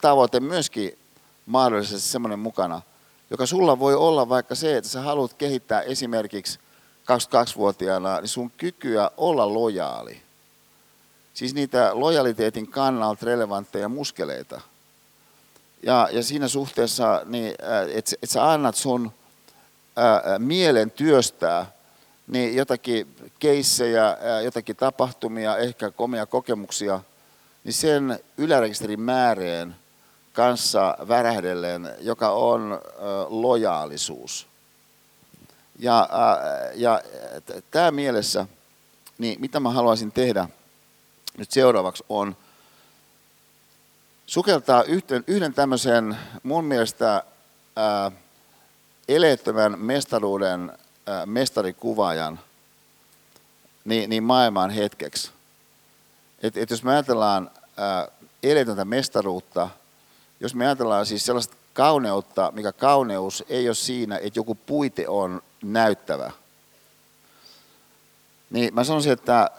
tavoite 0.01 0.41
myöskin 0.41 0.99
mahdollisesti 1.47 2.09
semmoinen 2.09 2.39
mukana, 2.39 2.83
joka 3.31 3.47
sulla 3.47 3.79
voi 3.79 3.95
olla 3.95 4.29
vaikka 4.29 4.55
se, 4.55 4.77
että 4.77 4.91
sä 4.91 5.01
haluat 5.01 5.35
kehittää 5.35 5.81
esimerkiksi 5.81 6.59
22-vuotiaana 7.09 8.21
niin 8.21 8.29
sun 8.29 8.51
kykyä 8.51 9.11
olla 9.17 9.55
lojaali. 9.55 10.23
Siis 11.35 11.55
niitä 11.55 11.91
lojaliteetin 11.93 12.69
kannalta 12.69 13.27
relevantteja 13.27 13.89
muskeleita. 13.89 14.61
Ja, 15.83 16.09
ja 16.13 16.23
siinä 16.23 16.49
suhteessa, 16.49 17.23
niin, 17.25 17.55
että 17.95 18.17
et 18.23 18.31
sä 18.31 18.51
annat 18.51 18.75
sun 18.75 19.13
mielen 20.39 20.91
työstää 20.91 21.73
niin 22.27 22.57
jotakin 22.57 23.17
keissejä, 23.39 24.17
jotakin 24.45 24.77
tapahtumia, 24.77 25.57
ehkä 25.57 25.91
komia 25.91 26.27
kokemuksia, 26.27 27.01
niin 27.65 27.73
sen 27.73 28.21
ylärekisterin 28.39 29.01
määreen 29.01 29.77
kanssa 30.33 30.97
värähdellen, 31.09 31.95
joka 32.01 32.31
on 32.31 32.81
lojaalisuus. 33.29 34.47
Ja, 35.79 36.09
ja 36.75 37.03
tämä 37.71 37.91
mielessä, 37.91 38.47
niin 39.19 39.41
mitä 39.41 39.61
mä 39.61 39.71
haluaisin 39.71 40.13
tehdä 40.13 40.49
nyt 41.39 41.51
seuraavaksi 41.51 42.05
on 42.09 42.37
sukeltaa 44.27 44.83
yhden, 44.83 45.25
yhden 45.27 45.55
tämmöisen 45.55 46.17
mun 46.43 46.65
mielestä 46.65 47.25
ää, 47.77 48.13
eleettömän 49.09 49.79
mestaruuden 49.79 50.73
ää, 51.07 51.27
mestarikuvaajan 51.27 52.41
niin, 53.85 54.11
niin 54.11 54.23
maailmaan 54.23 54.71
hetkeksi. 54.71 55.31
Et, 56.43 56.57
et 56.57 56.71
jos 56.71 56.83
me 56.83 56.93
ajatellaan 56.93 57.51
ää, 57.77 58.09
eleetöntä 58.43 58.85
mestaruutta, 58.85 59.69
jos 60.41 60.55
me 60.55 60.67
ajatellaan 60.67 61.07
siis 61.07 61.27
sellaista 61.27 61.57
kauneutta, 61.73 62.53
mikä 62.55 62.73
kauneus 62.73 63.45
ei 63.49 63.69
ole 63.69 63.75
siinä, 63.75 64.17
että 64.17 64.39
joku 64.39 64.55
puite 64.55 65.09
on 65.09 65.43
näyttävä, 65.63 66.31
niin 68.51 68.75
mä 68.75 68.85
sanoisin, 68.85 69.13
että 69.13 69.51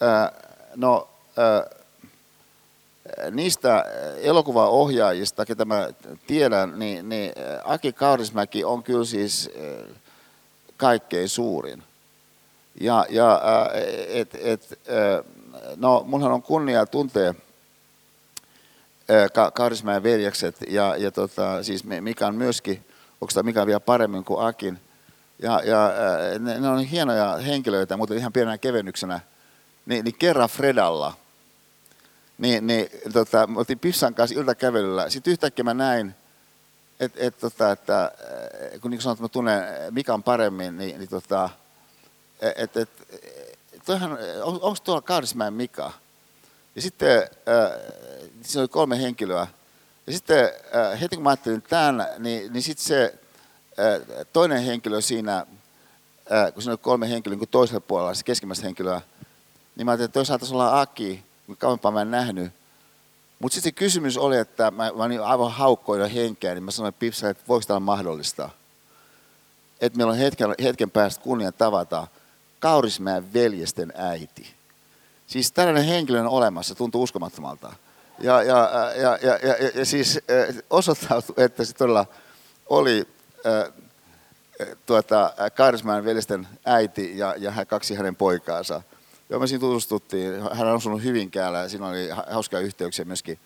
ää, 0.00 0.32
no, 0.76 1.08
ää, 1.36 1.77
niistä 3.30 3.84
elokuvaohjaajista, 4.20 5.46
ketä 5.46 5.64
mä 5.64 5.88
tiedän, 6.26 6.78
niin, 6.78 7.08
niin 7.08 7.32
Aki 7.64 7.92
Kaurismäki 7.92 8.64
on 8.64 8.82
kyllä 8.82 9.04
siis 9.04 9.50
kaikkein 10.76 11.28
suurin. 11.28 11.82
Ja, 12.80 13.06
ja 13.10 13.40
et, 14.08 14.34
et, 14.34 14.78
no, 15.76 16.04
munhan 16.06 16.32
on 16.32 16.42
kunnia 16.42 16.86
tuntea 16.86 17.34
Kaurismäen 19.54 20.02
veljekset 20.02 20.56
ja, 20.68 20.96
ja 20.96 21.10
tota, 21.10 21.62
siis 21.62 21.84
on 22.26 22.34
myöskin, 22.34 22.84
onko 23.20 23.32
tämä 23.34 23.46
Mika 23.46 23.66
vielä 23.66 23.80
paremmin 23.80 24.24
kuin 24.24 24.46
Akin. 24.46 24.78
Ja, 25.42 25.62
ja 25.64 25.92
ne, 26.38 26.60
ne 26.60 26.68
on 26.68 26.80
hienoja 26.80 27.36
henkilöitä, 27.36 27.96
mutta 27.96 28.14
ihan 28.14 28.32
pienenä 28.32 28.58
kevennyksenä. 28.58 29.20
Niin 29.86 30.14
kerran 30.18 30.48
Fredalla– 30.48 31.14
niin, 32.38 32.66
niin 32.66 32.88
tota, 33.12 33.46
me 33.46 33.58
oltiin 33.58 33.78
Pissan 33.78 34.14
kanssa 34.14 34.38
iltakävelyllä. 34.38 35.10
Sitten 35.10 35.30
yhtäkkiä 35.30 35.64
mä 35.64 35.74
näin, 35.74 36.14
et, 37.00 37.12
et, 37.16 37.38
tota, 37.38 37.72
että 37.72 38.12
kun 38.80 38.90
niin 38.90 39.00
sanoin, 39.00 39.14
että 39.14 39.24
mä 39.24 39.28
tunnen 39.28 39.64
Mikan 39.90 40.22
paremmin, 40.22 40.78
niin, 40.78 40.98
niin 40.98 41.08
tota, 41.08 41.50
et, 42.56 42.76
et, 42.76 42.90
toihan, 43.84 44.12
on, 44.42 44.54
onko 44.62 44.76
tuolla 44.84 45.02
Kaurismäen 45.02 45.54
Mika? 45.54 45.92
Ja 46.76 46.82
sitten 46.82 47.22
äh, 47.22 47.80
siinä 48.42 48.60
oli 48.60 48.68
kolme 48.68 49.02
henkilöä. 49.02 49.46
Ja 50.06 50.12
sitten 50.12 50.44
äh, 50.44 51.00
heti 51.00 51.16
kun 51.16 51.22
mä 51.22 51.30
ajattelin 51.30 51.62
tämän, 51.62 52.06
niin, 52.18 52.52
niin 52.52 52.62
sitten 52.62 52.86
se 52.86 53.14
äh, 53.78 54.26
toinen 54.32 54.62
henkilö 54.62 55.00
siinä, 55.00 55.46
äh, 56.32 56.52
kun 56.54 56.62
siinä 56.62 56.72
oli 56.72 56.78
kolme 56.82 57.10
henkilöä 57.10 57.38
niin 57.38 57.48
toisella 57.48 57.80
puolella, 57.80 58.14
se 58.14 58.24
keskimmäistä 58.24 58.64
henkilöä, 58.64 59.00
niin 59.76 59.84
mä 59.84 59.90
ajattelin, 59.90 60.08
että 60.08 60.14
toi 60.14 60.26
saattaisi 60.26 60.54
olla 60.54 60.80
Aki, 60.80 61.24
kauempaa 61.58 61.90
mä 61.90 62.02
en 62.02 62.10
nähnyt. 62.10 62.52
Mutta 63.38 63.54
sitten 63.54 63.70
se 63.70 63.72
kysymys 63.72 64.16
oli, 64.16 64.36
että 64.36 64.70
mä, 64.70 64.92
mä 64.96 65.04
olin 65.04 65.22
aivan 65.22 65.52
haukkoina 65.52 66.06
henkeä, 66.06 66.54
niin 66.54 66.64
mä 66.64 66.70
sanoin 66.70 66.94
Pipsa, 66.94 67.30
että 67.30 67.44
voiko 67.48 67.64
tämä 67.66 67.80
mahdollista? 67.80 68.50
Että 69.80 69.96
meillä 69.96 70.12
on 70.12 70.18
hetken, 70.18 70.54
hetken 70.62 70.90
päästä 70.90 71.22
kunnia 71.22 71.52
tavata 71.52 72.06
Kaurismäen 72.58 73.32
veljesten 73.32 73.92
äiti. 73.96 74.54
Siis 75.26 75.52
tällainen 75.52 75.84
henkilö 75.84 76.20
on 76.20 76.28
olemassa, 76.28 76.74
tuntuu 76.74 77.02
uskomattomalta. 77.02 77.72
Ja, 78.18 78.42
ja, 78.42 78.70
ja, 78.96 79.18
ja, 79.22 79.38
ja, 79.42 79.56
ja, 79.58 79.70
ja 79.74 79.84
siis 79.84 80.20
osoittautui, 80.70 81.44
että 81.44 81.64
se 81.64 81.72
todella 81.74 82.06
oli 82.66 83.08
äh, 83.46 83.72
tuota, 84.86 85.32
Kaurismäen 85.54 86.04
veljesten 86.04 86.48
äiti 86.64 87.18
ja, 87.18 87.34
ja 87.38 87.66
kaksi 87.66 87.94
hänen 87.94 88.16
poikaansa. 88.16 88.82
Joo, 89.30 89.40
me 89.40 89.46
siinä 89.46 89.60
tutustuttiin. 89.60 90.32
Hän 90.52 90.68
on 90.68 90.76
asunut 90.76 91.02
Hyvinkäällä 91.02 91.58
ja 91.58 91.68
siinä 91.68 91.86
oli 91.86 92.08
hauskaa 92.30 92.60
yhteyksiä 92.60 93.04
myöskin. 93.04 93.38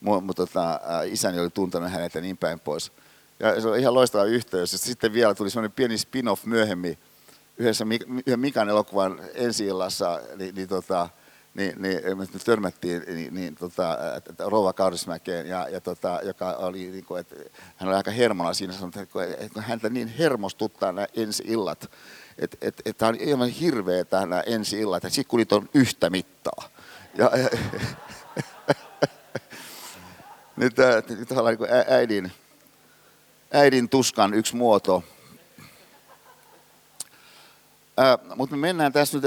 Mutta 0.00 0.46
tota, 0.46 0.80
isäni 1.04 1.40
oli 1.40 1.50
tuntenut 1.50 1.90
hänet 1.90 2.14
ja 2.14 2.20
niin 2.20 2.36
päin 2.36 2.60
pois. 2.60 2.92
Ja 3.40 3.60
se 3.60 3.68
oli 3.68 3.80
ihan 3.80 3.94
loistava 3.94 4.24
yhteys. 4.24 4.72
Ja 4.72 4.78
sitten 4.78 5.12
vielä 5.12 5.34
tuli 5.34 5.50
semmoinen 5.50 5.72
pieni 5.76 5.98
spin-off 5.98 6.44
myöhemmin 6.44 6.98
yhdessä 7.58 7.84
yhden 8.26 8.40
Mikan 8.40 8.68
elokuvan 8.68 9.20
ensi 9.34 9.66
illassa, 9.66 10.20
niin, 10.36 10.54
niin, 10.54 10.68
tota, 10.68 11.08
niin, 11.54 11.82
niin 11.82 12.18
me 12.18 12.26
törmättiin 12.44 13.02
niin, 13.06 13.34
niin, 13.34 13.54
tota, 13.54 13.98
Rouva 14.38 14.72
Kaurismäkeen, 14.72 15.46
ja, 15.46 15.68
ja 15.68 15.80
tota, 15.80 16.20
joka 16.22 16.52
oli, 16.52 16.78
niin 16.78 17.04
kuin, 17.04 17.20
että 17.20 17.36
hän 17.76 17.88
oli 17.88 17.96
aika 17.96 18.10
hermona 18.10 18.54
siinä, 18.54 18.72
sanoi, 18.72 18.90
että, 18.96 19.44
että 19.44 19.62
häntä 19.62 19.88
niin 19.88 20.08
hermostuttaa 20.08 20.92
nämä 20.92 21.06
ensi 21.16 21.42
illat, 21.46 21.90
että 22.38 22.56
et, 22.60 22.82
et 22.84 22.98
tämä 22.98 23.08
on 23.08 23.14
ihan 23.20 23.48
hirveä 23.48 24.04
tämä 24.04 24.40
ensi 24.40 24.80
illat, 24.80 25.04
että 25.04 25.22
niitä 25.32 25.56
on 25.56 25.68
yhtä 25.74 26.10
mittaa. 26.10 26.68
Ja, 27.18 27.30
nyt 30.56 30.74
tämä 30.74 31.40
on 31.40 31.46
niin 31.46 31.84
äidin, 31.88 32.32
äidin 33.52 33.88
tuskan 33.88 34.34
yksi 34.34 34.56
muoto. 34.56 35.04
Äh, 38.00 38.36
mutta 38.36 38.56
me 38.56 38.60
mennään 38.60 38.92
tässä 38.92 39.18
nyt 39.18 39.24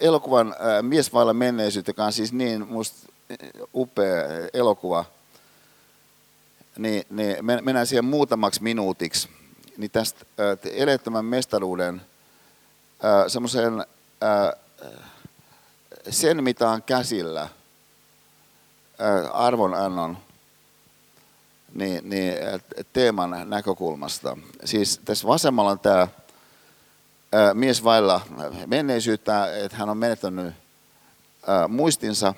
elokuvan 0.00 0.48
äh, 0.48 0.82
Mies 0.82 1.12
vailla 1.12 1.34
menneisyyttä, 1.34 1.90
joka 1.90 2.04
on 2.04 2.12
siis 2.12 2.32
niin 2.32 2.68
musta 2.68 3.12
upea 3.74 4.14
elokuva. 4.54 5.04
Niin, 6.78 7.04
niin 7.10 7.36
mennään 7.44 7.86
siihen 7.86 8.04
muutamaksi 8.04 8.62
minuutiksi 8.62 9.28
niin 9.76 9.90
tästä 9.90 10.24
eleettömän 10.72 11.24
mestaruuden 11.24 12.02
semmoisen 13.28 13.86
sen, 16.10 16.44
mitä 16.44 16.70
on 16.70 16.82
käsillä, 16.82 17.48
arvonannon 19.32 20.18
niin, 21.74 22.10
niin, 22.10 22.34
teeman 22.92 23.50
näkökulmasta. 23.50 24.36
Siis 24.64 25.00
tässä 25.04 25.28
vasemmalla 25.28 25.70
on 25.70 25.78
tämä 25.78 26.08
mies 27.54 27.84
vailla 27.84 28.20
menneisyyttä, 28.66 29.56
että 29.56 29.76
hän 29.76 29.88
on 29.88 29.98
menettänyt 29.98 30.54
muistinsa 31.68 32.34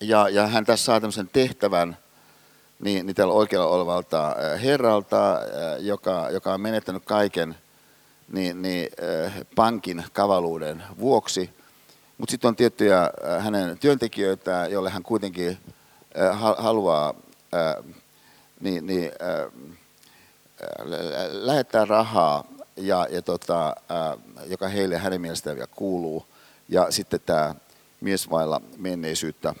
ja, 0.00 0.28
ja 0.28 0.46
hän 0.46 0.64
tässä 0.64 0.84
saa 0.84 1.00
tämmöisen 1.00 1.30
tehtävän– 1.32 1.96
niin, 2.80 3.06
niin 3.06 3.16
tällä 3.16 3.34
oikealla 3.34 3.66
olevalta 3.66 4.28
äh, 4.28 4.62
herralta, 4.62 5.32
äh, 5.32 5.40
joka, 5.80 6.30
joka 6.30 6.54
on 6.54 6.60
menettänyt 6.60 7.04
kaiken 7.04 7.56
niin, 8.32 8.62
niin, 8.62 8.88
äh, 9.26 9.32
pankin 9.54 10.04
kavaluuden 10.12 10.82
vuoksi. 10.98 11.50
Mutta 12.18 12.30
sitten 12.30 12.48
on 12.48 12.56
tiettyjä 12.56 13.10
hänen 13.38 13.78
työntekijöitä, 13.78 14.66
joille 14.70 14.90
hän 14.90 15.02
kuitenkin 15.02 15.58
haluaa 16.56 17.14
niin, 18.60 18.86
niin, 18.86 19.12
lähettää 21.30 21.84
rahaa, 21.84 22.44
ja, 22.76 23.06
ja 23.10 23.22
tota, 23.22 23.76
joka 24.46 24.68
heille 24.68 24.98
hänen 24.98 25.20
mielestään 25.20 25.56
vielä 25.56 25.68
kuuluu. 25.76 26.26
Ja 26.68 26.90
sitten 26.90 27.20
tämä 27.26 27.54
mies 28.00 28.30
vailla 28.30 28.60
menneisyyttä 28.76 29.54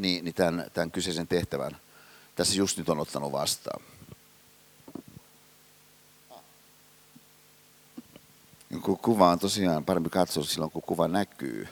niin, 0.00 0.24
niin 0.24 0.34
tämän, 0.34 0.66
tämän 0.72 0.90
kyseisen 0.90 1.28
tehtävän 1.28 1.76
tässä 2.40 2.58
just 2.58 2.78
nyt 2.78 2.88
on 2.88 2.98
ottanut 2.98 3.32
vastaan. 3.32 3.82
Kun 8.82 8.98
kuva 8.98 9.30
on 9.30 9.38
tosiaan 9.38 9.84
parempi 9.84 10.10
katsoa 10.10 10.44
silloin, 10.44 10.70
kun 10.70 10.82
kuva 10.82 11.08
näkyy. 11.08 11.68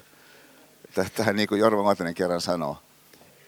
Tähän 1.15 1.37
niin 1.37 1.49
kuin 1.49 1.59
Jorma 1.59 1.83
Matinen 1.83 2.15
kerran 2.15 2.41
sanoi, 2.41 2.77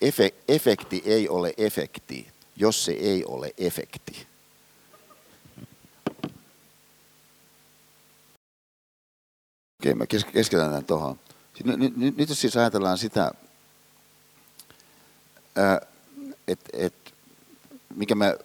efe, 0.01 0.35
efekti 0.49 1.03
ei 1.05 1.29
ole 1.29 1.55
efekti, 1.57 2.29
jos 2.57 2.85
se 2.85 2.93
ei 2.93 3.25
ole 3.25 3.55
efekti. 3.59 4.27
Okei, 9.81 9.95
mä 9.95 10.07
keskitän 10.07 10.67
tämän 10.67 10.85
tuohon. 10.85 11.21
Nyt, 11.65 11.97
nyt, 11.97 12.17
nyt 12.17 12.29
jos 12.29 12.41
siis 12.41 12.57
ajatellaan 12.57 12.99
sitä, 12.99 13.33
että 16.49 16.71
et, 16.73 17.00
mikä 17.95 18.15
me 18.15 18.39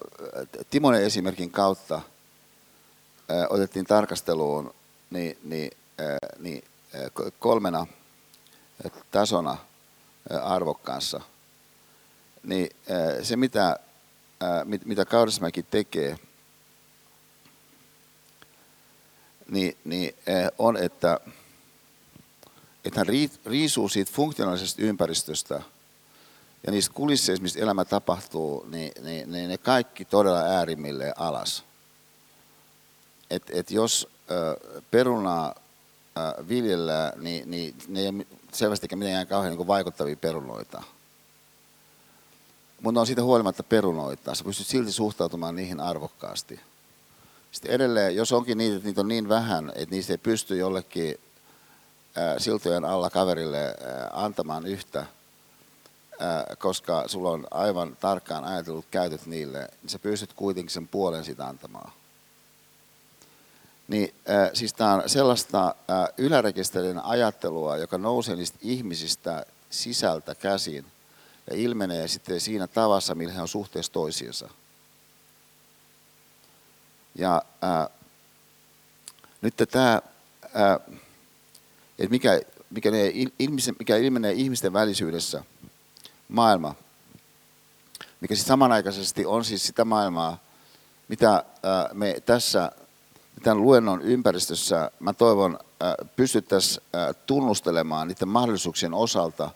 Timonen 0.70 1.04
esimerkin 1.04 1.52
kautta 1.52 2.02
otettiin 3.50 3.86
tarkasteluun, 3.86 4.74
niin, 5.10 5.38
niin, 5.44 5.72
niin 6.40 6.64
kolmena 7.40 7.88
tasona 9.12 9.58
arvokkaassa, 10.44 11.22
niin 12.44 12.70
se 13.24 13.36
mitä, 13.36 13.80
mitä 14.86 15.06
Kaurismäki 15.06 15.64
tekee, 15.64 16.20
niin, 19.50 19.78
niin 19.84 20.16
on, 20.58 20.78
että, 20.78 21.20
että 22.86 23.00
hän 23.00 23.08
riisuu 23.46 23.90
siitä 23.90 24.12
funktionaalisesta 24.12 24.82
ympäristöstä 24.82 25.62
ja 26.66 26.72
niistä 26.72 26.94
kulisseista, 26.94 27.44
mistä 27.44 27.60
elämä 27.60 27.86
tapahtuu, 27.86 28.66
niin, 28.70 28.92
niin, 29.02 29.32
niin 29.32 29.50
ne 29.50 29.58
kaikki 29.58 30.06
todella 30.06 30.40
äärimmilleen 30.40 31.14
alas. 31.20 31.64
Et, 33.30 33.44
et 33.50 33.72
jos 33.72 34.08
äh, 34.32 34.82
perunaa 34.92 35.56
äh, 36.18 36.48
viljellään, 36.48 37.14
niin, 37.24 37.52
niin 37.52 37.76
ne 37.88 38.00
ei 38.00 38.08
ole 38.08 38.26
selvästikään 38.52 39.00
mitenkään 39.00 39.28
kauhean 39.28 39.58
niin 39.58 39.68
vaikuttavia 39.68 40.16
perunoita. 40.16 40.84
Mutta 42.82 43.00
on 43.00 43.08
siitä 43.08 43.24
huolimatta 43.24 43.64
perunoita. 43.64 44.36
Sä 44.36 44.44
pystyt 44.44 44.68
silti 44.68 44.92
suhtautumaan 44.92 45.56
niihin 45.56 45.80
arvokkaasti. 45.80 46.60
Sitten 47.52 47.72
edelleen, 47.72 48.16
jos 48.16 48.32
onkin 48.32 48.58
niitä, 48.58 48.76
että 48.76 48.88
niitä 48.88 49.02
on 49.02 49.08
niin 49.08 49.30
vähän, 49.30 49.72
että 49.76 49.96
niistä 49.96 50.14
ei 50.14 50.18
pysty 50.18 50.58
jollekin 50.58 51.20
siltojen 52.38 52.86
alla 52.86 53.10
kaverille 53.10 53.76
antamaan 54.12 54.66
yhtä, 54.66 55.06
koska 56.58 57.08
sulla 57.08 57.32
on 57.32 57.48
aivan 57.52 57.98
tarkkaan 58.00 58.44
ajatellut 58.44 58.86
käytöt 58.92 59.26
niille, 59.26 59.60
niin 59.82 59.90
sä 59.90 60.00
pystyt 60.00 60.34
kuitenkin 60.34 60.74
sen 60.74 60.88
puolen 60.88 61.26
sitä 61.26 61.48
antamaan. 61.48 61.92
Niin, 63.88 64.16
ää, 64.28 64.50
siis 64.54 64.74
tämä 64.74 64.94
on 64.94 65.10
sellaista 65.10 65.76
ää, 65.88 66.08
ylärekisterin 66.18 67.00
ajattelua, 67.00 67.78
joka 67.78 67.98
nousee 67.98 68.36
niistä 68.36 68.58
ihmisistä 68.62 69.46
sisältä 69.70 70.36
käsin 70.36 70.86
ja 71.50 71.56
ilmenee 71.56 72.08
sitten 72.08 72.42
siinä 72.42 72.68
tavassa, 72.68 73.16
millä 73.16 73.34
he 73.34 73.42
on 73.42 73.48
suhteessa 73.48 73.92
toisiinsa. 73.92 74.50
Ja 77.16 77.42
ää, 77.62 77.90
nyt 79.42 79.54
tämä, 79.72 80.02
että 82.00 82.10
mikä, 82.10 82.42
mikä, 82.70 82.90
mikä 83.80 83.98
ilmenee 83.98 84.34
ihmisten 84.34 84.74
välisyydessä, 84.74 85.44
maailma, 86.28 86.76
mikä 88.22 88.36
siis 88.36 88.48
samanaikaisesti 88.48 89.26
on 89.26 89.46
siis 89.46 89.68
sitä 89.68 89.86
maailmaa, 89.86 90.38
mitä 91.08 91.44
me 91.94 92.22
tässä 92.26 92.72
tämän 93.44 93.62
luennon 93.62 94.02
ympäristössä, 94.02 94.92
mä 95.00 95.14
toivon, 95.14 95.60
pystyttäisiin 96.16 96.86
tunnustelemaan 97.26 98.08
niiden 98.08 98.28
mahdollisuuksien 98.28 98.94
osalta, 98.94 99.50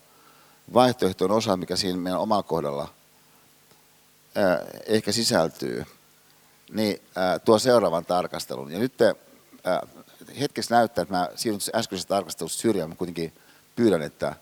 vaihtoehtojen 0.74 1.32
osalta, 1.32 1.58
mikä 1.58 1.76
siinä 1.76 2.00
meidän 2.00 2.20
omalla 2.20 2.44
kohdalla 2.44 2.88
ehkä 4.86 5.12
sisältyy 5.12 5.86
niin 6.72 7.02
tuo 7.46 7.60
seuraavan 7.60 8.06
tarkastelun. 8.06 8.72
Ja 8.72 8.80
nyt 8.80 8.98
te, 8.98 9.16
näyttää, 10.70 11.02
että 11.02 11.14
mä 11.14 11.30
siirryn 11.36 11.62
äskeisestä 11.76 12.10
tarkastelusta 12.10 12.62
syrjään, 12.62 12.90
mä 12.90 12.96
kuitenkin 12.96 13.34
pyydän, 13.76 14.02
että 14.02 14.36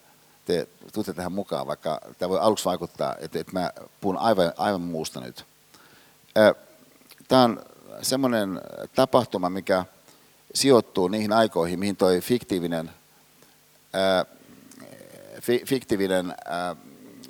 te 0.47 0.67
tuutte 0.93 1.13
tähän 1.13 1.31
mukaan, 1.31 1.67
vaikka 1.67 2.01
tämä 2.17 2.29
voi 2.29 2.39
aluksi 2.39 2.65
vaikuttaa, 2.65 3.15
että, 3.19 3.39
että 3.39 3.53
mä 3.53 3.71
puhun 4.01 4.17
aivan, 4.17 4.53
aivan 4.57 4.81
muusta 4.81 5.19
nyt. 5.21 5.45
Tämä 7.27 7.43
on 7.43 7.61
semmoinen 8.01 8.61
tapahtuma, 8.95 9.49
mikä 9.49 9.85
sijoittuu 10.53 11.07
niihin 11.07 11.33
aikoihin, 11.33 11.79
mihin 11.79 11.95
toi 11.95 12.21
fiktiivinen, 12.21 12.91
fiktiivinen 15.65 16.35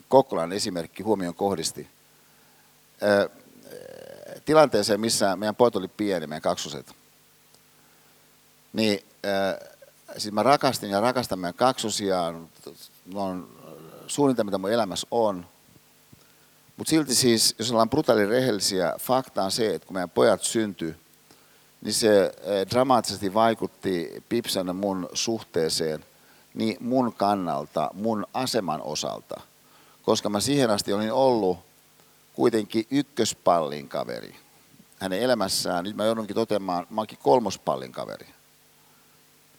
Kokkolan 0.07 0.53
esimerkki 0.53 1.03
huomioon 1.03 1.35
kohdisti. 1.35 1.87
Tilanteeseen, 4.45 4.99
missä 4.99 5.35
meidän 5.35 5.55
pojat 5.55 5.75
oli 5.75 5.87
pieni, 5.87 6.27
meidän 6.27 6.41
kaksoset. 6.41 6.95
Niin 8.73 9.05
siis 10.17 10.33
mä 10.33 10.43
rakastin 10.43 10.89
ja 10.89 11.01
rakastan 11.01 11.39
meidän 11.39 11.53
kaksosia, 11.53 12.33
ne 13.13 13.19
on 13.19 13.49
suunnitelma, 14.07 14.47
mitä 14.47 14.57
mun 14.57 14.71
elämässä 14.71 15.07
on. 15.11 15.45
Mutta 16.77 16.89
silti 16.89 17.15
siis, 17.15 17.55
jos 17.59 17.71
ollaan 17.71 17.89
brutaali 17.89 18.25
rehellisiä, 18.25 18.93
fakta 18.99 19.43
on 19.43 19.51
se, 19.51 19.75
että 19.75 19.85
kun 19.85 19.93
meidän 19.93 20.09
pojat 20.09 20.43
syntyi, 20.43 20.95
niin 21.81 21.93
se 21.93 22.23
äh, 22.23 22.69
dramaattisesti 22.69 23.33
vaikutti 23.33 24.23
Pipsan 24.29 24.75
mun 24.75 25.09
suhteeseen 25.13 26.05
niin 26.53 26.77
mun 26.79 27.13
kannalta, 27.13 27.89
mun 27.93 28.25
aseman 28.33 28.81
osalta. 28.81 29.41
Koska 30.03 30.29
mä 30.29 30.39
siihen 30.39 30.69
asti 30.69 30.93
olin 30.93 31.11
ollut 31.11 31.57
kuitenkin 32.33 32.87
ykköspallin 32.91 33.89
kaveri. 33.89 34.35
Hänen 34.99 35.19
elämässään, 35.19 35.83
nyt 35.83 35.95
mä 35.95 36.05
joudunkin 36.05 36.35
toteamaan, 36.35 36.87
mä 36.89 37.01
oonkin 37.01 37.19
kolmospallin 37.23 37.91
kaveri. 37.91 38.27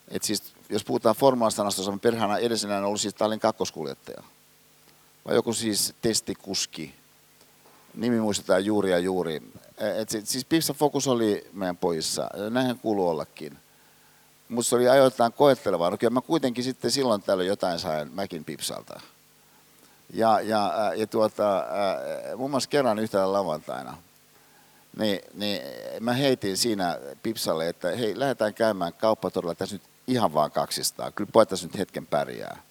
Et 0.08 0.22
siis, 0.22 0.42
jos 0.68 0.84
puhutaan 0.84 1.16
formula-sanasta, 1.16 1.92
mä 1.92 1.98
perhana 1.98 2.38
edellisenä 2.38 2.86
ollut 2.86 3.00
siis 3.00 3.14
tallin 3.14 3.40
kakkoskuljettaja. 3.40 4.22
Vai 5.26 5.34
joku 5.34 5.52
siis 5.52 5.94
testikuski. 6.02 6.94
Nimi 7.94 8.20
muistetaan 8.20 8.64
juuri 8.64 8.90
ja 8.90 8.98
juuri. 8.98 9.42
Et 9.78 10.08
siis 10.08 10.44
Pipsa 10.44 10.74
Focus 10.74 11.08
oli 11.08 11.46
meidän 11.52 11.76
pojissa, 11.76 12.30
näinhän 12.50 12.78
kuuluu 12.78 13.08
ollakin. 13.08 13.58
Mutta 14.48 14.68
se 14.68 14.76
oli 14.76 14.88
ajoittain 14.88 15.32
koettelevaa. 15.32 15.90
No 15.90 15.96
kyllä 15.98 16.10
mä 16.10 16.20
kuitenkin 16.20 16.64
sitten 16.64 16.90
silloin 16.90 17.22
tällöin 17.22 17.48
jotain 17.48 17.78
sain 17.78 18.12
Mäkin 18.12 18.44
Pipsalta. 18.44 19.00
Ja, 20.12 20.40
ja, 20.40 20.92
ja 20.96 21.06
tuota, 21.06 21.64
muun 22.36 22.50
muassa 22.50 22.68
kerran 22.68 22.98
yhtään 22.98 23.32
lavantaina, 23.32 23.96
niin, 24.98 25.20
niin 25.34 25.62
mä 26.00 26.12
heitin 26.12 26.56
siinä 26.56 26.98
Pipsalle, 27.22 27.68
että 27.68 27.88
hei, 27.88 28.18
lähdetään 28.18 28.54
käymään 28.54 28.92
kauppatorilla 28.92 29.54
tässä 29.54 29.74
nyt 29.74 29.82
ihan 30.08 30.34
vaan 30.34 30.50
kaksistaan. 30.50 31.12
Kyllä 31.12 31.30
pojat 31.32 31.48
tässä 31.48 31.66
nyt 31.66 31.78
hetken 31.78 32.06
pärjää. 32.06 32.62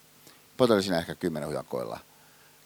Pojat 0.58 0.72
oli 0.72 0.84
siinä 0.84 0.98
ehkä 0.98 1.16
kymmenen 1.16 1.50
hujakoilla. 1.50 2.00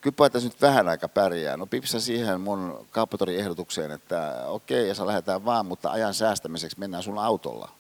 Kyllä 0.02 0.16
pojat 0.16 0.34
tässä 0.34 0.48
nyt 0.48 0.62
vähän 0.62 0.90
aika 0.90 1.08
pärjää. 1.08 1.58
No 1.58 1.66
Pipsa 1.66 2.00
siihen 2.00 2.42
mun 2.42 2.88
kauppatorin 2.92 3.40
ehdotukseen, 3.40 3.92
että 3.92 4.44
okei, 4.48 4.88
ja 4.88 4.96
sä 4.96 5.08
lähdetään 5.08 5.46
vaan, 5.46 5.66
mutta 5.66 5.92
ajan 5.92 6.14
säästämiseksi 6.14 6.80
mennään 6.80 7.04
sun 7.04 7.20
autolla. 7.20 7.72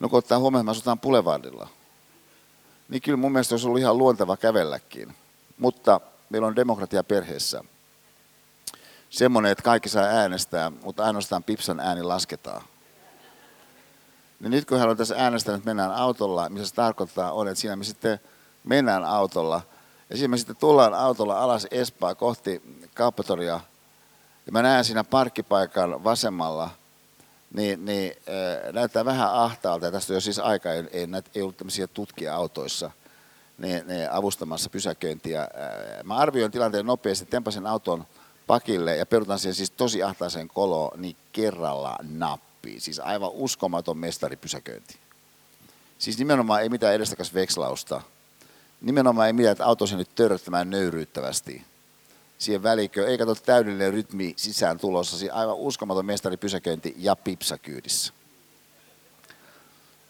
No 0.00 0.08
kun 0.08 0.18
ottaa 0.18 0.38
huomioon, 0.38 0.60
että 0.60 0.66
me 0.66 0.70
asutaan 0.70 1.00
Boulevardilla 1.00 1.68
niin 2.88 3.02
kyllä 3.02 3.16
mun 3.16 3.32
mielestä 3.32 3.54
olisi 3.54 3.66
ollut 3.66 3.80
ihan 3.80 3.98
luonteva 3.98 4.36
kävelläkin. 4.36 5.14
Mutta 5.58 6.00
meillä 6.30 6.48
on 6.48 6.56
demokratia 6.56 7.04
perheessä. 7.04 7.64
Semmoinen, 9.10 9.52
että 9.52 9.64
kaikki 9.64 9.88
saa 9.88 10.04
äänestää, 10.04 10.70
mutta 10.70 11.04
ainoastaan 11.04 11.44
Pipsan 11.44 11.80
ääni 11.80 12.02
lasketaan. 12.02 12.62
Niin 14.40 14.50
nyt 14.50 14.64
kun 14.64 14.78
hän 14.78 14.90
on 14.90 14.96
tässä 14.96 15.14
äänestänyt, 15.18 15.58
että 15.58 15.70
mennään 15.70 15.92
autolla, 15.92 16.48
missä 16.48 16.68
se 16.68 16.74
tarkoittaa 16.74 17.32
on, 17.32 17.48
että 17.48 17.60
siinä 17.60 17.76
me 17.76 17.84
sitten 17.84 18.20
mennään 18.64 19.04
autolla. 19.04 19.60
Ja 20.10 20.16
siinä 20.16 20.28
me 20.28 20.36
sitten 20.36 20.56
tullaan 20.56 20.94
autolla 20.94 21.38
alas 21.38 21.66
Espaa 21.70 22.14
kohti 22.14 22.62
kauppatoria. 22.94 23.60
Ja 24.46 24.52
mä 24.52 24.62
näen 24.62 24.84
siinä 24.84 25.04
parkkipaikan 25.04 26.04
vasemmalla– 26.04 26.70
niin, 27.54 27.84
niin 27.84 28.12
äh, 28.28 28.72
näyttää 28.72 29.04
vähän 29.04 29.32
ahtaalta, 29.32 29.86
ja 29.86 29.92
tästä 29.92 30.12
on 30.12 30.14
jo 30.14 30.20
siis 30.20 30.38
aika, 30.38 30.72
ei, 30.72 30.84
ei, 30.92 31.06
näitä, 31.06 31.30
ei 31.34 31.42
ollut 31.42 31.56
tämmöisiä 31.56 31.86
tutkia 31.86 32.34
autoissa 32.34 32.90
niin, 33.58 33.86
niin 33.86 34.12
avustamassa 34.12 34.70
pysäköintiä. 34.70 35.40
Äh, 35.40 35.48
mä 36.04 36.16
arvioin 36.16 36.52
tilanteen 36.52 36.86
nopeasti, 36.86 37.26
tempasin 37.26 37.66
auton 37.66 38.04
pakille 38.46 38.96
ja 38.96 39.06
perutan 39.06 39.38
siihen 39.38 39.54
siis 39.54 39.70
tosi 39.70 40.02
ahtaaseen 40.02 40.48
koloon, 40.48 41.00
niin 41.00 41.16
kerralla 41.32 41.96
nappi. 42.64 42.80
Siis 42.80 43.00
aivan 43.00 43.30
uskomaton 43.32 43.98
mestaripysäköinti. 43.98 44.96
Siis 45.98 46.18
nimenomaan 46.18 46.62
ei 46.62 46.68
mitään 46.68 46.94
edestakas 46.94 47.34
vekslausta. 47.34 48.00
Nimenomaan 48.80 49.26
ei 49.26 49.32
mitään, 49.32 49.52
että 49.52 49.66
auto 49.66 49.84
nyt 49.96 50.14
törröttämään 50.14 50.70
nöyryyttävästi. 50.70 51.62
siihen 52.38 52.62
välikköön. 52.62 53.08
Ei 53.08 53.18
kato 53.18 53.34
täydellinen 53.34 53.92
rytmi 53.92 54.34
sisään 54.36 54.78
tulossa. 54.78 55.18
Siinä 55.18 55.34
aivan 55.34 55.56
uskomaton 55.56 56.06
mestari 56.06 56.36
pysäköinti 56.36 56.94
ja 56.98 57.16
pipsa 57.16 57.58
kyydissä. 57.58 58.12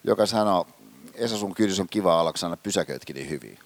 Joka 0.03 0.25
sanoo, 0.25 0.67
Esa 1.13 1.37
sun 1.37 1.55
kyydissä 1.55 1.81
on 1.81 1.89
kiva 1.89 2.21
olla, 2.21 2.33
kun 2.33 2.57
pysäköitkin 2.63 3.15
niin 3.15 3.29
hyvin. 3.29 3.59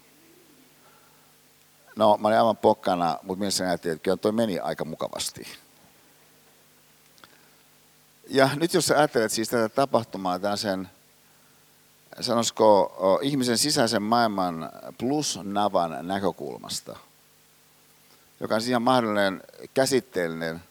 No, 1.96 2.16
mä 2.20 2.28
olin 2.28 2.38
aivan 2.38 2.56
pokkana, 2.56 3.18
mutta 3.22 3.38
mielessäni 3.38 3.70
ajattelin, 3.70 3.94
että 3.94 4.04
kyllä 4.04 4.16
toi 4.16 4.32
meni 4.32 4.58
aika 4.58 4.84
mukavasti. 4.84 5.46
Ja 8.32 8.50
nyt 8.56 8.74
jos 8.74 8.86
sä 8.86 8.98
ajattelet 8.98 9.32
siis 9.32 9.48
tätä 9.48 9.68
tapahtumaa 9.68 10.56
sen, 10.56 10.88
sanoisiko 12.20 12.92
ihmisen 13.22 13.58
sisäisen 13.58 14.02
maailman 14.02 14.70
plus 14.98 15.38
navan 15.42 15.98
näkökulmasta, 16.02 16.96
joka 18.40 18.54
on 18.54 18.60
ihan 18.66 18.82
mahdollinen 18.82 19.42
käsitteellinen 19.74 20.62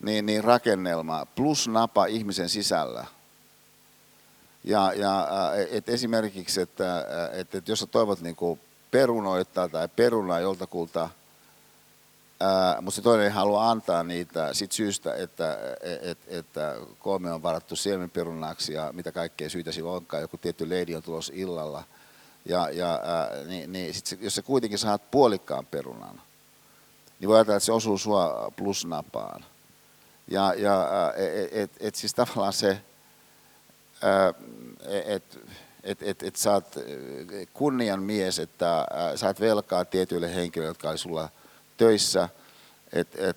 niin, 0.00 0.26
niin 0.26 0.44
rakennelma 0.44 1.26
plus 1.26 1.68
napa 1.68 2.06
ihmisen 2.06 2.48
sisällä. 2.48 3.06
Ja, 4.64 4.92
ja 4.92 5.28
et 5.70 5.88
esimerkiksi, 5.88 6.60
että, 6.60 7.06
että, 7.32 7.58
että 7.58 7.70
jos 7.70 7.80
sä 7.80 7.86
toivot 7.86 8.20
niin 8.20 8.60
perunoita 8.90 9.68
tai 9.68 9.88
perunaa 9.88 10.40
joltakulta, 10.40 11.08
mutta 12.82 12.96
se 12.96 13.02
toinen 13.02 13.26
ei 13.26 13.32
halua 13.32 13.70
antaa 13.70 14.02
niitä 14.02 14.54
sit 14.54 14.72
syystä, 14.72 15.14
että, 15.14 15.58
et, 16.02 16.18
että 16.26 16.76
kolme 16.98 17.32
on 17.32 17.42
varattu 17.42 17.76
siemenperunaksi 17.76 18.72
ja 18.72 18.92
mitä 18.92 19.12
kaikkea 19.12 19.50
syitä 19.50 19.72
sillä 19.72 19.90
onkaan. 19.90 20.20
Joku 20.20 20.36
tietty 20.36 20.68
leidi 20.68 20.94
on 20.94 21.02
tulossa 21.02 21.32
illalla. 21.36 21.84
Ja, 22.44 22.70
ja 22.70 23.00
ää, 23.04 23.44
niin, 23.46 23.72
niin 23.72 23.94
sit 23.94 24.06
se, 24.06 24.18
jos 24.20 24.34
sä 24.34 24.42
kuitenkin 24.42 24.78
saat 24.78 25.10
puolikkaan 25.10 25.66
perunan, 25.66 26.20
niin 27.20 27.28
voi 27.28 27.36
ajatella, 27.36 27.56
että 27.56 27.66
se 27.66 27.72
osuu 27.72 27.98
sua 27.98 28.52
plusnapaan. 28.56 29.44
Ja, 30.28 30.54
ja 30.56 30.88
et, 31.16 31.48
et, 31.52 31.70
et 31.80 31.94
siis 31.94 32.14
tavallaan 32.14 32.52
se, 32.52 32.80
että 35.04 35.38
et, 35.84 36.02
et, 36.02 36.22
et 36.22 36.36
sä 36.36 36.52
oot 36.52 36.74
kunnian 37.52 38.02
mies, 38.02 38.38
että 38.38 38.86
saat 39.14 39.40
velkaa 39.40 39.84
tietyille 39.84 40.34
henkilöille, 40.34 40.70
jotka 40.70 40.90
oli 40.90 40.98
sulla 40.98 41.28
töissä, 41.78 42.28
että 42.92 43.28
et, 43.28 43.36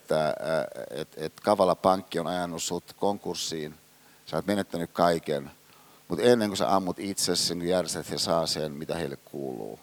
et, 0.90 1.08
et 1.18 1.34
kavala 1.44 1.76
pankki 1.76 2.20
on 2.20 2.28
ajanut 2.28 2.64
sut 2.64 2.84
konkurssiin, 3.00 3.76
sä 4.26 4.36
oot 4.36 4.46
menettänyt 4.46 4.90
kaiken, 4.94 5.52
mutta 6.08 6.26
ennen 6.26 6.50
kuin 6.50 6.58
sä 6.58 6.76
ammut 6.76 7.00
itsesi, 7.00 7.56
niin 7.56 7.70
järjestät 7.70 8.10
ja 8.10 8.20
saa 8.20 8.48
sen, 8.48 8.72
mitä 8.72 8.96
heille 8.96 9.18
kuuluu. 9.26 9.80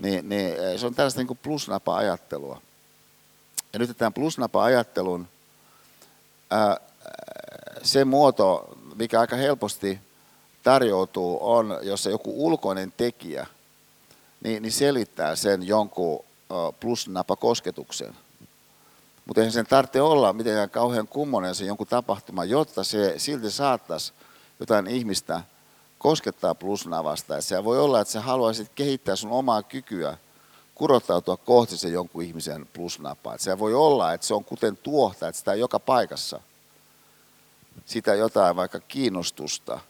Niin, 0.00 0.28
niin 0.28 0.54
se 0.76 0.86
on 0.86 0.94
tällaista 0.94 1.22
niin 1.22 1.38
plusnapa-ajattelua. 1.42 2.60
Ja 3.72 3.78
nyt 3.78 3.98
tämän 3.98 4.12
plusnapa-ajattelun 4.12 5.28
ää, 6.50 6.76
se 7.82 8.04
muoto, 8.04 8.76
mikä 8.94 9.20
aika 9.20 9.36
helposti 9.36 10.00
tarjoutuu, 10.62 11.38
on, 11.40 11.78
jos 11.82 12.06
joku 12.06 12.46
ulkoinen 12.46 12.92
tekijä, 12.96 13.46
niin, 14.44 14.62
niin 14.62 14.72
selittää 14.72 15.36
sen 15.36 15.66
jonkun 15.66 16.24
plusnapakosketuksen. 16.80 18.16
Mutta 19.26 19.40
eihän 19.40 19.52
sen 19.52 19.66
tarvitse 19.66 20.02
olla 20.02 20.32
mitenkään 20.32 20.70
kauhean 20.70 21.08
kummonen 21.08 21.54
se 21.54 21.64
jonkun 21.64 21.86
tapahtuma, 21.86 22.44
jotta 22.44 22.84
se 22.84 23.14
silti 23.16 23.50
saattaisi 23.50 24.12
jotain 24.60 24.86
ihmistä 24.86 25.40
koskettaa 25.98 26.54
plusnavasta. 26.54 27.36
Et 27.36 27.44
se 27.44 27.64
voi 27.64 27.78
olla, 27.78 28.00
että 28.00 28.12
sä 28.12 28.20
haluaisit 28.20 28.70
kehittää 28.74 29.16
sun 29.16 29.30
omaa 29.30 29.62
kykyä 29.62 30.16
kurottautua 30.74 31.36
kohti 31.36 31.76
se 31.76 31.88
jonkun 31.88 32.22
ihmisen 32.22 32.66
plusnapaa. 32.72 33.34
Et 33.34 33.40
se 33.40 33.58
voi 33.58 33.74
olla, 33.74 34.12
että 34.12 34.26
se 34.26 34.34
on 34.34 34.44
kuten 34.44 34.76
tuohta, 34.76 35.28
että 35.28 35.38
sitä 35.38 35.54
joka 35.54 35.80
paikassa. 35.80 36.40
Sitä 37.86 38.14
jotain 38.14 38.56
vaikka 38.56 38.80
kiinnostusta, 38.80 39.80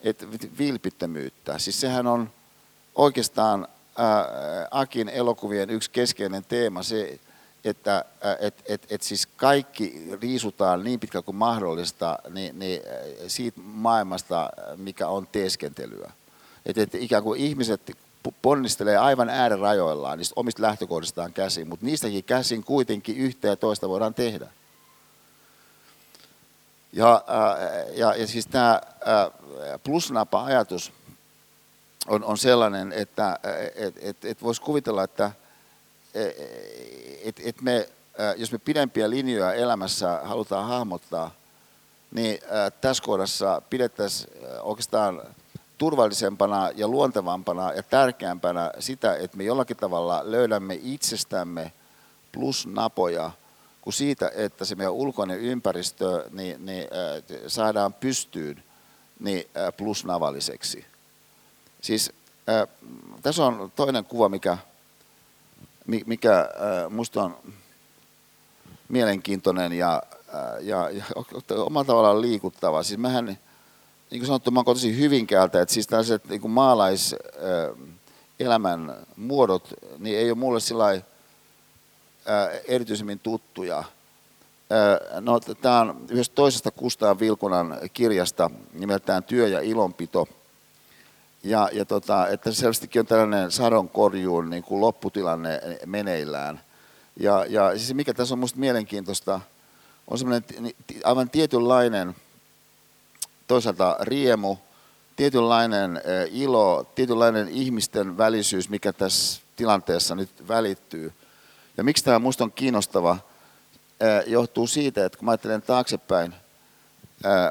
että 0.00 0.26
vilpittömyyttä. 0.58 1.58
Siis 1.58 1.80
sehän 1.80 2.06
on 2.06 2.30
oikeastaan 2.94 3.68
ää, 3.98 4.28
Akin 4.70 5.08
elokuvien 5.08 5.70
yksi 5.70 5.90
keskeinen 5.90 6.44
teema, 6.44 6.82
se, 6.82 7.18
että 7.64 8.04
et, 8.40 8.54
et, 8.68 8.86
et 8.90 9.02
siis 9.02 9.26
kaikki 9.26 10.08
riisutaan 10.22 10.84
niin 10.84 11.00
pitkä 11.00 11.22
kuin 11.22 11.36
mahdollista 11.36 12.18
niin, 12.30 12.58
niin 12.58 12.80
siitä 13.26 13.60
maailmasta, 13.60 14.50
mikä 14.76 15.08
on 15.08 15.26
teeskentelyä. 15.32 16.12
Että 16.66 16.82
et 16.82 16.94
ikään 16.94 17.22
kuin 17.22 17.40
ihmiset 17.40 17.80
ponnistelee 18.42 18.96
aivan 18.96 19.28
äärirajoillaan 19.28 20.18
niistä 20.18 20.32
omista 20.36 20.62
lähtökohdistaan 20.62 21.32
käsin, 21.32 21.68
mutta 21.68 21.86
niistäkin 21.86 22.24
käsin 22.24 22.64
kuitenkin 22.64 23.16
yhtä 23.16 23.48
ja 23.48 23.56
toista 23.56 23.88
voidaan 23.88 24.14
tehdä. 24.14 24.46
Ja, 26.92 27.24
ja, 27.94 28.14
ja 28.14 28.26
siis 28.26 28.46
tämä 28.46 28.80
plusnapa-ajatus 29.84 30.92
on, 32.08 32.24
on 32.24 32.38
sellainen, 32.38 32.92
että 32.92 33.38
et, 33.74 33.94
et, 34.00 34.24
et 34.24 34.42
voisi 34.42 34.62
kuvitella, 34.62 35.04
että 35.04 35.30
et, 37.24 37.40
et 37.44 37.62
me, 37.62 37.88
jos 38.36 38.52
me 38.52 38.58
pidempiä 38.58 39.10
linjoja 39.10 39.52
elämässä 39.52 40.20
halutaan 40.24 40.68
hahmottaa, 40.68 41.30
niin 42.10 42.38
tässä 42.80 43.02
kohdassa 43.02 43.62
pidettäisiin 43.70 44.30
oikeastaan 44.62 45.22
turvallisempana 45.78 46.70
ja 46.76 46.88
luontevampana 46.88 47.72
ja 47.72 47.82
tärkeämpänä 47.82 48.70
sitä, 48.78 49.16
että 49.16 49.36
me 49.36 49.44
jollakin 49.44 49.76
tavalla 49.76 50.22
löydämme 50.24 50.78
itsestämme 50.82 51.72
plus 52.32 52.66
napoja 52.66 53.30
kuin 53.80 53.94
siitä, 53.94 54.30
että 54.34 54.64
se 54.64 54.74
meidän 54.74 54.92
ulkoinen 54.92 55.40
ympäristö 55.40 56.28
niin, 56.30 56.66
niin, 56.66 56.88
saadaan 57.46 57.92
pystyyn 57.92 58.62
niin, 59.20 59.44
plusnavalliseksi. 59.76 60.93
Siis 61.84 62.12
äh, 62.48 62.68
tässä 63.22 63.44
on 63.44 63.72
toinen 63.76 64.04
kuva, 64.04 64.28
mikä, 64.28 64.58
mikä 66.06 66.40
äh, 66.40 66.48
musta 66.90 67.22
on 67.22 67.36
mielenkiintoinen 68.88 69.72
ja, 69.72 70.02
äh, 70.34 70.40
ja, 70.60 70.90
ja 70.90 71.04
omalla 71.66 71.86
tavallaan 71.86 72.20
liikuttava. 72.20 72.82
Siis 72.82 72.98
mähän, 72.98 73.26
niin 73.26 73.38
kuin 74.10 74.26
sanottu, 74.26 74.50
mä 74.50 74.58
oon 74.58 74.64
kotoisin 74.64 74.98
Hyvinkäältä, 74.98 75.62
että 75.62 75.74
siis 75.74 75.86
tällaiset 75.86 76.28
niin 76.28 76.50
maalaiselämän 76.50 78.90
äh, 78.90 78.96
muodot, 79.16 79.74
niin 79.98 80.18
ei 80.18 80.30
ole 80.30 80.38
mulle 80.38 80.60
sillä 80.60 81.00
erityisemmin 82.68 83.18
tuttuja. 83.18 83.84
No, 85.20 85.40
tämä 85.40 85.80
on 85.80 86.06
yhdestä 86.10 86.34
toisesta 86.34 86.70
Kustaan 86.70 87.20
Vilkunan 87.20 87.78
kirjasta 87.92 88.50
nimeltään 88.72 89.22
Työ 89.22 89.48
ja 89.48 89.60
ilonpito– 89.60 90.28
ja, 91.44 91.68
ja 91.72 91.84
tota, 91.84 92.28
että 92.28 92.52
selvästikin 92.52 93.00
on 93.00 93.06
tällainen 93.06 93.50
sadonkorjuun 93.50 94.50
niin 94.50 94.62
kuin 94.62 94.80
lopputilanne 94.80 95.60
meneillään. 95.86 96.60
Ja, 97.20 97.44
ja 97.48 97.78
siis 97.78 97.94
mikä 97.94 98.14
tässä 98.14 98.34
on 98.34 98.38
minusta 98.38 98.58
mielenkiintoista, 98.58 99.40
on 100.08 100.18
semmoinen 100.18 100.44
aivan 101.04 101.30
tietynlainen 101.30 102.14
toisaalta 103.46 103.96
riemu, 104.00 104.56
tietynlainen 105.16 106.02
ilo, 106.30 106.86
tietynlainen 106.94 107.48
ihmisten 107.48 108.18
välisyys, 108.18 108.68
mikä 108.68 108.92
tässä 108.92 109.40
tilanteessa 109.56 110.14
nyt 110.14 110.48
välittyy. 110.48 111.12
Ja 111.76 111.84
miksi 111.84 112.04
tämä 112.04 112.18
minusta 112.18 112.44
on 112.44 112.52
kiinnostava, 112.52 113.18
johtuu 114.26 114.66
siitä, 114.66 115.04
että 115.04 115.18
kun 115.18 115.24
mä 115.24 115.30
ajattelen 115.30 115.62
taaksepäin, 115.62 116.34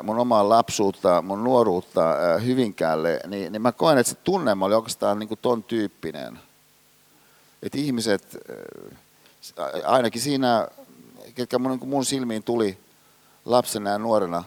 mun 0.04 0.20
omaa 0.20 0.50
lapsuutta, 0.50 1.22
mun 1.22 1.44
nuoruutta 1.44 2.02
Hyvinkäälle, 2.46 3.20
niin, 3.28 3.52
niin 3.52 3.62
mä 3.62 3.72
koen, 3.72 3.98
että 3.98 4.10
se 4.10 4.16
tunnelma 4.16 4.66
oli 4.66 4.74
oikeastaan 4.74 5.20
niin 5.20 5.28
kuin 5.28 5.40
ton 5.42 5.64
tyyppinen. 5.64 6.40
Että 7.64 7.78
ihmiset, 7.78 8.38
ainakin 9.86 10.22
siinä, 10.22 10.68
ketkä 11.36 11.60
mun, 11.60 11.72
niin 11.72 11.90
mun 11.90 12.06
silmiin 12.06 12.44
tuli 12.44 12.78
lapsena 13.46 13.90
ja 13.90 13.98
nuorena, 13.98 14.44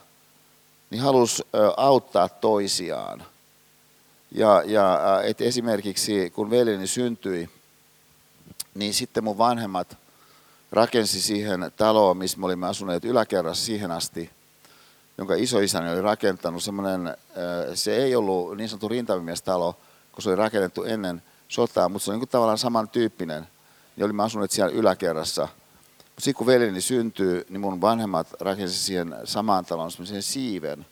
niin 0.91 1.03
halusi 1.03 1.43
auttaa 1.77 2.29
toisiaan. 2.29 3.25
Ja, 4.33 4.63
ja 4.67 5.01
et 5.25 5.41
esimerkiksi 5.41 6.31
kun 6.31 6.51
veljeni 6.51 6.87
syntyi, 6.87 7.51
niin 8.75 8.95
sitten 8.95 9.25
mun 9.25 9.39
vanhemmat 9.39 9.97
rakensi 10.73 11.21
siihen 11.21 11.73
taloon, 11.77 12.17
missä 12.17 12.39
me 12.39 12.47
olimme 12.47 12.67
asuneet 12.67 13.05
yläkerrassa 13.05 13.65
siihen 13.65 13.91
asti– 13.91 14.31
jonka 15.19 15.35
isoisäni 15.35 15.91
oli 15.91 16.01
rakentanut. 16.01 16.63
Semmoinen, 16.63 17.17
se 17.75 17.97
ei 17.97 18.17
ollut 18.17 18.57
niin 18.57 18.69
sanottu 18.69 18.89
rintamimiestalo, 18.89 19.77
kun 20.13 20.23
se 20.23 20.29
oli 20.29 20.37
rakennettu 20.37 20.85
ennen 20.85 21.23
sotaa, 21.49 21.89
mutta 21.89 22.05
se 22.05 22.11
oli 22.11 22.19
niin 22.19 22.29
tavallaan 22.29 22.59
samantyyppinen. 22.59 23.49
Ja 23.97 24.05
olimme 24.05 24.23
asuneet 24.23 24.51
siellä 24.51 24.73
yläkerrassa. 24.73 25.49
Sitten 26.19 26.35
kun 26.35 26.47
veljeni 26.47 26.81
syntyi, 26.81 27.47
niin 27.49 27.61
mun 27.61 27.81
vanhemmat 27.81 28.27
rakensivat 28.41 28.83
siihen 28.83 29.15
samaan 29.25 29.65
taloon 29.65 29.91
semmoisen 29.91 30.23
siiven. 30.23 30.87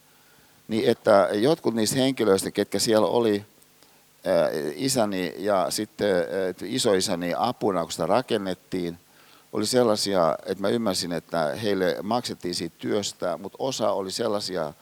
Niin 0.68 0.90
että 0.90 1.28
jotkut 1.32 1.74
niistä 1.74 1.96
henkilöistä, 1.96 2.50
ketkä 2.50 2.78
siellä 2.78 3.06
oli, 3.06 3.44
isäni 4.74 5.34
ja 5.38 5.66
sitten 5.70 6.06
isoisäni 6.62 7.34
apuna, 7.36 7.82
kun 7.82 7.92
sitä 7.92 8.06
rakennettiin, 8.06 8.98
oli 9.54 9.66
sellaisia, 9.66 10.38
että 10.46 10.62
mä 10.62 10.68
ymmärsin, 10.68 11.12
että 11.12 11.54
heille 11.62 11.96
maksettiin 12.02 12.54
siitä 12.54 12.76
työstä, 12.78 13.38
mutta 13.38 13.56
osa 13.58 13.90
oli 13.90 14.10
sellaisia 14.10 14.72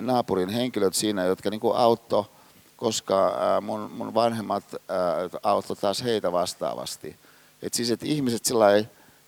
naapurin 0.00 0.48
henkilöt 0.48 0.94
siinä, 0.94 1.24
jotka 1.24 1.50
niin 1.50 1.60
auttoi, 1.74 2.24
koska 2.76 3.32
mun, 3.60 3.90
mun 3.90 4.14
vanhemmat 4.14 4.64
auttoi 5.42 5.76
taas 5.76 6.02
heitä 6.02 6.32
vastaavasti. 6.32 7.16
Et 7.62 7.74
siis, 7.74 7.90
että 7.90 8.06
ihmiset 8.06 8.44
sillä 8.44 8.66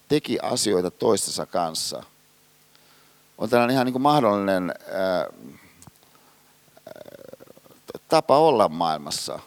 teki 0.09 0.39
asioita 0.43 0.91
toistensa 0.91 1.47
kanssa. 1.47 2.03
On 3.39 3.51
tällainen 3.51 3.75
ihan 3.75 3.87
niin 3.87 4.03
mahdollinen 4.03 4.75
ää, 4.93 5.27
tapa 8.09 8.39
olla 8.39 8.69
maailmassa. 8.69 9.39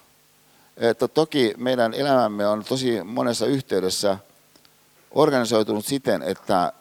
Että 0.78 1.08
toki 1.08 1.54
meidän 1.58 1.94
elämämme 1.94 2.48
on 2.48 2.64
tosi 2.64 3.04
monessa 3.04 3.46
yhteydessä 3.46 4.18
organisoitunut 5.12 5.86
siten, 5.86 6.24
että, 6.24 6.74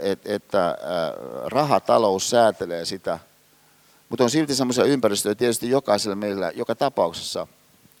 että, 0.00 0.34
että 0.34 0.78
rahatalous 1.46 2.30
säätelee 2.30 2.84
sitä. 2.84 3.18
Mutta 4.08 4.24
on 4.24 4.30
silti 4.30 4.54
sellaisia 4.54 4.84
ympäristöjä 4.84 5.34
tietysti 5.34 5.70
jokaisella 5.70 6.16
meillä, 6.16 6.52
joka 6.54 6.74
tapauksessa, 6.74 7.46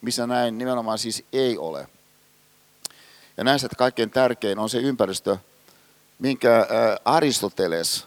missä 0.00 0.26
näin 0.26 0.58
nimenomaan 0.58 0.98
siis 0.98 1.24
ei 1.32 1.58
ole. 1.58 1.88
Ja 3.36 3.44
näistä 3.44 3.68
kaikkein 3.78 4.10
tärkein 4.10 4.58
on 4.58 4.70
se 4.70 4.78
ympäristö, 4.78 5.36
minkä 6.18 6.66
Aristoteles, 7.04 8.06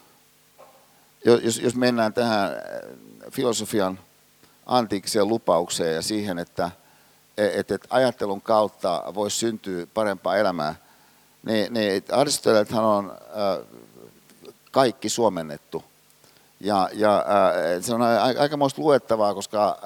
jos, 1.26 1.60
jos 1.60 1.76
mennään 1.76 2.14
tähän 2.14 2.52
filosofian 3.32 4.00
antiikkiseen 4.66 5.28
lupaukseen 5.28 5.96
ja 5.96 6.02
siihen, 6.02 6.40
että, 6.40 6.72
että, 7.38 7.76
että 7.76 7.88
ajattelun 7.90 8.42
kautta 8.42 9.04
voisi 9.14 9.38
syntyä 9.38 9.88
parempaa 9.94 10.38
elämää, 10.38 10.76
niin, 11.48 11.74
niin 11.74 12.04
Aristoteleshan 12.12 12.84
on 12.84 13.18
kaikki 14.72 15.10
suomennettu. 15.10 15.84
Ja, 16.60 16.90
ja 16.94 17.26
se 17.82 17.94
on 17.94 18.02
aika 18.40 18.58
muista 18.58 18.82
luettavaa, 18.82 19.34
koska 19.34 19.78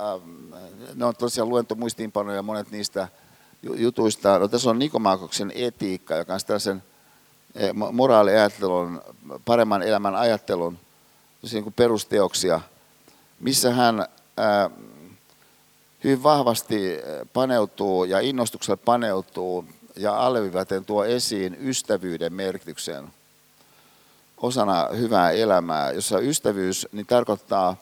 ne 0.96 1.06
on 1.06 1.16
tosiaan 1.16 1.50
luentomuistiinpanoja 1.50 2.42
monet 2.42 2.72
niistä– 2.72 3.08
jutuista. 3.64 4.40
No, 4.40 4.48
tässä 4.48 4.70
on 4.70 4.80
Nikomakoksen 4.80 5.52
etiikka, 5.56 6.16
joka 6.16 6.34
on 6.34 6.40
tällaisen 6.48 6.84
moraaliajattelun, 7.92 9.02
paremman 9.46 9.84
elämän 9.84 10.16
ajattelun 10.16 10.78
niin 11.52 11.64
kuin 11.64 11.74
perusteoksia, 11.74 12.62
missä 13.40 13.74
hän 13.74 14.06
ää, 14.38 14.70
hyvin 16.04 16.24
vahvasti 16.24 17.00
paneutuu 17.34 18.04
ja 18.04 18.20
innostuksella 18.20 18.78
paneutuu 18.86 19.66
ja 19.96 20.26
alleviivaten 20.26 20.86
tuo 20.86 21.06
esiin 21.06 21.58
ystävyyden 21.60 22.34
merkityksen 22.34 23.08
osana 24.38 24.88
hyvää 24.98 25.32
elämää, 25.32 25.92
jossa 25.92 26.20
ystävyys 26.20 26.88
niin 26.92 27.06
tarkoittaa 27.06 27.76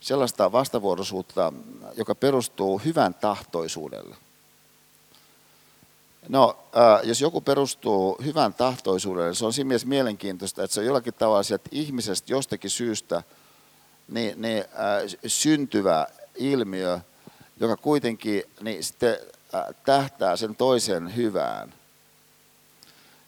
sellaista 0.00 0.52
vastavuoroisuutta, 0.52 1.52
joka 1.96 2.14
perustuu 2.14 2.78
hyvän 2.78 3.14
tahtoisuudelle. 3.14 4.16
No, 6.28 6.58
äh, 6.76 7.08
jos 7.08 7.20
joku 7.20 7.40
perustuu 7.40 8.18
hyvän 8.24 8.54
tahtoisuudelle, 8.54 9.34
se 9.34 9.46
on 9.46 9.52
siinä 9.52 9.68
mielessä 9.68 9.88
mielenkiintoista, 9.88 10.64
että 10.64 10.74
se 10.74 10.80
on 10.80 10.86
jollakin 10.86 11.14
tavalla 11.14 11.42
sieltä 11.42 11.68
ihmisestä 11.72 12.32
jostakin 12.32 12.70
syystä 12.70 13.22
niin, 14.08 14.42
niin, 14.42 14.58
äh, 14.58 15.18
syntyvä 15.26 16.06
ilmiö, 16.34 17.00
joka 17.60 17.76
kuitenkin 17.76 18.42
niin 18.60 18.84
sitten 18.84 19.16
tähtää 19.84 20.36
sen 20.36 20.56
toisen 20.56 21.16
hyvään. 21.16 21.74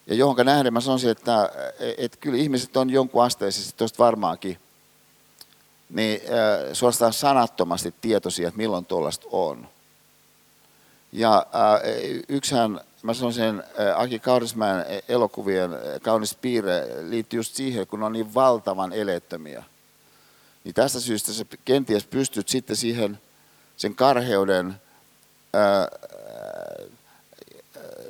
Ja 0.07 0.15
johonka 0.15 0.43
nähden 0.43 0.73
mä 0.73 0.81
sanoisin, 0.81 1.09
että 1.09 1.49
et 1.97 2.17
kyllä 2.17 2.37
ihmiset 2.37 2.77
on 2.77 2.89
jonkun 2.89 3.23
asteisesti 3.23 3.73
tuosta 3.77 4.03
varmaankin 4.03 4.57
niin, 5.89 6.21
äh, 6.21 6.73
suorastaan 6.73 7.13
sanattomasti 7.13 7.93
tietoisia, 8.01 8.47
että 8.47 8.57
milloin 8.57 8.85
tuollaista 8.85 9.27
on. 9.31 9.67
Ja 11.11 11.37
äh, 11.37 11.81
yksihän 12.29 12.81
mä 13.03 13.13
sanoisin, 13.13 13.63
Aki 13.95 14.19
Kaurismäen 14.19 14.85
elokuvien 15.07 15.71
kaunis 16.01 16.35
piirre 16.35 16.87
liittyy 17.09 17.39
just 17.39 17.55
siihen, 17.55 17.87
kun 17.87 18.03
on 18.03 18.13
niin 18.13 18.33
valtavan 18.33 18.93
eleettömiä. 18.93 19.63
Niin 20.63 20.73
tästä 20.73 20.99
syystä 20.99 21.33
sä 21.33 21.45
kenties 21.65 22.05
pystyt 22.05 22.49
sitten 22.49 22.75
siihen 22.75 23.19
sen 23.77 23.95
karheuden 23.95 24.75
ää, 25.53 25.87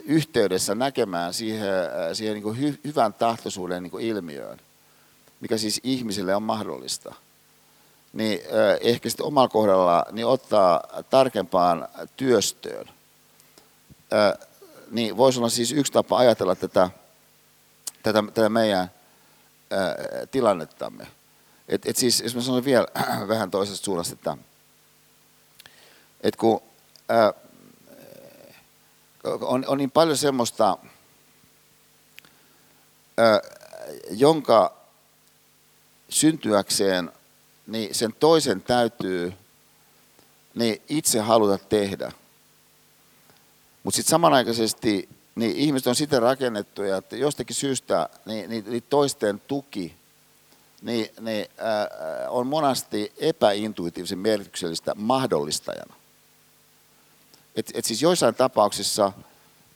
yhteydessä 0.10 0.76
näkemään 0.76 1.34
siihen, 1.34 1.70
siihen 2.14 2.34
niin 2.34 2.44
kuin 2.44 2.60
hy, 2.60 2.80
hyvän 2.84 3.14
tahtoisuuden 3.14 3.84
niin 3.84 3.92
kuin 3.92 4.06
ilmiöön, 4.06 4.62
mikä 5.40 5.58
siis 5.58 5.80
ihmisille 5.84 6.36
on 6.36 6.44
mahdollista. 6.44 7.16
Niin 8.14 8.40
ää, 8.52 8.78
ehkä 8.82 9.10
sitten 9.10 9.26
omalla 9.26 9.50
kohdalla 9.50 10.06
niin 10.12 10.26
ottaa 10.26 10.84
tarkempaan 11.10 11.88
työstöön. 12.18 12.90
Ää, 14.12 14.36
niin 14.92 15.18
voisi 15.18 15.40
olla 15.40 15.50
siis 15.50 15.72
yksi 15.72 15.92
tapa 15.92 16.18
ajatella 16.18 16.56
tätä, 16.56 16.90
tätä, 18.04 18.24
tätä 18.34 18.50
meidän 18.50 18.92
tilannettamme. 20.32 21.08
Et, 21.68 21.86
et 21.86 21.98
siis, 21.98 22.22
jos 22.22 22.36
mä 22.36 22.42
sanon 22.42 22.66
vielä 22.66 22.88
vähän 23.28 23.52
toisesta 23.52 23.86
suunnasta, 23.86 24.14
että 24.14 24.38
et 26.22 26.36
kun 26.36 26.62
ää, 27.10 27.34
on, 29.24 29.66
on 29.68 29.78
niin 29.78 29.92
paljon 29.92 30.18
semmoista, 30.18 30.78
ää, 33.18 33.42
jonka 34.12 34.78
syntyäkseen 36.10 37.12
niin 37.68 37.96
sen 37.96 38.14
toisen 38.20 38.62
täytyy 38.62 39.34
niin 40.56 40.82
itse 40.90 41.20
haluta 41.20 41.58
tehdä. 41.58 42.12
Mutta 43.84 43.96
sitten 43.96 44.12
samanaikaisesti 44.12 45.10
niin 45.36 45.56
ihmiset 45.56 45.88
on 45.88 45.96
siten 45.96 46.22
rakennettuja, 46.22 46.98
että 46.98 47.16
jostakin 47.16 47.56
syystä 47.56 48.10
niin, 48.26 48.50
niin, 48.50 48.66
niin 48.68 48.84
toisten 48.90 49.42
tuki 49.48 49.96
niin, 50.82 51.10
niin, 51.20 51.48
ää, 51.58 51.88
on 52.30 52.48
monasti 52.48 53.14
epäintuitiivisen 53.18 54.20
merkityksellistä 54.20 54.96
mahdollistajana. 54.96 55.99
Et, 57.60 57.72
et 57.74 57.86
siis 57.86 58.02
joissain 58.02 58.36
tapauksissa, 58.36 59.12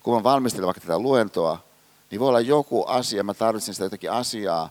kun 0.04 0.16
mä 0.16 0.24
valmistelen 0.24 0.66
vaikka 0.66 0.82
tätä 0.82 1.00
luentoa, 1.00 1.64
niin 2.12 2.20
voi 2.20 2.30
olla 2.30 2.40
joku 2.40 2.86
asia, 2.88 3.24
mä 3.24 3.34
tarvitsen 3.34 3.74
sitä 3.74 3.86
jotakin 3.86 4.12
asiaa, 4.12 4.70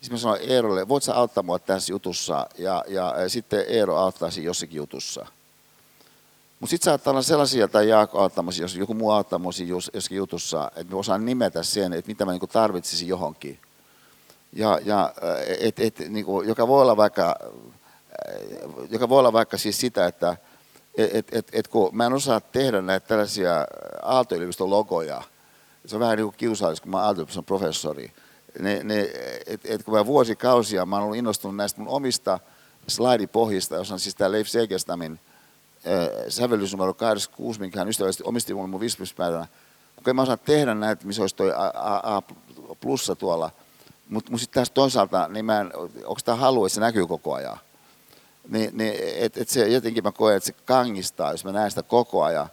niin 0.00 0.12
mä 0.12 0.18
sanon 0.18 0.38
Eerolle, 0.40 0.88
voit 0.88 1.02
sä 1.02 1.14
auttaa 1.14 1.42
mua 1.42 1.58
tässä 1.58 1.92
jutussa, 1.92 2.46
ja, 2.58 2.84
ja, 2.88 3.14
ja 3.20 3.28
sitten 3.28 3.64
Eero 3.68 3.96
auttaisi 3.96 4.44
jossakin 4.44 4.76
jutussa– 4.76 5.26
mutta 6.60 6.70
sitten 6.70 6.84
saattaa 6.84 7.10
olla 7.10 7.22
sellaisia, 7.22 7.68
tai 7.68 7.88
Jaakko 7.88 8.18
auttamasi, 8.18 8.62
jos 8.62 8.76
joku 8.76 8.94
muu 8.94 9.10
auttamasi 9.10 9.68
jossakin 9.68 10.16
jutussa, 10.16 10.70
että 10.76 10.92
me 10.92 10.98
osaan 10.98 11.24
nimetä 11.24 11.62
sen, 11.62 11.92
että 11.92 12.08
mitä 12.08 12.24
mä 12.24 12.32
niinku 12.32 12.46
tarvitsisin 12.46 13.08
johonkin. 13.08 13.58
Ja, 14.52 14.78
ja 14.84 15.12
et, 15.60 15.78
et, 15.78 15.98
niinku, 16.08 16.42
joka, 16.42 16.68
voi 16.68 16.82
olla 16.82 16.96
vaikka, 16.96 17.36
joka 18.90 19.08
voi 19.08 19.18
olla 19.18 19.32
vaikka 19.32 19.58
siis 19.58 19.80
sitä, 19.80 20.06
että 20.06 20.36
et, 20.96 21.34
et, 21.34 21.48
et, 21.52 21.68
kun 21.68 21.96
mä 21.96 22.06
en 22.06 22.12
osaa 22.12 22.40
tehdä 22.40 22.82
näitä 22.82 23.08
tällaisia 23.08 23.66
Aalto-yliopiston 24.02 24.70
logoja, 24.70 25.22
se 25.86 25.96
on 25.96 26.00
vähän 26.00 26.16
niin 26.16 26.26
kuin 26.26 26.36
kiusallista, 26.36 26.82
kun 26.82 26.90
mä 26.90 26.98
aalto 26.98 27.26
professori, 27.46 28.12
ne, 28.58 28.80
ne, 28.84 29.10
et, 29.46 29.60
et, 29.64 29.82
kun 29.82 29.94
mä 29.94 30.06
vuosikausia 30.06 30.86
mä 30.86 30.96
oon 30.96 31.04
ollut 31.04 31.16
innostunut 31.16 31.56
näistä 31.56 31.80
mun 31.80 31.88
omista 31.88 32.38
slaidipohjista, 32.88 33.74
jos 33.74 33.92
on 33.92 34.00
siis 34.00 34.14
tämä 34.14 34.32
Leif 34.32 34.48
Segelstamin 34.48 35.20
sävellys 36.28 36.72
numero 36.72 36.94
86, 36.94 37.60
minkä 37.60 37.78
hän 37.78 37.88
ystävällisesti 37.88 38.24
omisti 38.26 38.54
mulle 38.54 38.68
mun 38.68 38.80
50 38.80 39.16
päivänä. 39.16 39.46
Kun 39.96 40.10
en 40.10 40.16
mä 40.16 40.22
osaa 40.22 40.36
tehdä 40.36 40.74
näitä, 40.74 41.06
missä 41.06 41.22
olisi 41.22 41.36
toi 41.36 41.52
A, 41.52 41.66
A, 41.74 42.16
A 42.16 42.22
plussa 42.80 43.16
tuolla. 43.16 43.50
Mutta 44.08 44.30
mut 44.30 44.40
sitten 44.40 44.54
taas 44.54 44.70
toisaalta, 44.70 45.28
niin 45.28 45.44
mä 45.44 45.60
en, 45.60 45.70
onko 46.04 46.20
tämä 46.24 46.36
halu, 46.36 46.66
että 46.66 46.74
se 46.74 46.80
näkyy 46.80 47.06
koko 47.06 47.34
ajan? 47.34 47.58
Niin, 48.50 48.70
niin 48.72 48.94
et, 49.16 49.36
et 49.36 49.48
se, 49.48 49.68
jotenkin 49.68 50.04
mä 50.04 50.12
koen, 50.12 50.36
että 50.36 50.46
se 50.46 50.52
kangistaa, 50.52 51.30
jos 51.30 51.44
mä 51.44 51.52
näen 51.52 51.70
sitä 51.70 51.82
koko 51.82 52.22
ajan. 52.22 52.48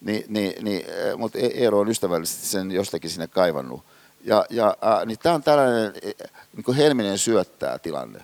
Niin, 0.00 0.24
niin, 0.28 0.64
niin, 0.64 0.86
mutta 1.16 1.38
e- 1.38 1.46
Eero 1.54 1.78
on 1.78 1.88
ystävällisesti 1.88 2.46
sen 2.46 2.70
jostakin 2.70 3.10
sinne 3.10 3.26
kaivannut. 3.26 3.82
Ja, 4.24 4.46
ja 4.50 4.76
niin 5.06 5.18
tämä 5.18 5.34
on 5.34 5.42
tällainen 5.42 5.92
niin 6.56 6.76
helminen 6.76 7.18
syöttää 7.18 7.78
tilanne. 7.78 8.18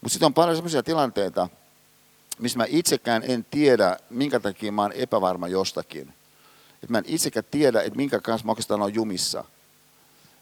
Mutta 0.00 0.12
sitten 0.12 0.26
on 0.26 0.34
paljon 0.34 0.56
sellaisia 0.56 0.82
tilanteita, 0.82 1.48
missä 2.38 2.58
mä 2.58 2.64
itsekään 2.68 3.22
en 3.26 3.46
tiedä, 3.50 3.96
minkä 4.10 4.40
takia 4.40 4.72
mä 4.72 4.82
oon 4.82 4.92
epävarma 4.92 5.48
jostakin. 5.48 6.12
Että 6.74 6.86
mä 6.88 6.98
en 6.98 7.04
itsekään 7.06 7.44
tiedä, 7.50 7.82
että 7.82 7.96
minkä 7.96 8.20
kanssa 8.20 8.44
mä 8.46 8.52
oikeastaan 8.52 8.82
on 8.82 8.94
jumissa. 8.94 9.44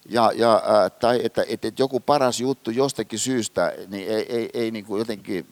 Ja, 0.08 0.32
ja, 0.34 0.62
tai 1.00 1.20
että, 1.24 1.42
että, 1.48 1.68
että 1.68 1.82
joku 1.82 2.00
paras 2.00 2.40
juttu 2.40 2.70
jostakin 2.70 3.18
syystä 3.18 3.72
niin 3.88 4.08
ei, 4.08 4.36
ei, 4.36 4.50
ei 4.54 4.70
niin 4.70 4.84
kuin 4.84 4.98
jotenkin 4.98 5.46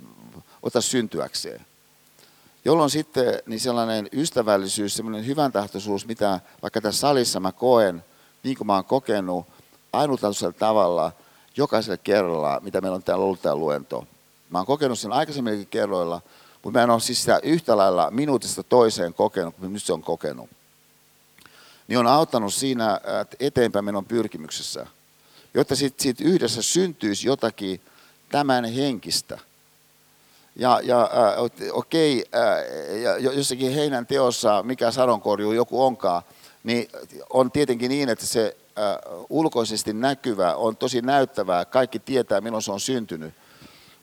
ota 0.66 0.80
syntyäkseen. 0.80 1.66
Jolloin 2.64 2.90
sitten 2.90 3.42
niin 3.46 3.60
sellainen 3.60 4.08
ystävällisyys, 4.12 4.96
sellainen 4.96 5.26
hyvän 5.26 5.52
tahtoisuus, 5.52 6.06
mitä 6.06 6.40
vaikka 6.62 6.80
tässä 6.80 7.00
salissa 7.00 7.40
mä 7.40 7.52
koen, 7.52 8.04
niin 8.42 8.56
kuin 8.56 8.66
mä 8.66 8.74
oon 8.74 8.84
kokenut 8.84 9.46
ainutlaatuisella 9.92 10.52
tavalla 10.52 11.12
jokaisella 11.56 11.96
kerralla, 11.96 12.60
mitä 12.62 12.80
meillä 12.80 12.96
on 12.96 13.02
täällä 13.02 13.24
ollut 13.24 13.42
tämä 13.42 13.56
luento. 13.56 14.06
Mä 14.50 14.58
oon 14.58 14.66
kokenut 14.66 14.98
sen 14.98 15.12
aikaisemminkin 15.12 15.66
kerroilla, 15.66 16.20
mutta 16.62 16.78
mä 16.78 16.82
en 16.82 16.90
ole 16.90 17.00
siis 17.00 17.20
sitä 17.20 17.40
yhtä 17.42 17.76
lailla 17.76 18.10
minuutista 18.10 18.62
toiseen 18.62 19.14
kokenut, 19.14 19.54
kuin 19.56 19.72
nyt 19.72 19.82
se 19.82 19.92
on 19.92 20.02
kokenut. 20.02 20.50
Niin 21.88 21.98
on 21.98 22.06
auttanut 22.06 22.54
siinä 22.54 23.00
eteenpäin 23.40 23.84
menon 23.84 24.04
pyrkimyksessä, 24.04 24.86
jotta 25.54 25.76
siitä, 25.76 26.02
siitä 26.02 26.24
yhdessä 26.24 26.62
syntyisi 26.62 27.28
jotakin 27.28 27.80
tämän 28.28 28.64
henkistä. 28.64 29.38
Ja, 30.56 30.80
ja 30.82 31.02
äh, 31.02 31.70
okei, 31.72 32.24
äh, 32.34 33.00
ja 33.00 33.18
jossakin 33.18 33.72
heinän 33.72 34.06
teossa, 34.06 34.62
mikä 34.62 34.90
sadonkorjuu 34.90 35.52
joku 35.52 35.84
onkaan, 35.84 36.22
niin 36.64 36.88
on 37.30 37.50
tietenkin 37.52 37.88
niin, 37.88 38.08
että 38.08 38.26
se 38.26 38.56
äh, 38.78 38.84
ulkoisesti 39.30 39.92
näkyvä 39.92 40.54
on 40.54 40.76
tosi 40.76 41.02
näyttävää. 41.02 41.64
Kaikki 41.64 41.98
tietää, 41.98 42.40
milloin 42.40 42.62
se 42.62 42.72
on 42.72 42.80
syntynyt. 42.80 43.34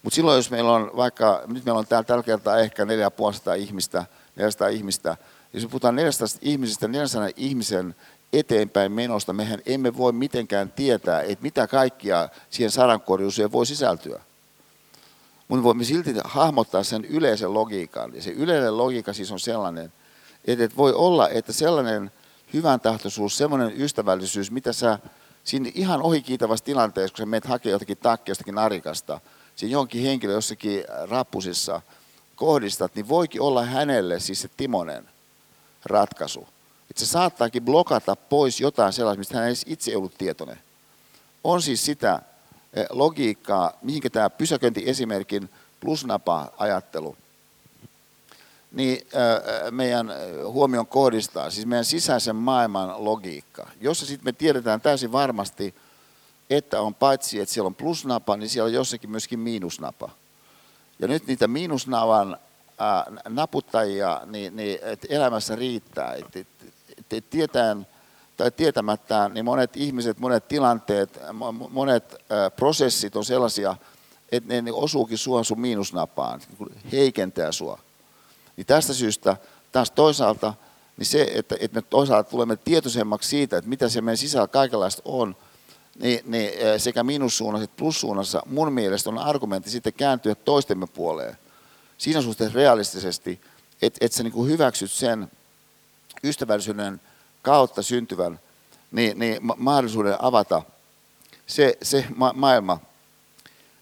Mutta 0.03 0.15
silloin, 0.15 0.35
jos 0.35 0.51
meillä 0.51 0.71
on 0.71 0.91
vaikka, 0.95 1.43
nyt 1.47 1.65
meillä 1.65 1.79
on 1.79 1.87
täällä 1.87 2.03
tällä 2.03 2.23
kertaa 2.23 2.59
ehkä 2.59 2.85
450 2.85 3.53
ihmistä, 3.53 4.05
400 4.35 4.67
ihmistä, 4.67 5.17
jos 5.53 5.63
me 5.63 5.69
puhutaan 5.69 5.95
400 5.95 6.27
ihmisistä, 6.41 6.87
400 6.87 7.29
ihmisen 7.35 7.95
eteenpäin 8.33 8.91
menosta, 8.91 9.33
mehän 9.33 9.59
emme 9.65 9.97
voi 9.97 10.11
mitenkään 10.11 10.71
tietää, 10.71 11.21
että 11.21 11.43
mitä 11.43 11.67
kaikkia 11.67 12.29
siihen 12.49 12.71
sarankorjuuseen 12.71 13.51
voi 13.51 13.65
sisältyä. 13.65 14.21
Mutta 15.47 15.63
voimme 15.63 15.83
silti 15.83 16.13
hahmottaa 16.23 16.83
sen 16.83 17.05
yleisen 17.05 17.53
logiikan. 17.53 18.15
Ja 18.15 18.21
se 18.21 18.31
yleinen 18.31 18.77
logiikka 18.77 19.13
siis 19.13 19.31
on 19.31 19.39
sellainen, 19.39 19.93
että 20.45 20.77
voi 20.77 20.93
olla, 20.93 21.29
että 21.29 21.53
sellainen 21.53 22.11
hyvän 22.53 22.79
tahtoisuus, 22.79 23.37
semmoinen 23.37 23.81
ystävällisyys, 23.81 24.51
mitä 24.51 24.73
sä 24.73 24.99
siinä 25.43 25.71
ihan 25.75 26.01
ohikiitavassa 26.01 26.65
tilanteessa, 26.65 27.13
kun 27.13 27.17
sä 27.17 27.25
menet 27.25 27.45
hakemaan 27.45 27.73
jotakin 27.73 27.97
takkia 27.97 28.31
jostakin 28.31 28.55
narikasta, 28.55 29.19
siinä 29.55 29.71
jonkin 29.71 30.03
henkilö 30.03 30.33
jossakin 30.33 30.83
rappusissa 31.09 31.81
kohdistat, 32.35 32.95
niin 32.95 33.07
voikin 33.07 33.41
olla 33.41 33.65
hänelle 33.65 34.19
siis 34.19 34.41
se 34.41 34.49
Timonen 34.57 35.09
ratkaisu. 35.85 36.47
Että 36.89 36.99
se 36.99 37.05
saattaakin 37.05 37.65
blokata 37.65 38.15
pois 38.15 38.61
jotain 38.61 38.93
sellaista, 38.93 39.17
mistä 39.17 39.37
hän 39.37 39.47
ei 39.47 39.53
itse 39.65 39.97
ollut 39.97 40.17
tietoinen. 40.17 40.59
On 41.43 41.61
siis 41.61 41.85
sitä 41.85 42.21
logiikkaa, 42.89 43.73
mihinkä 43.81 44.09
tämä 44.09 44.29
pysäköintiesimerkin 44.29 45.49
plusnapa-ajattelu 45.79 47.17
niin 48.73 48.97
eh, 48.97 49.71
meidän 49.71 50.11
huomion 50.45 50.87
kohdistaa, 50.87 51.49
siis 51.49 51.65
meidän 51.65 51.85
sisäisen 51.85 52.35
maailman 52.35 53.05
logiikka, 53.05 53.67
jossa 53.81 54.05
sitten 54.05 54.25
me 54.25 54.33
tiedetään 54.33 54.81
täysin 54.81 55.11
varmasti, 55.11 55.75
että 56.49 56.81
on 56.81 56.95
paitsi, 56.95 57.39
että 57.39 57.53
siellä 57.53 57.67
on 57.67 57.75
plusnapa, 57.75 58.37
niin 58.37 58.49
siellä 58.49 58.67
on 58.67 58.73
jossakin 58.73 59.09
myöskin 59.09 59.39
miinusnapa. 59.39 60.09
Ja 60.99 61.07
nyt 61.07 61.27
niitä 61.27 61.47
miinusnavan 61.47 62.37
naputtajia 63.29 64.21
niin, 64.25 64.55
niin, 64.55 64.79
että 64.81 65.07
elämässä 65.09 65.55
riittää. 65.55 66.13
Et, 66.13 66.35
et, 66.35 66.47
et, 67.11 67.29
tietään 67.29 67.87
tai 68.37 68.51
tietämättä, 68.51 69.29
niin 69.33 69.45
monet 69.45 69.77
ihmiset, 69.77 70.19
monet 70.19 70.47
tilanteet, 70.47 71.19
monet 71.69 72.15
prosessit 72.55 73.15
on 73.15 73.25
sellaisia, 73.25 73.75
että 74.31 74.61
ne 74.61 74.71
osuukin 74.71 75.17
sua 75.17 75.43
sun 75.43 75.61
miinusnapaan, 75.61 76.41
niin 76.59 76.91
heikentää 76.91 77.51
sua. 77.51 77.79
Niin 78.57 78.65
tästä 78.65 78.93
syystä 78.93 79.37
taas 79.71 79.91
toisaalta 79.91 80.53
niin 80.97 81.05
se, 81.05 81.31
että, 81.33 81.55
että 81.59 81.75
me 81.75 81.81
toisaalta 81.81 82.29
tulemme 82.29 82.55
tietoisemmaksi 82.55 83.29
siitä, 83.29 83.57
että 83.57 83.69
mitä 83.69 83.89
se 83.89 84.01
meidän 84.01 84.17
sisällä 84.17 84.47
kaikenlaista 84.47 85.01
on, 85.05 85.35
niin, 85.99 86.19
niin 86.25 86.51
sekä 86.77 87.03
miinussuunnassa 87.03 87.63
että 87.63 87.77
plussuunnassa 87.77 88.41
mun 88.45 88.73
mielestä 88.73 89.09
on 89.09 89.17
argumentti 89.17 89.69
sitten 89.69 89.93
kääntyä 89.93 90.35
toistemme 90.35 90.87
puoleen 90.87 91.37
siinä 91.97 92.21
suhteessa 92.21 92.55
realistisesti, 92.55 93.41
että 93.81 94.05
et 94.05 94.11
sä 94.11 94.23
niin 94.23 94.47
hyväksyt 94.47 94.91
sen 94.91 95.31
ystävällisyyden 96.23 97.01
kautta 97.43 97.81
syntyvän 97.81 98.39
niin, 98.91 99.19
niin 99.19 99.39
mahdollisuuden 99.57 100.15
avata 100.19 100.61
se, 101.47 101.77
se 101.81 102.05
ma- 102.15 102.33
maailma, 102.33 102.79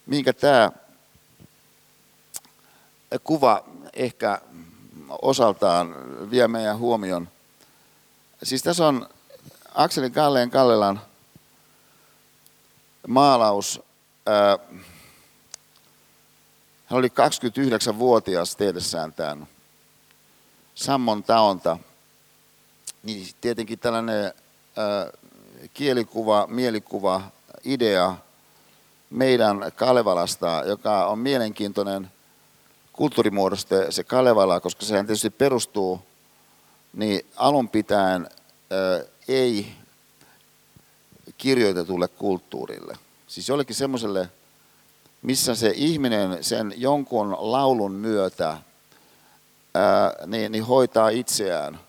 minkä 0.05 0.33
tämä 0.33 0.71
kuva 3.23 3.63
ehkä 3.93 4.41
osaltaan 5.21 5.95
vie 6.31 6.47
meidän 6.47 6.77
huomion. 6.77 7.29
Siis 8.43 8.63
tässä 8.63 8.87
on 8.87 9.09
Akseli 9.75 10.09
Kalleen 10.09 10.51
Kallelan 10.51 11.01
maalaus 13.07 13.81
hän 16.85 16.99
oli 16.99 17.07
29-vuotias 17.07 18.55
tehdessään 18.55 19.13
tämän 19.13 19.47
sammon 20.75 21.23
taonta. 21.23 21.77
Niin 23.03 23.27
tietenkin 23.41 23.79
tällainen 23.79 24.33
kielikuva, 25.73 26.47
mielikuva, 26.47 27.21
idea 27.63 28.15
meidän 29.09 29.71
Kalevalasta, 29.75 30.63
joka 30.65 31.05
on 31.05 31.19
mielenkiintoinen 31.19 32.11
kulttuurimuodoste, 32.93 33.91
se 33.91 34.03
Kalevala, 34.03 34.59
koska 34.59 34.85
sehän 34.85 35.05
tietysti 35.05 35.29
perustuu 35.29 36.01
niin 36.93 37.25
alun 37.35 37.69
pitäen 37.69 38.29
ei 39.27 39.73
kirjoitetulle 41.37 42.07
kulttuurille. 42.07 42.97
Siis 43.27 43.49
jollekin 43.49 43.75
semmoiselle 43.75 44.29
missä 45.21 45.55
se 45.55 45.71
ihminen 45.75 46.43
sen 46.43 46.73
jonkun 46.77 47.37
laulun 47.39 47.91
myötä 47.91 48.57
ää, 49.73 50.13
niin, 50.27 50.51
niin 50.51 50.65
hoitaa 50.65 51.09
itseään. 51.09 51.79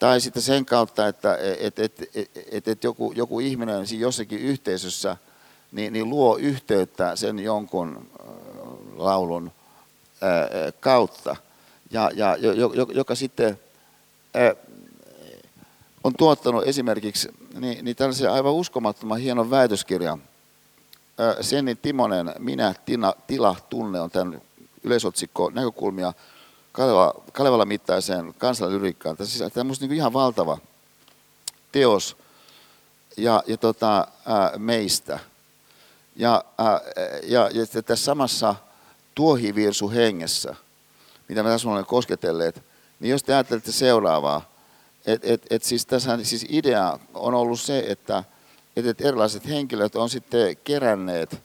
Tai 0.00 0.20
sitten 0.20 0.42
sen 0.42 0.66
kautta, 0.66 1.08
että 1.08 1.38
et, 1.60 1.78
et, 1.78 2.10
et, 2.52 2.68
et, 2.68 2.84
joku, 2.84 3.12
joku 3.16 3.40
ihminen 3.40 3.86
siinä 3.86 4.02
jossakin 4.02 4.38
yhteisössä 4.38 5.16
niin, 5.72 5.92
niin 5.92 6.10
luo 6.10 6.36
yhteyttä 6.36 7.16
sen 7.16 7.38
jonkun 7.38 8.10
laulun 8.96 9.52
kautta, 10.80 11.36
ja, 11.90 12.10
ja, 12.14 12.36
joka 12.94 13.14
sitten 13.14 13.60
on 16.04 16.14
tuottanut 16.18 16.66
esimerkiksi 16.66 17.28
niin, 17.58 17.84
niin 17.84 17.96
tällaisen 17.96 18.32
aivan 18.32 18.52
uskomattoman 18.52 19.18
hienon 19.18 19.50
väitöskirjan, 19.50 20.22
Senni 21.40 21.74
Timonen, 21.74 22.34
Minä, 22.38 22.74
Tina, 22.86 23.14
Tila, 23.26 23.56
Tunne 23.70 24.00
on 24.00 24.10
tämän 24.10 24.42
yleisotsikko 24.84 25.50
näkökulmia 25.50 26.12
Kalevala, 26.72 27.14
Kalevala 27.32 27.64
mittaiseen 27.64 28.34
kansanlyriikkaan. 28.38 29.16
Tämä 29.16 29.26
on 29.60 29.76
siis, 29.76 29.80
niin 29.80 29.92
ihan 29.92 30.12
valtava 30.12 30.58
teos 31.72 32.16
ja, 33.16 33.42
ja 33.46 33.56
tota, 33.56 34.06
ää, 34.26 34.52
meistä. 34.58 35.18
Ja, 36.16 36.44
ää, 36.58 36.80
ja, 37.22 37.50
ja 37.52 37.82
tässä 37.82 38.04
samassa 38.04 38.54
tuohivirsu 39.14 39.90
hengessä, 39.90 40.54
mitä 41.28 41.42
me 41.42 41.48
tässä 41.48 41.68
olemme 41.68 41.84
kosketelleet, 41.84 42.62
niin 43.00 43.10
jos 43.10 43.22
te 43.22 43.34
ajattelette 43.34 43.72
seuraavaa, 43.72 44.50
että 45.06 45.28
et, 45.30 45.46
et 45.50 45.62
siis 45.62 45.86
tässä 45.86 46.18
siis 46.22 46.46
idea 46.48 46.98
on 47.14 47.34
ollut 47.34 47.60
se, 47.60 47.84
että 47.88 48.24
että 48.76 49.08
erilaiset 49.08 49.48
henkilöt 49.48 49.96
on 49.96 50.10
sitten 50.10 50.56
keränneet 50.64 51.42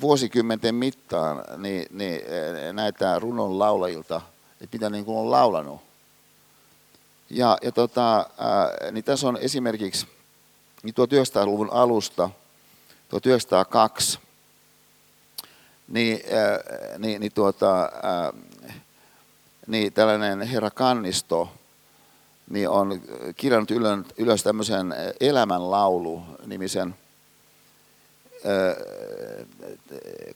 vuosikymmenten 0.00 0.74
mittaan 0.74 1.44
niin, 1.56 1.86
niin, 1.90 2.20
näitä 2.72 3.18
runon 3.18 3.58
laulajilta, 3.58 4.20
että 4.60 4.76
mitä 4.76 4.90
niin 4.90 5.04
kuin 5.04 5.18
on 5.18 5.30
laulanut. 5.30 5.80
Ja, 7.30 7.58
ja 7.62 7.72
tota, 7.72 8.30
niin 8.92 9.04
tässä 9.04 9.28
on 9.28 9.36
esimerkiksi 9.36 10.06
niin 10.82 10.94
1900-luvun 10.94 11.70
alusta, 11.72 12.30
1902, 13.08 14.18
niin, 15.88 16.20
niin, 16.98 17.20
niin, 17.20 17.32
tuota, 17.32 17.90
niin 19.66 19.92
tällainen 19.92 20.42
herra 20.42 20.70
Kannisto, 20.70 21.48
niin 22.50 22.68
on 22.68 23.00
kirjannut 23.36 23.70
ylös 24.18 24.42
tämmöisen 24.42 24.94
elämänlaulu-nimisen 25.20 26.94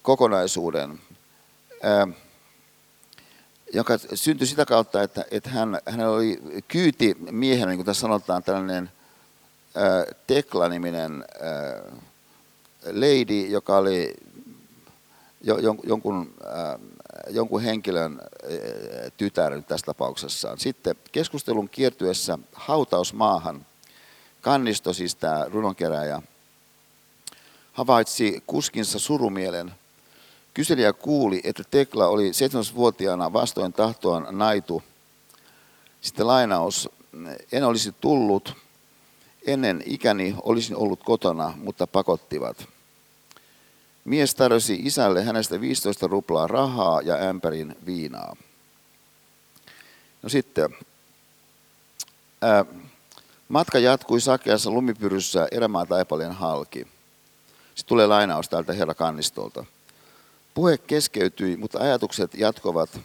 kokonaisuuden, 0.02 1.00
joka 3.72 3.98
syntyi 4.14 4.46
sitä 4.46 4.66
kautta, 4.66 5.02
että, 5.02 5.24
että 5.30 5.50
hän, 5.50 5.78
hän 5.86 6.08
oli 6.08 6.40
kyyti 6.68 7.16
miehenä, 7.30 7.66
niin 7.66 7.78
kuin 7.78 7.86
tässä 7.86 8.00
sanotaan, 8.00 8.42
tällainen 8.42 8.90
Tekla-niminen 10.26 11.24
lady, 12.92 13.46
joka 13.46 13.76
oli 13.76 14.14
jonkun 15.84 16.34
jonkun 17.30 17.62
henkilön 17.62 18.20
tytär 19.16 19.62
tässä 19.62 19.86
tapauksessa. 19.86 20.56
Sitten 20.58 20.96
keskustelun 21.12 21.68
kiertyessä 21.68 22.38
hautausmaahan 22.52 23.66
Kannisto, 24.40 24.92
siis 24.92 25.14
tämä 25.14 25.46
runonkeräjä, 25.48 26.22
havaitsi 27.78 28.42
kuskinsa 28.46 28.98
surumielen. 28.98 29.72
Kyselijä 30.54 30.92
kuuli, 30.92 31.40
että 31.44 31.62
Tekla 31.70 32.06
oli 32.06 32.30
7-vuotiaana 32.30 33.32
vastoin 33.32 33.72
tahtoaan 33.72 34.26
naitu. 34.30 34.82
Sitten 36.00 36.26
lainaus, 36.26 36.88
en 37.52 37.64
olisi 37.64 37.94
tullut, 38.00 38.56
ennen 39.46 39.82
ikäni 39.86 40.34
olisin 40.42 40.76
ollut 40.76 41.02
kotona, 41.02 41.54
mutta 41.56 41.86
pakottivat. 41.86 42.68
Mies 44.04 44.34
tarjosi 44.34 44.80
isälle 44.82 45.24
hänestä 45.24 45.60
15 45.60 46.06
ruplaa 46.06 46.46
rahaa 46.46 47.02
ja 47.02 47.14
ämpärin 47.14 47.76
viinaa. 47.86 48.36
No 50.22 50.28
sitten, 50.28 50.74
ää, 52.42 52.64
matka 53.48 53.78
jatkui 53.78 54.20
sakeassa 54.20 54.70
lumipyryssä 54.70 55.48
erämaa 55.52 55.86
taipaleen 55.86 56.32
halki. 56.32 56.97
Sitten 57.78 57.88
tulee 57.88 58.06
lainaus 58.06 58.48
täältä 58.48 58.72
herra 58.72 58.94
Kannistolta. 58.94 59.64
Puhe 60.54 60.78
keskeytyi, 60.78 61.56
mutta 61.56 61.78
ajatukset 61.78 62.34
jatkovat 62.34 63.00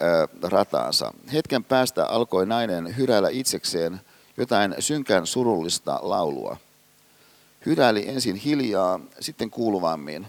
ää, 0.00 0.28
rataansa. 0.42 1.12
Hetken 1.32 1.64
päästä 1.64 2.06
alkoi 2.06 2.46
nainen 2.46 2.96
hyräillä 2.96 3.28
itsekseen 3.28 4.00
jotain 4.36 4.74
synkän 4.78 5.26
surullista 5.26 5.98
laulua. 6.02 6.56
Hyräili 7.66 8.08
ensin 8.08 8.36
hiljaa, 8.36 9.00
sitten 9.20 9.50
kuuluvammin. 9.50 10.26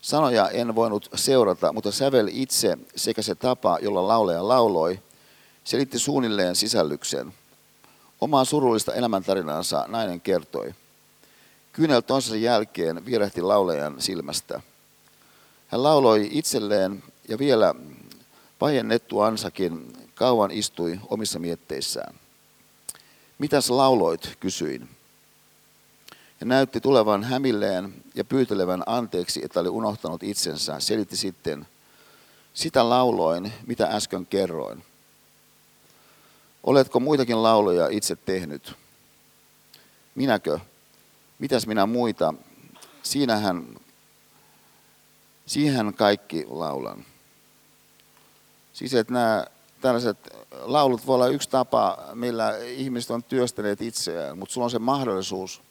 Sanoja 0.00 0.48
en 0.48 0.74
voinut 0.74 1.10
seurata, 1.14 1.72
mutta 1.72 1.92
sävel 1.92 2.28
itse 2.32 2.78
sekä 2.96 3.22
se 3.22 3.34
tapa, 3.34 3.78
jolla 3.82 4.08
lauleja 4.08 4.48
lauloi, 4.48 4.98
selitti 5.64 5.98
suunnilleen 5.98 6.56
sisällyksen. 6.56 7.34
Omaa 8.20 8.44
surullista 8.44 8.94
elämäntarinaansa 8.94 9.84
nainen 9.88 10.20
kertoi. 10.20 10.74
Kyynel 11.76 12.00
toisensa 12.00 12.36
jälkeen 12.36 13.06
vierehti 13.06 13.42
laulejan 13.42 14.00
silmästä. 14.00 14.60
Hän 15.68 15.82
lauloi 15.82 16.28
itselleen 16.32 17.02
ja 17.28 17.38
vielä 17.38 17.74
vajennettu 18.60 19.20
ansakin 19.20 19.92
kauan 20.14 20.50
istui 20.50 21.00
omissa 21.08 21.38
mietteissään. 21.38 22.14
Mitäs 23.38 23.70
lauloit, 23.70 24.36
kysyin 24.40 24.88
ja 26.40 26.46
näytti 26.46 26.80
tulevan 26.80 27.24
hämilleen 27.24 27.94
ja 28.14 28.24
pyytelevän 28.24 28.82
anteeksi, 28.86 29.44
että 29.44 29.60
oli 29.60 29.68
unohtanut 29.68 30.22
itsensä. 30.22 30.80
Selitti 30.80 31.16
sitten, 31.16 31.66
sitä 32.54 32.88
lauloin, 32.88 33.52
mitä 33.66 33.86
äsken 33.86 34.26
kerroin. 34.26 34.84
Oletko 36.64 37.00
muitakin 37.00 37.42
lauloja 37.42 37.88
itse 37.88 38.16
tehnyt? 38.16 38.74
Minäkö? 40.14 40.58
Mitäs 41.38 41.66
minä 41.66 41.86
muita? 41.86 42.34
Siinähän, 43.02 43.80
siihen 45.46 45.94
kaikki 45.94 46.46
laulan. 46.48 47.04
Siis 48.72 48.94
että 48.94 49.12
nämä 49.12 49.46
tällaiset 49.80 50.16
laulut 50.50 51.06
voi 51.06 51.14
olla 51.14 51.28
yksi 51.28 51.50
tapa, 51.50 51.98
millä 52.14 52.56
ihmiset 52.58 53.10
on 53.10 53.22
työstäneet 53.22 53.82
itseään, 53.82 54.38
mutta 54.38 54.52
sulla 54.52 54.64
on 54.64 54.70
se 54.70 54.78
mahdollisuus 54.78 55.62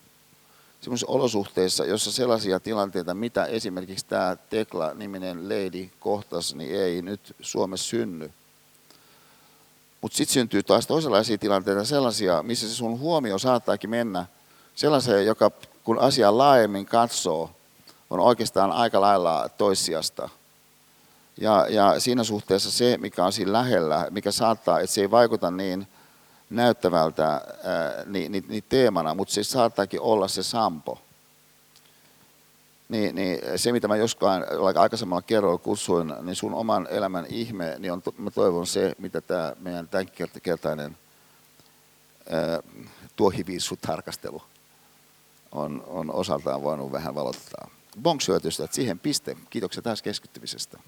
semmoisissa 0.82 1.12
olosuhteissa, 1.12 1.86
jossa 1.86 2.12
sellaisia 2.12 2.60
tilanteita, 2.60 3.14
mitä 3.14 3.46
esimerkiksi 3.46 4.06
tämä 4.06 4.38
Tekla-niminen 4.50 5.50
lady 5.50 5.90
kohtasi, 6.00 6.58
niin 6.58 6.76
ei 6.76 7.02
nyt 7.02 7.36
Suomessa 7.42 7.88
synny. 7.88 8.32
Mutta 10.02 10.18
sitten 10.18 10.34
syntyy 10.34 10.64
taas 10.64 10.88
toisenlaisia 10.88 11.38
tilanteita, 11.38 11.86
sellaisia, 11.86 12.44
missä 12.44 12.68
se 12.68 12.74
sun 12.74 13.00
huomio 13.00 13.38
saattaakin 13.38 13.90
mennä 13.90 14.26
sellaiseen, 14.76 15.26
joka 15.26 15.52
kun 15.84 16.00
asiaa 16.00 16.38
laajemmin 16.38 16.86
katsoo, 16.86 17.50
on 18.10 18.20
oikeastaan 18.20 18.72
aika 18.72 19.02
lailla 19.02 19.50
toissijasta. 19.58 20.30
Ja, 21.38 21.68
ja 21.70 22.00
siinä 22.00 22.24
suhteessa 22.24 22.72
se, 22.72 22.98
mikä 22.98 23.26
on 23.26 23.34
siinä 23.34 23.54
lähellä, 23.54 24.08
mikä 24.10 24.32
saattaa, 24.32 24.80
että 24.80 24.94
se 24.94 25.02
ei 25.02 25.12
vaikuta 25.12 25.52
niin 25.52 25.88
näyttävältä 26.50 27.28
ää, 27.28 27.42
niin, 28.06 28.32
niin, 28.32 28.46
niin 28.48 28.64
teemana, 28.70 29.14
mutta 29.14 29.34
se 29.34 29.44
saattaakin 29.44 30.02
olla 30.02 30.28
se 30.28 30.44
sampo. 30.44 31.02
Niin, 32.90 33.16
niin 33.16 33.40
se, 33.56 33.72
mitä 33.72 33.88
mä 33.88 33.96
joskaan 33.96 34.46
aikaisemmalla 34.80 35.22
kerralla 35.22 35.58
kutsuin, 35.58 36.14
niin 36.22 36.36
sun 36.36 36.54
oman 36.54 36.88
elämän 36.90 37.26
ihme, 37.30 37.76
niin 37.80 37.92
on, 37.94 38.02
mä 38.18 38.32
toivon 38.32 38.68
se, 38.68 38.96
mitä 38.98 39.22
tämä 39.22 39.54
meidän 39.60 39.88
tämänkertainen 39.88 40.98
tuohiviissu-tarkastelu 43.16 44.42
on, 45.56 45.84
on 45.88 46.12
osaltaan 46.14 46.64
voinut 46.64 46.92
vähän 46.92 47.16
valottaa. 47.16 47.70
Bonk 48.02 48.22
että 48.64 48.76
siihen 48.76 49.00
piste. 49.00 49.38
Kiitoksia 49.50 49.82
taas 49.82 50.02
keskittymisestä. 50.02 50.80